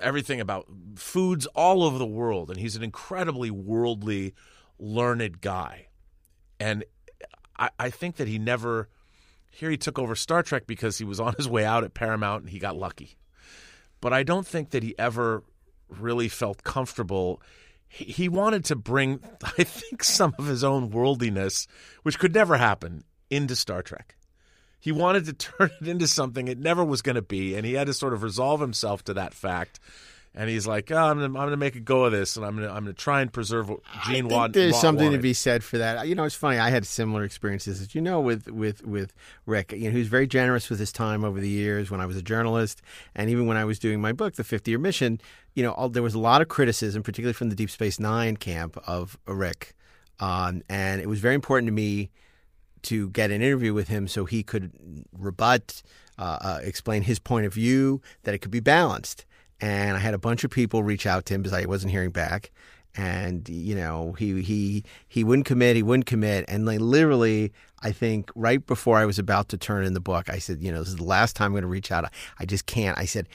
everything 0.00 0.40
about 0.40 0.66
foods 0.94 1.46
all 1.46 1.82
over 1.82 1.98
the 1.98 2.06
world 2.06 2.50
and 2.50 2.60
he's 2.60 2.76
an 2.76 2.82
incredibly 2.82 3.50
worldly 3.50 4.34
learned 4.78 5.40
guy. 5.40 5.88
And 6.60 6.84
I 7.58 7.88
think 7.88 8.16
that 8.16 8.28
he 8.28 8.38
never 8.38 8.88
here 9.50 9.70
he 9.70 9.78
took 9.78 9.98
over 9.98 10.14
Star 10.14 10.42
Trek 10.42 10.66
because 10.66 10.98
he 10.98 11.04
was 11.04 11.18
on 11.18 11.34
his 11.34 11.48
way 11.48 11.64
out 11.64 11.82
at 11.82 11.94
Paramount 11.94 12.42
and 12.42 12.50
he 12.50 12.58
got 12.58 12.76
lucky. 12.76 13.16
But 14.00 14.12
I 14.12 14.22
don't 14.22 14.46
think 14.46 14.70
that 14.70 14.82
he 14.82 14.94
ever 14.98 15.42
really 15.88 16.28
felt 16.28 16.62
comfortable. 16.62 17.40
He, 17.88 18.28
wanted 18.28 18.64
to 18.66 18.76
bring, 18.76 19.20
I 19.58 19.64
think, 19.64 20.04
some 20.04 20.34
of 20.38 20.46
his 20.46 20.64
own 20.64 20.90
worldliness, 20.90 21.66
which 22.02 22.18
could 22.18 22.34
never 22.34 22.56
happen, 22.56 23.04
into 23.30 23.56
Star 23.56 23.82
Trek. 23.82 24.16
He 24.78 24.92
wanted 24.92 25.24
to 25.26 25.32
turn 25.58 25.70
it 25.80 25.88
into 25.88 26.06
something 26.06 26.48
it 26.48 26.58
never 26.58 26.84
was 26.84 27.02
going 27.02 27.16
to 27.16 27.22
be, 27.22 27.54
and 27.54 27.64
he 27.64 27.74
had 27.74 27.86
to 27.86 27.94
sort 27.94 28.12
of 28.12 28.22
resolve 28.22 28.60
himself 28.60 29.04
to 29.04 29.14
that 29.14 29.34
fact. 29.34 29.80
And 30.38 30.50
he's 30.50 30.66
like, 30.66 30.92
oh, 30.92 30.96
I'm 30.96 31.32
going 31.32 31.50
to 31.50 31.56
make 31.56 31.76
a 31.76 31.80
go 31.80 32.04
of 32.04 32.12
this, 32.12 32.36
and 32.36 32.44
I'm 32.44 32.56
going 32.56 32.68
to 32.68 32.74
I'm 32.74 32.84
to 32.84 32.92
try 32.92 33.22
and 33.22 33.32
preserve 33.32 33.70
what 33.70 33.80
Gene 34.06 34.26
I 34.26 34.28
think 34.42 34.52
there's 34.52 34.74
Wa- 34.74 34.80
something 34.80 35.12
to 35.12 35.18
be 35.18 35.32
said 35.32 35.64
for 35.64 35.78
that. 35.78 36.06
You 36.06 36.14
know, 36.14 36.24
it's 36.24 36.34
funny. 36.34 36.58
I 36.58 36.68
had 36.68 36.86
similar 36.86 37.24
experiences, 37.24 37.80
as 37.80 37.94
you 37.94 38.02
know, 38.02 38.20
with 38.20 38.46
with 38.48 38.84
with 38.84 39.14
Rick. 39.46 39.72
You 39.72 39.84
know, 39.84 39.92
he 39.92 39.98
was 39.98 40.08
very 40.08 40.26
generous 40.26 40.68
with 40.68 40.78
his 40.78 40.92
time 40.92 41.24
over 41.24 41.40
the 41.40 41.48
years 41.48 41.90
when 41.90 42.02
I 42.02 42.06
was 42.06 42.16
a 42.16 42.22
journalist, 42.22 42.82
and 43.14 43.30
even 43.30 43.46
when 43.46 43.56
I 43.56 43.64
was 43.64 43.78
doing 43.78 43.98
my 43.98 44.12
book, 44.12 44.34
The 44.34 44.44
50 44.44 44.70
Year 44.70 44.78
Mission. 44.78 45.20
You 45.54 45.62
know, 45.62 45.72
all, 45.72 45.88
there 45.88 46.02
was 46.02 46.12
a 46.12 46.18
lot 46.18 46.42
of 46.42 46.48
criticism, 46.48 47.02
particularly 47.02 47.32
from 47.32 47.48
the 47.48 47.56
Deep 47.56 47.70
Space 47.70 47.98
Nine 47.98 48.36
camp 48.36 48.76
of 48.86 49.16
Rick, 49.26 49.74
um, 50.20 50.62
and 50.68 51.00
it 51.00 51.08
was 51.08 51.20
very 51.20 51.34
important 51.34 51.66
to 51.68 51.72
me 51.72 52.10
to 52.82 53.08
get 53.10 53.30
an 53.30 53.42
interview 53.42 53.74
with 53.74 53.88
him 53.88 54.06
so 54.06 54.26
he 54.26 54.42
could 54.42 54.70
rebut, 55.18 55.82
uh, 56.18 56.38
uh, 56.40 56.60
explain 56.62 57.02
his 57.02 57.18
point 57.18 57.46
of 57.46 57.52
view, 57.52 58.00
that 58.22 58.34
it 58.34 58.38
could 58.38 58.50
be 58.50 58.60
balanced. 58.60 59.24
And 59.60 59.96
I 59.96 60.00
had 60.00 60.14
a 60.14 60.18
bunch 60.18 60.44
of 60.44 60.50
people 60.50 60.82
reach 60.82 61.06
out 61.06 61.26
to 61.26 61.34
him 61.34 61.42
because 61.42 61.56
I 61.56 61.64
wasn't 61.66 61.92
hearing 61.92 62.10
back. 62.10 62.50
And 62.98 63.46
you 63.46 63.74
know 63.74 64.12
he 64.12 64.40
he 64.40 64.82
he 65.06 65.22
wouldn't 65.22 65.46
commit. 65.46 65.76
He 65.76 65.82
wouldn't 65.82 66.06
commit. 66.06 66.46
And 66.48 66.64
like 66.64 66.80
literally, 66.80 67.52
I 67.82 67.92
think 67.92 68.30
right 68.34 68.64
before 68.66 68.96
I 68.96 69.04
was 69.04 69.18
about 69.18 69.50
to 69.50 69.58
turn 69.58 69.84
in 69.84 69.92
the 69.92 70.00
book, 70.00 70.30
I 70.30 70.38
said, 70.38 70.62
you 70.62 70.72
know, 70.72 70.78
this 70.78 70.88
is 70.88 70.96
the 70.96 71.04
last 71.04 71.36
time 71.36 71.46
I'm 71.46 71.52
going 71.52 71.62
to 71.62 71.68
reach 71.68 71.92
out. 71.92 72.06
I, 72.06 72.10
I 72.38 72.46
just 72.46 72.64
can't. 72.64 72.96
I 72.96 73.04
said, 73.04 73.28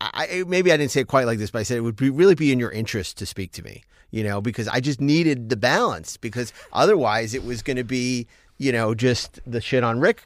I, 0.00 0.28
I, 0.30 0.44
maybe 0.46 0.72
I 0.72 0.76
didn't 0.76 0.92
say 0.92 1.00
it 1.00 1.08
quite 1.08 1.26
like 1.26 1.38
this, 1.38 1.50
but 1.50 1.58
I 1.58 1.62
said 1.62 1.76
it 1.76 1.82
would 1.82 1.96
be, 1.96 2.10
really 2.10 2.34
be 2.34 2.52
in 2.52 2.58
your 2.58 2.70
interest 2.70 3.18
to 3.18 3.26
speak 3.26 3.52
to 3.52 3.62
me, 3.62 3.82
you 4.10 4.24
know, 4.24 4.40
because 4.40 4.68
I 4.68 4.80
just 4.80 5.00
needed 5.00 5.48
the 5.48 5.56
balance 5.56 6.16
because 6.16 6.52
otherwise 6.72 7.34
it 7.34 7.44
was 7.44 7.62
going 7.62 7.76
to 7.76 7.84
be, 7.84 8.26
you 8.58 8.72
know, 8.72 8.94
just 8.94 9.40
the 9.46 9.60
shit 9.60 9.84
on 9.84 10.00
Rick 10.00 10.22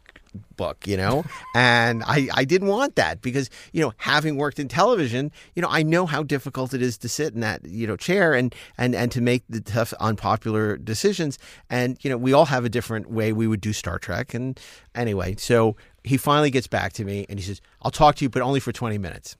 book, 0.56 0.86
you 0.86 0.96
know, 0.96 1.24
and 1.54 2.02
I, 2.04 2.28
I 2.34 2.44
didn't 2.44 2.68
want 2.68 2.96
that 2.96 3.22
because, 3.22 3.50
you 3.72 3.82
know, 3.82 3.92
having 3.98 4.36
worked 4.36 4.58
in 4.58 4.68
television, 4.68 5.30
you 5.54 5.62
know, 5.62 5.68
I 5.70 5.82
know 5.82 6.06
how 6.06 6.22
difficult 6.22 6.74
it 6.74 6.82
is 6.82 6.98
to 6.98 7.08
sit 7.08 7.34
in 7.34 7.40
that, 7.40 7.64
you 7.64 7.86
know, 7.86 7.96
chair 7.96 8.34
and, 8.34 8.54
and, 8.78 8.94
and 8.94 9.10
to 9.12 9.20
make 9.20 9.44
the 9.48 9.60
tough, 9.60 9.92
unpopular 9.94 10.76
decisions. 10.76 11.38
And, 11.70 11.98
you 12.02 12.10
know, 12.10 12.16
we 12.16 12.32
all 12.32 12.46
have 12.46 12.64
a 12.64 12.68
different 12.68 13.10
way 13.10 13.32
we 13.32 13.46
would 13.46 13.60
do 13.60 13.72
Star 13.72 13.98
Trek. 13.98 14.34
And 14.34 14.58
anyway, 14.94 15.36
so 15.38 15.76
he 16.04 16.16
finally 16.16 16.50
gets 16.50 16.66
back 16.66 16.92
to 16.94 17.04
me 17.04 17.26
and 17.28 17.38
he 17.38 17.44
says, 17.44 17.60
I'll 17.82 17.90
talk 17.90 18.16
to 18.16 18.24
you, 18.24 18.28
but 18.28 18.42
only 18.42 18.60
for 18.60 18.72
20 18.72 18.98
minutes. 18.98 19.36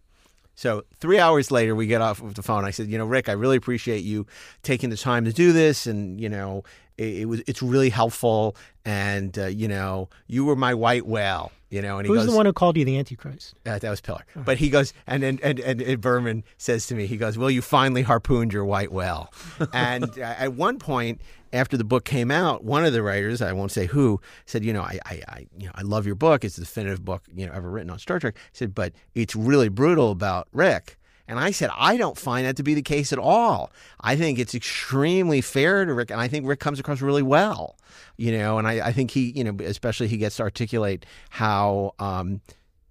So 0.57 0.85
three 0.99 1.19
hours 1.19 1.51
later, 1.51 1.75
we 1.75 1.87
get 1.87 2.01
off 2.01 2.23
of 2.23 2.35
the 2.35 2.43
phone. 2.43 2.65
I 2.65 2.71
said, 2.71 2.89
you 2.89 2.97
know, 2.99 3.05
Rick, 3.05 3.29
I 3.29 3.33
really 3.33 3.57
appreciate 3.59 4.03
you 4.03 4.27
taking 4.63 4.91
the 4.91 4.97
time 4.97 5.25
to 5.27 5.33
do 5.33 5.53
this, 5.53 5.87
and 5.87 6.19
you 6.21 6.29
know, 6.31 6.65
it, 6.97 7.19
it 7.19 7.25
was 7.27 7.43
it's 7.47 7.63
really 7.63 7.91
helpful. 7.91 8.57
And 8.85 9.39
uh, 9.39 9.47
you 9.47 9.69
know, 9.69 10.09
you 10.27 10.45
were 10.45 10.57
my 10.57 10.75
white 10.75 11.07
whale. 11.07 11.53
You 11.69 11.83
know, 11.83 11.99
and 11.99 12.07
he 12.07 12.13
Who's 12.13 12.23
goes, 12.23 12.31
the 12.31 12.37
one 12.37 12.47
who 12.47 12.53
called 12.53 12.77
you 12.77 12.85
the 12.85 12.97
Antichrist? 12.97 13.55
uh, 13.67 13.77
that 13.81 13.91
was 13.91 14.01
Piller. 14.01 14.25
But 14.37 14.57
he 14.57 14.71
goes, 14.71 14.95
and 15.07 15.25
and, 15.25 15.41
and 15.41 15.59
and 15.59 15.83
and 15.83 16.01
Berman 16.01 16.45
says 16.59 16.87
to 16.87 16.95
me, 16.95 17.07
he 17.07 17.17
goes, 17.17 17.37
"Well, 17.37 17.51
you 17.51 17.61
finally 17.61 18.03
harpooned 18.03 18.53
your 18.53 18.65
white 18.65 18.93
whale." 18.93 19.33
and 19.73 20.05
uh, 20.17 20.23
at 20.39 20.53
one 20.55 20.79
point, 20.79 21.21
after 21.53 21.77
the 21.77 21.85
book 21.85 22.05
came 22.05 22.31
out, 22.31 22.65
one 22.65 22.85
of 22.85 22.93
the 22.93 23.03
writers, 23.03 23.43
I 23.43 23.53
won't 23.53 23.73
say 23.73 23.87
who, 23.87 24.21
said, 24.47 24.65
"You 24.65 24.73
know, 24.73 24.83
I, 24.83 24.99
I, 25.05 25.23
I 25.29 25.47
you 25.59 25.67
know, 25.67 25.73
I 25.75 25.83
love 25.83 26.07
your 26.07 26.15
book. 26.15 26.45
It's 26.45 26.57
the 26.57 26.63
definitive 26.63 27.05
book 27.05 27.23
you 27.35 27.47
know 27.47 27.53
ever 27.53 27.71
written 27.71 27.91
on 27.91 27.99
Star 27.99 28.19
Trek." 28.19 28.37
Said, 28.53 28.75
"But 28.75 28.93
it's 29.15 29.37
really 29.37 29.69
brutal 29.69 30.11
about 30.11 30.49
Rick." 30.53 30.99
And 31.29 31.41
I 31.41 31.51
said, 31.51 31.71
I 31.77 31.97
don't 31.97 32.17
find 32.17 32.47
that 32.47 32.57
to 32.57 32.63
be 32.63 32.75
the 32.75 32.83
case 32.83 33.13
at 33.13 33.19
all. 33.19 33.73
I 34.01 34.17
think 34.17 34.39
it's 34.39 34.55
extremely 34.55 35.41
fair 35.41 35.85
to 35.85 35.93
Rick, 35.93 36.11
and 36.11 36.21
I 36.21 36.29
think 36.29 36.47
Rick 36.47 36.61
comes 36.61 36.79
across 36.79 37.01
really 37.01 37.23
well, 37.23 37.77
you 38.17 38.31
know. 38.31 38.59
And 38.59 38.69
I, 38.69 38.89
I 38.89 38.93
think 38.93 39.11
he, 39.11 39.33
you 39.33 39.43
know, 39.43 39.57
especially 39.65 40.09
he 40.09 40.19
gets 40.19 40.37
to 40.37 40.45
articulate 40.45 41.05
how, 41.31 41.95
um, 41.99 42.41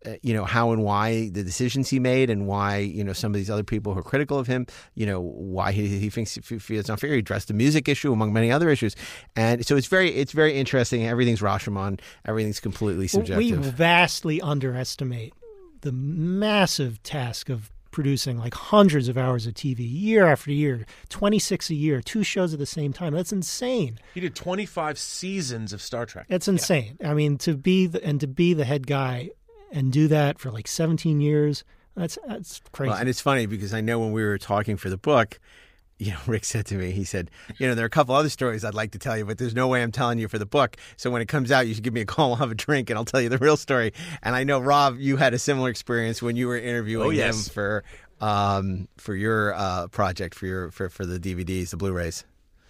Uh, 0.05 0.15
you 0.21 0.33
know, 0.33 0.45
how 0.45 0.71
and 0.71 0.83
why 0.83 1.29
the 1.29 1.43
decisions 1.43 1.89
he 1.89 1.99
made, 1.99 2.29
and 2.29 2.47
why 2.47 2.77
you 2.77 3.03
know 3.03 3.13
some 3.13 3.31
of 3.31 3.35
these 3.35 3.49
other 3.49 3.63
people 3.63 3.93
who 3.93 3.99
are 3.99 4.03
critical 4.03 4.37
of 4.37 4.47
him, 4.47 4.67
you 4.93 5.05
know, 5.05 5.19
why 5.19 5.71
he, 5.71 5.87
he 5.87 6.09
thinks 6.09 6.37
it's 6.37 6.87
not 6.87 6.99
fair. 6.99 7.11
He 7.11 7.19
addressed 7.19 7.47
the 7.47 7.53
music 7.53 7.87
issue 7.87 8.11
among 8.11 8.33
many 8.33 8.51
other 8.51 8.69
issues, 8.69 8.95
and 9.35 9.65
so 9.65 9.75
it's 9.75 9.87
very 9.87 10.13
it's 10.13 10.31
very 10.31 10.53
interesting. 10.53 11.05
Everything's 11.05 11.41
Rashomon. 11.41 11.99
Everything's 12.25 12.59
completely 12.59 13.07
subjective 13.07 13.37
We 13.37 13.51
vastly 13.51 14.41
underestimate 14.41 15.33
the 15.81 15.91
massive 15.91 17.01
task 17.03 17.49
of 17.49 17.71
producing 17.95 18.37
like 18.37 18.53
hundreds 18.53 19.07
of 19.07 19.17
hours 19.17 19.47
of 19.47 19.53
TV 19.53 19.77
year 19.79 20.25
after 20.25 20.51
year, 20.51 20.85
26 21.07 21.69
a 21.69 21.75
year, 21.75 22.01
two 22.01 22.23
shows 22.23 22.51
at 22.51 22.59
the 22.59 22.65
same 22.65 22.91
time. 22.91 23.13
That's 23.13 23.31
insane. 23.31 23.99
He 24.13 24.19
did 24.19 24.35
25 24.35 24.99
seasons 24.99 25.71
of 25.71 25.81
Star 25.81 26.05
Trek. 26.05 26.25
That's 26.27 26.49
insane. 26.49 26.97
I 27.03 27.13
mean, 27.13 27.37
to 27.39 27.55
be 27.55 27.87
the, 27.87 28.03
and 28.03 28.19
to 28.19 28.27
be 28.27 28.53
the 28.53 28.65
head 28.65 28.85
guy 28.85 29.29
and 29.71 29.91
do 29.91 30.07
that 30.09 30.39
for 30.39 30.51
like 30.51 30.67
17 30.67 31.19
years, 31.21 31.63
that's 31.95 32.17
that's 32.27 32.61
crazy. 32.71 32.89
Well, 32.89 32.99
and 32.99 33.09
it's 33.09 33.21
funny 33.21 33.45
because 33.45 33.73
I 33.73 33.81
know 33.81 33.99
when 33.99 34.11
we 34.11 34.23
were 34.23 34.37
talking 34.37 34.77
for 34.77 34.89
the 34.89 34.97
book, 34.97 35.39
you 35.97 36.11
know, 36.11 36.17
Rick 36.27 36.43
said 36.45 36.65
to 36.67 36.75
me, 36.75 36.91
he 36.91 37.03
said, 37.05 37.31
you 37.57 37.67
know, 37.67 37.73
there 37.75 37.85
are 37.85 37.87
a 37.87 37.89
couple 37.89 38.15
other 38.15 38.29
stories 38.29 38.65
I'd 38.65 38.73
like 38.73 38.91
to 38.91 38.99
tell 38.99 39.17
you, 39.17 39.23
but 39.25 39.37
there's 39.37 39.55
no 39.55 39.67
way 39.67 39.81
I'm 39.81 39.91
telling 39.93 40.19
you 40.19 40.27
for 40.27 40.37
the 40.37 40.45
book. 40.45 40.75
So 40.97 41.09
when 41.09 41.21
it 41.21 41.27
comes 41.27 41.51
out, 41.51 41.67
you 41.67 41.73
should 41.73 41.83
give 41.83 41.93
me 41.93 42.01
a 42.01 42.05
call. 42.05 42.27
We'll 42.31 42.35
have 42.37 42.51
a 42.51 42.55
drink, 42.55 42.89
and 42.89 42.97
I'll 42.99 43.05
tell 43.05 43.21
you 43.21 43.29
the 43.29 43.37
real 43.37 43.55
story. 43.57 43.93
And 44.23 44.35
I 44.35 44.43
know 44.43 44.59
Rob, 44.59 44.97
you 44.99 45.15
had 45.17 45.33
a 45.33 45.39
similar 45.39 45.69
experience 45.69 46.21
when 46.21 46.35
you 46.35 46.47
were 46.47 46.57
interviewing 46.57 47.07
Oh, 47.07 47.11
yes. 47.11 47.47
him 47.47 47.53
for 47.53 47.83
um 48.21 48.87
for 48.97 49.13
your 49.13 49.53
uh 49.55 49.87
project 49.89 50.35
for 50.35 50.45
your 50.45 50.71
for 50.71 50.89
for 50.89 51.05
the 51.05 51.19
DVDs, 51.19 51.69
the 51.71 51.77
Blu-rays. 51.77 52.23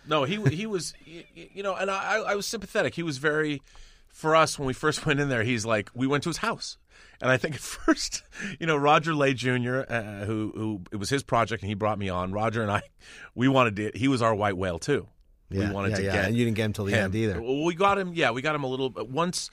No, 0.07 0.23
he 0.23 0.37
he 0.49 0.65
was 0.67 0.93
y- 1.07 1.25
y- 1.35 1.49
you 1.53 1.63
know, 1.63 1.75
and 1.75 1.89
I 1.89 2.17
I 2.17 2.35
was 2.35 2.45
sympathetic. 2.45 2.93
He 2.95 3.03
was 3.03 3.17
very 3.19 3.61
for 4.07 4.35
us 4.35 4.57
when 4.59 4.65
we 4.67 4.73
first 4.73 5.05
went 5.05 5.19
in 5.19 5.29
there. 5.29 5.43
He's 5.43 5.65
like 5.65 5.89
we 5.95 6.05
went 6.07 6.23
to 6.23 6.29
his 6.29 6.37
house, 6.37 6.77
and 7.21 7.29
I 7.29 7.37
think 7.37 7.55
at 7.55 7.61
first, 7.85 8.23
you 8.59 8.67
know, 8.67 8.77
Roger 8.77 9.13
Lay 9.13 9.33
Jr., 9.33 9.81
uh, 9.87 10.25
who 10.25 10.51
who 10.55 10.81
it 10.91 10.97
was 10.97 11.09
his 11.09 11.23
project, 11.23 11.63
and 11.63 11.69
he 11.69 11.75
brought 11.75 11.99
me 11.99 12.09
on. 12.09 12.31
Roger 12.31 12.61
and 12.61 12.71
I, 12.71 12.81
we 13.35 13.47
wanted 13.47 13.75
to. 13.77 13.91
He 13.97 14.07
was 14.07 14.21
our 14.21 14.35
white 14.35 14.57
whale 14.57 14.79
too. 14.79 15.07
Yeah, 15.49 15.67
we 15.69 15.73
wanted 15.73 15.91
yeah, 15.91 15.97
to 15.97 16.03
yeah. 16.03 16.11
get. 16.13 16.25
And 16.25 16.37
you 16.37 16.45
didn't 16.45 16.57
get 16.57 16.65
him 16.65 16.73
till 16.73 16.85
the 16.85 16.93
him. 16.93 17.05
end 17.05 17.15
either. 17.15 17.41
Well, 17.41 17.63
we 17.63 17.75
got 17.75 17.97
him. 17.97 18.13
Yeah, 18.13 18.31
we 18.31 18.41
got 18.41 18.55
him 18.55 18.63
a 18.63 18.67
little. 18.67 18.89
But 18.89 19.09
once 19.09 19.51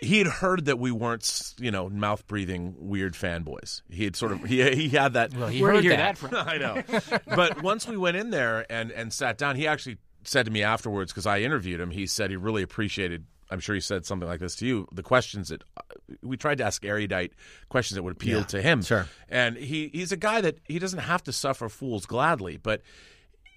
he 0.00 0.18
had 0.18 0.26
heard 0.26 0.66
that 0.66 0.78
we 0.78 0.90
weren't, 0.90 1.54
you 1.58 1.70
know, 1.70 1.88
mouth 1.88 2.26
breathing 2.26 2.74
weird 2.78 3.14
fanboys. 3.14 3.82
He 3.90 4.04
had 4.04 4.14
sort 4.14 4.32
of 4.32 4.44
he 4.44 4.62
he 4.74 4.88
had 4.90 5.14
that. 5.14 5.34
Well, 5.34 5.48
he 5.48 5.62
Where 5.62 5.72
did 5.72 5.76
heard 5.78 5.84
you 5.84 5.90
hear 5.90 5.98
that. 5.98 6.16
that 6.16 6.18
from? 6.30 6.34
I 6.34 6.58
know. 6.58 7.22
but 7.34 7.62
once 7.62 7.88
we 7.88 7.96
went 7.96 8.16
in 8.16 8.30
there 8.30 8.66
and 8.70 8.90
and 8.90 9.12
sat 9.12 9.38
down, 9.38 9.56
he 9.56 9.66
actually 9.66 9.98
said 10.24 10.46
to 10.46 10.52
me 10.52 10.62
afterwards 10.62 11.12
because 11.12 11.26
I 11.26 11.40
interviewed 11.40 11.80
him. 11.80 11.90
He 11.90 12.06
said 12.06 12.30
he 12.30 12.36
really 12.36 12.62
appreciated. 12.62 13.24
I'm 13.50 13.60
sure 13.60 13.74
he 13.74 13.80
said 13.80 14.04
something 14.06 14.28
like 14.28 14.40
this 14.40 14.56
to 14.56 14.66
you. 14.66 14.88
The 14.92 15.02
questions 15.02 15.48
that 15.50 15.62
uh, 15.76 15.80
we 16.22 16.36
tried 16.36 16.58
to 16.58 16.64
ask 16.64 16.84
erudite 16.84 17.32
questions 17.68 17.94
that 17.96 18.02
would 18.02 18.14
appeal 18.14 18.40
Yeah, 18.40 18.44
to 18.46 18.62
him. 18.62 18.82
sure. 18.82 19.06
And 19.28 19.56
he 19.56 19.88
he's 19.92 20.12
a 20.12 20.16
guy 20.16 20.40
that 20.40 20.58
he 20.66 20.78
doesn't 20.78 20.98
have 21.00 21.22
to 21.24 21.32
suffer 21.32 21.68
fools 21.68 22.06
gladly, 22.06 22.56
but 22.56 22.82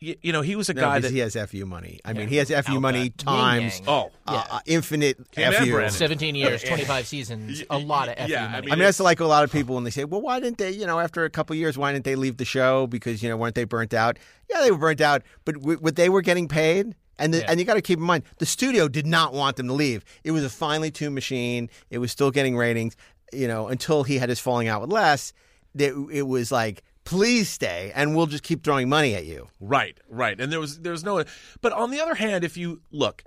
y- 0.01 0.15
you 0.21 0.31
know, 0.31 0.41
he 0.41 0.55
was 0.55 0.69
a 0.69 0.73
No, 0.73 0.81
guy 0.81 0.99
that 0.99 1.11
he 1.11 1.19
has 1.19 1.35
FU 1.35 1.65
money. 1.65 1.99
I 2.05 2.13
mean, 2.13 2.27
he 2.27 2.35
has 2.37 2.49
FU 2.51 2.79
money 2.79 3.09
times 3.09 3.81
oh 3.87 4.11
uh, 4.27 4.43
uh, 4.49 4.59
infinite 4.67 5.17
Him 5.35 5.53
and 5.53 5.55
FU. 5.55 5.71
Brannon. 5.71 5.89
17 5.91 6.35
years, 6.35 6.61
25 6.67 7.07
seasons, 7.07 7.63
a 7.69 7.77
lot 7.79 8.09
of 8.09 8.15
FU 8.15 8.27
yeah, 8.31 8.45
I 8.53 8.61
mean, 8.61 8.71
I 8.71 8.75
mean, 8.75 8.83
that's 8.85 8.99
like 8.99 9.19
a 9.19 9.25
lot 9.25 9.43
of 9.43 9.51
people 9.51 9.73
when 9.75 9.83
they 9.85 9.89
say, 9.89 10.05
"Well, 10.05 10.21
why 10.21 10.39
didn't 10.39 10.59
they?" 10.59 10.71
You 10.71 10.85
know, 10.85 10.99
after 10.99 11.25
a 11.25 11.29
couple 11.31 11.53
of 11.55 11.57
years, 11.59 11.77
why 11.79 11.91
didn't 11.93 12.05
they 12.05 12.15
leave 12.15 12.37
the 12.37 12.45
show? 12.45 12.85
Because 12.85 13.23
you 13.23 13.29
know, 13.29 13.37
weren't 13.37 13.55
they 13.55 13.63
burnt 13.63 13.93
out? 13.93 14.19
Yeah, 14.49 14.61
they 14.61 14.71
were 14.71 14.77
burnt 14.77 15.01
out, 15.01 15.23
but 15.45 15.55
w- 15.55 15.79
what 15.79 15.95
they 15.95 16.09
were 16.09 16.21
getting 16.21 16.47
paid, 16.47 16.95
and 17.19 17.33
the, 17.33 17.39
Yeah. 17.39 17.45
and 17.49 17.59
you 17.59 17.65
got 17.65 17.75
to 17.75 17.81
keep 17.81 17.99
in 17.99 18.05
mind, 18.05 18.23
the 18.39 18.45
studio 18.45 18.87
did 18.87 19.05
not 19.05 19.33
want 19.33 19.57
them 19.57 19.67
to 19.67 19.73
leave. 19.73 20.03
It 20.23 20.31
was 20.31 20.43
a 20.43 20.49
finely 20.49 20.89
tuned 20.91 21.13
machine. 21.15 21.69
It 21.89 21.99
was 21.99 22.11
still 22.11 22.31
getting 22.31 22.57
ratings. 22.57 22.95
You 23.31 23.47
know, 23.47 23.67
until 23.67 24.03
he 24.03 24.17
had 24.17 24.29
his 24.29 24.39
falling 24.39 24.67
out 24.67 24.81
with 24.81 24.89
Les, 24.91 25.33
that 25.75 25.93
it 26.11 26.23
was 26.23 26.51
like, 26.51 26.81
"Please 27.03 27.47
stay, 27.47 27.91
and 27.93 28.15
we'll 28.15 28.25
just 28.25 28.41
keep 28.43 28.63
throwing 28.63 28.89
money 28.89 29.13
at 29.13 29.25
you." 29.25 29.49
Right, 29.59 29.95
right. 30.09 30.39
And 30.41 30.51
there 30.51 30.59
was 30.59 30.79
there 30.79 30.91
was 30.93 31.03
no 31.03 31.23
but 31.61 31.71
on 31.73 31.91
the 31.91 31.99
other 32.01 32.15
hand, 32.15 32.43
if 32.43 32.57
you 32.57 32.81
look, 32.91 33.23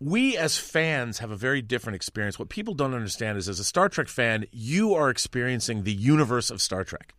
we 0.00 0.36
as 0.36 0.58
fans 0.58 1.18
have 1.20 1.30
a 1.30 1.36
very 1.36 1.62
different 1.62 1.94
experience. 1.94 2.36
What 2.36 2.48
people 2.48 2.74
don't 2.74 2.94
understand 2.94 3.38
is 3.38 3.48
as 3.48 3.60
a 3.60 3.64
Star 3.64 3.88
Trek 3.88 4.08
fan, 4.08 4.46
you 4.50 4.94
are 4.94 5.08
experiencing 5.08 5.84
the 5.84 5.92
universe 5.92 6.50
of 6.50 6.60
Star 6.60 6.82
Trek. 6.82 7.14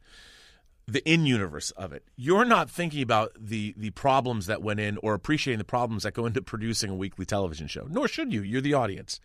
The 0.88 1.08
in 1.10 1.26
universe 1.26 1.72
of 1.72 1.94
it. 1.94 2.04
You're 2.16 2.46
not 2.46 2.70
thinking 2.70 3.02
about 3.02 3.32
the 3.40 3.74
the 3.78 3.92
problems 3.92 4.48
that 4.48 4.62
went 4.62 4.80
in 4.80 4.98
or 4.98 5.14
appreciating 5.14 5.60
the 5.60 5.64
problems 5.64 6.04
that 6.04 6.14
go 6.14 6.26
into 6.26 6.42
producing 6.42 6.90
a 6.90 6.96
weekly 6.96 7.26
television 7.26 7.68
show. 7.68 7.88
Nor 7.90 8.08
should 8.08 8.34
you. 8.34 8.42
You're 8.42 8.62
the 8.62 8.74
audience. 8.74 9.20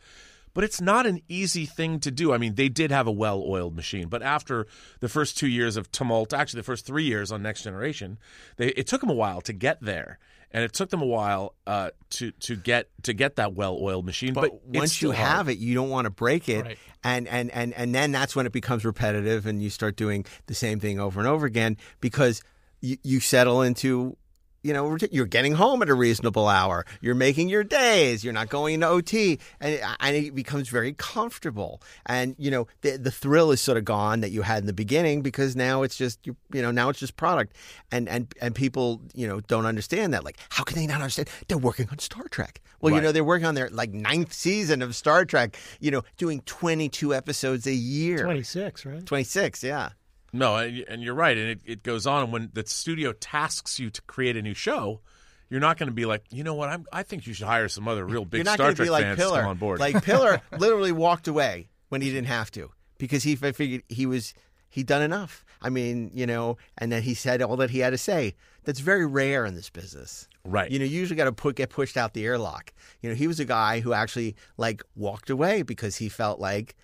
But 0.55 0.65
it's 0.65 0.81
not 0.81 1.07
an 1.07 1.23
easy 1.29 1.67
thing 1.67 2.01
to 2.01 2.11
do. 2.11 2.33
I 2.33 2.39
mean, 2.39 2.55
they 2.55 2.69
did 2.69 2.91
have 2.91 3.07
a 3.07 3.13
well 3.13 3.45
oiled 3.47 3.77
machine, 3.77 4.09
but 4.09 4.23
after 4.23 4.67
the 5.01 5.09
first 5.09 5.39
two 5.39 5.49
years 5.49 5.77
of 5.77 5.93
tumult, 5.93 6.33
actually 6.33 6.61
the 6.61 6.65
first 6.65 6.87
three 6.87 7.05
years 7.05 7.31
on 7.31 7.43
Next 7.43 7.63
Generation, 7.63 8.19
they, 8.57 8.69
it 8.69 8.87
took 8.87 9.01
them 9.01 9.11
a 9.11 9.15
while 9.15 9.41
to 9.43 9.53
get 9.53 9.81
there, 9.81 10.19
and 10.51 10.65
it 10.65 10.73
took 10.73 10.91
them 10.91 11.03
a 11.03 11.07
while 11.07 11.55
uh, 11.67 11.91
to 12.11 12.31
to 12.33 12.57
get 12.57 12.89
to 13.03 13.13
get 13.13 13.37
that 13.37 13.55
well 13.55 13.79
oiled 13.81 14.05
machine. 14.07 14.33
But, 14.33 14.51
But, 14.51 14.79
once 14.79 15.03
you 15.03 15.11
have 15.11 15.49
it, 15.49 15.59
you 15.59 15.75
don't 15.75 15.91
want 15.91 16.07
to 16.07 16.11
break 16.11 16.49
it, 16.49 16.65
Right. 16.65 16.79
and, 17.05 17.29
and 17.29 17.51
and 17.51 17.75
and 17.75 17.95
then 17.95 18.13
that's 18.13 18.35
when 18.37 18.47
it 18.47 18.53
becomes 18.53 18.85
repetitive, 18.85 19.47
and 19.47 19.63
you 19.63 19.71
start 19.71 19.97
doing 19.97 20.25
the 20.47 20.55
same 20.55 20.81
thing 20.81 20.99
over 20.99 21.21
and 21.21 21.29
over 21.29 21.47
again 21.47 21.77
because 22.01 22.43
you, 22.81 22.97
you 23.03 23.21
settle 23.21 23.63
into. 23.63 24.17
You 24.63 24.73
know, 24.73 24.97
you're 25.13 25.27
getting 25.27 25.55
home 25.55 25.83
at 25.83 25.89
a 25.89 25.95
reasonable 25.95 26.49
hour. 26.49 26.85
You're 27.01 27.15
making 27.15 27.49
your 27.49 27.63
days. 27.63 28.25
You're 28.25 28.33
not 28.33 28.49
going 28.49 28.75
into 28.75 28.89
OT, 28.89 29.39
and 29.61 29.81
and 30.01 30.17
it 30.17 30.35
becomes 30.35 30.69
very 30.69 30.93
comfortable. 30.95 31.81
And 32.07 32.35
you 32.39 32.51
know, 32.51 32.67
the 32.81 32.97
the 32.97 33.11
thrill 33.11 33.53
is 33.53 33.61
sort 33.61 33.79
of 33.79 33.85
gone 33.85 34.21
that 34.21 34.31
you 34.31 34.43
had 34.43 34.59
in 34.59 34.67
the 34.67 34.73
beginning 34.73 35.23
because 35.23 35.55
now 35.55 35.83
it's 35.83 35.97
just 35.97 36.27
you, 36.27 36.37
you 36.53 36.61
know 36.61 36.71
now 36.71 36.89
it's 36.89 36.99
just 36.99 37.17
product, 37.17 37.55
and 37.93 38.09
and 38.09 38.35
and 38.41 38.55
people 38.55 39.01
you 39.15 39.29
know 39.29 39.41
don't 39.41 39.67
understand 39.67 40.13
that. 40.15 40.25
Like, 40.25 40.39
how 40.49 40.65
can 40.65 40.77
they 40.77 40.87
not 40.87 40.97
understand? 40.97 41.29
They're 41.47 41.59
working 41.59 41.89
on 41.91 41.99
Star 41.99 42.25
Trek. 42.29 42.61
Well, 42.81 42.95
you 42.95 43.01
know, 43.01 43.13
they're 43.13 43.25
working 43.25 43.47
on 43.47 43.55
their 43.55 43.69
like 43.71 43.93
ninth 43.93 44.33
season 44.33 44.83
of 44.83 44.95
Star 44.95 45.25
Trek. 45.25 45.57
You 45.81 45.91
know, 45.91 46.03
doing 46.17 46.43
22 46.47 47.15
episodes 47.15 47.67
a 47.67 47.73
year. 47.73 48.23
26, 48.23 48.87
right? 48.87 49.07
26, 49.07 49.63
yeah. 49.65 49.91
No, 50.33 50.57
and 50.57 50.85
and 50.89 51.03
you're 51.03 51.15
right, 51.15 51.37
and 51.37 51.49
it, 51.51 51.61
it 51.65 51.83
goes 51.83 52.07
on. 52.07 52.25
And 52.25 52.33
when 52.33 52.51
the 52.53 52.67
studio 52.67 53.13
tasks 53.13 53.79
you 53.79 53.91
to 53.91 54.03
create 54.03 54.37
a 54.37 54.43
new 54.43 54.55
show, 54.55 55.01
you're 55.49 55.61
not 55.61 55.79
going 55.79 55.89
to 55.89 55.95
be 55.95 56.05
like, 56.05 56.25
you 56.31 56.45
know 56.45 56.55
what, 56.55 56.69
I'm, 56.69 56.87
I 56.93 57.03
think 57.03 57.27
you 57.27 57.33
should 57.33 57.47
hire 57.47 57.69
some 57.69 57.89
other 57.89 58.05
real 58.05 58.25
big 58.25 58.39
You're 58.39 58.45
not 58.45 58.55
Star 58.55 58.67
going 58.67 58.75
to 58.75 58.77
Trek 58.77 58.87
be 58.87 58.91
like 58.91 59.05
fans 59.05 59.19
Piller. 59.19 59.37
to 59.37 59.41
come 59.43 59.51
on 59.51 59.57
board. 59.57 59.81
Like 59.81 60.05
Piller 60.05 60.41
literally 60.59 60.93
walked 60.93 61.29
away 61.29 61.71
when 61.89 62.03
he 62.03 62.11
didn't 62.11 62.29
have 62.29 62.51
to 62.53 62.71
because 62.99 63.23
he 63.23 63.37
figured 63.37 63.83
he 63.89 64.07
was 64.07 64.35
he'd 64.69 64.87
done 64.87 65.03
enough. 65.03 65.45
I 65.61 65.71
mean, 65.71 66.11
you 66.15 66.27
know, 66.27 66.59
and 66.77 66.93
then 66.93 67.03
he 67.03 67.15
said 67.15 67.43
all 67.43 67.57
that 67.57 67.71
he 67.71 67.81
had 67.81 67.91
to 67.91 67.99
say. 67.99 68.35
That's 68.65 68.81
very 68.81 69.07
rare 69.07 69.47
in 69.47 69.55
this 69.55 69.71
business. 69.71 70.29
Right. 70.45 70.71
You 70.71 70.79
know, 70.79 70.85
you 70.85 70.99
usually 70.99 71.17
got 71.17 71.25
to 71.25 71.33
put 71.33 71.57
get 71.57 71.71
pushed 71.71 71.97
out 71.97 72.13
the 72.13 72.27
airlock. 72.27 72.73
You 73.01 73.09
know, 73.09 73.15
he 73.17 73.27
was 73.27 73.41
a 73.41 73.45
guy 73.47 73.81
who 73.81 73.95
actually 73.95 74.37
like 74.59 74.83
walked 74.95 75.31
away 75.31 75.63
because 75.63 75.97
he 75.97 76.11
felt 76.11 76.39
like, 76.39 76.77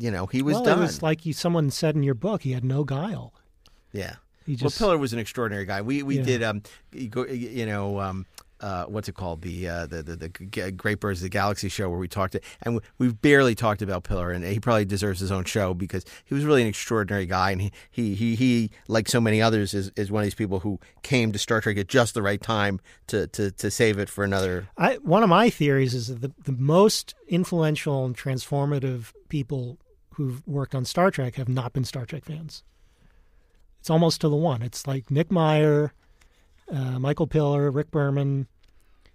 you 0.00 0.10
know, 0.10 0.26
he 0.26 0.42
was 0.42 0.54
well, 0.54 0.64
done. 0.64 0.78
it 0.78 0.82
was 0.82 1.02
like 1.02 1.26
you, 1.26 1.32
someone 1.32 1.70
said 1.70 1.94
in 1.94 2.02
your 2.02 2.14
book, 2.14 2.42
he 2.42 2.52
had 2.52 2.64
no 2.64 2.84
guile. 2.84 3.32
yeah. 3.92 4.16
He 4.46 4.56
just 4.56 4.80
well, 4.80 4.88
Piller 4.88 4.98
was 4.98 5.12
an 5.12 5.18
extraordinary 5.18 5.66
guy. 5.66 5.80
We 5.82 6.02
we 6.02 6.16
Yeah. 6.16 6.22
did 6.24 6.42
um, 6.42 6.62
you, 6.92 7.08
go, 7.08 7.24
you 7.26 7.66
know 7.66 8.00
um, 8.00 8.26
uh, 8.60 8.84
what's 8.86 9.08
it 9.08 9.14
called 9.14 9.42
the 9.42 9.68
uh, 9.68 9.86
the 9.86 10.02
the, 10.02 10.16
the 10.16 10.72
Great 10.72 10.98
Birds 10.98 11.20
of 11.20 11.24
the 11.24 11.28
Galaxy 11.28 11.68
show 11.68 11.88
where 11.88 11.98
we 11.98 12.08
talked 12.08 12.32
to, 12.32 12.40
and 12.62 12.74
we, 12.76 12.80
we 12.98 13.12
barely 13.12 13.54
talked 13.54 13.80
about 13.80 14.02
Piller, 14.02 14.30
and 14.32 14.42
he 14.44 14.58
probably 14.58 14.86
deserves 14.86 15.20
his 15.20 15.30
own 15.30 15.44
show 15.44 15.72
because 15.74 16.04
he 16.24 16.34
was 16.34 16.44
really 16.44 16.62
an 16.62 16.68
extraordinary 16.68 17.26
guy, 17.26 17.52
and 17.52 17.60
he 17.60 17.70
he 17.90 18.14
he, 18.14 18.34
he 18.34 18.70
like 18.88 19.08
so 19.08 19.20
many 19.20 19.40
others 19.42 19.72
is, 19.74 19.92
is 19.94 20.10
one 20.10 20.22
of 20.22 20.26
these 20.26 20.34
people 20.34 20.60
who 20.60 20.80
came 21.02 21.30
to 21.32 21.38
Star 21.38 21.60
Trek 21.60 21.76
at 21.76 21.86
just 21.86 22.14
the 22.14 22.22
right 22.22 22.40
time 22.40 22.80
to 23.08 23.26
to, 23.28 23.50
to 23.52 23.70
save 23.70 23.98
it 23.98 24.08
for 24.08 24.24
another. 24.24 24.68
I, 24.76 24.94
one 24.96 25.22
of 25.22 25.28
my 25.28 25.48
theories 25.50 25.94
is 25.94 26.08
that 26.08 26.22
the, 26.22 26.32
the 26.44 26.58
most 26.58 27.14
influential 27.28 28.04
and 28.04 28.16
transformative 28.16 29.12
people 29.28 29.78
who've 30.20 30.46
worked 30.46 30.74
on 30.74 30.84
Star 30.84 31.10
Trek 31.10 31.36
have 31.36 31.48
not 31.48 31.72
been 31.72 31.84
Star 31.84 32.04
Trek 32.04 32.26
fans. 32.26 32.62
It's 33.80 33.88
almost 33.88 34.20
to 34.20 34.28
the 34.28 34.36
one. 34.36 34.60
It's 34.60 34.86
like 34.86 35.10
Nick 35.10 35.30
Meyer, 35.32 35.94
uh, 36.70 36.98
Michael 36.98 37.26
Piller, 37.26 37.70
Rick 37.70 37.90
Berman, 37.90 38.46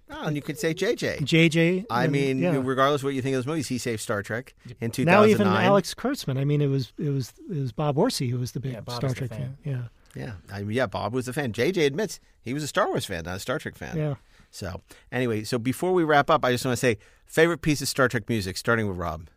Oh, 0.10 0.26
and 0.28 0.36
you 0.36 0.42
could 0.44 0.60
say 0.60 0.72
JJ. 0.74 1.20
JJ. 1.22 1.86
I 1.90 2.04
and- 2.04 2.14
mean, 2.14 2.38
yeah. 2.40 2.60
regardless 2.64 3.02
of 3.02 3.06
what 3.06 3.14
you 3.16 3.22
think 3.24 3.36
of 3.36 3.40
those 3.40 3.48
movies, 3.48 3.68
he 3.70 3.78
saved 3.80 4.02
Star 4.02 4.22
Trek 4.22 4.54
in 4.80 4.92
two 4.92 5.04
now 5.06 5.26
even. 5.26 5.48
Alex 5.48 5.96
Kurtzman. 5.96 6.38
I 6.40 6.44
mean, 6.46 6.62
it 6.62 6.68
was 6.68 6.94
it 7.00 7.10
was 7.10 7.34
it 7.50 7.58
was 7.60 7.72
Bob 7.72 7.96
Orci 7.98 8.30
who 8.30 8.38
was 8.40 8.52
the 8.52 8.60
big 8.60 8.74
Yeah, 8.74 8.82
Star 8.96 9.14
Trek 9.14 9.32
fan. 9.32 9.58
fan. 9.64 9.90
Yeah, 10.16 10.34
I 10.52 10.60
mean, 10.62 10.76
yeah. 10.78 10.86
Bob 10.86 11.14
was 11.14 11.28
a 11.28 11.34
fan. 11.34 11.54
JJ 11.54 11.86
admits 11.88 12.20
he 12.42 12.54
was 12.54 12.62
a 12.64 12.68
Star 12.68 12.88
Wars 12.88 13.06
fan, 13.06 13.24
not 13.26 13.38
a 13.38 13.40
Star 13.40 13.58
Trek 13.60 13.76
fan. 13.76 13.98
Yeah, 13.98 14.10
yeah. 14.10 14.16
So 14.52 14.82
anyway, 15.12 15.44
so 15.44 15.58
before 15.58 15.92
we 15.92 16.04
wrap 16.04 16.30
up, 16.30 16.46
I 16.46 16.52
just 16.52 16.64
want 16.66 16.74
to 16.74 16.80
say 16.80 16.98
favorite 17.26 17.62
piece 17.64 17.82
of 17.82 17.88
Star 17.88 18.08
Trek 18.08 18.30
music, 18.30 18.58
starting 18.58 18.88
with 18.88 18.98
Rob. 18.98 19.28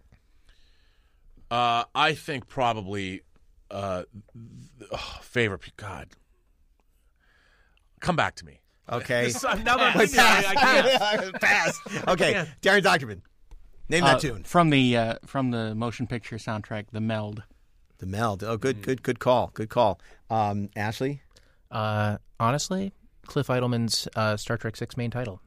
Uh, 1.50 1.84
I 1.94 2.14
think 2.14 2.46
probably 2.48 3.22
uh, 3.70 4.02
th- 4.78 4.90
oh, 4.92 5.18
favorite. 5.22 5.62
God, 5.76 6.08
come 8.00 8.16
back 8.16 8.34
to 8.36 8.44
me. 8.46 8.60
Okay. 8.90 9.24
This 9.24 9.36
is- 9.36 9.42
now 9.42 9.76
that 9.76 9.80
I'm 9.94 9.98
Wait, 9.98 10.10
thinking 10.10 10.18
about 10.20 10.44
it, 10.44 11.00
I 11.00 11.16
can't. 11.16 11.34
pass. 11.40 11.80
Okay, 12.08 12.46
Daren 12.62 12.82
Dochterman. 12.82 13.20
Name 13.90 14.04
Uh, 14.04 14.12
that 14.12 14.20
tune. 14.20 14.42
from 14.44 14.70
the 14.70 14.96
uh, 14.96 15.14
from 15.26 15.50
the 15.50 15.74
motion 15.74 16.06
picture 16.06 16.36
soundtrack, 16.36 16.86
The 16.92 17.00
Meld. 17.00 17.42
The 17.98 18.06
Meld. 18.06 18.44
Oh, 18.44 18.56
Mm. 18.56 18.60
good, 18.60 18.82
good, 18.82 19.02
good 19.02 19.18
call. 19.18 19.50
Good 19.54 19.70
call. 19.70 20.00
Um, 20.30 20.68
Ashley. 20.76 21.22
Uh, 21.70 22.18
honestly, 22.38 22.92
Cliff 23.26 23.48
Eidelman's 23.48 24.06
uh, 24.14 24.36
Star 24.36 24.56
Trek 24.56 24.76
Six 24.76 24.96
main 24.96 25.10
title. 25.10 25.40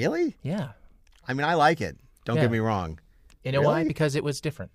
Really? 0.00 0.36
Yeah. 0.42 0.70
I 1.28 1.34
mean, 1.34 1.44
I 1.46 1.54
like 1.54 1.80
it. 1.80 1.96
Don't 2.24 2.36
Yeah. 2.36 2.42
get 2.42 2.50
me 2.50 2.58
wrong. 2.58 2.98
You 3.44 3.52
know 3.52 3.62
why? 3.62 3.78
Really? 3.78 3.88
Because 3.88 4.14
it 4.14 4.24
was 4.24 4.40
different. 4.40 4.70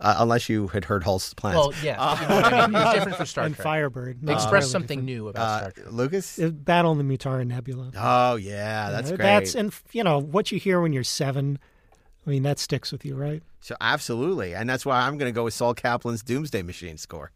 Uh, 0.00 0.14
unless 0.18 0.48
you 0.48 0.68
had 0.68 0.84
heard 0.84 1.02
Holst's 1.02 1.34
Planets. 1.34 1.58
Well, 1.58 1.74
yeah. 1.84 2.20
you 2.22 2.28
know 2.28 2.34
what 2.36 2.52
I 2.54 2.66
mean? 2.68 2.76
It 2.76 2.84
was 2.84 2.94
different 2.94 3.16
for 3.18 3.24
Star 3.34 3.44
and 3.46 3.54
Trek. 3.54 3.64
Firebird. 3.64 4.18
They 4.22 4.32
Uh, 4.32 4.36
expressed 4.36 4.52
really 4.66 4.70
something 4.70 4.98
different. 5.06 5.24
new 5.24 5.28
about 5.28 5.42
uh, 5.42 5.58
Star 5.58 5.70
Trek. 5.72 5.86
Lukas. 5.92 6.38
Uh, 6.38 6.50
Battle 6.50 6.92
in 6.92 6.98
the 7.08 7.16
Mutara 7.18 7.44
Nebula. 7.44 7.90
Oh 7.96 8.36
yeah, 8.36 8.90
that's 8.92 9.08
Uh, 9.10 9.16
great. 9.16 9.24
That's 9.26 9.54
and 9.56 9.72
you 9.92 10.04
know 10.04 10.18
what 10.20 10.52
you 10.52 10.60
hear 10.60 10.80
when 10.80 10.92
you're 10.92 11.02
seven, 11.02 11.58
I 12.24 12.30
mean, 12.30 12.44
that 12.44 12.60
sticks 12.60 12.92
with 12.92 13.04
you, 13.04 13.16
right? 13.16 13.42
So 13.60 13.74
absolutely, 13.80 14.54
and 14.54 14.70
that's 14.70 14.86
why 14.86 15.00
I'm 15.00 15.18
going 15.18 15.32
to 15.32 15.34
go 15.34 15.42
with 15.44 15.54
Sol 15.54 15.74
Kaplan's 15.74 16.22
Doomsday 16.22 16.62
Machine 16.62 16.96
score. 16.96 17.32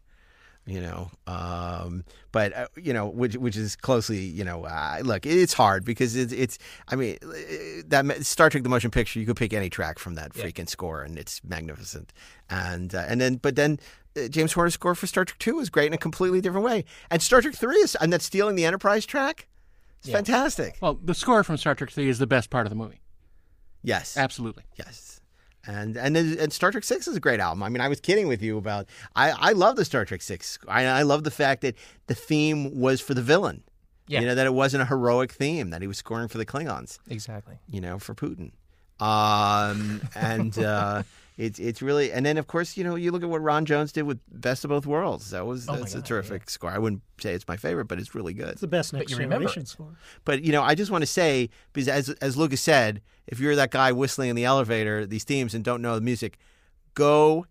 You 0.65 0.79
know, 0.79 1.11
um, 1.27 2.05
but 2.31 2.55
uh, 2.55 2.67
you 2.77 2.93
know, 2.93 3.07
which 3.07 3.35
which 3.35 3.57
is 3.57 3.75
closely, 3.75 4.19
you 4.19 4.45
know, 4.45 4.63
uh, 4.63 5.01
look, 5.03 5.25
it's 5.25 5.51
hard 5.51 5.83
because 5.83 6.15
it's 6.15 6.31
it's. 6.31 6.57
I 6.87 6.95
mean, 6.95 7.17
uh, 7.21 7.81
that 7.87 8.25
Star 8.25 8.49
Trek: 8.49 8.63
The 8.63 8.69
Motion 8.69 8.89
Picture, 8.89 9.19
you 9.19 9.25
could 9.25 9.35
pick 9.35 9.51
any 9.51 9.69
track 9.69 9.99
from 9.99 10.15
that 10.15 10.33
freaking 10.33 10.69
score, 10.69 11.01
and 11.01 11.19
it's 11.19 11.43
magnificent. 11.43 12.13
And 12.49 12.95
uh, 12.95 13.05
and 13.07 13.19
then, 13.19 13.35
but 13.35 13.55
then. 13.55 13.79
Uh, 14.15 14.27
James 14.27 14.53
Horner's 14.53 14.75
score 14.75 14.93
for 14.93 15.07
Star 15.07 15.25
Trek 15.25 15.39
Two 15.39 15.59
is 15.59 15.71
great 15.71 15.87
in 15.87 15.93
a 15.93 15.97
completely 15.97 16.39
different 16.39 16.63
way, 16.63 16.85
and 17.09 17.19
Star 17.19 17.41
Trek 17.41 17.55
Three 17.55 17.77
is, 17.77 17.95
and 17.95 18.13
that's 18.13 18.25
stealing 18.25 18.55
the 18.55 18.63
Enterprise 18.63 19.07
track. 19.07 19.47
It's 20.03 20.11
fantastic. 20.11 20.77
Well, 20.81 20.99
the 21.01 21.15
score 21.15 21.43
from 21.43 21.55
Star 21.57 21.75
Trek 21.75 21.89
3 21.89 22.09
is 22.09 22.19
the 22.19 22.27
best 22.27 22.49
part 22.49 22.65
of 22.65 22.69
the 22.69 22.75
movie. 22.75 22.99
Yes, 23.83 24.17
Absolutely. 24.17 24.63
Yes. 24.75 25.21
And 25.65 25.95
and 25.95 26.17
and 26.17 26.51
Star 26.51 26.71
Trek 26.71 26.83
Six 26.83 27.07
is 27.07 27.15
a 27.15 27.19
great 27.19 27.39
album. 27.39 27.63
I 27.63 27.69
mean, 27.69 27.81
I 27.81 27.87
was 27.87 27.99
kidding 28.01 28.27
with 28.27 28.41
you 28.41 28.57
about 28.57 28.87
I 29.15 29.31
I 29.31 29.51
love 29.53 29.75
the 29.77 29.85
Star 29.85 30.03
Trek 30.05 30.21
Six. 30.21 30.59
I 30.67 30.85
I 30.85 31.01
love 31.03 31.23
the 31.23 31.31
fact 31.31 31.61
that 31.61 31.75
the 32.07 32.15
theme 32.15 32.79
was 32.79 32.99
for 32.99 33.13
the 33.13 33.21
villain. 33.21 33.63
Yeah. 34.07 34.19
You 34.19 34.25
know 34.27 34.35
that 34.35 34.45
it 34.45 34.53
wasn't 34.53 34.83
a 34.83 34.85
heroic 34.85 35.31
theme 35.31 35.69
that 35.69 35.81
he 35.81 35.87
was 35.87 35.97
scoring 35.97 36.27
for 36.27 36.37
the 36.37 36.45
Klingons. 36.45 36.99
Exactly. 37.09 37.55
You 37.69 37.79
know, 37.79 37.97
for 37.99 38.13
Putin. 38.13 38.51
Um 38.99 40.01
and 40.15 40.57
uh 40.59 41.03
it's 41.37 41.59
it's 41.59 41.81
really 41.81 42.11
and 42.11 42.25
then 42.25 42.37
of 42.37 42.47
course 42.47 42.77
you 42.77 42.83
know 42.83 42.95
you 42.95 43.11
look 43.11 43.23
at 43.23 43.29
what 43.29 43.41
Ron 43.41 43.65
Jones 43.65 43.91
did 43.91 44.03
with 44.03 44.19
Best 44.31 44.63
of 44.63 44.69
Both 44.69 44.85
Worlds. 44.85 45.31
That 45.31 45.45
was 45.45 45.67
Oh 45.67 45.73
my 45.73 45.79
that's 45.79 45.93
a 45.93 45.97
God, 45.97 46.05
terrific 46.05 46.49
score. 46.49 46.69
I 46.69 46.77
wouldn't 46.77 47.01
say 47.19 47.33
it's 47.33 47.47
my 47.47 47.57
favorite, 47.57 47.85
but 47.85 47.99
it's 47.99 48.13
really 48.13 48.33
good. 48.33 48.49
It's 48.49 48.61
the 48.61 48.67
best 48.67 48.91
But 48.91 48.99
next 48.99 49.11
you 49.11 49.17
remember 49.17 49.35
generation 49.45 49.65
score. 49.65 49.95
But 50.25 50.43
you 50.43 50.51
know, 50.51 50.61
I 50.61 50.75
just 50.75 50.91
want 50.91 51.01
to 51.01 51.07
say 51.07 51.49
because 51.73 51.87
as 51.87 52.09
as 52.21 52.37
Lukas 52.37 52.61
said, 52.61 53.01
if 53.27 53.39
you're 53.39 53.55
that 53.55 53.71
guy 53.71 53.91
whistling 53.91 54.29
in 54.29 54.35
the 54.35 54.45
elevator 54.45 55.05
these 55.05 55.23
themes 55.23 55.53
and 55.53 55.63
don't 55.63 55.81
know 55.81 55.95
the 55.95 56.01
music, 56.01 56.37
go. 56.93 57.45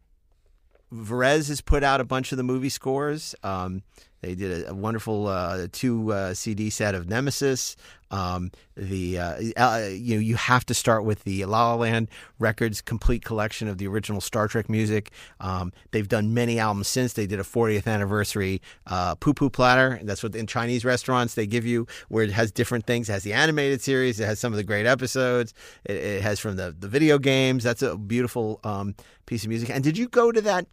Varese 0.93 1.49
has 1.49 1.63
put 1.63 1.83
out 1.83 2.03
a 2.03 2.05
bunch 2.05 2.33
of 2.33 2.37
the 2.37 2.45
movie 2.45 2.69
scores. 2.69 3.35
Um, 3.43 3.83
they 4.23 4.35
did 4.35 4.65
a, 4.65 4.71
a 4.71 4.75
wonderful 4.75 5.27
uh, 5.27 5.67
two 5.73 6.13
uh, 6.13 6.33
CD 6.33 6.71
set 6.71 6.95
of 6.95 7.09
Nemesis. 7.09 7.77
Um, 8.13 8.51
the 8.77 9.19
uh, 9.19 9.43
uh, 9.57 9.89
you 9.91 10.15
know 10.15 10.21
you 10.21 10.37
have 10.37 10.67
to 10.67 10.75
start 10.75 11.05
with 11.05 11.25
the 11.25 11.45
La 11.47 11.71
La 11.71 11.75
Land 11.77 12.09
Records 12.39 12.81
complete 12.81 13.25
collection 13.25 13.69
of 13.69 13.79
the 13.79 13.87
original 13.89 14.21
Star 14.21 14.49
Trek 14.49 14.69
music. 14.69 15.11
Um, 15.41 15.73
they've 15.91 16.09
done 16.09 16.35
many 16.35 16.59
albums 16.59 16.89
since. 16.89 17.15
They 17.15 17.27
did 17.27 17.41
a 17.41 17.43
40th 17.43 17.87
anniversary 17.87 18.61
uh, 18.87 19.15
poo 19.17 19.35
poo 19.35 19.51
platter. 19.51 19.99
That's 20.03 20.23
what 20.23 20.37
in 20.37 20.47
Chinese 20.47 20.85
restaurants 20.85 21.35
they 21.35 21.47
give 21.47 21.67
you, 21.67 21.87
where 22.09 22.23
it 22.23 22.33
has 22.33 22.53
different 22.53 22.87
things. 22.87 23.09
It 23.09 23.13
has 23.13 23.23
the 23.25 23.33
animated 23.33 23.81
series. 23.81 24.21
It 24.21 24.27
has 24.27 24.39
some 24.39 24.53
of 24.53 24.59
the 24.59 24.65
great 24.65 24.87
episodes. 24.87 25.55
It, 25.85 25.97
it 25.97 26.23
has 26.23 26.39
from 26.39 26.57
the 26.57 26.77
the 26.79 26.89
video 26.89 27.19
games. 27.19 27.65
That's 27.65 27.83
a 27.83 27.97
beautiful 27.97 28.61
um, 28.63 28.95
piece 29.27 29.43
of 29.43 29.49
music. 29.49 29.71
And 29.71 29.83
did 29.83 29.99
you 29.99 30.07
go 30.09 30.31
to 30.31 30.41
that? 30.43 30.67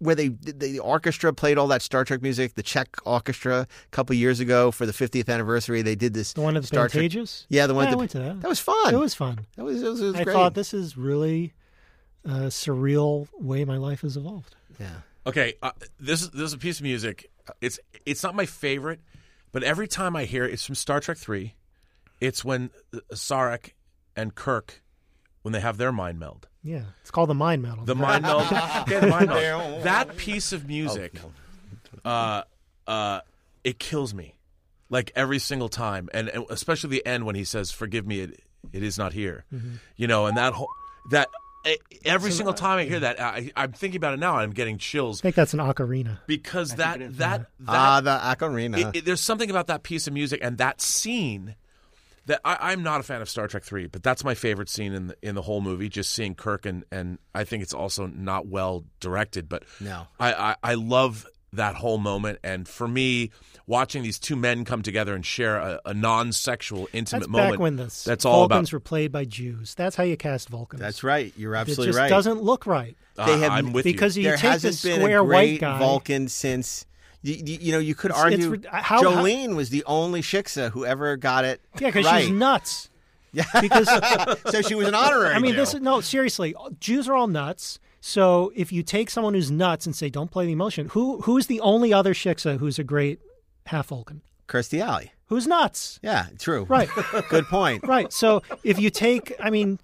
Where 0.00 0.14
they 0.14 0.28
the 0.28 0.80
orchestra 0.80 1.32
played 1.32 1.56
all 1.58 1.68
that 1.68 1.82
Star 1.82 2.04
Trek 2.04 2.20
music, 2.22 2.54
the 2.54 2.62
Czech 2.62 2.88
orchestra, 3.04 3.60
a 3.60 3.88
couple 3.90 4.16
years 4.16 4.40
ago 4.40 4.70
for 4.72 4.86
the 4.86 4.92
50th 4.92 5.28
anniversary. 5.28 5.82
They 5.82 5.94
did 5.94 6.12
this. 6.14 6.32
The 6.32 6.40
one 6.40 6.56
at 6.56 6.62
the 6.62 6.66
Star 6.66 6.88
Trek- 6.88 7.04
Pantages? 7.04 7.46
Yeah, 7.48 7.66
the 7.68 7.74
one. 7.74 7.84
Yeah, 7.84 7.90
at 7.90 7.94
I 7.94 7.96
went 7.98 8.10
to 8.12 8.18
that. 8.18 8.40
That 8.40 8.48
was 8.48 8.58
fun. 8.60 8.92
It 8.92 8.98
was 8.98 9.14
fun. 9.14 9.46
That 9.56 9.64
was. 9.64 9.82
It 9.82 9.88
was, 9.88 10.00
it 10.00 10.04
was 10.06 10.14
I 10.16 10.24
great. 10.24 10.32
thought 10.34 10.54
this 10.54 10.74
is 10.74 10.96
really 10.96 11.52
a 12.24 12.48
surreal 12.48 13.28
way 13.38 13.64
my 13.64 13.76
life 13.76 14.00
has 14.00 14.16
evolved. 14.16 14.56
Yeah. 14.78 14.88
Okay, 15.26 15.54
uh, 15.62 15.72
this 15.98 16.22
is 16.22 16.30
this 16.30 16.42
is 16.44 16.52
a 16.54 16.58
piece 16.58 16.78
of 16.78 16.82
music. 16.84 17.30
It's 17.60 17.78
it's 18.06 18.22
not 18.22 18.34
my 18.34 18.46
favorite, 18.46 19.00
but 19.52 19.62
every 19.62 19.86
time 19.86 20.16
I 20.16 20.24
hear 20.24 20.44
it, 20.44 20.52
it's 20.52 20.64
from 20.64 20.74
Star 20.74 21.00
Trek 21.00 21.18
Three. 21.18 21.54
It's 22.20 22.44
when 22.44 22.70
Sarek 23.12 23.72
and 24.16 24.34
Kirk, 24.34 24.82
when 25.42 25.52
they 25.52 25.60
have 25.60 25.76
their 25.76 25.92
mind 25.92 26.18
meld. 26.18 26.48
Yeah, 26.62 26.82
it's 27.00 27.10
called 27.10 27.30
the 27.30 27.34
Mind 27.34 27.62
Metal. 27.62 27.84
The 27.84 27.94
mind 28.06 28.22
meld. 28.22 28.46
yeah, 28.50 28.84
the 29.00 29.06
mind 29.06 29.28
meld. 29.28 29.82
That 29.84 30.16
piece 30.16 30.52
of 30.52 30.66
music, 30.68 31.18
uh, 32.04 32.42
uh, 32.86 33.20
it 33.64 33.78
kills 33.78 34.12
me, 34.14 34.34
like 34.90 35.10
every 35.16 35.38
single 35.38 35.68
time, 35.68 36.08
and, 36.12 36.28
and 36.28 36.44
especially 36.50 36.90
the 36.90 37.06
end 37.06 37.24
when 37.24 37.34
he 37.34 37.44
says, 37.44 37.70
"Forgive 37.72 38.06
me, 38.06 38.20
it, 38.20 38.40
it 38.72 38.82
is 38.82 38.98
not 38.98 39.12
here," 39.12 39.44
you 39.96 40.06
know, 40.06 40.26
and 40.26 40.36
that 40.36 40.52
whole 40.54 40.68
that. 41.10 41.28
Every 42.06 42.30
single 42.30 42.54
time 42.54 42.78
I 42.78 42.84
hear 42.84 43.00
that, 43.00 43.20
I, 43.20 43.50
I'm 43.54 43.72
thinking 43.72 43.98
about 43.98 44.14
it 44.14 44.16
now. 44.18 44.36
I'm 44.36 44.52
getting 44.52 44.78
chills 44.78 45.20
I 45.20 45.24
think 45.24 45.34
that's 45.36 45.52
an 45.52 45.60
ocarina. 45.60 46.20
because 46.26 46.76
that 46.76 46.98
that 47.18 47.40
that 47.40 47.48
Ah, 47.68 48.00
the 48.00 48.10
ocarina. 48.46 48.78
it, 48.78 48.96
it- 48.96 49.04
there's 49.04 49.20
something 49.20 49.50
about 49.50 49.66
that 49.66 49.82
piece 49.82 50.06
of 50.06 50.14
music 50.14 50.40
and 50.42 50.56
that 50.56 50.80
scene 50.80 51.56
that 52.26 52.40
I, 52.44 52.72
I'm 52.72 52.82
not 52.82 53.00
a 53.00 53.02
fan 53.02 53.22
of 53.22 53.28
Star 53.28 53.48
Trek 53.48 53.62
three, 53.64 53.86
but 53.86 54.02
that's 54.02 54.22
my 54.24 54.34
favorite 54.34 54.68
scene 54.68 54.92
in 54.92 55.06
the 55.08 55.16
in 55.22 55.34
the 55.34 55.42
whole 55.42 55.60
movie. 55.60 55.88
Just 55.88 56.12
seeing 56.12 56.34
Kirk 56.34 56.66
and 56.66 56.84
and 56.92 57.18
I 57.34 57.44
think 57.44 57.62
it's 57.62 57.74
also 57.74 58.06
not 58.06 58.46
well 58.46 58.84
directed, 59.00 59.48
but 59.48 59.64
No. 59.80 60.06
I 60.18 60.32
I, 60.32 60.56
I 60.62 60.74
love 60.74 61.26
that 61.52 61.74
whole 61.74 61.98
moment. 61.98 62.38
And 62.44 62.68
for 62.68 62.86
me, 62.86 63.32
watching 63.66 64.04
these 64.04 64.20
two 64.20 64.36
men 64.36 64.64
come 64.64 64.82
together 64.82 65.16
and 65.16 65.26
share 65.26 65.56
a, 65.56 65.80
a 65.84 65.92
non-sexual, 65.92 66.88
intimate 66.92 67.20
That's 67.22 67.28
moment. 67.28 67.52
back 67.54 67.58
when 67.58 67.74
the 67.76 67.84
s- 67.86 68.04
that's 68.04 68.24
all 68.24 68.46
Vulcans 68.46 68.72
were 68.72 68.78
played 68.78 69.10
by 69.10 69.24
Jews. 69.24 69.74
That's 69.74 69.96
how 69.96 70.04
you 70.04 70.16
cast 70.16 70.48
Vulcans. 70.48 70.80
That's 70.80 71.02
right. 71.02 71.32
You're 71.36 71.56
It 71.56 71.58
absolutely 71.58 71.86
just 71.88 71.98
right. 71.98 72.08
doesn't 72.08 72.40
look 72.40 72.66
right 72.66 72.96
They 73.16 73.38
have- 73.40 73.50
Uh, 73.50 73.54
I'm 73.54 73.72
with 73.72 73.82
because 73.82 74.16
you. 74.16 74.22
you 74.22 74.28
there 74.28 74.36
take 74.36 74.50
hasn't 74.52 74.74
this 74.74 74.82
been 74.84 75.00
square 75.00 75.22
a 75.22 75.24
great 75.24 75.52
white 75.54 75.60
guy. 75.60 75.78
Vulcan 75.80 76.28
since. 76.28 76.86
You, 77.22 77.34
you, 77.34 77.58
you 77.60 77.72
know, 77.72 77.78
you 77.78 77.94
could 77.94 78.10
It's- 78.12 78.24
it's 78.24 78.34
argue 78.34 78.50
rid- 78.50 78.66
how- 78.66 78.82
how- 78.82 79.02
Jolene 79.02 79.54
was 79.54 79.68
the 79.70 79.84
only 79.86 80.22
Shiksa 80.22 80.70
who 80.70 80.84
ever 80.86 81.16
got 81.16 81.44
it. 81.44 81.60
Yeah, 81.78 81.88
because 81.88 82.06
right. 82.06 82.22
she's 82.22 82.30
nuts. 82.30 82.86
Yeah. 83.32 83.44
Because 83.60 83.86
so 84.50 84.60
she 84.60 84.74
was 84.74 84.88
an 84.88 84.94
honorary. 84.96 85.32
I 85.34 85.38
mean, 85.38 85.54
this 85.54 85.72
is 85.72 85.80
no 85.80 86.00
seriously. 86.00 86.52
Jews 86.80 87.08
are 87.08 87.14
all 87.14 87.28
nuts. 87.28 87.78
So 88.00 88.50
if 88.56 88.72
you 88.72 88.82
take 88.82 89.08
someone 89.08 89.34
who's 89.34 89.52
nuts 89.52 89.86
and 89.86 89.94
say, 89.94 90.08
"Don't 90.08 90.32
play 90.32 90.46
the 90.46 90.52
emotion," 90.52 90.88
who 90.88 91.20
who's 91.20 91.46
the 91.46 91.60
only 91.60 91.92
other 91.92 92.12
Shiksa 92.12 92.58
who's 92.58 92.80
a 92.80 92.82
great 92.82 93.20
half 93.66 93.86
Vulcan? 93.88 94.22
Kirstie 94.48 94.80
Alley. 94.80 95.12
Who's 95.26 95.46
nuts? 95.46 96.00
Yeah, 96.02 96.26
true. 96.40 96.64
Right. 96.64 96.88
Good 97.28 97.44
point. 97.46 97.86
Right. 97.86 98.12
So 98.12 98.42
if 98.64 98.80
you 98.80 98.90
take, 98.90 99.32
I 99.38 99.50
mean, 99.50 99.78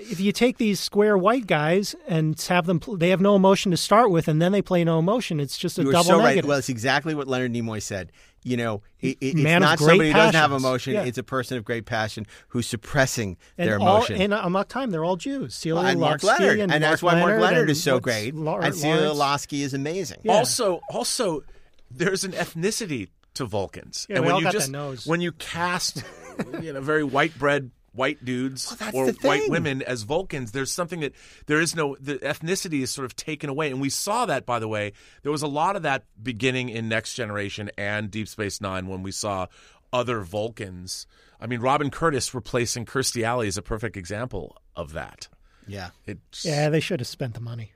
if 0.00 0.20
you 0.20 0.32
take 0.32 0.58
these 0.58 0.80
square 0.80 1.16
white 1.16 1.46
guys 1.46 1.94
and 2.08 2.40
have 2.42 2.66
them, 2.66 2.80
pl- 2.80 2.96
they 2.96 3.10
have 3.10 3.20
no 3.20 3.36
emotion 3.36 3.70
to 3.70 3.76
start 3.76 4.10
with, 4.10 4.28
and 4.28 4.40
then 4.40 4.52
they 4.52 4.62
play 4.62 4.84
no 4.84 4.98
emotion. 4.98 5.40
It's 5.40 5.58
just 5.58 5.78
a 5.78 5.82
You 5.82 5.88
were 5.88 5.92
double 5.92 6.04
so 6.04 6.18
right. 6.18 6.24
negative. 6.24 6.48
Well, 6.48 6.58
it's 6.58 6.68
exactly 6.68 7.14
what 7.14 7.28
Leonard 7.28 7.52
Nimoy 7.52 7.82
said. 7.82 8.12
You 8.42 8.56
know, 8.56 8.82
it, 9.00 9.18
it, 9.20 9.38
it's 9.38 9.60
not 9.60 9.76
great 9.78 9.88
somebody 9.88 10.08
who 10.10 10.16
doesn't 10.16 10.34
have 10.34 10.52
emotion. 10.52 10.94
Yeah. 10.94 11.04
It's 11.04 11.18
a 11.18 11.22
person 11.22 11.58
of 11.58 11.64
great 11.64 11.84
passion 11.84 12.26
who's 12.48 12.66
suppressing 12.66 13.36
and 13.58 13.68
their 13.68 13.78
all, 13.78 13.96
emotion. 13.96 14.20
and 14.20 14.32
Amok 14.32 14.66
uh, 14.66 14.80
Time, 14.80 14.90
they're 14.90 15.04
all 15.04 15.16
Jews. 15.16 15.54
Celia 15.54 15.82
and 15.82 16.00
Mark 16.00 16.22
Lasky 16.22 16.44
Lenard, 16.44 16.60
and, 16.60 16.72
and, 16.72 16.80
Mark 16.82 16.90
that's 16.90 17.02
why 17.02 17.20
Mark 17.20 17.32
Lenard 17.32 17.42
Lenard 17.42 17.70
is 17.70 17.82
so 17.82 18.00
great, 18.00 18.34
Lau- 18.34 18.58
and 18.58 18.74
Celia 18.74 19.12
Lawrence. 19.12 19.46
Lovsky 19.46 19.60
is 19.60 19.74
amazing. 19.74 20.20
Yeah. 20.22 20.32
Also, 20.32 20.80
also, 20.90 21.42
there's 21.90 22.24
an 22.24 22.32
ethnicity 22.32 23.08
to 23.34 23.44
Vulcans, 23.44 24.06
Yeah, 24.08 24.16
and 24.16 24.24
we 24.24 24.26
when 24.28 24.34
all 24.34 24.40
you 24.40 24.44
got 24.44 24.52
that 24.54 24.58
just 24.58 24.70
nose. 24.70 25.06
when 25.06 25.20
you 25.20 25.32
cast, 25.32 26.02
you 26.62 26.72
know, 26.72 26.80
very 26.80 27.04
white 27.04 27.38
bread 27.38 27.70
white 27.92 28.24
dudes 28.24 28.74
Well, 28.92 29.08
or 29.08 29.12
white 29.22 29.48
women 29.48 29.82
as 29.82 30.02
Vulcans, 30.02 30.52
there's 30.52 30.72
something 30.72 31.00
that 31.00 31.12
there 31.46 31.60
is 31.60 31.74
no 31.74 31.96
the 32.00 32.16
ethnicity 32.16 32.82
is 32.82 32.90
sort 32.90 33.04
of 33.04 33.16
taken 33.16 33.50
away, 33.50 33.70
and 33.70 33.80
we 33.80 33.90
saw 33.90 34.26
that 34.26 34.46
by 34.46 34.58
the 34.58 34.68
way. 34.68 34.92
There 35.22 35.32
was 35.32 35.42
a 35.42 35.48
lot 35.48 35.76
of 35.76 35.82
that 35.82 36.04
beginning 36.22 36.68
in 36.68 36.88
Next 36.88 37.14
Generation 37.14 37.70
and 37.76 38.10
Deep 38.10 38.28
Space 38.28 38.60
Nine 38.60 38.86
when 38.86 39.02
we 39.02 39.12
saw 39.12 39.46
other 39.92 40.20
Vulcans. 40.20 41.06
I 41.40 41.46
mean, 41.46 41.60
Robin 41.60 41.90
Curtis 41.90 42.34
replacing 42.34 42.86
Kirstie 42.86 43.24
Alley 43.24 43.48
is 43.48 43.56
a 43.56 43.62
perfect 43.62 43.96
example 43.96 44.56
of 44.76 44.92
that. 44.92 45.28
Yeah. 45.66 45.90
It's, 46.06 46.44
Yeah, 46.44 46.68
they 46.68 46.80
should 46.80 47.00
have 47.00 47.06
spent 47.06 47.34
the 47.34 47.40
money. 47.40 47.72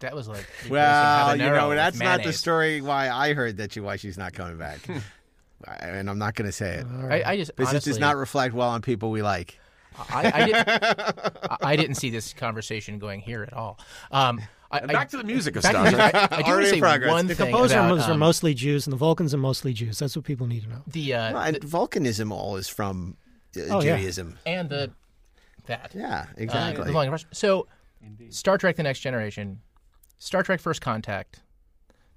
That 0.00 0.14
was 0.14 0.28
like 0.28 0.46
replacing 0.64 0.72
Well, 0.72 1.36
you 1.36 1.44
know, 1.44 1.74
that's 1.74 1.98
not 1.98 2.22
the 2.22 2.32
story 2.32 2.82
why 2.82 3.08
I 3.08 3.32
heard 3.32 3.56
that 3.58 3.72
she 3.72 3.80
why 3.80 3.96
she's 3.96 4.18
not 4.18 4.34
coming 4.34 4.58
back. 4.58 4.80
I- 5.66 5.74
and 5.76 6.10
I'm 6.10 6.18
not 6.18 6.34
going 6.34 6.46
to 6.46 6.52
say 6.52 6.76
it. 6.76 6.86
I, 6.86 7.22
I 7.32 7.36
just 7.36 7.54
Because 7.56 7.70
it 7.70 7.76
honestly, 7.76 7.92
does 7.92 7.98
not 8.00 8.16
reflect 8.16 8.54
well 8.54 8.68
on 8.70 8.82
people 8.82 9.10
we 9.10 9.22
like. 9.22 9.58
I, 10.10 10.30
I, 10.34 10.46
did, 10.46 10.54
I- 10.68 11.56
I 11.62 11.76
didn't 11.76 11.94
see 11.96 12.10
this 12.10 12.32
conversation 12.34 12.98
going 12.98 13.20
here 13.20 13.42
at 13.42 13.52
all. 13.54 13.78
Um, 14.10 14.40
I, 14.70 14.78
And 14.80 14.92
back 14.92 15.08
to 15.10 15.16
the 15.16 15.24
music 15.24 15.56
of 15.56 15.62
back 15.62 15.72
to 15.72 15.78
Star 15.78 15.90
the 15.90 15.96
Trek. 15.96 16.12
music. 16.14 16.32
I, 16.32 16.36
I 16.36 16.38
do 16.38 16.42
want 16.42 16.48
Already 16.48 16.64
to 16.64 16.68
in 16.68 16.74
say 16.74 16.80
progress. 16.80 17.10
one 17.12 17.26
The 17.28 17.34
thing 17.34 17.46
composer 17.52 17.74
about, 17.78 18.00
are 18.00 18.12
um, 18.12 18.18
mostly 18.18 18.52
Jews, 18.54 18.86
and 18.86 18.92
the 18.92 18.96
Vulcans 18.98 19.32
are 19.32 19.38
mostly 19.38 19.72
Jews. 19.72 19.98
That's 19.98 20.14
what 20.16 20.24
people 20.24 20.46
need 20.46 20.64
to 20.64 20.68
know. 20.68 20.82
the, 20.88 21.14
uh, 21.14 21.32
Well, 21.34 21.42
and 21.42 21.56
the- 21.56 21.60
Vulcanism 21.66 22.30
all 22.32 22.56
is 22.56 22.68
from 22.68 23.16
uh, 23.56 23.60
Oh, 23.70 23.80
yeah. 23.82 23.96
Judaism. 23.96 24.38
and 24.44 24.68
the 24.68 24.90
that 25.66 25.92
Yeah, 25.94 26.26
Uh, 26.28 26.32
exactly. 26.36 26.84
the 26.86 26.92
Long 26.92 27.08
Rush. 27.10 27.24
So, 27.32 27.66
Star 28.28 28.58
Trek: 28.58 28.76
The 28.76 28.82
Next 28.82 29.00
Generation, 29.00 29.60
Star 30.18 30.42
Trek: 30.42 30.60
First 30.60 30.80
Contact, 30.80 31.40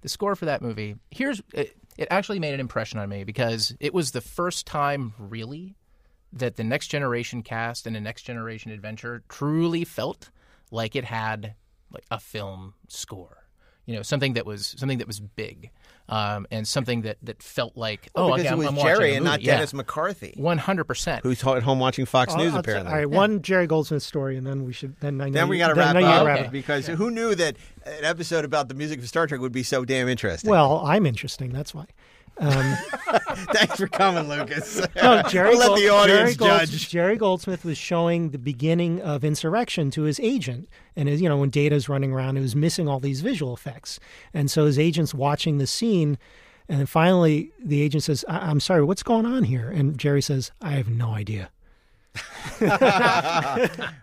the 0.02 0.10
score 0.10 0.36
for 0.36 0.46
that 0.46 0.62
movie. 0.62 0.96
Here's 1.12 1.42
it, 2.00 2.08
actually 2.10 2.40
made 2.40 2.54
an 2.54 2.60
impression 2.60 3.00
on 3.00 3.10
me 3.10 3.24
because 3.24 3.76
it 3.80 3.94
was 3.94 4.12
the 4.12 4.22
first 4.22 4.66
time, 4.66 5.14
really, 5.18 5.76
that 6.32 6.56
the 6.56 6.64
Next 6.64 6.88
Generation 6.88 7.44
cast 7.44 7.86
and 7.86 7.96
a 7.96 8.02
Next 8.02 8.24
Generation 8.24 8.72
adventure 8.72 9.24
truly 9.30 9.84
felt 9.84 10.30
like 10.72 10.96
it 10.96 11.06
had 11.06 11.56
like 11.92 12.06
a 12.10 12.20
film 12.20 12.74
score. 12.88 13.39
You 13.90 13.96
know, 13.96 14.02
something 14.04 14.34
that 14.34 14.46
was 14.46 14.76
something 14.78 15.00
that 15.00 15.08
was 15.08 15.20
big, 15.20 15.72
um, 16.10 16.46
and 16.52 16.68
something 16.68 17.02
that, 17.02 17.18
that 17.24 17.42
felt 17.42 17.76
like 17.76 18.08
Oh, 18.16 18.26
oh, 18.26 18.28
because 18.28 18.42
okay, 18.42 18.50
it 18.50 18.52
I'm, 18.52 18.58
was 18.60 18.68
I'm 18.68 18.76
Jerry 18.76 19.16
and 19.16 19.26
not 19.26 19.40
movie. 19.40 19.46
Yeah. 19.46 19.56
Dennis 19.56 19.74
McCarthy, 19.74 20.34
One 20.38 20.60
hundred 20.60 20.84
percent. 20.84 21.24
who's 21.24 21.44
at 21.44 21.64
home 21.64 21.80
watching 21.80 22.06
Fox 22.06 22.34
I'll- 22.34 22.38
News 22.38 22.54
I'll 22.54 22.62
t- 22.62 22.70
apparently. 22.70 22.92
all 22.94 22.98
right, 23.00 23.10
one 23.10 23.42
Jerry 23.42 23.66
Goldsmith 23.66 24.04
story, 24.04 24.38
and 24.38 24.46
then 24.46 24.64
we 24.64 24.74
should. 24.74 24.96
Then 25.00 25.20
I 25.22 25.26
know. 25.30 25.32
Then 25.32 25.48
we 25.50 25.58
got 25.58 25.70
to 25.70 25.74
wrap 25.74 25.96
I 25.96 26.00
know 26.00 26.00
you 26.02 26.06
up 26.06 26.26
wrap 26.28 26.38
Okay. 26.38 26.46
up. 26.46 26.52
because 26.52 26.86
who 26.86 27.10
knew 27.10 27.34
that 27.34 27.56
an 27.88 28.06
episode 28.06 28.46
about 28.46 28.68
the 28.68 28.76
music 28.76 29.00
of 29.00 29.08
Star 29.08 29.26
Trek 29.26 29.42
would 29.42 29.52
be 29.52 29.64
so 29.64 29.84
damn 29.86 30.08
interesting? 30.08 30.52
Well, 30.52 30.84
I'm 30.86 31.08
interesting. 31.08 31.52
That's 31.52 31.74
why. 31.74 31.86
Um, 32.38 32.78
thanks 33.54 33.78
for 33.78 33.88
coming, 33.88 34.28
Lukas. 34.30 34.82
no, 34.96 35.22
Jerry, 35.24 35.50
we'll 35.56 35.72
let 35.72 35.80
the 35.80 35.90
audience 35.90 36.36
Jerry, 36.36 36.36
Golds- 36.36 36.72
judge. 36.72 36.90
Jerry 36.90 37.18
Goldsmith 37.18 37.64
was 37.66 37.78
showing 37.78 38.30
the 38.32 38.38
beginning 38.38 39.02
of 39.02 39.24
Insurrection 39.24 39.92
to 39.92 40.04
his 40.04 40.20
agent, 40.20 40.68
and 40.96 41.08
his, 41.10 41.22
you 41.22 41.30
know 41.30 41.38
when 41.38 41.50
Data's 41.50 41.90
running 41.90 42.12
around, 42.12 42.36
he 42.36 42.42
was 42.42 42.56
missing 42.56 42.88
all 42.88 43.00
these 43.00 43.22
visual 43.22 43.54
effects, 43.54 44.00
and 44.34 44.50
so 44.50 44.66
his 44.66 44.78
agent's 44.80 45.14
watching 45.14 45.58
the 45.58 45.68
scene, 45.68 46.18
and 46.68 46.80
then 46.80 46.86
finally 46.86 47.52
the 47.64 47.82
agent 47.82 48.04
says, 48.04 48.24
I- 48.28 48.50
"I'm 48.50 48.60
sorry, 48.60 48.84
what's 48.84 49.04
going 49.04 49.26
on 49.26 49.44
here?" 49.44 49.70
And 49.70 49.98
Jerry 49.98 50.22
says, 50.22 50.52
"I 50.62 50.72
have 50.72 50.90
no 50.90 51.10
idea." 51.12 51.50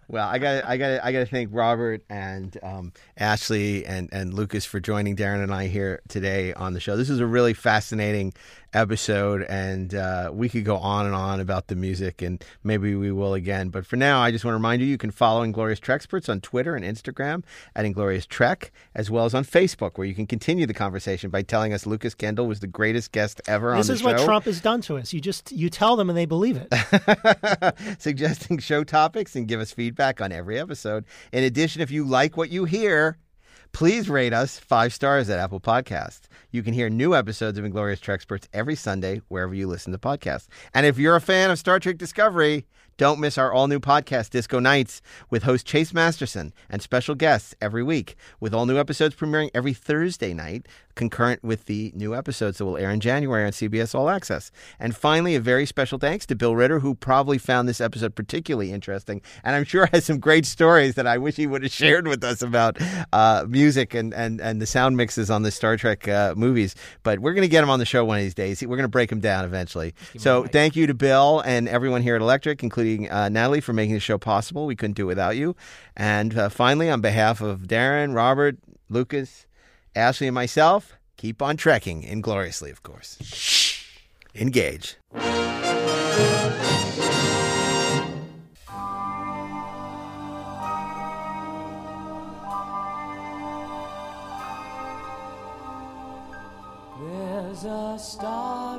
Well, 0.08 0.28
I 0.28 0.38
got 0.38 0.64
I 0.64 0.76
got 0.76 1.04
I 1.04 1.10
got 1.12 1.18
to 1.18 1.26
thank 1.26 1.50
Robert 1.52 2.04
and 2.08 2.56
um, 2.62 2.92
Ashley 3.18 3.84
and 3.84 4.08
and 4.12 4.32
Lukas 4.32 4.64
for 4.64 4.78
joining 4.78 5.16
Daren 5.16 5.42
and 5.42 5.52
I 5.52 5.66
here 5.66 6.00
today 6.08 6.52
on 6.54 6.72
the 6.74 6.80
show. 6.80 6.96
This 6.96 7.10
is 7.10 7.18
a 7.18 7.26
really 7.26 7.54
fascinating 7.54 8.32
episode, 8.76 9.42
and 9.48 9.94
uh, 9.94 10.30
we 10.32 10.48
could 10.48 10.64
go 10.64 10.76
on 10.76 11.06
and 11.06 11.14
on 11.14 11.40
about 11.40 11.66
the 11.68 11.74
music, 11.74 12.22
and 12.22 12.44
maybe 12.62 12.94
we 12.94 13.10
will 13.10 13.34
again. 13.34 13.70
But 13.70 13.86
for 13.86 13.96
now, 13.96 14.20
I 14.20 14.30
just 14.30 14.44
want 14.44 14.52
to 14.52 14.58
remind 14.58 14.82
you 14.82 14.88
you 14.88 14.98
can 14.98 15.10
follow 15.10 15.42
Inglorious 15.42 15.80
Treksperts 15.80 16.28
on 16.28 16.40
Twitter 16.40 16.76
and 16.76 16.84
Instagram 16.84 17.42
at 17.74 17.84
Inglorious 17.84 18.26
Trek, 18.26 18.70
as 18.94 19.10
well 19.10 19.24
as 19.24 19.34
on 19.34 19.44
Facebook, 19.44 19.96
where 19.96 20.06
you 20.06 20.14
can 20.14 20.26
continue 20.26 20.66
the 20.66 20.74
conversation 20.74 21.30
by 21.30 21.42
telling 21.42 21.72
us 21.72 21.86
Lukas 21.86 22.14
Kendall 22.14 22.46
was 22.46 22.60
the 22.60 22.66
greatest 22.66 23.10
guest 23.12 23.40
ever 23.48 23.72
on 23.72 23.78
This 23.78 23.88
is 23.88 24.00
show. 24.00 24.06
what 24.12 24.20
Trump 24.20 24.44
has 24.44 24.60
done 24.60 24.82
to 24.82 24.98
us. 24.98 25.12
You 25.12 25.20
just 25.20 25.50
you 25.50 25.70
tell 25.70 25.96
them 25.96 26.10
and 26.10 26.16
they 26.16 26.26
believe 26.26 26.56
it. 26.60 27.74
suggesting 27.98 28.58
show 28.58 28.84
topics 28.84 29.34
and 29.34 29.48
give 29.48 29.60
us 29.60 29.72
feedback 29.72 30.20
on 30.20 30.32
every 30.32 30.58
episode. 30.58 31.04
In 31.32 31.42
addition, 31.44 31.80
if 31.80 31.90
you 31.90 32.04
like 32.04 32.36
what 32.36 32.50
you 32.50 32.64
hear, 32.66 33.16
please 33.76 34.08
rate 34.08 34.32
us 34.32 34.58
five 34.58 34.90
stars 34.90 35.28
at 35.28 35.38
Apple 35.38 35.60
Podcasts. 35.60 36.28
You 36.50 36.62
can 36.62 36.72
hear 36.72 36.88
new 36.88 37.14
episodes 37.14 37.58
of 37.58 37.64
Inglorious 37.66 38.00
Treksperts 38.00 38.48
every 38.54 38.74
Sunday 38.74 39.20
wherever 39.28 39.52
you 39.52 39.66
listen 39.66 39.92
to 39.92 39.98
podcasts. 39.98 40.46
And 40.72 40.86
if 40.86 40.96
you're 40.96 41.14
a 41.14 41.20
fan 41.20 41.50
of 41.50 41.58
Star 41.58 41.78
Trek 41.78 41.98
Discovery, 41.98 42.64
don't 42.98 43.20
miss 43.20 43.36
our 43.36 43.52
all 43.52 43.68
new 43.68 43.78
podcast, 43.78 44.30
Disco 44.30 44.58
Nights, 44.58 45.02
with 45.28 45.42
host 45.42 45.66
Chase 45.66 45.92
Masterson 45.92 46.54
and 46.70 46.80
special 46.80 47.14
guests 47.14 47.54
every 47.60 47.82
week, 47.82 48.16
with 48.40 48.54
all 48.54 48.64
new 48.64 48.78
episodes 48.78 49.14
premiering 49.14 49.50
every 49.54 49.74
Thursday 49.74 50.32
night, 50.32 50.66
concurrent 50.94 51.44
with 51.44 51.66
the 51.66 51.92
new 51.94 52.14
episodes 52.14 52.56
that 52.56 52.64
will 52.64 52.78
air 52.78 52.90
in 52.90 53.00
January 53.00 53.44
on 53.44 53.52
CBS 53.52 53.94
All 53.94 54.08
Access. 54.08 54.50
And 54.80 54.96
finally, 54.96 55.34
a 55.34 55.40
very 55.40 55.66
special 55.66 55.98
thanks 55.98 56.24
to 56.26 56.34
Bill 56.34 56.56
Ritter, 56.56 56.78
who 56.78 56.94
probably 56.94 57.36
found 57.36 57.68
this 57.68 57.82
episode 57.82 58.14
particularly 58.14 58.72
interesting, 58.72 59.20
and 59.44 59.54
I'm 59.54 59.64
sure 59.64 59.86
has 59.92 60.06
some 60.06 60.18
great 60.18 60.46
stories 60.46 60.94
that 60.94 61.06
I 61.06 61.18
wish 61.18 61.36
he 61.36 61.46
would 61.46 61.64
have 61.64 61.72
shared 61.72 62.08
with 62.08 62.24
us 62.24 62.40
about 62.40 62.78
uh, 63.12 63.44
music 63.46 63.92
and, 63.92 64.14
and, 64.14 64.40
and 64.40 64.62
the 64.62 64.66
sound 64.66 64.96
mixes 64.96 65.30
on 65.30 65.42
the 65.42 65.50
Star 65.50 65.76
Trek 65.76 66.08
uh, 66.08 66.32
movies. 66.34 66.74
But 67.02 67.18
we're 67.18 67.34
going 67.34 67.42
to 67.42 67.48
get 67.48 67.62
him 67.62 67.68
on 67.68 67.78
the 67.78 67.84
show 67.84 68.06
one 68.06 68.16
of 68.16 68.24
these 68.24 68.34
days. 68.34 68.62
We're 68.62 68.76
going 68.76 68.84
to 68.84 68.88
break 68.88 69.12
him 69.12 69.20
down 69.20 69.44
eventually. 69.44 69.94
So 70.16 70.46
thank 70.46 70.76
you 70.76 70.86
to 70.86 70.94
Bill 70.94 71.40
and 71.40 71.68
everyone 71.68 72.00
here 72.00 72.14
at 72.14 72.22
Electric, 72.22 72.62
including 72.62 72.85
uh, 72.94 73.28
Natalie, 73.28 73.60
for 73.60 73.72
making 73.72 73.94
the 73.94 74.00
show 74.00 74.18
possible. 74.18 74.66
We 74.66 74.76
couldn't 74.76 74.96
do 74.96 75.04
it 75.04 75.06
without 75.06 75.36
you. 75.36 75.56
And 75.96 76.36
uh, 76.38 76.48
finally, 76.48 76.88
on 76.90 77.00
behalf 77.00 77.40
of 77.40 77.62
Daren, 77.62 78.14
Robert, 78.14 78.56
Lukas, 78.88 79.46
Ashley, 79.94 80.28
and 80.28 80.34
myself, 80.34 80.96
keep 81.16 81.42
on 81.42 81.56
trekking 81.56 82.02
ingloriously, 82.02 82.70
of 82.70 82.82
course. 82.82 83.18
Engage. 84.34 84.96
There's 96.98 97.64
a 97.64 97.98
star 97.98 98.78